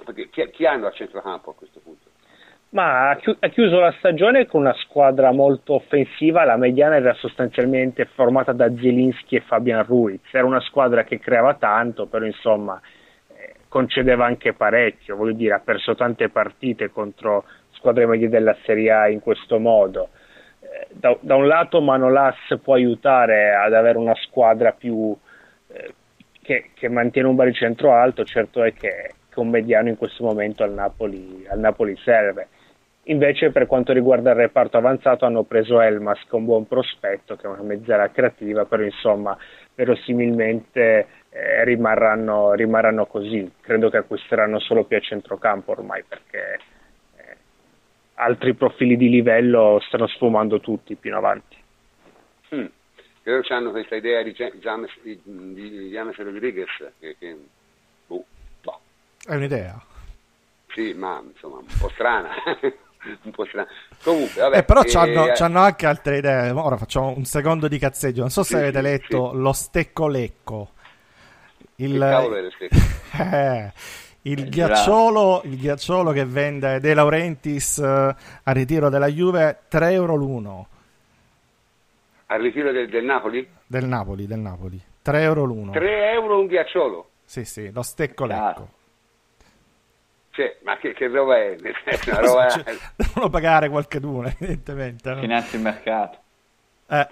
perché 0.05 0.28
chi, 0.31 0.48
chi 0.51 0.66
hanno 0.66 0.86
a 0.86 0.93
centrocampo 0.93 1.51
a 1.51 1.55
questo 1.55 1.81
punto? 1.81 2.12
Ma 2.74 3.10
ha 3.10 3.48
chiuso 3.51 3.78
la 3.78 3.94
stagione 3.98 4.47
con 4.47 4.62
una 4.62 4.74
squadra 4.74 5.31
molto 5.31 5.74
offensiva, 5.74 6.43
la 6.43 6.56
mediana 6.56 6.97
era 6.97 7.14
sostanzialmente 7.14 8.05
formata 8.05 8.51
da 8.51 8.68
Zielinski 8.74 9.36
e 9.36 9.43
Fabian 9.43 9.85
Ruiz, 9.85 10.22
era 10.32 10.44
una 10.44 10.60
squadra 10.60 11.05
che 11.05 11.20
creava 11.20 11.55
tanto, 11.55 12.06
però 12.06 12.24
insomma 12.24 12.81
eh, 13.28 13.55
concedeva 13.68 14.26
anche 14.26 14.55
parecchio, 14.55 15.14
voglio 15.14 15.35
dire, 15.35 15.55
ha 15.55 15.60
perso 15.60 15.94
tante 15.94 16.28
partite 16.31 16.90
contro 16.90 17.44
squadre 17.74 18.06
medie 18.06 18.28
della 18.28 18.56
Serie 18.64 18.90
A 18.90 19.09
in 19.09 19.20
questo 19.20 19.60
modo. 19.60 20.09
Eh, 20.59 20.89
da, 20.90 21.16
da, 21.20 21.36
un 21.36 21.47
lato 21.47 21.81
Manolas 21.81 22.59
può 22.60 22.74
aiutare 22.74 23.55
ad 23.55 23.72
avere 23.72 23.98
una 23.98 24.16
squadra 24.16 24.72
più, 24.72 25.16
eh, 25.68 25.94
che, 26.43 26.70
che 26.74 26.89
mantiene 26.89 27.28
un 27.28 27.36
baricentro 27.36 27.93
alto, 27.93 28.24
certo 28.24 28.64
è 28.64 28.72
che 28.72 29.12
che 29.35 29.40
un 29.40 29.51
mediano 29.51 29.89
in 29.89 29.97
questo 29.97 30.24
momento 30.24 30.62
al 30.62 30.73
Napoli, 30.73 31.44
al 31.48 31.59
Napoli 31.59 31.97
serve. 31.97 32.48
Invece 33.09 33.51
per 33.51 33.66
quanto 33.66 33.93
riguarda 33.93 34.31
il 34.31 34.36
reparto 34.36 34.78
avanzato 34.78 35.27
hanno 35.27 35.43
preso 35.43 35.81
Elmas 35.81 36.24
con 36.27 36.40
un 36.40 36.47
buon 36.47 36.66
prospetto, 36.66 37.36
che 37.36 37.47
è 37.47 37.51
una 37.51 37.62
mezzala 37.62 38.11
creativa, 38.11 38.65
però 38.65 38.82
insomma 38.82 39.36
verosimilmente 39.74 41.06
eh, 41.28 41.65
rimarranno, 41.65 42.55
rimarranno, 42.55 43.05
così. 43.05 43.51
Credo 43.61 43.90
che 43.90 43.98
acquisteranno 43.98 44.59
solo 44.61 44.85
più 44.85 44.97
a 44.97 45.01
centrocampo 45.01 45.73
ormai 45.73 46.02
perché 46.05 46.61
eh, 47.16 47.36
altri 48.15 48.55
profili 48.55 48.97
di 48.97 49.11
livello 49.11 49.81
stanno 49.86 50.06
sfumando 50.06 50.61
tutti 50.61 50.94
più 50.94 51.11
in 51.11 51.16
avanti. 51.16 51.56
Mm. 52.55 52.66
Credo 53.23 53.40
che 53.40 53.52
hanno 53.52 53.70
questa 53.70 53.97
idea 53.97 54.23
di 54.23 54.32
James, 54.32 54.90
di 55.02 55.89
James 55.90 56.16
Rodriguez 56.16 56.93
che, 56.98 57.16
che 57.19 57.36
è 59.26 59.34
un'idea. 59.34 59.82
Sì, 60.74 60.92
ma 60.92 61.22
insomma, 61.24 61.59
un 61.59 61.66
po' 61.78 61.88
strana. 61.90 62.30
un 63.22 63.30
po' 63.30 63.44
strana. 63.46 63.68
Comunque, 64.02 64.40
vabbè, 64.40 64.59
eh, 64.59 64.64
però 64.64 64.82
eh, 64.82 65.32
c'hanno, 65.34 65.60
anche 65.60 65.86
altre 65.86 66.18
idee. 66.18 66.51
Ora 66.51 66.76
facciamo 66.76 67.14
un 67.16 67.24
secondo 67.24 67.68
di 67.68 67.78
cazzeggio. 67.78 68.20
Non 68.20 68.30
so 68.30 68.42
se 68.42 68.56
sì, 68.56 68.62
avete 68.62 68.78
sì, 68.78 68.82
letto 68.82 69.30
sì. 69.30 69.36
Lo 69.36 69.52
Stecco 69.52 70.09
Lecco. 70.09 70.70
Il, 71.76 71.94
il, 71.94 72.02
eh, 73.20 73.72
il, 74.22 74.48
ghiacciolo, 74.48 75.42
il 75.44 75.59
ghiacciolo 75.59 76.12
che 76.12 76.24
vende 76.24 76.78
De 76.78 76.94
Laurentiis 76.94 77.76
uh, 77.78 78.14
a 78.44 78.52
ritiro 78.52 78.88
della 78.88 79.09
Juve 79.09 79.62
3 79.68 79.90
euro 79.92 80.14
l'uno. 80.14 80.68
Al 82.26 82.40
ritiro 82.40 82.72
del, 82.72 82.88
del 82.88 83.05
Napoli? 83.05 83.48
Del 83.66 83.86
Napoli, 83.86 84.26
del 84.26 84.38
Napoli. 84.38 84.80
3 85.02 85.22
euro 85.22 85.44
l'uno. 85.44 85.72
3 85.72 86.12
euro 86.12 86.38
un 86.38 86.46
ghiacciolo? 86.46 87.10
Sì, 87.24 87.44
sì, 87.44 87.70
lo 87.72 87.82
stecco 87.82 88.24
lecco. 88.24 88.82
Cioè, 90.35 90.59
ma 90.62 90.77
che, 90.78 90.93
che 90.94 91.06
roba 91.06 91.36
è? 91.36 91.56
Una 92.09 92.20
roba... 92.20 92.48
Cioè, 92.48 92.77
devono 92.97 93.31
pagare 93.31 93.69
qualcuno, 93.69 94.27
evidentemente. 94.39 95.11
No? 95.11 95.20
Finanzia 95.20 95.59
il 95.59 95.65
mercato. 95.65 96.19
Eh. 96.89 97.09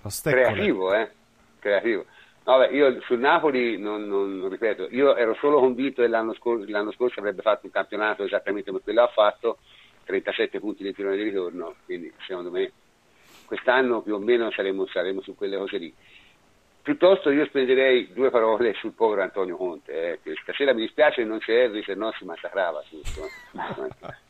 Lo 0.00 0.10
Creativo, 0.22 0.94
eh? 0.94 1.10
Creativo. 1.58 2.06
Vabbè, 2.42 2.70
io 2.70 3.00
sul 3.02 3.18
Napoli 3.18 3.76
non, 3.76 4.06
non, 4.06 4.48
ripeto, 4.48 4.88
io 4.90 5.16
ero 5.16 5.34
solo 5.34 5.58
convinto 5.58 6.00
che 6.00 6.08
l'anno 6.08 6.32
scorso, 6.34 6.64
l'anno 6.68 6.92
scorso 6.92 7.18
avrebbe 7.18 7.42
fatto 7.42 7.66
un 7.66 7.72
campionato 7.72 8.22
esattamente 8.22 8.70
come 8.70 8.82
quello 8.82 9.02
ha 9.02 9.08
fatto, 9.08 9.58
37 10.04 10.60
punti 10.60 10.84
di 10.84 10.94
tirone 10.94 11.16
di 11.16 11.24
ritorno, 11.24 11.74
quindi 11.84 12.10
secondo 12.24 12.52
me 12.52 12.70
quest'anno 13.46 14.00
più 14.00 14.14
o 14.14 14.18
meno 14.20 14.50
saremo, 14.52 14.86
saremo 14.86 15.20
su 15.22 15.34
quelle 15.34 15.56
cose 15.56 15.76
lì. 15.76 15.92
Piuttosto 16.86 17.30
io 17.30 17.44
spenderei 17.46 18.12
due 18.12 18.30
parole 18.30 18.72
sul 18.74 18.92
povero 18.92 19.20
Antonio 19.20 19.56
Conte, 19.56 20.12
eh, 20.12 20.20
che 20.22 20.36
stasera 20.40 20.72
mi 20.72 20.82
dispiace 20.82 21.24
non 21.24 21.40
c'è 21.40 21.64
Henry, 21.64 21.82
se 21.82 21.94
no 21.96 22.12
si 22.12 22.24
massacrava 22.24 22.80
tutto. 22.88 23.26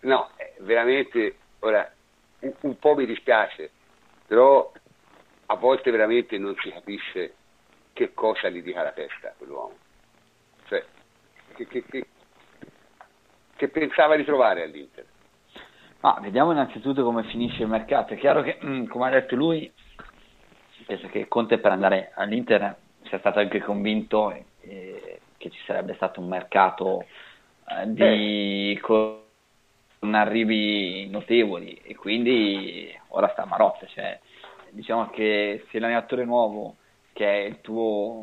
No, 0.00 0.30
eh, 0.36 0.54
veramente, 0.58 1.36
ora, 1.60 1.88
un, 2.40 2.52
un 2.62 2.78
po' 2.78 2.96
mi 2.96 3.06
dispiace, 3.06 3.70
però 4.26 4.72
a 5.46 5.54
volte 5.54 5.92
veramente 5.92 6.38
non 6.38 6.56
si 6.60 6.72
capisce 6.72 7.34
che 7.92 8.14
cosa 8.14 8.48
gli 8.48 8.62
dica 8.62 8.82
la 8.82 8.92
testa 8.92 9.32
quell'uomo. 9.36 9.76
Cioè, 10.66 10.84
che, 11.54 11.66
che, 11.68 11.84
che, 11.84 12.06
che 13.54 13.68
pensava 13.68 14.16
di 14.16 14.24
trovare 14.24 14.64
all'Inter. 14.64 15.06
Ma 16.00 16.18
vediamo 16.20 16.50
innanzitutto 16.50 17.04
come 17.04 17.22
finisce 17.24 17.62
il 17.62 17.68
mercato. 17.68 18.14
È 18.14 18.18
chiaro 18.18 18.42
che, 18.42 18.58
come 18.88 19.06
ha 19.06 19.10
detto 19.10 19.36
lui, 19.36 19.72
penso 20.88 21.06
che 21.08 21.28
Conte 21.28 21.58
per 21.58 21.70
andare 21.70 22.12
all'Inter 22.14 22.74
sia 23.02 23.18
stato 23.18 23.40
anche 23.40 23.60
convinto 23.60 24.32
eh, 24.62 25.20
che 25.36 25.50
ci 25.50 25.60
sarebbe 25.66 25.92
stato 25.92 26.20
un 26.20 26.28
mercato 26.28 27.04
eh, 27.68 27.92
di, 27.92 28.78
con 28.80 29.20
arrivi 30.14 31.06
notevoli 31.10 31.78
e 31.84 31.94
quindi 31.94 32.90
ora 33.08 33.28
sta 33.28 33.42
a 33.42 33.46
Marotta. 33.46 33.84
Cioè, 33.84 34.18
diciamo 34.70 35.10
che 35.10 35.66
se 35.70 35.78
l'allenatore 35.78 36.24
nuovo, 36.24 36.76
che 37.12 37.30
è 37.30 37.44
il 37.44 37.60
tuo 37.60 38.20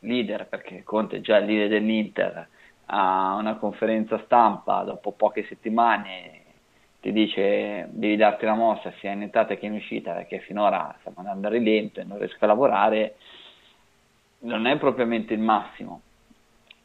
leader, 0.00 0.48
perché 0.48 0.82
Conte 0.82 1.18
è 1.18 1.20
già 1.20 1.36
il 1.36 1.46
leader 1.46 1.68
dell'Inter, 1.68 2.48
a 2.86 3.36
una 3.38 3.58
conferenza 3.58 4.20
stampa 4.24 4.82
dopo 4.82 5.12
poche 5.12 5.46
settimane 5.46 6.46
ti 7.00 7.12
dice 7.12 7.86
devi 7.90 8.16
darti 8.16 8.44
la 8.44 8.54
mossa 8.54 8.92
sia 8.98 9.12
in 9.12 9.22
entrata 9.22 9.54
che 9.54 9.66
in 9.66 9.74
uscita 9.74 10.12
perché 10.12 10.40
finora 10.40 10.94
stiamo 11.00 11.18
andando 11.18 11.46
a 11.46 11.50
rilento 11.50 12.00
e 12.00 12.04
non 12.04 12.18
riesco 12.18 12.44
a 12.44 12.48
lavorare, 12.48 13.16
non 14.40 14.66
è 14.66 14.76
propriamente 14.78 15.34
il 15.34 15.40
massimo, 15.40 16.00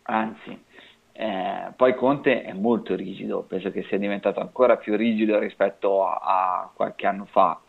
anzi. 0.03 0.72
Eh, 1.15 1.72
poi 1.76 1.94
Conte 1.94 2.41
è 2.41 2.53
molto 2.53 2.95
rigido, 2.95 3.44
penso 3.44 3.69
che 3.69 3.84
sia 3.84 3.99
diventato 3.99 4.40
ancora 4.40 4.77
più 4.77 4.95
rigido 4.95 5.38
rispetto 5.38 6.07
a, 6.07 6.19
a 6.23 6.72
qualche 6.73 7.06
anno 7.06 7.26
fa 7.26 7.60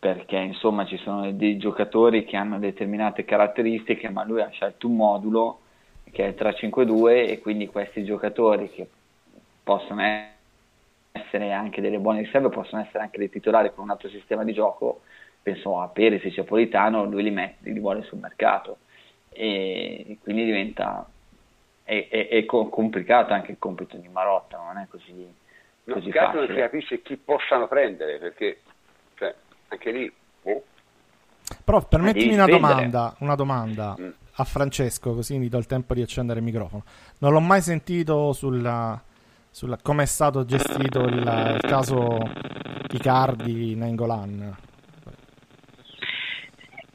perché 0.00 0.36
insomma 0.38 0.86
ci 0.86 0.96
sono 0.96 1.30
dei 1.30 1.58
giocatori 1.58 2.24
che 2.24 2.36
hanno 2.36 2.58
determinate 2.58 3.26
caratteristiche, 3.26 4.08
ma 4.08 4.24
lui 4.24 4.40
ha 4.40 4.48
scelto 4.48 4.88
un 4.88 4.96
modulo 4.96 5.60
che 6.10 6.24
è 6.24 6.28
il 6.28 6.34
3-5-2 6.34 7.28
e 7.28 7.38
quindi 7.38 7.66
questi 7.68 8.02
giocatori 8.02 8.70
che 8.70 8.88
possono 9.62 10.00
essere 10.00 10.38
anche 11.12 11.80
delle 11.80 11.98
buone 11.98 12.20
riserve, 12.20 12.48
possono 12.48 12.82
essere 12.82 13.02
anche 13.02 13.18
dei 13.18 13.30
titolari 13.30 13.72
con 13.74 13.84
un 13.84 13.90
altro 13.90 14.08
sistema 14.08 14.44
di 14.44 14.52
gioco, 14.52 15.02
penso 15.42 15.80
a 15.80 15.88
Perisic 15.88 16.38
e 16.38 16.44
Politano, 16.44 17.04
lui 17.04 17.22
li, 17.22 17.30
mette, 17.30 17.70
li 17.70 17.78
vuole 17.78 18.02
sul 18.02 18.18
mercato 18.18 18.78
e 19.28 20.18
quindi 20.22 20.44
diventa 20.44 21.08
è, 21.84 22.08
è, 22.08 22.28
è 22.28 22.44
complicato 22.44 23.32
anche 23.32 23.52
il 23.52 23.58
compito 23.58 23.96
di 23.96 24.08
Marotta, 24.08 24.58
non 24.58 24.78
è 24.78 24.86
così, 24.88 25.26
così 25.84 26.06
no, 26.06 26.12
facile. 26.12 26.46
non 26.46 26.46
si 26.48 26.54
capisce 26.54 27.02
chi 27.02 27.16
possano 27.16 27.66
prendere 27.66 28.18
perché 28.18 28.60
cioè, 29.16 29.34
anche 29.68 29.90
lì... 29.90 30.12
Oh. 30.42 30.62
Però 31.64 31.84
permettimi 31.84 32.34
una 32.34 32.46
domanda, 32.46 33.14
una 33.18 33.34
domanda 33.34 33.96
mm. 33.98 34.10
a 34.34 34.44
Francesco, 34.44 35.14
così 35.14 35.38
mi 35.38 35.48
do 35.48 35.58
il 35.58 35.66
tempo 35.66 35.94
di 35.94 36.02
accendere 36.02 36.38
il 36.38 36.44
microfono. 36.44 36.84
Non 37.18 37.32
l'ho 37.32 37.40
mai 37.40 37.60
sentito 37.60 38.32
sulla, 38.32 39.02
sulla 39.50 39.78
come 39.82 40.04
è 40.04 40.06
stato 40.06 40.44
gestito 40.44 41.00
il, 41.00 41.18
il 41.18 41.60
caso 41.60 42.18
Icardi 42.90 43.74
Nengolan. 43.74 44.56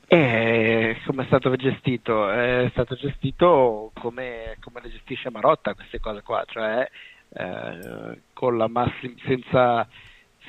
Eh, 0.08 0.98
come 1.06 1.24
è 1.24 1.26
stato 1.26 1.56
gestito? 1.56 2.30
È 2.30 2.68
stato 2.72 2.96
gestito 2.96 3.92
come, 4.00 4.58
come 4.62 4.82
le 4.82 4.90
gestisce 4.90 5.30
Marotta 5.30 5.74
queste 5.74 6.00
cose 6.00 6.22
qua, 6.22 6.44
cioè 6.48 6.88
eh, 7.30 8.22
con 8.34 8.58
la 8.58 8.68
massima, 8.68 9.14
senza 9.26 9.88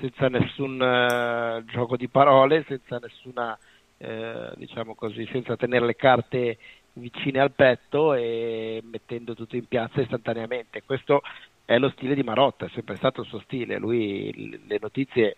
senza 0.00 0.28
nessun 0.28 0.80
uh, 0.80 1.64
gioco 1.64 1.96
di 1.96 2.08
parole, 2.08 2.64
senza 2.68 2.98
nessuna, 2.98 3.58
eh, 3.98 4.52
diciamo 4.56 4.94
così, 4.94 5.26
senza 5.30 5.56
tenere 5.56 5.86
le 5.86 5.96
carte 5.96 6.58
vicine 6.96 7.40
al 7.40 7.52
petto 7.52 8.14
e 8.14 8.82
mettendo 8.84 9.34
tutto 9.34 9.56
in 9.56 9.66
piazza 9.66 10.00
istantaneamente. 10.00 10.82
Questo 10.84 11.22
è 11.64 11.78
lo 11.78 11.90
stile 11.90 12.14
di 12.14 12.22
Marotta, 12.22 12.66
è 12.66 12.70
sempre 12.70 12.96
stato 12.96 13.22
il 13.22 13.26
suo 13.26 13.40
stile. 13.40 13.78
Lui 13.78 14.60
le 14.66 14.78
notizie 14.80 15.36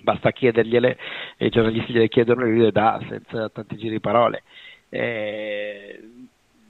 basta 0.00 0.30
chiedergliele 0.30 0.98
e 1.36 1.46
i 1.46 1.50
giornalisti 1.50 1.92
gliele 1.92 2.08
chiedono 2.08 2.42
e 2.42 2.50
lui 2.50 2.60
le 2.60 2.72
dà 2.72 3.00
senza 3.08 3.48
tanti 3.48 3.76
giri 3.76 3.92
di 3.92 4.00
parole. 4.00 4.42
Eh, 4.88 6.00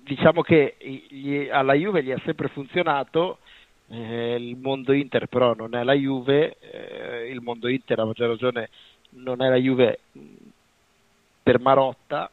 diciamo 0.03 0.43
che 0.43 0.77
gli, 1.09 1.49
alla 1.51 1.75
Juve 1.75 2.03
gli 2.03 2.11
ha 2.11 2.21
sempre 2.25 2.49
funzionato 2.49 3.39
eh, 3.89 4.35
il 4.35 4.57
mondo 4.57 4.93
Inter 4.93 5.27
però 5.27 5.55
non 5.55 5.75
è 5.75 5.83
la 5.85 5.93
Juve, 5.93 6.57
eh, 6.59 7.31
il 7.31 7.41
mondo 7.41 7.69
Inter 7.69 8.01
a 8.01 8.05
maggior 8.05 8.29
ragione 8.29 8.71
non 9.11 9.43
è 9.43 9.49
la 9.49 9.57
Juve 9.57 10.01
per 11.43 11.61
Marotta 11.61 12.31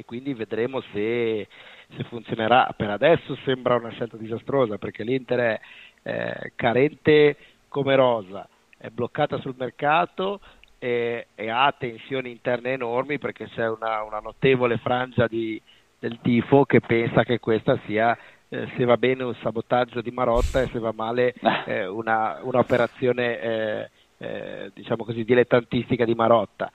e 0.00 0.04
quindi 0.06 0.32
vedremo 0.32 0.80
se, 0.92 1.46
se 1.94 2.04
funzionerà. 2.04 2.72
Per 2.74 2.88
adesso 2.88 3.36
sembra 3.44 3.74
una 3.74 3.90
scelta 3.90 4.16
disastrosa 4.16 4.78
perché 4.78 5.04
l'Inter 5.04 5.38
è 5.38 5.60
eh, 6.02 6.52
carente 6.56 7.36
come 7.68 7.94
rosa, 7.94 8.48
è 8.78 8.88
bloccata 8.88 9.38
sul 9.38 9.54
mercato 9.58 10.40
e, 10.78 11.26
e, 11.34 11.50
ha 11.50 11.72
tensioni 11.78 12.30
interne 12.30 12.72
enormi 12.72 13.18
perché 13.18 13.46
c'è 13.48 13.68
una, 13.68 14.02
una 14.02 14.20
notevole 14.20 14.78
frangia 14.78 15.26
di, 15.26 15.60
del 15.98 16.18
tifo 16.22 16.64
che 16.64 16.80
pensa 16.80 17.22
che 17.22 17.38
questa 17.38 17.78
sia 17.84 18.16
eh, 18.48 18.68
se 18.76 18.84
va 18.84 18.96
bene 18.96 19.22
un 19.22 19.34
sabotaggio 19.42 20.00
di 20.00 20.10
Marotta 20.10 20.62
e 20.62 20.70
se 20.72 20.78
va 20.78 20.92
male 20.92 21.34
eh, 21.66 21.86
una, 21.86 22.40
un'operazione 22.42 23.40
eh, 23.40 23.90
eh, 24.16 24.70
diciamo 24.72 25.04
così 25.04 25.24
dilettantistica 25.24 26.06
di 26.06 26.14
Marotta. 26.14 26.72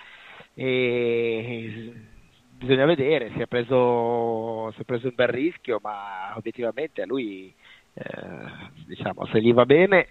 E 0.53 2.13
bisogna 2.57 2.85
vedere, 2.85 3.31
si 3.31 3.41
è, 3.41 3.47
preso, 3.47 4.71
si 4.75 4.81
è 4.81 4.83
preso 4.83 5.07
un 5.07 5.15
bel 5.15 5.27
rischio, 5.27 5.79
ma 5.81 6.33
obiettivamente 6.35 7.01
a 7.01 7.05
lui 7.05 7.53
eh, 7.93 8.03
diciamo, 8.85 9.25
se 9.27 9.41
gli 9.41 9.53
va 9.53 9.65
bene 9.65 10.07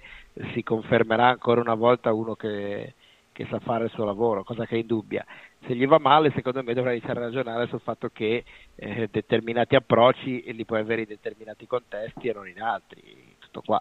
si 0.53 0.63
confermerà 0.63 1.29
ancora 1.29 1.61
una 1.61 1.75
volta 1.75 2.13
uno 2.13 2.35
che, 2.35 2.95
che 3.33 3.47
sa 3.51 3.59
fare 3.61 3.85
il 3.85 3.91
suo 3.91 4.05
lavoro, 4.05 4.45
cosa 4.45 4.67
che 4.67 4.77
è 4.77 4.79
indubbia 4.79 5.25
se 5.67 5.75
gli 5.75 5.87
va 5.87 5.99
male 5.99 6.31
secondo 6.35 6.63
me 6.63 6.75
dovrà 6.75 6.93
iniziare 6.93 7.21
a 7.21 7.25
ragionare 7.25 7.67
sul 7.67 7.81
fatto 7.81 8.09
che 8.13 8.45
eh, 8.75 9.09
determinati 9.11 9.75
approcci 9.75 10.53
li 10.53 10.65
puoi 10.65 10.81
avere 10.81 11.03
in 11.03 11.09
determinati 11.09 11.67
contesti 11.67 12.29
e 12.29 12.33
non 12.33 12.49
in 12.49 12.61
altri, 12.61 13.35
tutto 13.39 13.63
qua. 13.63 13.81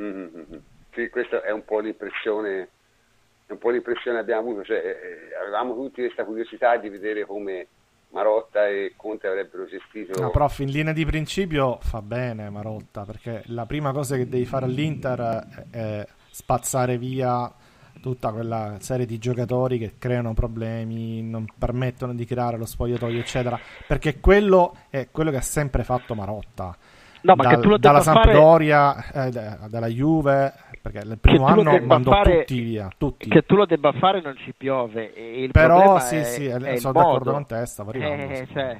Mm-hmm. 0.00 0.58
Sì, 0.92 1.08
questa 1.10 1.42
è 1.42 1.50
un 1.50 1.64
po' 1.64 1.80
l'impressione, 1.80 2.68
un 3.52 3.58
po' 3.58 3.70
l'impressione 3.70 4.16
che 4.16 4.22
abbiamo 4.22 4.48
avuto, 4.48 4.64
cioè, 4.64 4.78
eh, 4.78 5.36
avevamo 5.40 5.74
tutti 5.74 6.02
questa 6.02 6.24
curiosità 6.24 6.76
di 6.76 6.88
vedere 6.88 7.24
come 7.24 7.66
Marotta 8.10 8.66
e 8.66 8.94
Conte 8.96 9.28
avrebbero 9.28 9.66
gestito. 9.66 10.20
No, 10.20 10.30
prof, 10.30 10.58
in 10.60 10.70
linea 10.70 10.92
di 10.92 11.04
principio 11.04 11.78
fa 11.80 12.02
bene 12.02 12.50
Marotta, 12.50 13.04
perché 13.04 13.42
la 13.46 13.66
prima 13.66 13.92
cosa 13.92 14.16
che 14.16 14.28
devi 14.28 14.46
fare 14.46 14.64
all'Inter 14.64 15.66
è 15.70 16.06
spazzare 16.30 16.98
via 16.98 17.52
tutta 18.00 18.32
quella 18.32 18.76
serie 18.80 19.06
di 19.06 19.18
giocatori 19.18 19.78
che 19.78 19.94
creano 19.98 20.32
problemi, 20.34 21.22
non 21.22 21.44
permettono 21.56 22.14
di 22.14 22.24
creare 22.24 22.56
lo 22.56 22.66
spogliatoio, 22.66 23.20
eccetera. 23.20 23.58
Perché 23.86 24.20
quello 24.20 24.74
è 24.88 25.08
quello 25.10 25.30
che 25.30 25.36
ha 25.36 25.42
sempre 25.42 25.84
fatto 25.84 26.14
Marotta. 26.14 26.76
No, 27.22 27.34
ma 27.34 27.56
Dal, 27.56 27.78
dalla 27.78 28.00
Sampdoria, 28.00 28.92
fare... 28.94 29.28
eh, 29.28 29.68
dalla 29.68 29.86
Juve, 29.88 30.52
perché 30.80 30.98
il 30.98 31.18
primo 31.20 31.46
anno 31.46 31.78
mandò 31.80 32.12
fare... 32.12 32.38
tutti 32.40 32.60
via. 32.60 32.88
Tutti. 32.96 33.28
Che 33.28 33.42
tu 33.42 33.56
lo 33.56 33.66
debba 33.66 33.92
fare 33.92 34.20
non 34.20 34.36
ci 34.36 34.52
piove. 34.56 35.12
Però 35.52 35.98
sì, 35.98 36.16
è, 36.16 36.24
sì, 36.24 36.46
è 36.46 36.76
sono 36.76 36.92
d'accordo 36.92 37.32
con 37.32 37.46
te, 37.46 37.66
stavo 37.66 37.90
arrivando. 37.90 38.22
Eh, 38.32 38.48
cioè 38.52 38.78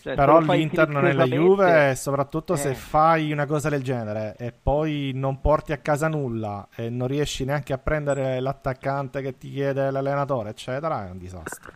cioè, 0.00 0.14
Però 0.14 0.40
l'Inter 0.40 0.88
non 0.88 1.04
è 1.06 1.12
la 1.12 1.26
Juve, 1.26 1.94
soprattutto 1.94 2.54
eh. 2.54 2.56
se 2.56 2.74
fai 2.74 3.32
una 3.32 3.44
cosa 3.44 3.68
del 3.68 3.82
genere 3.82 4.34
e 4.38 4.50
poi 4.50 5.12
non 5.14 5.42
porti 5.42 5.72
a 5.72 5.76
casa 5.76 6.08
nulla 6.08 6.68
e 6.74 6.88
non 6.88 7.06
riesci 7.06 7.44
neanche 7.44 7.74
a 7.74 7.78
prendere 7.78 8.40
l'attaccante 8.40 9.20
che 9.20 9.36
ti 9.36 9.50
chiede 9.50 9.90
l'allenatore, 9.90 10.50
eccetera, 10.50 11.06
è 11.06 11.10
un 11.10 11.18
disastro. 11.18 11.72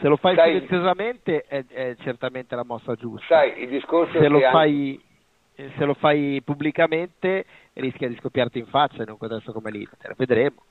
Se 0.00 0.08
lo 0.08 0.16
fai 0.16 0.34
Sai, 0.36 0.52
silenziosamente 0.52 1.44
è, 1.46 1.64
è, 1.66 1.96
certamente 2.00 2.54
la 2.54 2.64
mossa 2.64 2.94
giusta. 2.94 3.26
Sai, 3.26 3.62
il 3.62 3.68
discorso 3.68 4.18
se 4.18 4.28
lo, 4.28 4.40
fai, 4.40 5.00
anche... 5.56 5.74
se 5.76 5.84
lo 5.84 5.94
fai 5.94 6.40
pubblicamente 6.44 7.44
rischia 7.74 8.08
di 8.08 8.16
scoppiarti 8.16 8.58
in 8.58 8.66
faccia 8.66 9.02
in 9.02 9.10
un 9.10 9.18
contesto 9.18 9.52
come 9.52 9.70
l'Inter, 9.70 10.14
vedremo. 10.16 10.62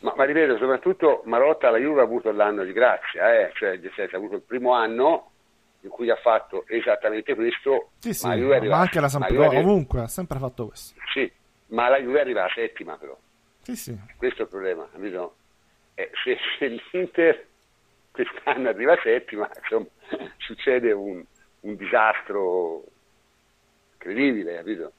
Ma, 0.00 0.14
ma 0.16 0.24
ripeto, 0.24 0.56
soprattutto 0.56 1.22
Marotta 1.26 1.70
la 1.70 1.78
Juve 1.78 2.00
ha 2.00 2.04
avuto 2.04 2.30
l'anno 2.32 2.64
di 2.64 2.72
grazia, 2.72 3.38
eh? 3.38 3.52
cioè 3.54 3.78
ha 3.78 4.16
avuto 4.16 4.36
il 4.36 4.42
primo 4.42 4.72
anno 4.72 5.30
in 5.82 5.90
cui 5.90 6.10
ha 6.10 6.16
fatto 6.16 6.64
esattamente 6.66 7.34
questo, 7.34 7.90
sì, 7.98 8.12
sì, 8.12 8.26
ma, 8.26 8.36
ma 8.36 8.56
arriva, 8.56 8.76
anche 8.76 9.00
la 9.00 9.08
Sampdoria, 9.08 9.60
ovunque 9.60 10.00
ha 10.00 10.08
sempre 10.08 10.38
fatto 10.38 10.66
questo. 10.66 11.00
Sì, 11.12 11.30
ma 11.68 11.88
la 11.88 11.98
Juve 11.98 12.20
arriva 12.20 12.44
a 12.44 12.50
settima 12.54 12.96
però. 12.96 13.16
Sì, 13.62 13.76
sì. 13.76 13.98
Questo 14.16 14.40
è 14.40 14.44
il 14.44 14.48
problema, 14.48 14.88
capito? 14.90 15.36
Eh, 15.94 16.10
se, 16.24 16.36
se, 16.58 16.80
l'Inter 16.92 17.46
quest'anno 18.10 18.68
arriva 18.68 18.98
settima, 19.02 19.50
insomma, 19.60 19.86
succede 20.38 20.92
un, 20.92 21.22
un 21.60 21.76
disastro 21.76 22.84
incredibile, 23.94 24.56
capito? 24.56 24.92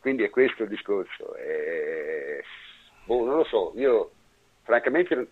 Quindi 0.00 0.22
è 0.22 0.30
questo 0.30 0.62
il 0.62 0.68
discorso. 0.68 1.34
Eh, 1.34 2.40
boh, 3.06 3.24
non 3.24 3.38
lo 3.38 3.44
so, 3.44 3.72
io 3.74 4.12
francamente, 4.62 5.28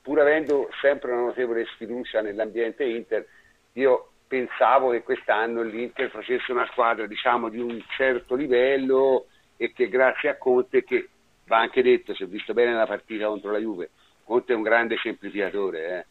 pur 0.00 0.20
avendo 0.20 0.68
sempre 0.80 1.10
una 1.10 1.22
notevole 1.22 1.66
sfiducia 1.66 2.20
nell'ambiente 2.20 2.84
Inter, 2.84 3.26
io 3.72 4.10
pensavo 4.26 4.90
che 4.90 5.02
quest'anno 5.02 5.62
l'Inter 5.62 6.10
facesse 6.10 6.52
una 6.52 6.66
squadra 6.70 7.06
diciamo, 7.06 7.48
di 7.48 7.58
un 7.58 7.82
certo 7.96 8.34
livello 8.34 9.26
e 9.56 9.72
che 9.72 9.88
grazie 9.88 10.28
a 10.28 10.36
Conte, 10.36 10.84
che 10.84 11.08
va 11.46 11.58
anche 11.58 11.82
detto, 11.82 12.14
si 12.14 12.24
è 12.24 12.26
visto 12.26 12.52
bene 12.52 12.74
la 12.74 12.86
partita 12.86 13.26
contro 13.26 13.50
la 13.50 13.58
Juve, 13.58 13.90
Conte 14.24 14.52
è 14.52 14.56
un 14.56 14.62
grande 14.62 14.96
semplificatore, 14.98 15.98
eh? 15.98 16.06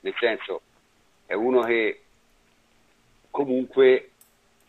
Nel 0.00 0.14
senso 0.18 0.62
è 1.26 1.34
uno 1.34 1.62
che 1.62 2.02
comunque 3.30 4.10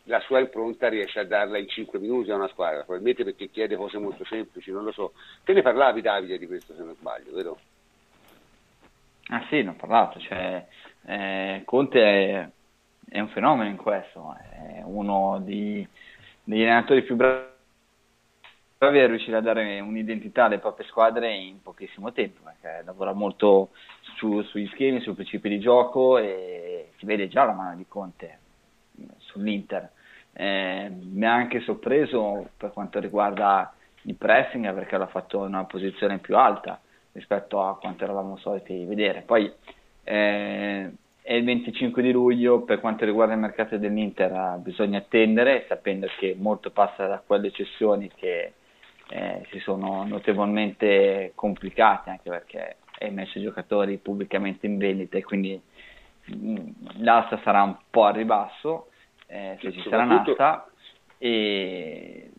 la 0.06 0.20
sua 0.22 0.40
impronta 0.40 0.90
riesce 0.90 1.20
a 1.20 1.26
darla 1.26 1.58
in 1.58 1.68
5 1.68 2.00
minuti 2.00 2.32
a 2.32 2.36
una 2.36 2.48
squadra, 2.48 2.84
probabilmente 2.84 3.24
perché 3.24 3.50
chiede 3.50 3.76
cose 3.76 3.98
molto 3.98 4.26
semplici, 4.26 4.72
non 4.72 4.84
lo 4.84 4.92
so. 4.92 5.14
Te 5.44 5.54
ne 5.54 5.62
parlavi 5.62 6.02
Davide 6.02 6.38
di 6.38 6.48
questo 6.48 6.74
se 6.76 6.84
non 6.84 6.96
sbaglio, 6.96 7.34
vero? 7.34 7.60
Ah 9.28 9.46
sì, 9.50 9.62
ne 9.62 9.70
ho 9.70 9.74
parlato, 9.74 10.20
cioè, 10.20 10.66
eh, 11.06 11.62
Conte 11.66 12.02
è, 12.02 12.50
è, 13.10 13.20
un 13.20 13.30
fenomeno 13.30 13.70
in 13.70 13.78
questo, 13.78 14.36
è 14.36 14.82
uno 14.84 15.40
di, 15.44 15.88
degli 16.44 16.64
allenatori 16.64 17.04
più 17.04 17.16
bravi 17.16 17.51
a 18.84 19.08
riuscire 19.08 19.38
a 19.38 19.42
dare 19.42 19.80
un'identità 19.80 20.46
alle 20.46 20.58
proprie 20.58 20.88
squadre 20.88 21.32
in 21.36 21.62
pochissimo 21.62 22.12
tempo, 22.14 22.42
perché 22.44 22.84
lavora 22.84 23.14
molto 23.14 23.70
su, 24.16 24.42
sugli 24.42 24.68
schemi, 24.74 25.02
sui 25.02 25.14
principi 25.14 25.50
di 25.50 25.60
gioco 25.60 26.18
e 26.18 26.90
si 26.98 27.06
vede 27.06 27.28
già 27.28 27.44
la 27.44 27.52
mano 27.52 27.76
di 27.76 27.86
Conte 27.88 28.40
sull'Inter. 29.18 29.88
Eh, 30.34 30.92
mi 31.00 31.26
ha 31.26 31.32
anche 31.34 31.60
sorpreso 31.60 32.50
per 32.58 32.72
quanto 32.72 33.00
riguarda 33.00 33.72
il 34.04 34.16
pressing 34.16 34.74
perché 34.74 34.98
l'ha 34.98 35.08
fatto 35.08 35.40
in 35.40 35.54
una 35.54 35.66
posizione 35.66 36.18
più 36.18 36.36
alta 36.36 36.80
rispetto 37.12 37.62
a 37.62 37.78
quanto 37.78 38.04
eravamo 38.04 38.38
soliti 38.38 38.84
vedere. 38.86 39.22
Poi 39.22 39.52
eh, 40.04 40.92
è 41.22 41.34
il 41.34 41.44
25 41.44 42.02
di 42.02 42.12
luglio, 42.12 42.62
per 42.62 42.80
quanto 42.80 43.06
riguarda 43.06 43.36
il 43.36 43.40
mercato 43.40 43.78
dell'Inter 43.78 44.58
bisogna 44.58 44.98
attendere, 44.98 45.66
sapendo 45.68 46.08
che 46.18 46.36
molto 46.36 46.72
passa 46.72 47.06
da 47.06 47.22
quelle 47.24 47.52
cessioni 47.52 48.10
che 48.16 48.54
eh, 49.12 49.46
si 49.52 49.60
sono 49.60 50.06
notevolmente 50.06 51.34
complicate, 51.36 52.10
anche 52.12 52.30
perché 52.30 52.78
hai 53.00 53.12
messo 53.12 53.38
i 53.38 53.42
giocatori 53.42 53.98
pubblicamente 53.98 54.66
in 54.66 54.78
vendita 54.78 55.18
e 55.18 55.24
quindi 55.24 55.62
mm, 56.34 56.56
l'asta 57.00 57.40
sarà 57.44 57.62
un 57.64 57.76
po' 57.90 58.06
a 58.06 58.12
ribasso 58.12 58.88
eh, 59.28 59.58
se 59.60 59.74
ci 59.74 59.84
sarà 59.90 60.04
un'asta. 60.04 60.66
E, 61.18 62.32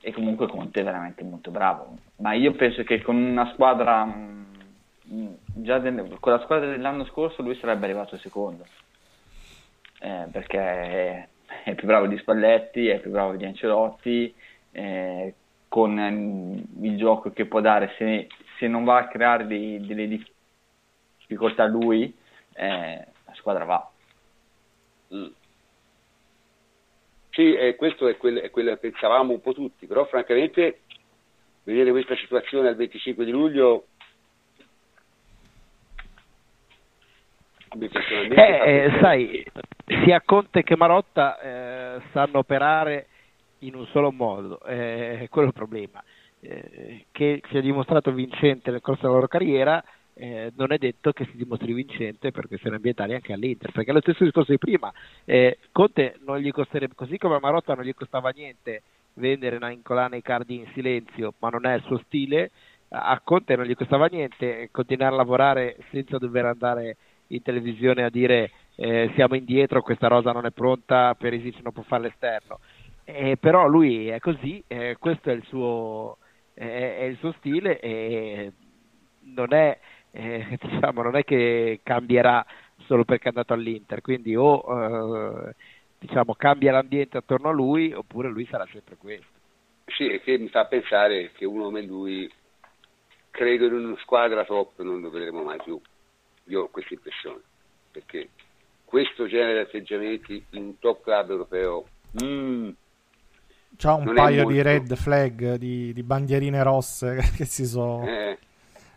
e, 0.00 0.12
comunque 0.12 0.48
Conte 0.48 0.80
è 0.80 0.84
veramente 0.84 1.22
molto 1.22 1.50
bravo. 1.50 1.98
Ma 2.16 2.32
io 2.32 2.52
penso 2.52 2.82
che 2.84 3.02
con 3.02 3.16
una 3.16 3.52
squadra 3.52 4.06
mm, 4.06 5.26
già 5.56 5.78
del, 5.78 6.16
con 6.20 6.32
la 6.32 6.40
squadra 6.40 6.70
dell'anno 6.70 7.04
scorso 7.04 7.42
lui 7.42 7.54
sarebbe 7.56 7.84
arrivato 7.84 8.16
secondo. 8.16 8.64
Eh, 10.00 10.26
perché 10.32 10.58
è, 10.58 11.28
è, 11.64 11.74
più 11.74 11.86
bravo 11.86 12.06
di 12.06 12.16
Spalletti 12.16 12.88
è 12.88 12.98
più 12.98 13.10
bravo 13.10 13.36
di 13.36 13.44
Ancelotti 13.44 14.34
eh, 14.72 15.34
con 15.74 15.92
mm, 15.92 16.84
il 16.84 16.96
gioco 16.96 17.32
che 17.32 17.46
può 17.46 17.60
dare 17.60 17.96
se, 17.98 18.28
se 18.58 18.68
non 18.68 18.84
va 18.84 18.98
a 18.98 19.08
creare 19.08 19.44
dei, 19.44 19.84
delle 19.84 20.06
difficoltà 21.18 21.66
lui 21.66 22.16
eh, 22.52 23.04
la 23.24 23.34
squadra 23.34 23.64
va 23.64 23.90
mm. 25.12 25.26
Sì, 27.30 27.54
eh, 27.56 27.74
questo 27.74 28.06
è 28.06 28.16
quello, 28.16 28.40
è 28.40 28.50
quello, 28.50 28.70
che 28.70 28.76
pensavamo 28.76 29.32
un 29.32 29.40
po' 29.40 29.52
tutti, 29.52 29.88
però 29.88 30.04
francamente 30.04 30.82
vedere 31.64 31.90
questa 31.90 32.14
situazione 32.14 32.68
al 32.68 32.76
25 32.76 33.24
di 33.24 33.32
luglio 33.32 33.86
eh, 37.76 38.30
eh, 38.30 38.98
sai, 39.00 39.44
sia 40.04 40.22
Conte 40.24 40.62
che 40.62 40.76
Marotta 40.76 41.40
eh, 41.40 42.00
sanno 42.12 42.38
operare 42.38 43.08
in 43.66 43.74
un 43.74 43.86
solo 43.86 44.10
modo, 44.12 44.60
eh, 44.64 45.26
quello 45.30 45.48
il 45.48 45.54
problema, 45.54 46.02
eh, 46.40 47.06
che 47.10 47.42
si 47.48 47.56
è 47.56 47.60
dimostrato 47.60 48.12
vincente 48.12 48.70
nel 48.70 48.80
corso 48.80 49.02
della 49.02 49.14
loro 49.14 49.28
carriera 49.28 49.82
eh, 50.14 50.52
non 50.56 50.72
è 50.72 50.78
detto 50.78 51.12
che 51.12 51.26
si 51.30 51.36
dimostri 51.36 51.72
vincente 51.72 52.30
per 52.30 52.46
questioni 52.46 52.76
ambientali 52.76 53.14
anche 53.14 53.32
all'Inter, 53.32 53.72
perché 53.72 53.90
è 53.90 53.94
lo 53.94 54.00
stesso 54.00 54.24
discorso 54.24 54.52
di 54.52 54.58
prima, 54.58 54.92
eh, 55.24 55.58
Conte 55.72 56.18
non 56.24 56.38
gli 56.38 56.50
costerebbe, 56.50 56.94
così 56.94 57.18
come 57.18 57.34
a 57.34 57.40
Marotta 57.40 57.74
non 57.74 57.84
gli 57.84 57.94
costava 57.94 58.30
niente 58.30 58.82
vendere 59.14 59.56
una 59.56 59.70
incolana 59.70 60.16
i 60.16 60.22
cardi 60.22 60.56
in 60.56 60.66
silenzio, 60.72 61.34
ma 61.38 61.48
non 61.48 61.66
è 61.66 61.74
il 61.74 61.82
suo 61.82 61.98
stile, 62.06 62.50
a 62.88 63.20
Conte 63.24 63.56
non 63.56 63.66
gli 63.66 63.74
costava 63.74 64.06
niente 64.06 64.68
continuare 64.70 65.14
a 65.14 65.16
lavorare 65.16 65.76
senza 65.90 66.18
dover 66.18 66.44
andare 66.44 66.96
in 67.28 67.42
televisione 67.42 68.04
a 68.04 68.10
dire 68.10 68.50
eh, 68.76 69.10
siamo 69.14 69.34
indietro, 69.34 69.82
questa 69.82 70.08
rosa 70.08 70.32
non 70.32 70.46
è 70.46 70.50
pronta, 70.50 71.14
Perisic 71.14 71.60
non 71.62 71.72
può 71.72 71.82
fare 71.82 72.02
l'esterno. 72.04 72.60
Eh, 73.04 73.36
però 73.36 73.66
lui 73.66 74.08
è 74.08 74.18
così, 74.18 74.62
eh, 74.66 74.96
questo 74.98 75.30
è 75.30 75.32
il 75.34 75.44
suo, 75.44 76.18
è 76.54 77.04
il 77.04 77.16
suo 77.18 77.32
stile 77.38 77.78
e 77.80 78.52
non 79.20 79.52
è 79.52 79.78
eh, 80.14 80.58
diciamo, 80.62 81.02
non 81.02 81.16
è 81.16 81.24
che 81.24 81.80
cambierà 81.82 82.44
solo 82.86 83.04
perché 83.04 83.24
è 83.24 83.28
andato 83.28 83.52
all'Inter, 83.52 84.00
quindi 84.00 84.34
o 84.36 84.62
eh, 85.48 85.54
diciamo, 85.98 86.34
cambia 86.34 86.72
l'ambiente 86.72 87.18
attorno 87.18 87.48
a 87.48 87.52
lui 87.52 87.92
oppure 87.92 88.28
lui 88.28 88.46
sarà 88.46 88.66
sempre 88.70 88.96
questo. 88.96 89.26
Sì, 89.86 90.08
e 90.08 90.20
che 90.20 90.38
mi 90.38 90.48
fa 90.48 90.66
pensare 90.66 91.32
che 91.32 91.44
uno 91.44 91.64
come 91.64 91.82
lui, 91.82 92.30
credo 93.30 93.66
in 93.66 93.74
una 93.74 93.98
squadra 93.98 94.44
top 94.44 94.80
non 94.82 95.00
lo 95.00 95.10
vedremo 95.10 95.42
mai 95.42 95.58
più. 95.62 95.78
Io 96.44 96.62
ho 96.62 96.68
questa 96.68 96.94
impressione, 96.94 97.40
perché 97.90 98.28
questo 98.84 99.26
genere 99.26 99.54
di 99.54 99.60
atteggiamenti 99.60 100.44
in 100.50 100.62
un 100.62 100.78
top 100.78 101.02
club 101.02 101.30
europeo... 101.30 101.86
Mm, 102.22 102.70
C'ha 103.76 103.94
un 103.94 104.12
paio 104.14 104.42
molto... 104.42 104.52
di 104.52 104.62
red 104.62 104.94
flag, 104.94 105.54
di, 105.54 105.92
di, 105.92 106.02
bandierine 106.02 106.62
rosse 106.62 107.18
che 107.36 107.44
si 107.44 107.66
sono... 107.66 108.06
Eh 108.06 108.38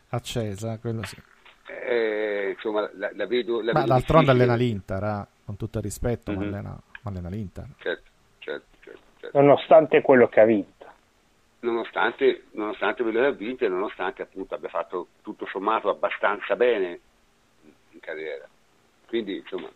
accesa, 0.10 0.78
quello 0.80 1.04
sì. 1.04 1.22
Eh, 1.68 2.52
insomma, 2.56 2.90
la, 2.94 3.10
la 3.14 3.26
vedo. 3.26 3.62
La 3.62 3.74
ma 3.74 3.82
vedo 3.82 3.94
d'altronde 3.94 4.32
allena 4.32 4.56
l'Inter, 4.56 5.04
eh? 5.04 5.28
con 5.46 5.56
tutto 5.58 5.78
il 5.80 5.84
rispetto, 5.84 6.32
mm-hmm. 6.32 6.40
ma, 6.40 6.46
allena, 6.48 6.82
ma 7.02 7.10
allena 7.10 7.30
l'Inter. 7.30 7.68
Certo, 7.78 8.10
certo, 8.40 8.78
certo, 8.82 9.02
certo, 9.20 9.40
Nonostante 9.40 10.02
quello 10.02 10.28
che 10.28 10.40
ha 10.40 10.46
vinto. 10.46 10.86
Nonostante, 11.60 12.44
nonostante 12.52 13.04
quello 13.04 13.20
che 13.20 13.26
ha 13.26 13.32
vinto 13.32 13.66
e 13.66 13.68
nonostante 13.68 14.22
appunto 14.22 14.56
abbia 14.56 14.70
fatto 14.70 15.08
tutto 15.22 15.46
sommato 15.48 15.90
abbastanza 15.90 16.56
bene 16.56 17.00
in 17.92 18.00
carriera. 18.00 18.48
Quindi, 19.08 19.38
insomma, 19.38 19.70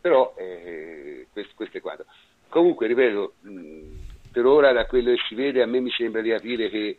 però 0.00 0.34
eh, 0.36 1.28
questo, 1.32 1.52
questo, 1.54 1.78
è 1.78 1.80
quanto. 1.80 2.04
Comunque, 2.48 2.86
ripeto, 2.86 3.34
mh, 3.40 3.94
per 4.30 4.46
ora 4.46 4.72
da 4.72 4.86
quello 4.86 5.10
che 5.12 5.20
si 5.28 5.34
vede 5.34 5.62
a 5.62 5.66
me 5.66 5.80
mi 5.80 5.90
sembra 5.90 6.20
di 6.20 6.30
capire 6.30 6.68
che 6.68 6.98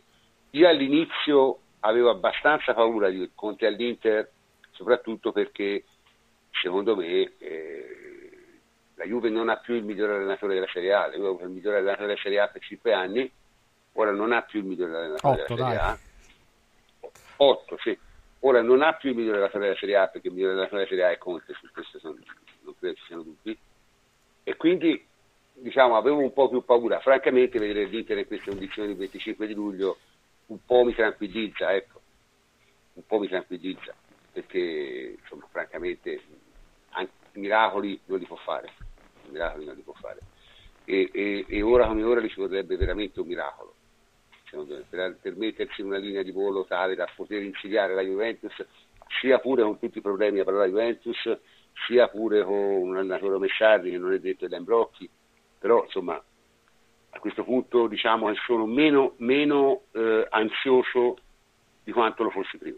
io 0.51 0.67
all'inizio 0.67 1.59
avevo 1.81 2.09
abbastanza 2.09 2.73
paura 2.73 3.09
di 3.09 3.29
Conte 3.35 3.65
all'Inter, 3.65 4.29
soprattutto 4.71 5.31
perché 5.31 5.85
secondo 6.51 6.95
me 6.95 7.31
eh, 7.37 7.99
la 8.95 9.05
Juve 9.05 9.29
non 9.29 9.49
ha 9.49 9.57
più 9.57 9.75
il 9.75 9.83
migliore 9.83 10.15
allenatore 10.15 10.55
della 10.55 10.67
Serie 10.71 10.93
A, 10.93 11.07
la 11.07 11.13
Juve 11.13 11.25
ha 11.25 11.29
avuto 11.29 11.45
il 11.45 11.51
migliore 11.51 11.77
allenatore 11.77 12.07
della 12.07 12.19
Serie 12.19 12.39
A 12.39 12.47
per 12.47 12.61
5 12.61 12.93
anni, 12.93 13.31
ora 13.93 14.11
non 14.11 14.31
ha 14.31 14.41
più 14.41 14.59
il 14.59 14.65
migliore 14.65 14.95
allenatore 14.95 15.41
Otto, 15.41 15.55
della 15.55 15.69
Serie 15.69 15.81
A. 15.81 15.99
8, 17.37 17.77
sì. 17.81 17.97
Ora 18.41 18.61
non 18.61 18.81
ha 18.81 18.93
più 18.93 19.09
il 19.09 19.15
migliore 19.15 19.37
allenatore 19.37 19.65
della 19.65 19.77
Serie 19.77 19.95
A 19.97 20.07
perché 20.07 20.27
il 20.27 20.33
migliore 20.33 20.53
allenatore 20.53 20.83
della 20.83 20.89
Serie 20.89 21.05
A 21.05 21.11
è 21.11 21.17
Conte, 21.17 21.53
su 21.53 21.71
questo 21.71 21.99
sono, 21.99 22.17
non 22.61 22.75
credo 22.77 22.95
ci 22.95 23.03
siano 23.05 23.21
dubbi. 23.21 23.57
E 24.43 24.55
quindi 24.55 25.05
diciamo 25.61 25.95
avevo 25.95 26.19
un 26.19 26.33
po' 26.33 26.49
più 26.49 26.63
paura. 26.63 26.99
Francamente 26.99 27.59
vedere 27.59 27.85
l'Inter 27.85 28.17
in 28.17 28.27
queste 28.27 28.49
condizioni 28.49 28.91
il 28.91 28.97
25 28.97 29.47
di 29.47 29.53
luglio 29.53 29.97
un 30.47 30.59
po' 30.65 30.83
mi 30.83 30.93
tranquillizza, 30.93 31.73
ecco, 31.73 32.01
un 32.93 33.05
po' 33.05 33.19
mi 33.19 33.27
tranquillizza, 33.27 33.93
perché 34.31 35.17
insomma, 35.21 35.45
francamente 35.51 36.21
anche 36.91 37.11
miracoli 37.33 37.99
non 38.05 38.19
li 38.19 38.25
può 38.25 38.35
fare, 38.37 38.71
miracoli 39.29 39.65
non 39.65 39.75
li 39.75 39.81
può 39.81 39.93
fare. 39.93 40.19
E, 40.85 41.09
e, 41.13 41.45
e 41.47 41.61
ora 41.61 41.85
come 41.87 42.03
ora 42.03 42.27
ci 42.27 42.39
vorrebbe 42.39 42.75
veramente 42.75 43.19
un 43.19 43.27
miracolo. 43.27 43.75
per, 44.89 45.17
per 45.21 45.35
mettersi 45.35 45.81
in 45.81 45.87
una 45.87 45.97
linea 45.97 46.23
di 46.23 46.31
volo 46.31 46.65
tale 46.65 46.95
da 46.95 47.07
poter 47.15 47.43
insidiare 47.43 47.93
la 47.93 48.01
Juventus, 48.01 48.53
sia 49.21 49.37
pure 49.39 49.61
con 49.63 49.77
tutti 49.77 49.99
i 49.99 50.01
problemi 50.01 50.43
per 50.43 50.53
la 50.53 50.65
Juventus, 50.65 51.17
sia 51.87 52.07
pure 52.07 52.43
con 52.43 52.55
un 52.55 52.97
allenatore 52.97 53.37
Messardi 53.37 53.91
che 53.91 53.97
non 53.97 54.13
è 54.13 54.19
detto 54.19 54.47
dai 54.47 54.61
Brocchi, 54.61 55.07
però 55.59 55.83
insomma 55.83 56.21
a 57.11 57.19
questo 57.19 57.43
punto 57.43 57.87
diciamo 57.87 58.27
che 58.27 58.39
sono 58.45 58.65
meno, 58.65 59.13
meno 59.17 59.83
eh, 59.91 60.25
ansioso 60.29 61.17
di 61.83 61.91
quanto 61.91 62.23
lo 62.23 62.29
fossi 62.29 62.57
prima. 62.57 62.77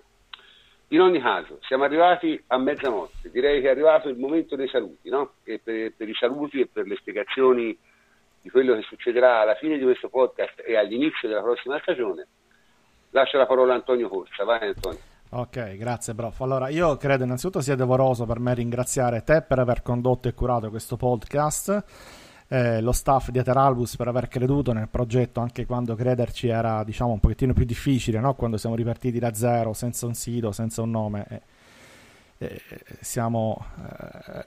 In 0.89 0.99
ogni 0.99 1.21
caso, 1.21 1.59
siamo 1.61 1.85
arrivati 1.85 2.41
a 2.47 2.57
mezzanotte, 2.57 3.29
direi 3.31 3.61
che 3.61 3.67
è 3.67 3.71
arrivato 3.71 4.09
il 4.09 4.17
momento 4.17 4.57
dei 4.57 4.67
saluti, 4.67 5.09
no? 5.09 5.35
per, 5.41 5.61
per, 5.63 6.09
i 6.09 6.13
saluti 6.13 6.59
e 6.59 6.67
per 6.67 6.85
le 6.85 6.97
spiegazioni 6.97 7.77
di 8.41 8.49
quello 8.49 8.75
che 8.75 8.81
succederà 8.81 9.39
alla 9.39 9.55
fine 9.55 9.77
di 9.77 9.83
questo 9.83 10.09
podcast 10.09 10.61
e 10.65 10.75
all'inizio 10.75 11.29
della 11.29 11.41
prossima 11.41 11.79
stagione, 11.79 12.27
lascio 13.11 13.37
la 13.37 13.45
parola 13.45 13.71
a 13.71 13.77
Antonio 13.77 14.09
Corsa. 14.09 14.43
Vai 14.43 14.67
Antonio. 14.67 14.99
Ok, 15.29 15.77
grazie 15.77 16.13
prof. 16.13 16.41
Allora, 16.41 16.67
io 16.67 16.97
credo 16.97 17.23
innanzitutto 17.23 17.61
sia 17.61 17.75
doveroso 17.75 18.25
per 18.25 18.39
me 18.39 18.53
ringraziare 18.53 19.23
te 19.23 19.43
per 19.47 19.59
aver 19.59 19.81
condotto 19.81 20.27
e 20.27 20.33
curato 20.33 20.69
questo 20.69 20.97
podcast 20.97 22.19
eh, 22.51 22.81
lo 22.81 22.91
staff 22.91 23.29
di 23.29 23.39
Eteralbus 23.39 23.95
per 23.95 24.09
aver 24.09 24.27
creduto 24.27 24.73
nel 24.73 24.89
progetto 24.89 25.39
anche 25.39 25.65
quando 25.65 25.95
crederci 25.95 26.49
era 26.49 26.83
diciamo 26.83 27.13
un 27.13 27.19
pochettino 27.21 27.53
più 27.53 27.63
difficile, 27.63 28.19
no? 28.19 28.33
quando 28.33 28.57
siamo 28.57 28.75
ripartiti 28.75 29.19
da 29.19 29.33
zero, 29.33 29.71
senza 29.71 30.05
un 30.05 30.13
sito, 30.13 30.51
senza 30.51 30.81
un 30.81 30.91
nome. 30.91 31.41
Eh, 32.37 32.61
siamo, 32.99 33.57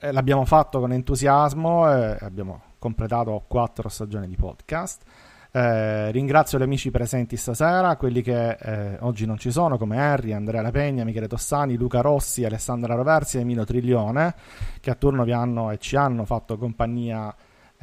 eh, 0.01 0.13
l'abbiamo 0.13 0.45
fatto 0.45 0.81
con 0.81 0.93
entusiasmo 0.93 1.91
e 1.91 2.19
abbiamo 2.21 2.61
completato 2.79 3.43
quattro 3.49 3.89
stagioni 3.89 4.29
di 4.29 4.37
podcast. 4.37 5.03
Eh, 5.51 6.11
ringrazio 6.11 6.59
gli 6.59 6.63
amici 6.63 6.91
presenti 6.91 7.39
stasera, 7.39 7.97
quelli 7.97 8.21
che 8.21 8.51
eh, 8.51 8.99
oggi 9.01 9.25
non 9.25 9.39
ci 9.39 9.51
sono, 9.51 9.79
come 9.79 9.97
Henry, 9.97 10.33
Andrea 10.33 10.61
Lapegna, 10.61 11.05
Michele 11.05 11.29
Tossani, 11.29 11.77
Luca 11.77 12.03
Rossi, 12.03 12.45
Alessandra 12.45 12.97
Roversi 12.97 13.39
e 13.39 13.41
Emilio 13.41 13.65
Triglione, 13.65 14.35
che 14.81 14.91
a 14.91 14.95
turno 14.95 15.25
vi 15.25 15.33
hanno 15.33 15.71
e 15.71 15.79
ci 15.79 15.97
hanno 15.97 16.27
fatto 16.27 16.59
compagnia 16.59 17.35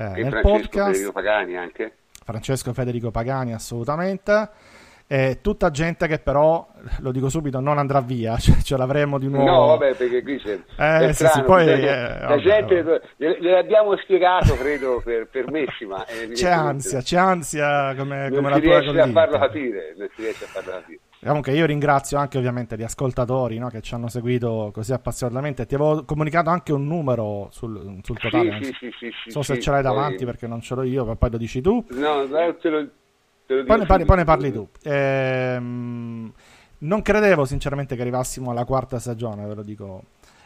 eh, 0.01 0.21
nel 0.21 0.31
Francesco 0.31 0.49
podcast. 0.49 0.91
Federico 0.91 1.11
Pagani 1.11 1.57
anche. 1.57 1.95
Francesco 2.23 2.73
Federico 2.73 3.11
Pagani, 3.11 3.53
assolutamente. 3.53 4.49
Eh, 5.07 5.39
tutta 5.41 5.71
gente 5.71 6.07
che 6.07 6.19
però, 6.19 6.65
lo 6.99 7.11
dico 7.11 7.27
subito, 7.27 7.59
non 7.59 7.77
andrà 7.77 7.99
via, 7.99 8.37
cioè, 8.39 8.55
ce 8.61 8.77
l'avremo 8.77 9.19
di 9.19 9.27
nuovo. 9.27 9.43
No, 9.43 9.65
vabbè, 9.67 9.95
perché 9.95 10.23
qui 10.23 10.39
c'è. 10.39 10.57
Eh, 10.77 11.11
sì, 11.11 11.25
sì, 11.27 11.41
poi, 11.43 11.67
eh, 11.67 11.79
la 11.81 12.37
gente, 12.37 13.01
gliel'abbiamo 13.17 13.97
spiegato, 13.97 14.55
credo, 14.55 15.01
per, 15.03 15.27
per 15.27 15.51
Messi, 15.51 15.83
ma 15.85 16.05
c'è 16.33 16.49
ansia, 16.49 17.01
c'è 17.01 17.17
ansia 17.17 17.93
come, 17.97 18.29
come 18.33 18.49
la 18.51 18.59
tua 18.59 18.71
Non 18.71 18.83
si 18.83 18.91
riesce 18.91 18.99
a 19.01 19.11
farlo 19.11 19.37
capire, 19.37 19.95
non 19.97 20.07
si 20.15 20.21
riesce 20.21 20.43
a 20.45 20.47
farlo 20.47 20.71
capire. 20.71 20.99
Comunque 21.23 21.53
io 21.53 21.67
ringrazio 21.67 22.17
anche 22.17 22.39
ovviamente 22.39 22.75
gli 22.75 22.83
ascoltatori 22.83 23.59
no, 23.59 23.69
che 23.69 23.81
ci 23.81 23.93
hanno 23.93 24.07
seguito 24.07 24.71
così 24.73 24.91
appassionatamente. 24.91 25.67
Ti 25.67 25.75
avevo 25.75 26.03
comunicato 26.03 26.49
anche 26.49 26.73
un 26.73 26.87
numero 26.87 27.49
sul, 27.51 27.99
sul 28.01 28.17
totale. 28.17 28.63
Sì, 28.63 28.73
sì, 28.79 28.91
sì, 28.97 29.11
sì, 29.23 29.29
so 29.29 29.43
se 29.43 29.59
ce 29.59 29.69
l'hai 29.69 29.83
davanti 29.83 30.17
poi... 30.17 30.25
perché 30.25 30.47
non 30.47 30.61
ce 30.61 30.73
l'ho 30.73 30.81
io, 30.81 31.15
poi 31.15 31.29
lo 31.29 31.37
dici 31.37 31.61
tu. 31.61 31.85
No, 31.89 32.27
te 32.27 32.69
lo, 32.69 32.89
te 33.45 33.55
lo 33.55 33.63
poi, 33.65 33.77
ne 33.79 33.85
parli, 33.85 34.05
poi 34.05 34.17
ne 34.17 34.23
parli 34.23 34.51
tu. 34.51 34.67
Ehm, 34.83 36.33
non 36.79 37.01
credevo 37.03 37.45
sinceramente 37.45 37.95
che 37.95 38.01
arrivassimo 38.01 38.49
alla 38.49 38.65
quarta 38.65 38.97
stagione, 38.97 39.45
ve 39.45 39.53
lo 39.53 39.61
dico 39.61 40.03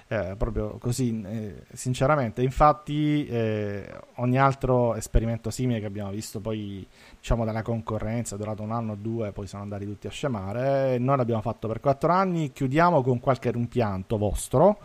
eh, 0.07 0.35
proprio 0.37 0.77
così 0.77 1.21
eh, 1.25 1.63
sinceramente. 1.73 2.41
Infatti 2.41 3.25
eh, 3.25 3.85
ogni 4.15 4.37
altro 4.37 4.95
esperimento 4.95 5.49
simile 5.49 5.79
che 5.79 5.85
abbiamo 5.87 6.11
visto 6.11 6.39
poi 6.39 6.87
diciamo 7.17 7.43
dalla 7.43 7.63
concorrenza 7.63 8.35
è 8.35 8.37
durato 8.37 8.61
un 8.61 8.71
anno 8.71 8.93
o 8.93 8.95
due 8.95 9.31
poi 9.31 9.47
sono 9.47 9.63
andati 9.63 9.85
tutti 9.85 10.07
a 10.07 10.11
scemare. 10.11 10.97
Noi 10.99 11.17
l'abbiamo 11.17 11.41
fatto 11.41 11.67
per 11.67 11.79
quattro 11.79 12.11
anni 12.11 12.51
chiudiamo 12.51 13.01
con 13.01 13.19
qualche 13.19 13.51
rimpianto 13.51 14.17
vostro 14.17 14.79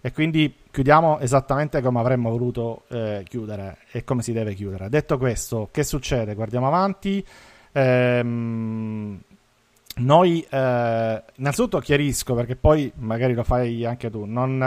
e 0.00 0.12
quindi 0.12 0.54
chiudiamo 0.70 1.18
esattamente 1.18 1.80
come 1.80 1.98
avremmo 1.98 2.30
voluto 2.30 2.84
eh, 2.88 3.24
chiudere 3.26 3.78
e 3.90 4.04
come 4.04 4.22
si 4.22 4.32
deve 4.32 4.54
chiudere. 4.54 4.88
Detto 4.88 5.18
questo 5.18 5.68
che 5.72 5.82
succede? 5.82 6.34
Guardiamo 6.34 6.66
avanti. 6.66 7.24
Ehm, 7.72 9.20
noi 9.98 10.46
eh, 10.48 11.22
innanzitutto 11.36 11.78
chiarisco 11.78 12.34
perché 12.34 12.56
poi 12.56 12.90
magari 12.96 13.34
lo 13.34 13.44
fai 13.44 13.84
anche 13.84 14.10
tu 14.10 14.24
non 14.24 14.62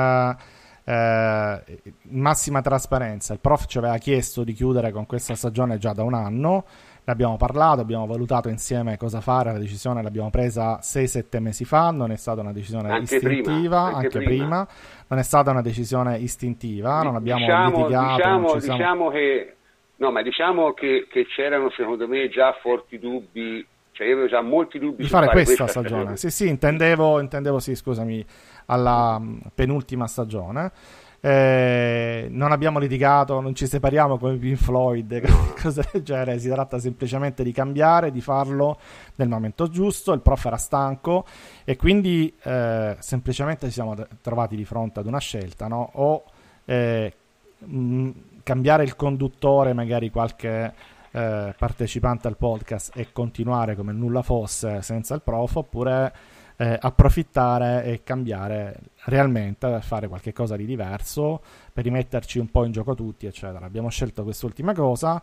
eh, 0.84 1.64
massima 2.03 2.62
trasparenza 2.62 3.34
il 3.34 3.40
prof 3.40 3.66
ci 3.66 3.78
aveva 3.78 3.98
chiesto 3.98 4.44
di 4.44 4.53
chiudere 4.53 4.91
con 4.91 5.06
questa 5.06 5.36
stagione 5.36 5.78
già 5.78 5.94
da 5.94 6.03
un 6.03 6.14
anno 6.14 6.66
ne 7.03 7.14
abbiamo 7.14 7.36
parlato, 7.36 7.82
abbiamo 7.82 8.06
valutato 8.06 8.48
insieme 8.48 8.95
cosa 8.95 9.22
fare, 9.22 9.52
la 9.52 9.58
decisione 9.58 10.03
l'abbiamo 10.03 10.30
presa 10.30 10.78
6-7 10.78 11.40
mesi 11.40 11.66
fa, 11.66 11.90
non 11.90 12.12
è 12.12 12.16
stata 12.16 12.41
una 12.41 12.53
decisione 12.53 12.91
anche 12.91 13.16
istintiva, 13.16 13.41
prima, 13.41 13.82
anche, 13.82 13.95
anche 13.95 14.10
prima. 14.20 14.30
prima. 14.30 14.68
non 15.08 15.20
è 15.20 15.24
stata 15.24 15.49
una 15.49 15.62
decisione 15.62 16.18
istintiva, 16.20 17.02
non 17.02 17.16
abbiamo 17.16 17.40
diciamo, 17.40 17.78
litigato. 17.78 18.16
Diciamo, 18.16 18.60
siamo... 18.60 18.78
diciamo 18.78 19.10
che, 19.10 19.56
no, 19.95 20.12
ma 20.12 20.22
diciamo 20.22 20.74
che, 20.74 21.08
che 21.10 21.26
c'erano 21.26 21.72
secondo 21.72 22.08
me 22.08 22.30
già 22.30 22.53
forti 22.62 22.99
dubbi 22.99 23.66
cioè 24.02 24.10
io 24.10 24.15
avevo 24.15 24.28
già 24.28 24.41
molti 24.41 24.80
dubbi 24.80 25.03
di 25.03 25.10
fare, 25.10 25.28
fare, 25.28 25.44
questa, 25.44 25.64
questa 25.64 25.80
stagione. 25.80 26.02
stagione. 26.02 26.18
Sì, 26.18 26.32
sì, 26.32 26.48
intendevo, 26.48 27.19
intendevo 27.19 27.60
sì, 27.60 27.76
scusami, 27.76 28.26
alla 28.65 29.19
mm, 29.19 29.38
penultima 29.53 30.07
stagione. 30.07 30.72
Eh, 31.19 32.26
non 32.32 32.52
abbiamo 32.52 32.80
litigato, 32.80 33.40
non 33.41 33.53
ci 33.53 33.68
separiamo 33.68 34.18
come 34.18 34.38
Pink 34.38 34.57
Floyd, 34.57 35.22
cose 35.61 35.88
del 35.91 36.02
genere. 36.02 36.40
Si 36.40 36.49
tratta 36.49 36.80
semplicemente 36.80 37.44
di 37.44 37.52
cambiare, 37.52 38.10
di 38.10 38.22
farlo 38.22 38.80
nel 39.18 39.28
momento 39.28 39.69
giusto. 39.69 40.14
Il 40.14 40.22
prof 40.22 40.45
era 40.45 40.57
stanco 40.57 41.23
e 41.64 41.76
quindi 41.76 42.34
eh, 42.41 42.95
semplicemente 42.98 43.68
ci 43.68 43.73
siamo 43.73 43.95
trovati 44.19 44.56
di 44.56 44.65
fronte 44.65 44.99
ad 44.99 45.06
una 45.06 45.19
scelta, 45.19 45.68
no? 45.68 45.91
o 45.94 46.23
eh, 46.65 47.14
mh, 47.60 48.10
cambiare 48.41 48.82
il 48.82 48.95
conduttore, 48.95 49.73
magari 49.73 50.10
qualche 50.10 50.73
eh, 51.12 51.54
partecipante 51.58 52.28
al 52.28 52.38
podcast 52.38 52.96
e 52.96 53.12
continuare 53.12 53.76
come 53.76 53.92
nulla 53.92 54.22
fosse 54.22 54.82
senza 54.82 55.14
il 55.14 55.22
prof, 55.22 55.56
oppure 55.56 56.14
eh, 56.58 56.78
approfittare 56.80 57.84
e 57.84 58.04
cambiare 58.04 58.80
realmente, 59.06 59.82
fare 59.82 60.08
qualcosa 60.08 60.56
di 60.56 60.66
diverso 60.66 61.42
per 61.74 61.84
rimetterci 61.84 62.38
un 62.38 62.52
po' 62.52 62.66
in 62.66 62.72
gioco 62.72 62.94
tutti, 62.94 63.26
eccetera. 63.26 63.66
Abbiamo 63.66 63.90
scelto 63.90 64.24
quest'ultima 64.24 64.74
cosa. 64.74 65.22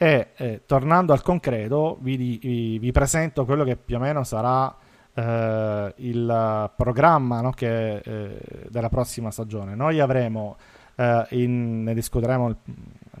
E 0.00 0.28
eh, 0.36 0.62
tornando 0.64 1.12
al 1.12 1.22
concreto, 1.22 1.98
vi, 2.00 2.16
vi, 2.16 2.78
vi, 2.78 2.92
presento 2.92 3.44
quello 3.44 3.64
che 3.64 3.76
più 3.76 3.96
o 3.96 3.98
meno 3.98 4.22
sarà 4.22 4.72
eh, 5.12 5.92
il 5.96 6.70
programma 6.76 7.40
no, 7.40 7.50
che, 7.50 7.96
eh, 7.96 8.38
della 8.68 8.88
prossima 8.88 9.32
stagione. 9.32 9.74
Noi 9.74 9.98
avremo 9.98 10.56
eh, 10.94 11.26
in, 11.30 11.82
ne 11.82 11.94
discuteremo 11.94 12.56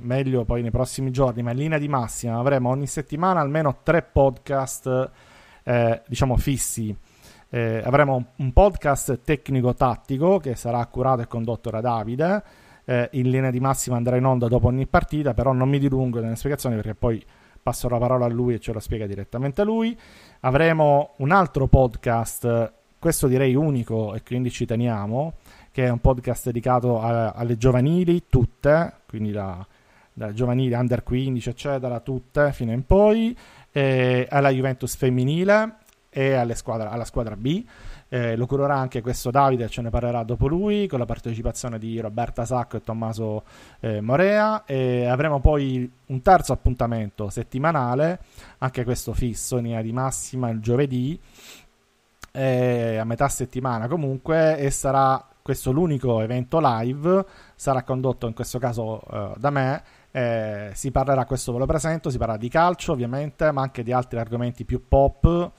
meglio 0.00 0.44
poi 0.44 0.62
nei 0.62 0.70
prossimi 0.70 1.10
giorni, 1.10 1.42
ma 1.42 1.50
in 1.52 1.58
linea 1.58 1.78
di 1.78 1.88
massima 1.88 2.38
avremo 2.38 2.70
ogni 2.70 2.86
settimana 2.86 3.40
almeno 3.40 3.78
tre 3.82 4.02
podcast, 4.02 5.10
eh, 5.64 6.02
diciamo, 6.06 6.36
fissi. 6.36 6.96
Eh, 7.50 7.82
avremo 7.82 8.32
un, 8.36 8.52
podcast 8.52 9.22
tecnico-tattico 9.22 10.38
che 10.38 10.54
sarà 10.54 10.84
curato 10.86 11.22
e 11.22 11.26
condotto 11.26 11.70
da 11.70 11.80
Davide. 11.80 12.42
Eh, 12.84 13.08
in 13.12 13.30
linea 13.30 13.50
di 13.50 13.60
massima 13.60 13.96
andrà 13.96 14.16
in 14.16 14.24
onda 14.24 14.48
dopo 14.48 14.68
ogni 14.68 14.86
partita, 14.86 15.34
però 15.34 15.52
non 15.52 15.68
mi 15.68 15.78
dilungo 15.78 16.20
nelle 16.20 16.36
spiegazioni 16.36 16.76
perché 16.76 16.94
poi 16.94 17.24
passo 17.62 17.88
la 17.88 17.98
parola 17.98 18.24
a 18.24 18.28
lui 18.28 18.54
e 18.54 18.60
ce 18.60 18.72
lo 18.72 18.80
spiega 18.80 19.06
direttamente 19.06 19.64
lui. 19.64 19.98
Avremo 20.40 21.14
un 21.18 21.30
altro 21.30 21.66
podcast, 21.66 22.72
questo 22.98 23.26
direi 23.26 23.54
unico 23.54 24.14
e 24.14 24.22
quindi 24.22 24.50
ci 24.50 24.64
teniamo, 24.64 25.34
che 25.70 25.84
è 25.84 25.88
un 25.90 26.00
podcast 26.00 26.46
dedicato 26.46 27.00
a, 27.00 27.30
alle 27.30 27.56
giovanili, 27.56 28.24
tutte, 28.28 29.00
quindi 29.06 29.32
da, 29.32 29.66
da, 30.18 30.32
giovanili 30.34 30.74
under 30.74 31.02
15, 31.02 31.48
eccetera, 31.48 32.00
tutte 32.00 32.52
fino 32.52 32.72
in 32.72 32.84
poi, 32.84 33.34
eh, 33.72 34.26
alla 34.28 34.50
Juventus 34.50 34.94
femminile 34.96 35.76
e 36.10 36.54
squadra, 36.54 36.90
alla 36.90 37.04
squadra 37.04 37.36
B. 37.36 37.64
Eh, 38.10 38.36
lo 38.36 38.46
curerà 38.46 38.74
anche 38.76 39.02
questo 39.02 39.30
Davide, 39.30 39.68
ce 39.68 39.82
ne 39.82 39.90
parlerà 39.90 40.22
dopo 40.24 40.48
lui, 40.48 40.86
con 40.86 40.98
la 40.98 41.04
partecipazione 41.04 41.78
di 41.78 42.00
Roberta 42.00 42.44
Sacco 42.44 42.76
e 42.76 42.80
Tommaso 42.80 43.44
eh, 43.80 44.00
Morea. 44.00 44.64
E 44.64 45.06
avremo 45.06 45.40
poi 45.40 45.90
un 46.06 46.22
terzo 46.22 46.52
appuntamento 46.52 47.30
settimanale, 47.30 48.20
anche 48.58 48.84
questo 48.84 49.12
fisso, 49.12 49.56
in 49.58 49.64
linea 49.64 49.82
di 49.82 49.92
massima 49.92 50.48
il 50.48 50.60
giovedì, 50.60 51.18
eh, 52.32 52.96
a 52.96 53.04
metà 53.04 53.28
settimana 53.28 53.86
comunque, 53.88 54.58
e 54.58 54.70
sarà 54.70 55.22
questo 55.48 55.70
l'unico 55.70 56.20
evento 56.20 56.58
live, 56.60 57.24
sarà 57.54 57.82
condotto 57.82 58.26
in 58.26 58.34
questo 58.34 58.58
caso 58.58 59.00
uh, 59.02 59.32
da 59.38 59.48
me. 59.48 59.82
Eh, 60.18 60.70
si 60.74 60.90
parlerà, 60.90 61.24
questo 61.26 61.52
ve 61.52 61.60
lo 61.60 61.66
presento, 61.66 62.10
si 62.10 62.18
parlerà 62.18 62.40
di 62.40 62.48
calcio 62.48 62.90
ovviamente, 62.90 63.52
ma 63.52 63.62
anche 63.62 63.84
di 63.84 63.92
altri 63.92 64.18
argomenti 64.18 64.64
più 64.64 64.88
pop 64.88 65.52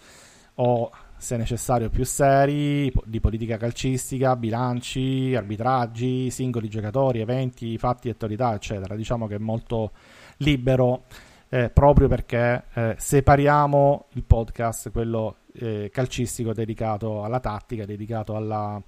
o 0.55 0.91
se 1.15 1.37
necessario 1.37 1.89
più 1.89 2.03
seri, 2.03 2.91
di 3.05 3.21
politica 3.21 3.55
calcistica, 3.55 4.35
bilanci, 4.35 5.33
arbitraggi, 5.33 6.29
singoli 6.29 6.67
giocatori, 6.67 7.21
eventi, 7.21 7.77
fatti 7.77 8.09
e 8.09 8.11
attualità, 8.11 8.53
eccetera. 8.53 8.97
Diciamo 8.97 9.27
che 9.27 9.35
è 9.35 9.39
molto 9.39 9.91
libero 10.39 11.03
eh, 11.47 11.69
proprio 11.69 12.09
perché 12.09 12.65
eh, 12.73 12.95
separiamo 12.97 14.07
il 14.15 14.23
podcast, 14.23 14.91
quello 14.91 15.37
eh, 15.53 15.89
calcistico 15.89 16.51
dedicato 16.51 17.23
alla 17.23 17.39
tattica, 17.39 17.85
dedicato 17.85 18.35
alla, 18.35 18.81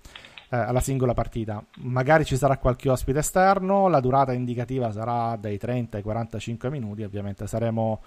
eh, 0.51 0.57
alla 0.57 0.81
singola 0.81 1.13
partita. 1.13 1.63
Magari 1.83 2.25
ci 2.25 2.35
sarà 2.35 2.57
qualche 2.57 2.89
ospite 2.89 3.19
esterno, 3.19 3.87
la 3.87 4.01
durata 4.01 4.33
indicativa 4.33 4.91
sarà 4.91 5.37
dai 5.37 5.57
30 5.57 5.97
ai 5.97 6.03
45 6.03 6.69
minuti, 6.69 7.03
ovviamente 7.03 7.47
saremo 7.47 8.01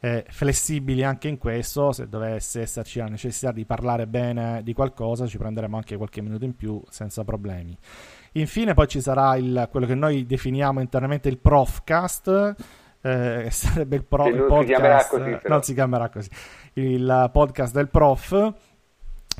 eh, 0.00 0.26
flessibili 0.28 1.02
anche 1.02 1.28
in 1.28 1.38
questo, 1.38 1.92
se 1.92 2.06
dovesse 2.06 2.60
esserci 2.60 2.98
la 2.98 3.06
necessità 3.06 3.50
di 3.50 3.64
parlare 3.64 4.06
bene 4.06 4.60
di 4.62 4.74
qualcosa 4.74 5.26
ci 5.26 5.38
prenderemo 5.38 5.76
anche 5.76 5.96
qualche 5.96 6.20
minuto 6.20 6.44
in 6.44 6.54
più 6.54 6.82
senza 6.90 7.24
problemi. 7.24 7.76
Infine 8.32 8.74
poi 8.74 8.88
ci 8.88 9.00
sarà 9.00 9.36
il, 9.36 9.66
quello 9.70 9.86
che 9.86 9.94
noi 9.94 10.26
definiamo 10.26 10.80
internamente 10.80 11.30
il 11.30 11.38
profcast, 11.38 12.54
eh, 13.00 13.48
sarebbe 13.50 13.96
il, 13.96 14.04
pro, 14.04 14.28
il 14.28 14.42
podcast, 14.42 15.46
non 15.46 15.62
si 15.62 15.72
chiamerà 15.72 16.10
così, 16.10 16.28
il 16.74 17.30
podcast 17.32 17.72
del 17.72 17.88
prof 17.88 18.65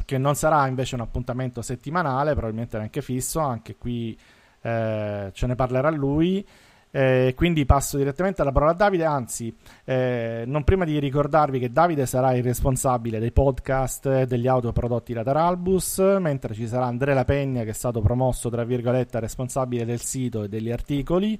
che 0.07 0.17
non 0.17 0.35
sarà 0.35 0.67
invece 0.67 0.95
un 0.95 1.03
appuntamento 1.03 1.61
settimanale, 1.61 2.33
probabilmente 2.33 2.79
neanche 2.79 3.03
fisso, 3.03 3.41
anche 3.41 3.77
qui 3.77 4.19
eh, 4.63 5.31
ce 5.31 5.47
ne 5.47 5.55
parlerà 5.55 5.91
lui. 5.91 6.47
Eh, 6.91 7.35
quindi 7.37 7.67
passo 7.67 7.99
direttamente 7.99 8.41
alla 8.41 8.53
parola 8.53 8.71
a 8.71 8.75
Davide, 8.75 9.05
anzi, 9.05 9.55
eh, 9.85 10.45
non 10.47 10.65
prima 10.65 10.87
di 10.87 10.99
ricordarvi 10.99 11.59
che 11.59 11.71
Davide 11.71 12.07
sarà 12.07 12.33
il 12.33 12.43
responsabile 12.43 13.19
dei 13.19 13.33
podcast 13.33 14.07
e 14.07 14.27
degli 14.27 14.47
audio 14.47 14.73
prodotti 14.73 15.13
da 15.13 15.23
Teralbus, 15.23 15.99
mentre 16.21 16.55
ci 16.55 16.67
sarà 16.67 16.87
Andrea 16.87 17.23
Pegna 17.25 17.65
che 17.65 17.71
è 17.71 17.75
stato 17.75 18.01
promosso, 18.01 18.49
tra 18.49 18.65
virgolette, 18.65 19.21
responsabile 19.21 19.85
del 19.85 20.01
sito 20.01 20.45
e 20.45 20.49
degli 20.49 20.71
articoli. 20.71 21.39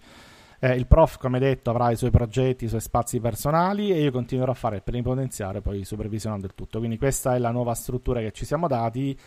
Eh, 0.59 0.75
il 0.75 0.87
prof, 0.87 1.19
come 1.19 1.39
detto, 1.39 1.71
avrà 1.71 1.91
i 1.91 1.97
suoi 1.97 2.11
progetti, 2.11 2.65
i 2.65 2.69
suoi 2.69 2.81
spazi 2.81 3.21
personali 3.21 3.91
e 3.91 4.01
io 4.01 4.11
continuerò 4.11 4.53
a 4.53 4.55
fare 4.55 4.77
il 4.77 4.83
plenipotenziario, 4.83 5.61
poi 5.61 5.85
supervisionando 5.85 6.47
il 6.47 6.55
tutto. 6.55 6.79
Quindi 6.79 6.99
questa 6.99 7.35
è 7.35 7.39
la 7.39 7.51
nuova 7.51 7.75
struttura 7.75 8.21
che 8.21 8.33
ci 8.33 8.45
siamo 8.45 8.67
dati. 8.67 9.19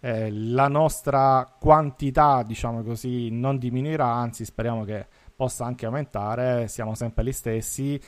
Eh, 0.00 0.30
la 0.32 0.68
nostra 0.68 1.54
quantità, 1.58 2.42
diciamo 2.42 2.82
così, 2.82 3.30
non 3.30 3.58
diminuirà, 3.58 4.06
anzi 4.06 4.44
speriamo 4.44 4.84
che 4.84 5.06
possa 5.36 5.64
anche 5.64 5.86
aumentare, 5.86 6.68
siamo 6.68 6.94
sempre 6.94 7.24
gli 7.24 7.32
stessi. 7.32 8.00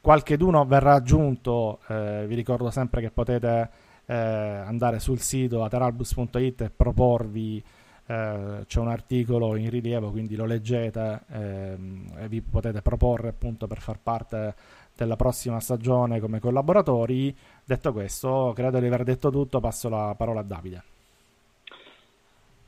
Qualche 0.00 0.36
d'uno 0.36 0.64
verrà 0.64 0.94
aggiunto, 0.94 1.80
eh, 1.88 2.24
vi 2.26 2.34
ricordo 2.34 2.70
sempre 2.70 3.00
che 3.00 3.10
potete 3.10 3.70
eh, 4.06 4.14
andare 4.14 4.98
sul 5.00 5.20
sito 5.20 5.64
ateralbus.it 5.64 6.60
e 6.60 6.70
proporvi, 6.70 7.62
eh, 8.06 8.64
c'è 8.66 8.80
un 8.80 8.88
articolo 8.88 9.56
in 9.56 9.70
rilievo, 9.70 10.10
quindi 10.10 10.36
lo 10.36 10.44
leggete 10.44 11.20
ehm, 11.30 12.12
e 12.18 12.28
vi 12.28 12.40
potete 12.40 12.82
proporre 12.82 13.28
appunto 13.28 13.66
per 13.66 13.78
far 13.78 13.98
parte 14.02 14.54
della 14.96 15.16
prossima 15.16 15.60
stagione 15.60 16.20
come 16.20 16.40
collaboratori. 16.40 17.34
Detto 17.64 17.92
questo, 17.92 18.52
credo 18.54 18.78
di 18.78 18.86
aver 18.86 19.04
detto 19.04 19.30
tutto, 19.30 19.60
passo 19.60 19.88
la 19.88 20.14
parola 20.16 20.40
a 20.40 20.44
Davide. 20.44 20.82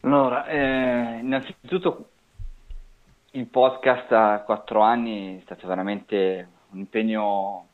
Allora, 0.01 0.47
eh, 0.47 1.19
innanzitutto 1.20 2.09
il 3.32 3.47
podcast 3.47 4.12
a 4.12 4.43
quattro 4.44 4.81
anni 4.81 5.39
è 5.39 5.43
stato 5.43 5.66
veramente 5.66 6.48
un 6.70 6.78
impegno 6.78 7.66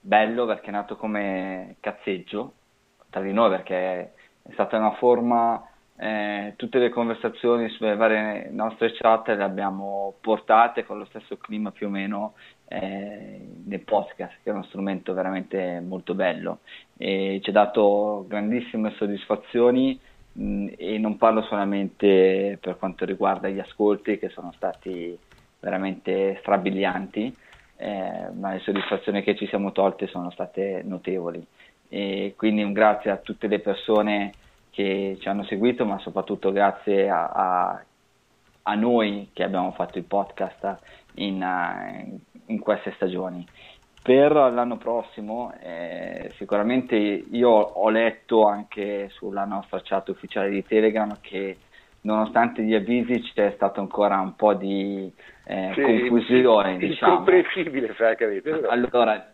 bello 0.00 0.46
perché 0.46 0.68
è 0.68 0.70
nato 0.72 0.96
come 0.96 1.76
cazzeggio 1.80 2.54
tra 3.12 3.20
di 3.20 3.32
noi 3.32 3.50
perché 3.50 4.14
è 4.42 4.52
stata 4.52 4.78
una 4.78 4.92
forma, 4.92 5.62
eh, 5.96 6.54
tutte 6.56 6.78
le 6.78 6.88
conversazioni 6.88 7.68
sulle 7.70 7.96
varie 7.96 8.48
nostre 8.50 8.92
chat 8.92 9.28
le 9.28 9.42
abbiamo 9.42 10.14
portate 10.20 10.84
con 10.84 10.98
lo 10.98 11.04
stesso 11.04 11.36
clima 11.36 11.70
più 11.70 11.86
o 11.86 11.90
meno 11.90 12.34
eh, 12.66 13.40
nel 13.64 13.80
podcast 13.80 14.34
che 14.42 14.50
è 14.50 14.52
uno 14.52 14.64
strumento 14.64 15.12
veramente 15.12 15.80
molto 15.80 16.14
bello 16.14 16.60
e 16.96 17.40
ci 17.42 17.50
ha 17.50 17.52
dato 17.52 18.24
grandissime 18.26 18.92
soddisfazioni 18.96 20.00
Mm, 20.38 20.68
e 20.78 20.96
non 20.98 21.18
parlo 21.18 21.42
solamente 21.42 22.56
per 22.60 22.78
quanto 22.78 23.04
riguarda 23.04 23.48
gli 23.48 23.58
ascolti 23.58 24.18
che 24.18 24.30
sono 24.30 24.52
stati 24.56 25.16
veramente 25.60 26.38
strabilianti, 26.40 27.36
eh, 27.76 28.28
ma 28.32 28.52
le 28.52 28.60
soddisfazioni 28.60 29.22
che 29.22 29.36
ci 29.36 29.46
siamo 29.46 29.72
tolte 29.72 30.06
sono 30.06 30.30
state 30.30 30.82
notevoli. 30.84 31.44
E 31.88 32.32
quindi 32.36 32.62
un 32.62 32.72
grazie 32.72 33.10
a 33.10 33.18
tutte 33.18 33.46
le 33.46 33.58
persone 33.60 34.32
che 34.72 35.18
ci 35.20 35.28
hanno 35.28 35.44
seguito, 35.44 35.84
ma 35.84 35.98
soprattutto 35.98 36.50
grazie 36.50 37.08
a, 37.08 37.26
a, 37.28 37.84
a 38.62 38.74
noi 38.74 39.28
che 39.34 39.44
abbiamo 39.44 39.70
fatto 39.72 39.98
il 39.98 40.04
podcast 40.04 40.78
in, 41.16 42.20
in 42.46 42.58
queste 42.58 42.92
stagioni. 42.92 43.46
Per 44.02 44.32
l'anno 44.32 44.78
prossimo, 44.78 45.52
eh, 45.62 46.32
sicuramente 46.36 46.96
io 46.96 47.50
ho 47.50 47.88
letto 47.90 48.46
anche 48.46 49.10
sulla 49.10 49.44
nostra 49.44 49.80
chat 49.84 50.08
ufficiale 50.08 50.50
di 50.50 50.64
Telegram 50.64 51.18
che 51.20 51.56
nonostante 52.00 52.62
gli 52.62 52.74
avvisi 52.74 53.20
c'è 53.20 53.52
stato 53.54 53.78
ancora 53.78 54.18
un 54.18 54.34
po' 54.34 54.54
di 54.54 55.12
eh, 55.44 55.70
sì, 55.74 55.82
confusione. 55.82 56.78
Diciamo. 56.78 57.12
Incomprensibile, 57.12 57.88
francamente. 57.88 58.50
Allora, 58.68 59.31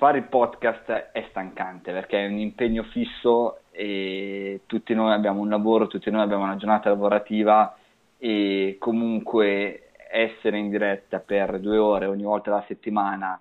fare 0.00 0.16
il 0.16 0.24
podcast 0.24 1.10
è 1.12 1.26
stancante 1.28 1.92
perché 1.92 2.24
è 2.24 2.26
un 2.26 2.38
impegno 2.38 2.84
fisso 2.84 3.58
e 3.70 4.62
tutti 4.64 4.94
noi 4.94 5.12
abbiamo 5.12 5.40
un 5.40 5.50
lavoro, 5.50 5.88
tutti 5.88 6.10
noi 6.10 6.22
abbiamo 6.22 6.44
una 6.44 6.56
giornata 6.56 6.88
lavorativa 6.88 7.76
e 8.16 8.76
comunque 8.78 9.90
essere 10.10 10.56
in 10.56 10.70
diretta 10.70 11.18
per 11.18 11.60
due 11.60 11.76
ore 11.76 12.06
ogni 12.06 12.22
volta 12.22 12.48
alla 12.50 12.64
settimana. 12.66 13.38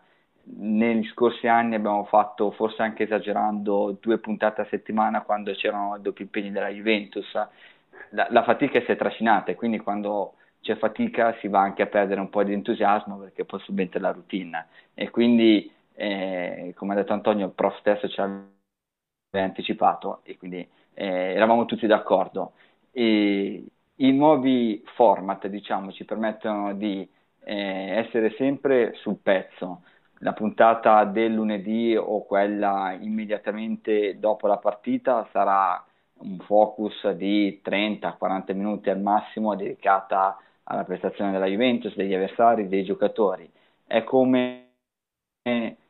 Negli 0.57 1.07
scorsi 1.07 1.47
anni 1.47 1.75
abbiamo 1.75 2.03
fatto, 2.03 2.51
forse 2.51 2.81
anche 2.81 3.03
esagerando, 3.03 3.95
due 3.97 4.17
puntate 4.17 4.59
a 4.59 4.67
settimana 4.69 5.21
quando 5.21 5.53
c'erano 5.53 5.95
i 5.95 6.01
doppi 6.01 6.23
impegni 6.23 6.51
della 6.51 6.67
Juventus. 6.67 7.31
La, 8.09 8.27
la 8.31 8.43
fatica 8.43 8.81
si 8.81 8.91
è 8.91 8.97
trascinata 8.97 9.51
e 9.51 9.55
quindi 9.55 9.79
quando 9.79 10.33
c'è 10.59 10.75
fatica 10.75 11.37
si 11.39 11.47
va 11.47 11.61
anche 11.61 11.83
a 11.83 11.87
perdere 11.87 12.19
un 12.19 12.29
po' 12.29 12.43
di 12.43 12.51
entusiasmo 12.51 13.15
perché 13.15 13.45
poi 13.45 13.61
subentra 13.61 14.01
la 14.01 14.11
routine. 14.11 14.67
E 14.93 15.09
quindi, 15.09 15.71
come 16.75 16.93
ha 16.93 16.95
detto 16.95 17.13
Antonio, 17.13 17.45
il 17.47 17.51
prof 17.53 17.77
stesso 17.79 18.07
ci 18.09 18.19
aveva 18.21 18.47
anticipato 19.31 20.21
e 20.23 20.37
quindi 20.37 20.67
eh, 20.93 21.05
eravamo 21.33 21.65
tutti 21.65 21.87
d'accordo. 21.87 22.53
E 22.91 23.65
i 23.95 24.11
nuovi 24.13 24.83
format 24.95 25.47
diciamo, 25.47 25.91
ci 25.91 26.05
permettono 26.05 26.73
di 26.73 27.07
eh, 27.43 27.55
essere 28.05 28.31
sempre 28.37 28.93
sul 28.95 29.17
pezzo. 29.17 29.83
La 30.21 30.33
puntata 30.33 31.05
del 31.05 31.33
lunedì 31.33 31.95
o 31.95 32.25
quella 32.25 32.91
immediatamente 32.99 34.19
dopo 34.19 34.47
la 34.47 34.57
partita 34.57 35.27
sarà 35.31 35.81
un 36.21 36.37
focus 36.39 37.09
di 37.11 37.61
30-40 37.63 38.53
minuti 38.53 38.89
al 38.89 38.99
massimo 38.99 39.55
dedicata 39.55 40.37
alla 40.63 40.83
prestazione 40.83 41.31
della 41.31 41.45
Juventus, 41.45 41.95
degli 41.95 42.13
avversari, 42.13 42.67
dei 42.67 42.83
giocatori. 42.83 43.49
È 43.85 44.03
come 44.03 44.65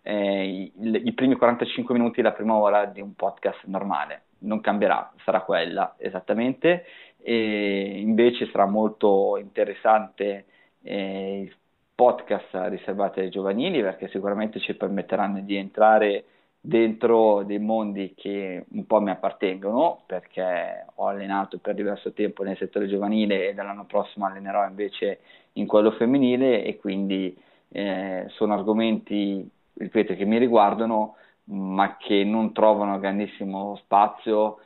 eh, 0.09 0.43
i, 0.43 0.71
i 1.05 1.13
primi 1.13 1.35
45 1.35 1.93
minuti, 1.93 2.21
la 2.21 2.31
prima 2.31 2.55
ora 2.55 2.85
di 2.85 2.99
un 2.99 3.13
podcast 3.13 3.65
normale. 3.65 4.23
Non 4.39 4.59
cambierà, 4.61 5.13
sarà 5.23 5.41
quella 5.41 5.95
esattamente 5.97 6.85
e 7.21 7.99
invece 7.99 8.49
sarà 8.49 8.65
molto 8.65 9.37
interessante 9.37 10.45
eh, 10.81 11.41
il 11.41 11.55
podcast 11.93 12.47
riservato 12.69 13.19
ai 13.19 13.29
giovanili 13.29 13.81
perché 13.81 14.07
sicuramente 14.07 14.59
ci 14.59 14.73
permetteranno 14.73 15.41
di 15.41 15.55
entrare 15.57 16.23
dentro 16.61 17.43
dei 17.43 17.59
mondi 17.59 18.13
che 18.15 18.65
un 18.71 18.85
po' 18.85 19.01
mi 19.01 19.11
appartengono 19.11 20.03
perché 20.05 20.85
ho 20.95 21.07
allenato 21.07 21.57
per 21.59 21.75
diverso 21.75 22.13
tempo 22.13 22.43
nel 22.43 22.57
settore 22.57 22.87
giovanile 22.87 23.49
e 23.49 23.53
dall'anno 23.53 23.85
prossimo 23.85 24.25
allenerò 24.25 24.65
invece 24.65 25.19
in 25.53 25.67
quello 25.67 25.91
femminile 25.91 26.63
e 26.63 26.77
quindi 26.77 27.37
eh, 27.69 28.25
sono 28.29 28.53
argomenti, 28.53 29.47
ripeto, 29.79 30.15
che 30.15 30.25
mi 30.25 30.37
riguardano 30.37 31.15
ma 31.51 31.97
che 31.97 32.23
non 32.23 32.53
trovano 32.53 32.99
grandissimo 32.99 33.75
spazio 33.77 34.59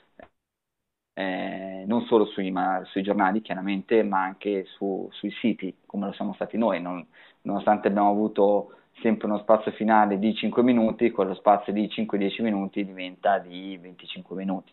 eh, 1.13 1.83
non 1.85 2.05
solo 2.05 2.25
sui, 2.25 2.51
ma, 2.51 2.81
sui, 2.85 3.03
giornali 3.03 3.41
chiaramente, 3.41 4.03
ma 4.03 4.23
anche 4.23 4.65
su, 4.65 5.07
sui 5.11 5.31
siti, 5.31 5.75
come 5.85 6.07
lo 6.07 6.13
siamo 6.13 6.33
stati 6.33 6.57
noi, 6.57 6.81
non, 6.81 7.05
nonostante 7.41 7.87
abbiamo 7.87 8.09
avuto 8.09 8.73
sempre 9.01 9.27
uno 9.27 9.39
spazio 9.39 9.71
finale 9.71 10.17
di 10.19 10.33
5 10.35 10.63
minuti, 10.63 11.11
quello 11.11 11.33
spazio 11.35 11.73
di 11.73 11.87
5-10 11.87 12.41
minuti 12.41 12.85
diventa 12.85 13.37
di 13.39 13.77
25 13.81 14.35
minuti. 14.35 14.71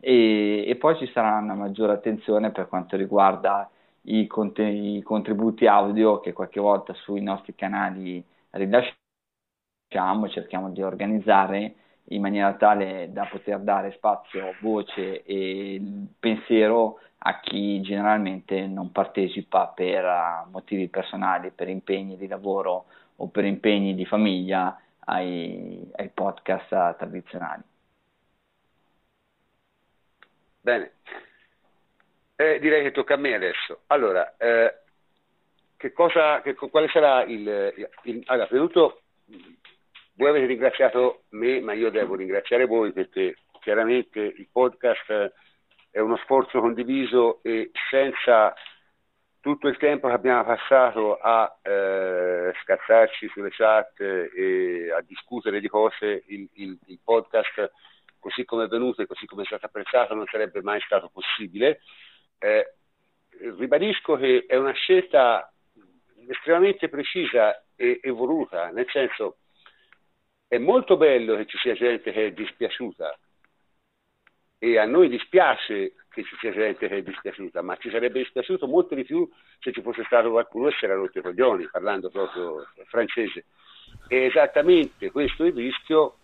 E, 0.00 0.64
e, 0.66 0.76
poi 0.76 0.96
ci 0.98 1.10
sarà 1.12 1.38
una 1.38 1.54
maggiore 1.54 1.92
attenzione 1.92 2.50
per 2.50 2.68
quanto 2.68 2.96
riguarda 2.96 3.68
i, 4.02 4.26
conten- 4.26 4.74
i 4.96 5.02
contributi 5.02 5.66
audio 5.66 6.20
che 6.20 6.32
qualche 6.32 6.60
volta 6.60 6.92
sui 6.94 7.22
nostri 7.22 7.54
canali 7.54 8.22
rilasciamo, 8.50 8.98
cerchiamo 10.28 10.70
di 10.70 10.82
organizzare 10.82 11.74
in 12.08 12.20
maniera 12.20 12.52
tale 12.54 13.08
da 13.12 13.26
poter 13.26 13.60
dare 13.60 13.92
spazio, 13.92 14.54
voce 14.60 15.22
e 15.24 15.80
pensiero 16.18 17.00
a 17.18 17.40
chi 17.40 17.80
generalmente 17.80 18.66
non 18.66 18.92
partecipa 18.92 19.68
per 19.68 20.04
uh, 20.04 20.50
motivi 20.50 20.88
personali, 20.88 21.50
per 21.50 21.68
impegni 21.68 22.16
di 22.16 22.26
lavoro 22.26 22.84
o 23.16 23.28
per 23.28 23.44
impegni 23.44 23.94
di 23.94 24.04
famiglia 24.04 24.78
ai, 25.06 25.90
ai 25.96 26.10
podcast 26.10 26.70
uh, 26.72 26.94
tradizionali. 26.98 27.62
Bene, 30.60 30.92
eh, 32.36 32.58
direi 32.58 32.82
che 32.82 32.92
tocca 32.92 33.14
a 33.14 33.18
me 33.18 33.34
adesso. 33.34 33.82
Allora, 33.86 34.34
eh, 34.36 34.74
che 35.76 35.92
cosa, 35.92 36.42
che, 36.42 36.54
quale 36.54 36.88
sarà 36.88 37.22
il, 37.24 37.46
il, 37.76 37.88
il 38.02 38.22
allora, 38.26 38.46
prima 38.46 38.64
di 38.64 38.72
tutto 38.72 39.00
voi 40.16 40.28
avete 40.28 40.46
ringraziato 40.46 41.24
me, 41.30 41.60
ma 41.60 41.72
io 41.72 41.90
devo 41.90 42.14
ringraziare 42.14 42.66
voi 42.66 42.92
perché 42.92 43.36
chiaramente 43.60 44.20
il 44.20 44.48
podcast 44.50 45.32
è 45.90 45.98
uno 45.98 46.16
sforzo 46.18 46.60
condiviso 46.60 47.40
e 47.42 47.70
senza 47.90 48.54
tutto 49.40 49.68
il 49.68 49.76
tempo 49.76 50.08
che 50.08 50.14
abbiamo 50.14 50.44
passato 50.44 51.18
a 51.18 51.58
eh, 51.62 52.52
scazzarci 52.62 53.28
sulle 53.28 53.50
chat 53.50 54.00
e 54.00 54.90
a 54.90 55.02
discutere 55.02 55.60
di 55.60 55.68
cose, 55.68 56.24
il, 56.28 56.48
il, 56.54 56.78
il, 56.86 57.00
podcast 57.04 57.70
così 58.18 58.44
come 58.44 58.64
è 58.64 58.68
venuto 58.68 59.02
e 59.02 59.06
così 59.06 59.26
come 59.26 59.42
è 59.42 59.46
stato 59.46 59.66
apprezzato 59.66 60.14
non 60.14 60.26
sarebbe 60.26 60.62
mai 60.62 60.80
stato 60.80 61.10
possibile. 61.12 61.80
Eh, 62.38 62.74
ribadisco 63.58 64.16
che 64.16 64.46
è 64.46 64.56
una 64.56 64.72
scelta 64.72 65.52
estremamente 66.26 66.88
precisa 66.88 67.64
e, 67.76 68.00
e 68.02 68.10
voluta, 68.10 68.70
nel 68.70 68.88
senso 68.88 69.38
è 70.54 70.58
molto 70.58 70.96
bello 70.96 71.34
che 71.36 71.46
ci 71.46 71.58
sia 71.58 71.74
gente 71.74 72.12
che 72.12 72.26
è 72.26 72.32
dispiaciuta 72.32 73.18
e 74.58 74.78
a 74.78 74.84
noi 74.84 75.08
dispiace 75.08 75.94
che 76.08 76.22
ci 76.22 76.36
sia 76.38 76.52
gente 76.52 76.86
che 76.86 76.98
è 76.98 77.02
dispiaciuta, 77.02 77.60
ma 77.60 77.76
ci 77.76 77.90
sarebbe 77.90 78.20
dispiaciuto 78.20 78.68
molto 78.68 78.94
di 78.94 79.02
più 79.04 79.28
se 79.58 79.72
ci 79.72 79.82
fosse 79.82 80.04
stato 80.04 80.30
qualcuno 80.30 80.68
che 80.68 80.76
si 80.78 80.84
era 80.84 80.94
rotto 80.94 81.18
i 81.18 81.22
coglioni, 81.22 81.68
parlando 81.70 82.08
proprio 82.08 82.64
francese. 82.86 83.46
È 84.06 84.14
esattamente 84.14 85.10
questo 85.10 85.44
il 85.44 85.54
rischio 85.54 86.18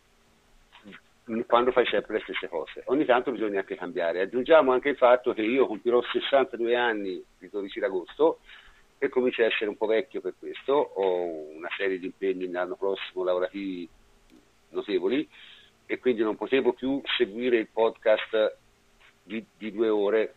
quando 1.47 1.73
fai 1.73 1.86
sempre 1.86 2.15
le 2.15 2.20
stesse 2.20 2.48
cose. 2.48 2.85
Ogni 2.86 3.05
tanto 3.05 3.32
bisogna 3.32 3.59
anche 3.59 3.77
cambiare. 3.77 4.20
Aggiungiamo 4.20 4.73
anche 4.73 4.90
il 4.90 4.97
fatto 4.97 5.35
che 5.35 5.43
io 5.43 5.66
compirò 5.66 6.01
62 6.01 6.77
anni 6.77 7.23
il 7.39 7.48
12 7.51 7.81
agosto 7.81 8.39
e 8.97 9.09
comincio 9.09 9.43
a 9.43 9.47
essere 9.47 9.69
un 9.69 9.77
po' 9.77 9.86
vecchio 9.86 10.20
per 10.20 10.35
questo, 10.39 10.73
ho 10.73 11.24
una 11.57 11.69
serie 11.77 11.98
di 11.98 12.07
impegni 12.07 12.48
l'anno 12.48 12.77
prossimo 12.77 13.24
lavorativi 13.24 13.89
notevoli 14.70 15.28
e 15.86 15.98
quindi 15.98 16.22
non 16.22 16.36
potevo 16.36 16.72
più 16.72 17.01
seguire 17.16 17.59
il 17.59 17.68
podcast 17.68 18.56
di, 19.22 19.44
di 19.56 19.72
due 19.72 19.88
ore 19.88 20.34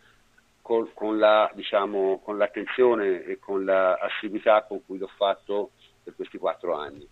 con, 0.61 0.89
con, 0.93 1.19
la, 1.19 1.51
diciamo, 1.53 2.22
con, 2.23 2.38
l'attenzione 2.38 3.23
e 3.23 3.38
con 3.38 3.64
l'assiduità 3.65 4.53
la 4.53 4.64
con 4.64 4.84
cui 4.85 4.97
l'ho 4.97 5.11
fatto 5.15 5.72
per 6.03 6.15
questi 6.15 6.38
quattro 6.38 6.76
anni. 6.76 7.07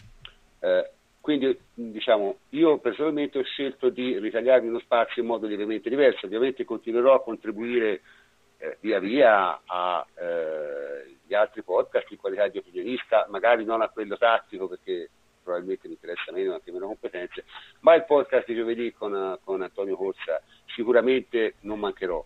Eh, 0.60 0.92
quindi 1.20 1.56
diciamo, 1.74 2.38
io 2.50 2.80
personalmente 2.80 3.38
ho 3.38 3.44
scelto 3.44 3.90
di 3.90 4.18
ritagliarmi 4.18 4.70
uno 4.70 4.80
spazio 4.80 5.22
in 5.22 5.28
modo 5.28 5.46
lievemente 5.46 5.90
diverso, 5.90 6.26
ovviamente 6.26 6.66
continuerò 6.66 7.14
a 7.14 7.22
contribuire 7.22 8.02
eh, 8.58 8.78
via 8.80 9.00
via 9.00 9.62
agli 9.66 11.32
eh, 11.32 11.36
altri 11.36 11.62
podcast 11.62 12.10
in 12.10 12.18
qualità 12.18 12.48
di 12.48 12.58
opinionista, 12.58 13.28
magari 13.30 13.64
non 13.64 13.82
a 13.82 13.90
quello 13.90 14.18
tattico 14.18 14.68
perché 14.68 15.10
probabilmente 15.52 15.88
mi 15.88 15.94
interessa 15.96 16.32
meno, 16.32 16.54
anche 16.54 16.72
meno 16.72 16.88
competenze, 16.88 17.44
ma 17.82 17.94
il 17.96 18.06
podcast 18.06 18.48
di 18.48 18.56
giovedì 18.56 18.94
con, 18.94 19.38
con 19.44 19.62
Antonio 19.62 19.98
Corsa 19.98 20.42
sicuramente 20.68 21.56
non 21.62 21.80
mancherò, 21.80 22.24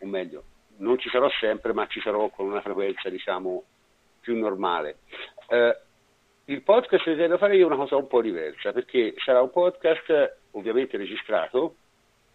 o 0.00 0.06
meglio, 0.06 0.44
non 0.76 0.98
ci 0.98 1.08
sarò 1.08 1.30
sempre, 1.40 1.72
ma 1.72 1.86
ci 1.86 2.00
sarò 2.00 2.28
con 2.28 2.46
una 2.46 2.60
frequenza 2.60 3.08
diciamo 3.08 3.64
più 4.20 4.36
normale. 4.36 4.98
Eh, 5.48 5.76
il 6.46 6.62
podcast 6.62 7.06
intendo 7.06 7.38
fare 7.38 7.56
io 7.56 7.66
una 7.66 7.76
cosa 7.76 7.96
un 7.96 8.06
po' 8.06 8.20
diversa, 8.20 8.72
perché 8.72 9.14
sarà 9.24 9.40
un 9.40 9.50
podcast 9.50 10.36
ovviamente 10.52 10.96
registrato, 10.96 11.76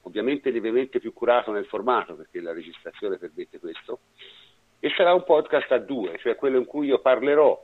ovviamente 0.02 0.50
lievemente 0.50 1.00
più 1.00 1.14
curato 1.14 1.52
nel 1.52 1.66
formato, 1.66 2.16
perché 2.16 2.42
la 2.42 2.54
registrazione 2.54 3.18
permette 3.18 3.60
questo, 3.60 4.00
e 4.80 4.90
sarà 4.96 5.14
un 5.14 5.24
podcast 5.24 5.72
a 5.72 5.78
due, 5.78 6.18
cioè 6.20 6.36
quello 6.36 6.58
in 6.58 6.66
cui 6.66 6.88
io 6.88 7.00
parlerò 7.00 7.64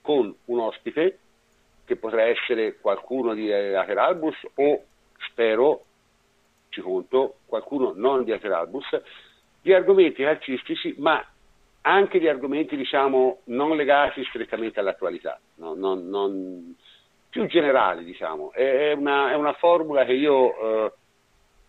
con 0.00 0.34
un 0.44 0.58
ospite 0.60 1.18
che 1.86 1.96
potrà 1.96 2.24
essere 2.24 2.76
qualcuno 2.78 3.32
di 3.32 3.50
Ateralbus 3.50 4.36
o, 4.56 4.84
spero, 5.30 5.84
ci 6.68 6.82
conto, 6.82 7.36
qualcuno 7.46 7.92
non 7.94 8.24
di 8.24 8.32
Ateralbus, 8.32 9.00
di 9.62 9.72
argomenti 9.72 10.22
calcistici, 10.22 10.94
ma 10.98 11.24
anche 11.82 12.18
di 12.18 12.28
argomenti 12.28 12.76
diciamo, 12.76 13.42
non 13.44 13.76
legati 13.76 14.24
strettamente 14.24 14.80
all'attualità, 14.80 15.40
no, 15.56 15.74
non, 15.74 16.08
non, 16.08 16.74
più 17.30 17.46
generali. 17.46 18.04
Diciamo. 18.04 18.52
È, 18.52 18.92
una, 18.92 19.30
è, 19.30 19.34
una, 19.34 19.52
formula 19.52 20.04
che 20.04 20.12
io 20.12 20.58
eh, 20.58 20.92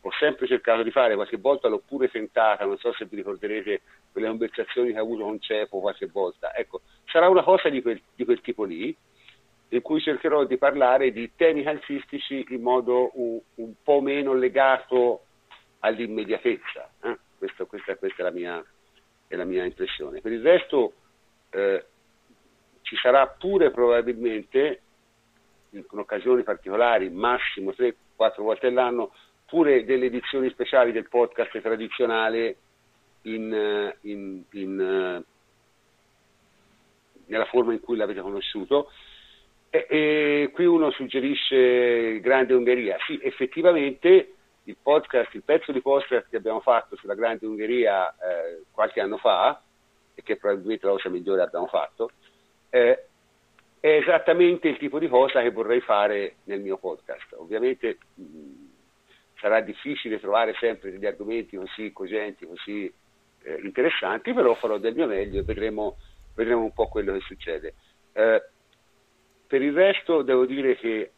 ho 0.01 0.11
sempre 0.19 0.47
cercato 0.47 0.81
di 0.81 0.91
fare, 0.91 1.15
qualche 1.15 1.37
volta 1.37 1.67
l'ho 1.67 1.81
pure 1.85 2.09
tentata, 2.09 2.65
non 2.65 2.77
so 2.77 2.93
se 2.93 3.05
vi 3.05 3.17
ricorderete 3.17 3.81
quelle 4.11 4.27
conversazioni 4.27 4.91
che 4.91 4.99
ho 4.99 5.03
avuto 5.03 5.23
con 5.23 5.39
Cepo 5.39 5.79
qualche 5.79 6.07
volta. 6.07 6.55
Ecco, 6.55 6.81
sarà 7.05 7.29
una 7.29 7.43
cosa 7.43 7.69
di 7.69 7.81
quel, 7.81 8.01
di 8.15 8.25
quel 8.25 8.41
tipo 8.41 8.63
lì, 8.63 8.95
in 9.69 9.81
cui 9.81 9.99
cercherò 9.99 10.45
di 10.45 10.57
parlare 10.57 11.11
di 11.11 11.31
temi 11.35 11.63
calcistici 11.63 12.45
in 12.49 12.61
modo 12.61 13.11
un, 13.13 13.39
un 13.55 13.73
po' 13.83 13.99
meno 13.99 14.33
legato 14.33 15.23
all'immediatezza. 15.79 16.89
Eh? 17.01 17.17
Questo, 17.37 17.65
questa, 17.65 17.95
questa 17.95 18.21
è, 18.21 18.25
la 18.25 18.31
mia, 18.31 18.65
è, 19.27 19.35
la 19.35 19.43
mia, 19.43 19.65
impressione. 19.65 20.21
Per 20.21 20.31
il 20.31 20.41
resto 20.41 20.93
eh, 21.49 21.85
ci 22.81 22.95
sarà 22.95 23.27
pure 23.27 23.71
probabilmente, 23.71 24.81
in, 25.71 25.83
in 25.91 25.99
occasioni 25.99 26.43
particolari, 26.43 27.09
massimo 27.09 27.71
3-4 27.71 27.93
volte 28.37 28.67
all'anno, 28.67 29.11
pure 29.45 29.83
delle 29.83 30.05
edizioni 30.05 30.49
speciali 30.49 30.91
del 30.91 31.09
podcast 31.09 31.59
tradizionale 31.59 32.55
in, 33.23 33.53
eh, 33.53 33.97
in, 34.01 34.43
eh, 34.79 35.23
nella 37.25 37.45
forma 37.45 37.73
in 37.73 37.81
cui 37.81 37.97
l'avete 37.97 38.21
conosciuto 38.21 38.91
e, 39.85 40.43
e 40.43 40.51
qui 40.51 40.65
uno 40.65 40.91
suggerisce 40.91 42.19
Grande 42.21 42.53
Ungheria. 42.53 42.97
Sì, 43.05 43.19
effettivamente 43.21 44.33
il 44.63 44.77
podcast, 44.81 45.33
il 45.33 45.43
pezzo 45.43 45.71
di 45.71 45.81
podcast 45.81 46.27
che 46.29 46.37
abbiamo 46.37 46.59
fatto 46.61 46.95
sulla 46.95 47.15
Grande 47.15 47.45
Ungheria 47.45 48.09
eh, 48.11 48.63
qualche 48.71 48.99
anno 48.99 49.17
fa, 49.17 49.61
e 50.13 50.23
che 50.23 50.37
probabilmente 50.37 50.85
la 50.85 50.93
cosa 50.93 51.09
migliore 51.09 51.41
abbiamo 51.41 51.67
fatto, 51.67 52.11
eh, 52.69 53.05
è 53.79 53.87
esattamente 53.87 54.67
il 54.67 54.77
tipo 54.77 54.97
di 54.99 55.07
cosa 55.07 55.41
che 55.41 55.51
vorrei 55.51 55.79
fare 55.81 56.37
nel 56.45 56.59
mio 56.59 56.77
podcast. 56.77 57.33
Ovviamente 57.37 57.97
mh, 58.15 58.23
sarà 59.39 59.61
difficile 59.61 60.19
trovare 60.19 60.55
sempre 60.59 60.91
degli 60.91 61.05
argomenti 61.05 61.55
così 61.55 61.93
cogenti, 61.93 62.45
così 62.45 62.91
eh, 63.43 63.59
interessanti, 63.63 64.33
però 64.33 64.55
farò 64.55 64.77
del 64.79 64.95
mio 64.95 65.05
meglio 65.05 65.39
e 65.39 65.43
vedremo, 65.43 65.97
vedremo 66.35 66.63
un 66.63 66.73
po' 66.73 66.87
quello 66.87 67.13
che 67.13 67.21
succede. 67.21 67.75
Eh, 68.13 68.43
per 69.47 69.61
il 69.61 69.73
resto 69.73 70.21
devo 70.21 70.45
dire 70.45 70.75
che 70.75 71.11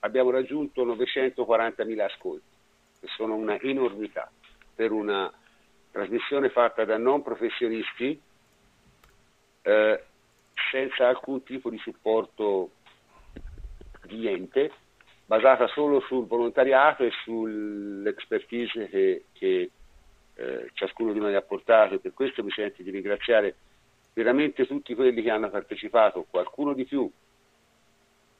abbiamo 0.00 0.30
raggiunto 0.30 0.84
940.000 0.84 2.00
ascolti, 2.00 2.56
che 3.00 3.06
sono 3.08 3.34
una 3.34 3.58
enormità 3.60 4.30
per 4.74 4.90
una 4.90 5.32
trasmissione 5.90 6.50
fatta 6.50 6.84
da 6.84 6.98
non 6.98 7.22
professionisti 7.22 8.20
eh, 9.62 10.04
senza 10.70 11.08
alcun 11.08 11.42
tipo 11.42 11.70
di 11.70 11.78
supporto 11.78 12.70
di 14.04 14.18
niente, 14.18 14.70
basata 15.24 15.66
solo 15.68 16.00
sul 16.00 16.26
volontariato 16.26 17.02
e 17.02 17.10
sull'expertise 17.24 18.88
che, 18.88 19.24
che 19.32 19.70
eh, 20.34 20.70
ciascuno 20.74 21.12
di 21.12 21.18
noi 21.18 21.34
ha 21.34 21.42
portato. 21.42 21.94
E 21.94 21.98
per 21.98 22.12
questo 22.14 22.44
mi 22.44 22.50
sento 22.50 22.82
di 22.82 22.90
ringraziare 22.90 23.56
veramente 24.12 24.66
tutti 24.66 24.94
quelli 24.94 25.22
che 25.22 25.30
hanno 25.30 25.50
partecipato, 25.50 26.26
qualcuno 26.28 26.74
di 26.74 26.84
più, 26.84 27.10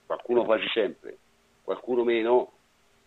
qualcuno 0.07 0.45
quasi 0.45 0.67
sempre, 0.69 1.19
qualcuno 1.63 2.05
meno, 2.05 2.53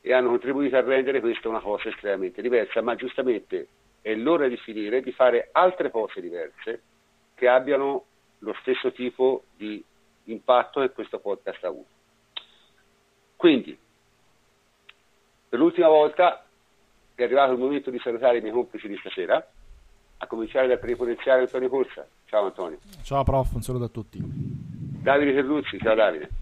e 0.02 0.14
hanno 0.14 0.30
contribuito 0.30 0.76
a 0.78 0.82
rendere 0.82 1.20
questa 1.20 1.50
una 1.50 1.60
cosa 1.60 1.90
estremamente 1.90 2.42
diversa, 2.42 2.82
ma 2.82 2.96
giustamente 2.96 3.68
è 4.02 4.14
l'ora 4.16 4.48
di 4.48 4.58
finire 4.58 5.02
di 5.02 5.12
fare 5.12 5.50
altre 5.52 5.92
cose 5.92 6.22
diverse 6.22 6.82
che 7.36 7.48
abbiano 7.48 8.06
lo 8.40 8.56
stesso 8.62 8.92
tipo 8.92 9.44
di 9.56 9.84
impatto 10.26 10.82
che 10.82 10.92
questo 10.92 11.20
podcast 11.20 11.64
ha 11.64 11.68
avuto. 11.68 11.98
Quindi, 13.36 13.78
per 15.50 15.60
l'ultima 15.60 15.88
volta 15.88 16.46
è 17.16 17.24
arrivato 17.24 17.52
il 17.52 17.60
momento 17.60 17.90
di 17.90 18.00
salutare 18.00 18.38
i 18.38 18.42
miei 18.42 18.54
complici 18.54 18.88
di 18.88 18.98
stasera, 18.98 19.46
a 20.22 20.28
cominciare 20.28 20.68
dal 20.68 20.80
plenipotenziario 20.80 21.44
Antonio 21.44 21.70
Corsa. 21.70 22.08
Ciao 22.26 22.46
Antonio. 22.46 22.80
Ciao 23.04 23.24
prof, 23.24 23.54
un 23.54 23.62
saluto 23.62 23.86
a 23.86 23.90
tutti. 23.90 24.20
Davide 24.22 25.34
Terluzzi, 25.34 25.78
ciao 25.80 25.96
Davide. 25.96 26.39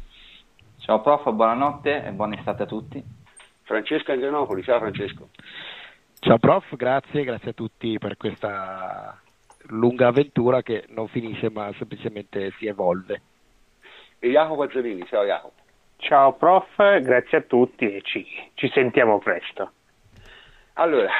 Ciao 0.80 1.02
prof, 1.02 1.30
buonanotte 1.32 2.06
e 2.06 2.12
buona 2.12 2.38
estate 2.38 2.64
a 2.64 2.66
tutti. 2.66 3.04
Francesco 3.64 4.12
Andrianopoli, 4.12 4.64
ciao 4.64 4.80
Francesco. 4.80 5.30
Ciao 6.20 6.38
prof, 6.38 6.76
grazie, 6.76 7.24
grazie 7.24 7.50
a 7.50 7.54
tutti 7.54 7.98
per 8.00 8.16
questa 8.16 9.20
lunga 9.70 10.08
avventura 10.08 10.62
che 10.62 10.86
non 10.90 11.10
finisce 11.10 11.50
ma 11.50 11.74
semplicemente 11.78 12.52
si 12.58 12.68
evolve. 12.68 13.22
E 14.20 14.30
Jacopo 14.30 14.64
Azzolini, 14.64 15.06
ciao 15.08 15.26
Jacopo. 15.26 15.62
Ciao 15.98 16.34
prof, 16.34 16.76
grazie 17.02 17.40
a 17.40 17.42
tutti 17.42 17.94
e 17.94 18.02
ci, 18.04 18.26
ci 18.54 18.70
sentiamo 18.70 19.20
presto. 19.20 19.72
Allora, 20.74 21.12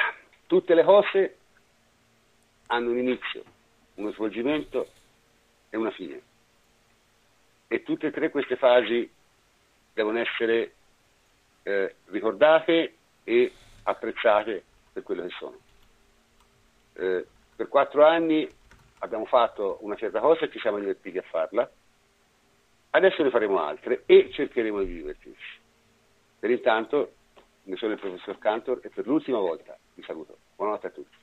tutte 0.46 0.72
le 0.74 0.84
cose 0.84 1.36
hanno 2.68 2.90
un 2.90 2.98
inizio, 2.98 3.42
uno 3.96 4.12
svolgimento 4.12 4.86
e 5.68 5.76
una 5.76 5.90
fine. 5.90 6.20
E 7.66 7.82
tutte 7.82 8.06
e 8.06 8.10
tre 8.12 8.30
queste 8.30 8.56
fasi 8.56 9.16
devono 9.98 10.20
essere 10.20 10.74
eh, 11.64 11.96
ricordate 12.06 12.94
e 13.24 13.52
apprezzate 13.82 14.62
per 14.92 15.02
quello 15.02 15.22
che 15.22 15.34
sono. 15.36 15.58
Eh, 16.92 17.26
per 17.56 17.66
quattro 17.66 18.06
anni 18.06 18.48
abbiamo 19.00 19.24
fatto 19.24 19.78
una 19.80 19.96
certa 19.96 20.20
cosa 20.20 20.44
e 20.44 20.50
ci 20.52 20.60
siamo 20.60 20.78
divertiti 20.78 21.18
a 21.18 21.22
farla, 21.22 21.68
adesso 22.90 23.24
ne 23.24 23.30
faremo 23.30 23.60
altre 23.60 24.04
e 24.06 24.30
cercheremo 24.32 24.84
di 24.84 24.94
divertirci. 24.94 25.58
Per 26.38 26.50
intanto, 26.50 27.14
ne 27.64 27.74
sono 27.74 27.92
il 27.94 27.98
professor 27.98 28.38
Cantor 28.38 28.78
e 28.84 28.90
per 28.90 29.04
l'ultima 29.04 29.38
volta 29.38 29.76
vi 29.94 30.02
saluto. 30.04 30.38
Buonanotte 30.54 30.86
a 30.86 30.90
tutti. 30.90 31.16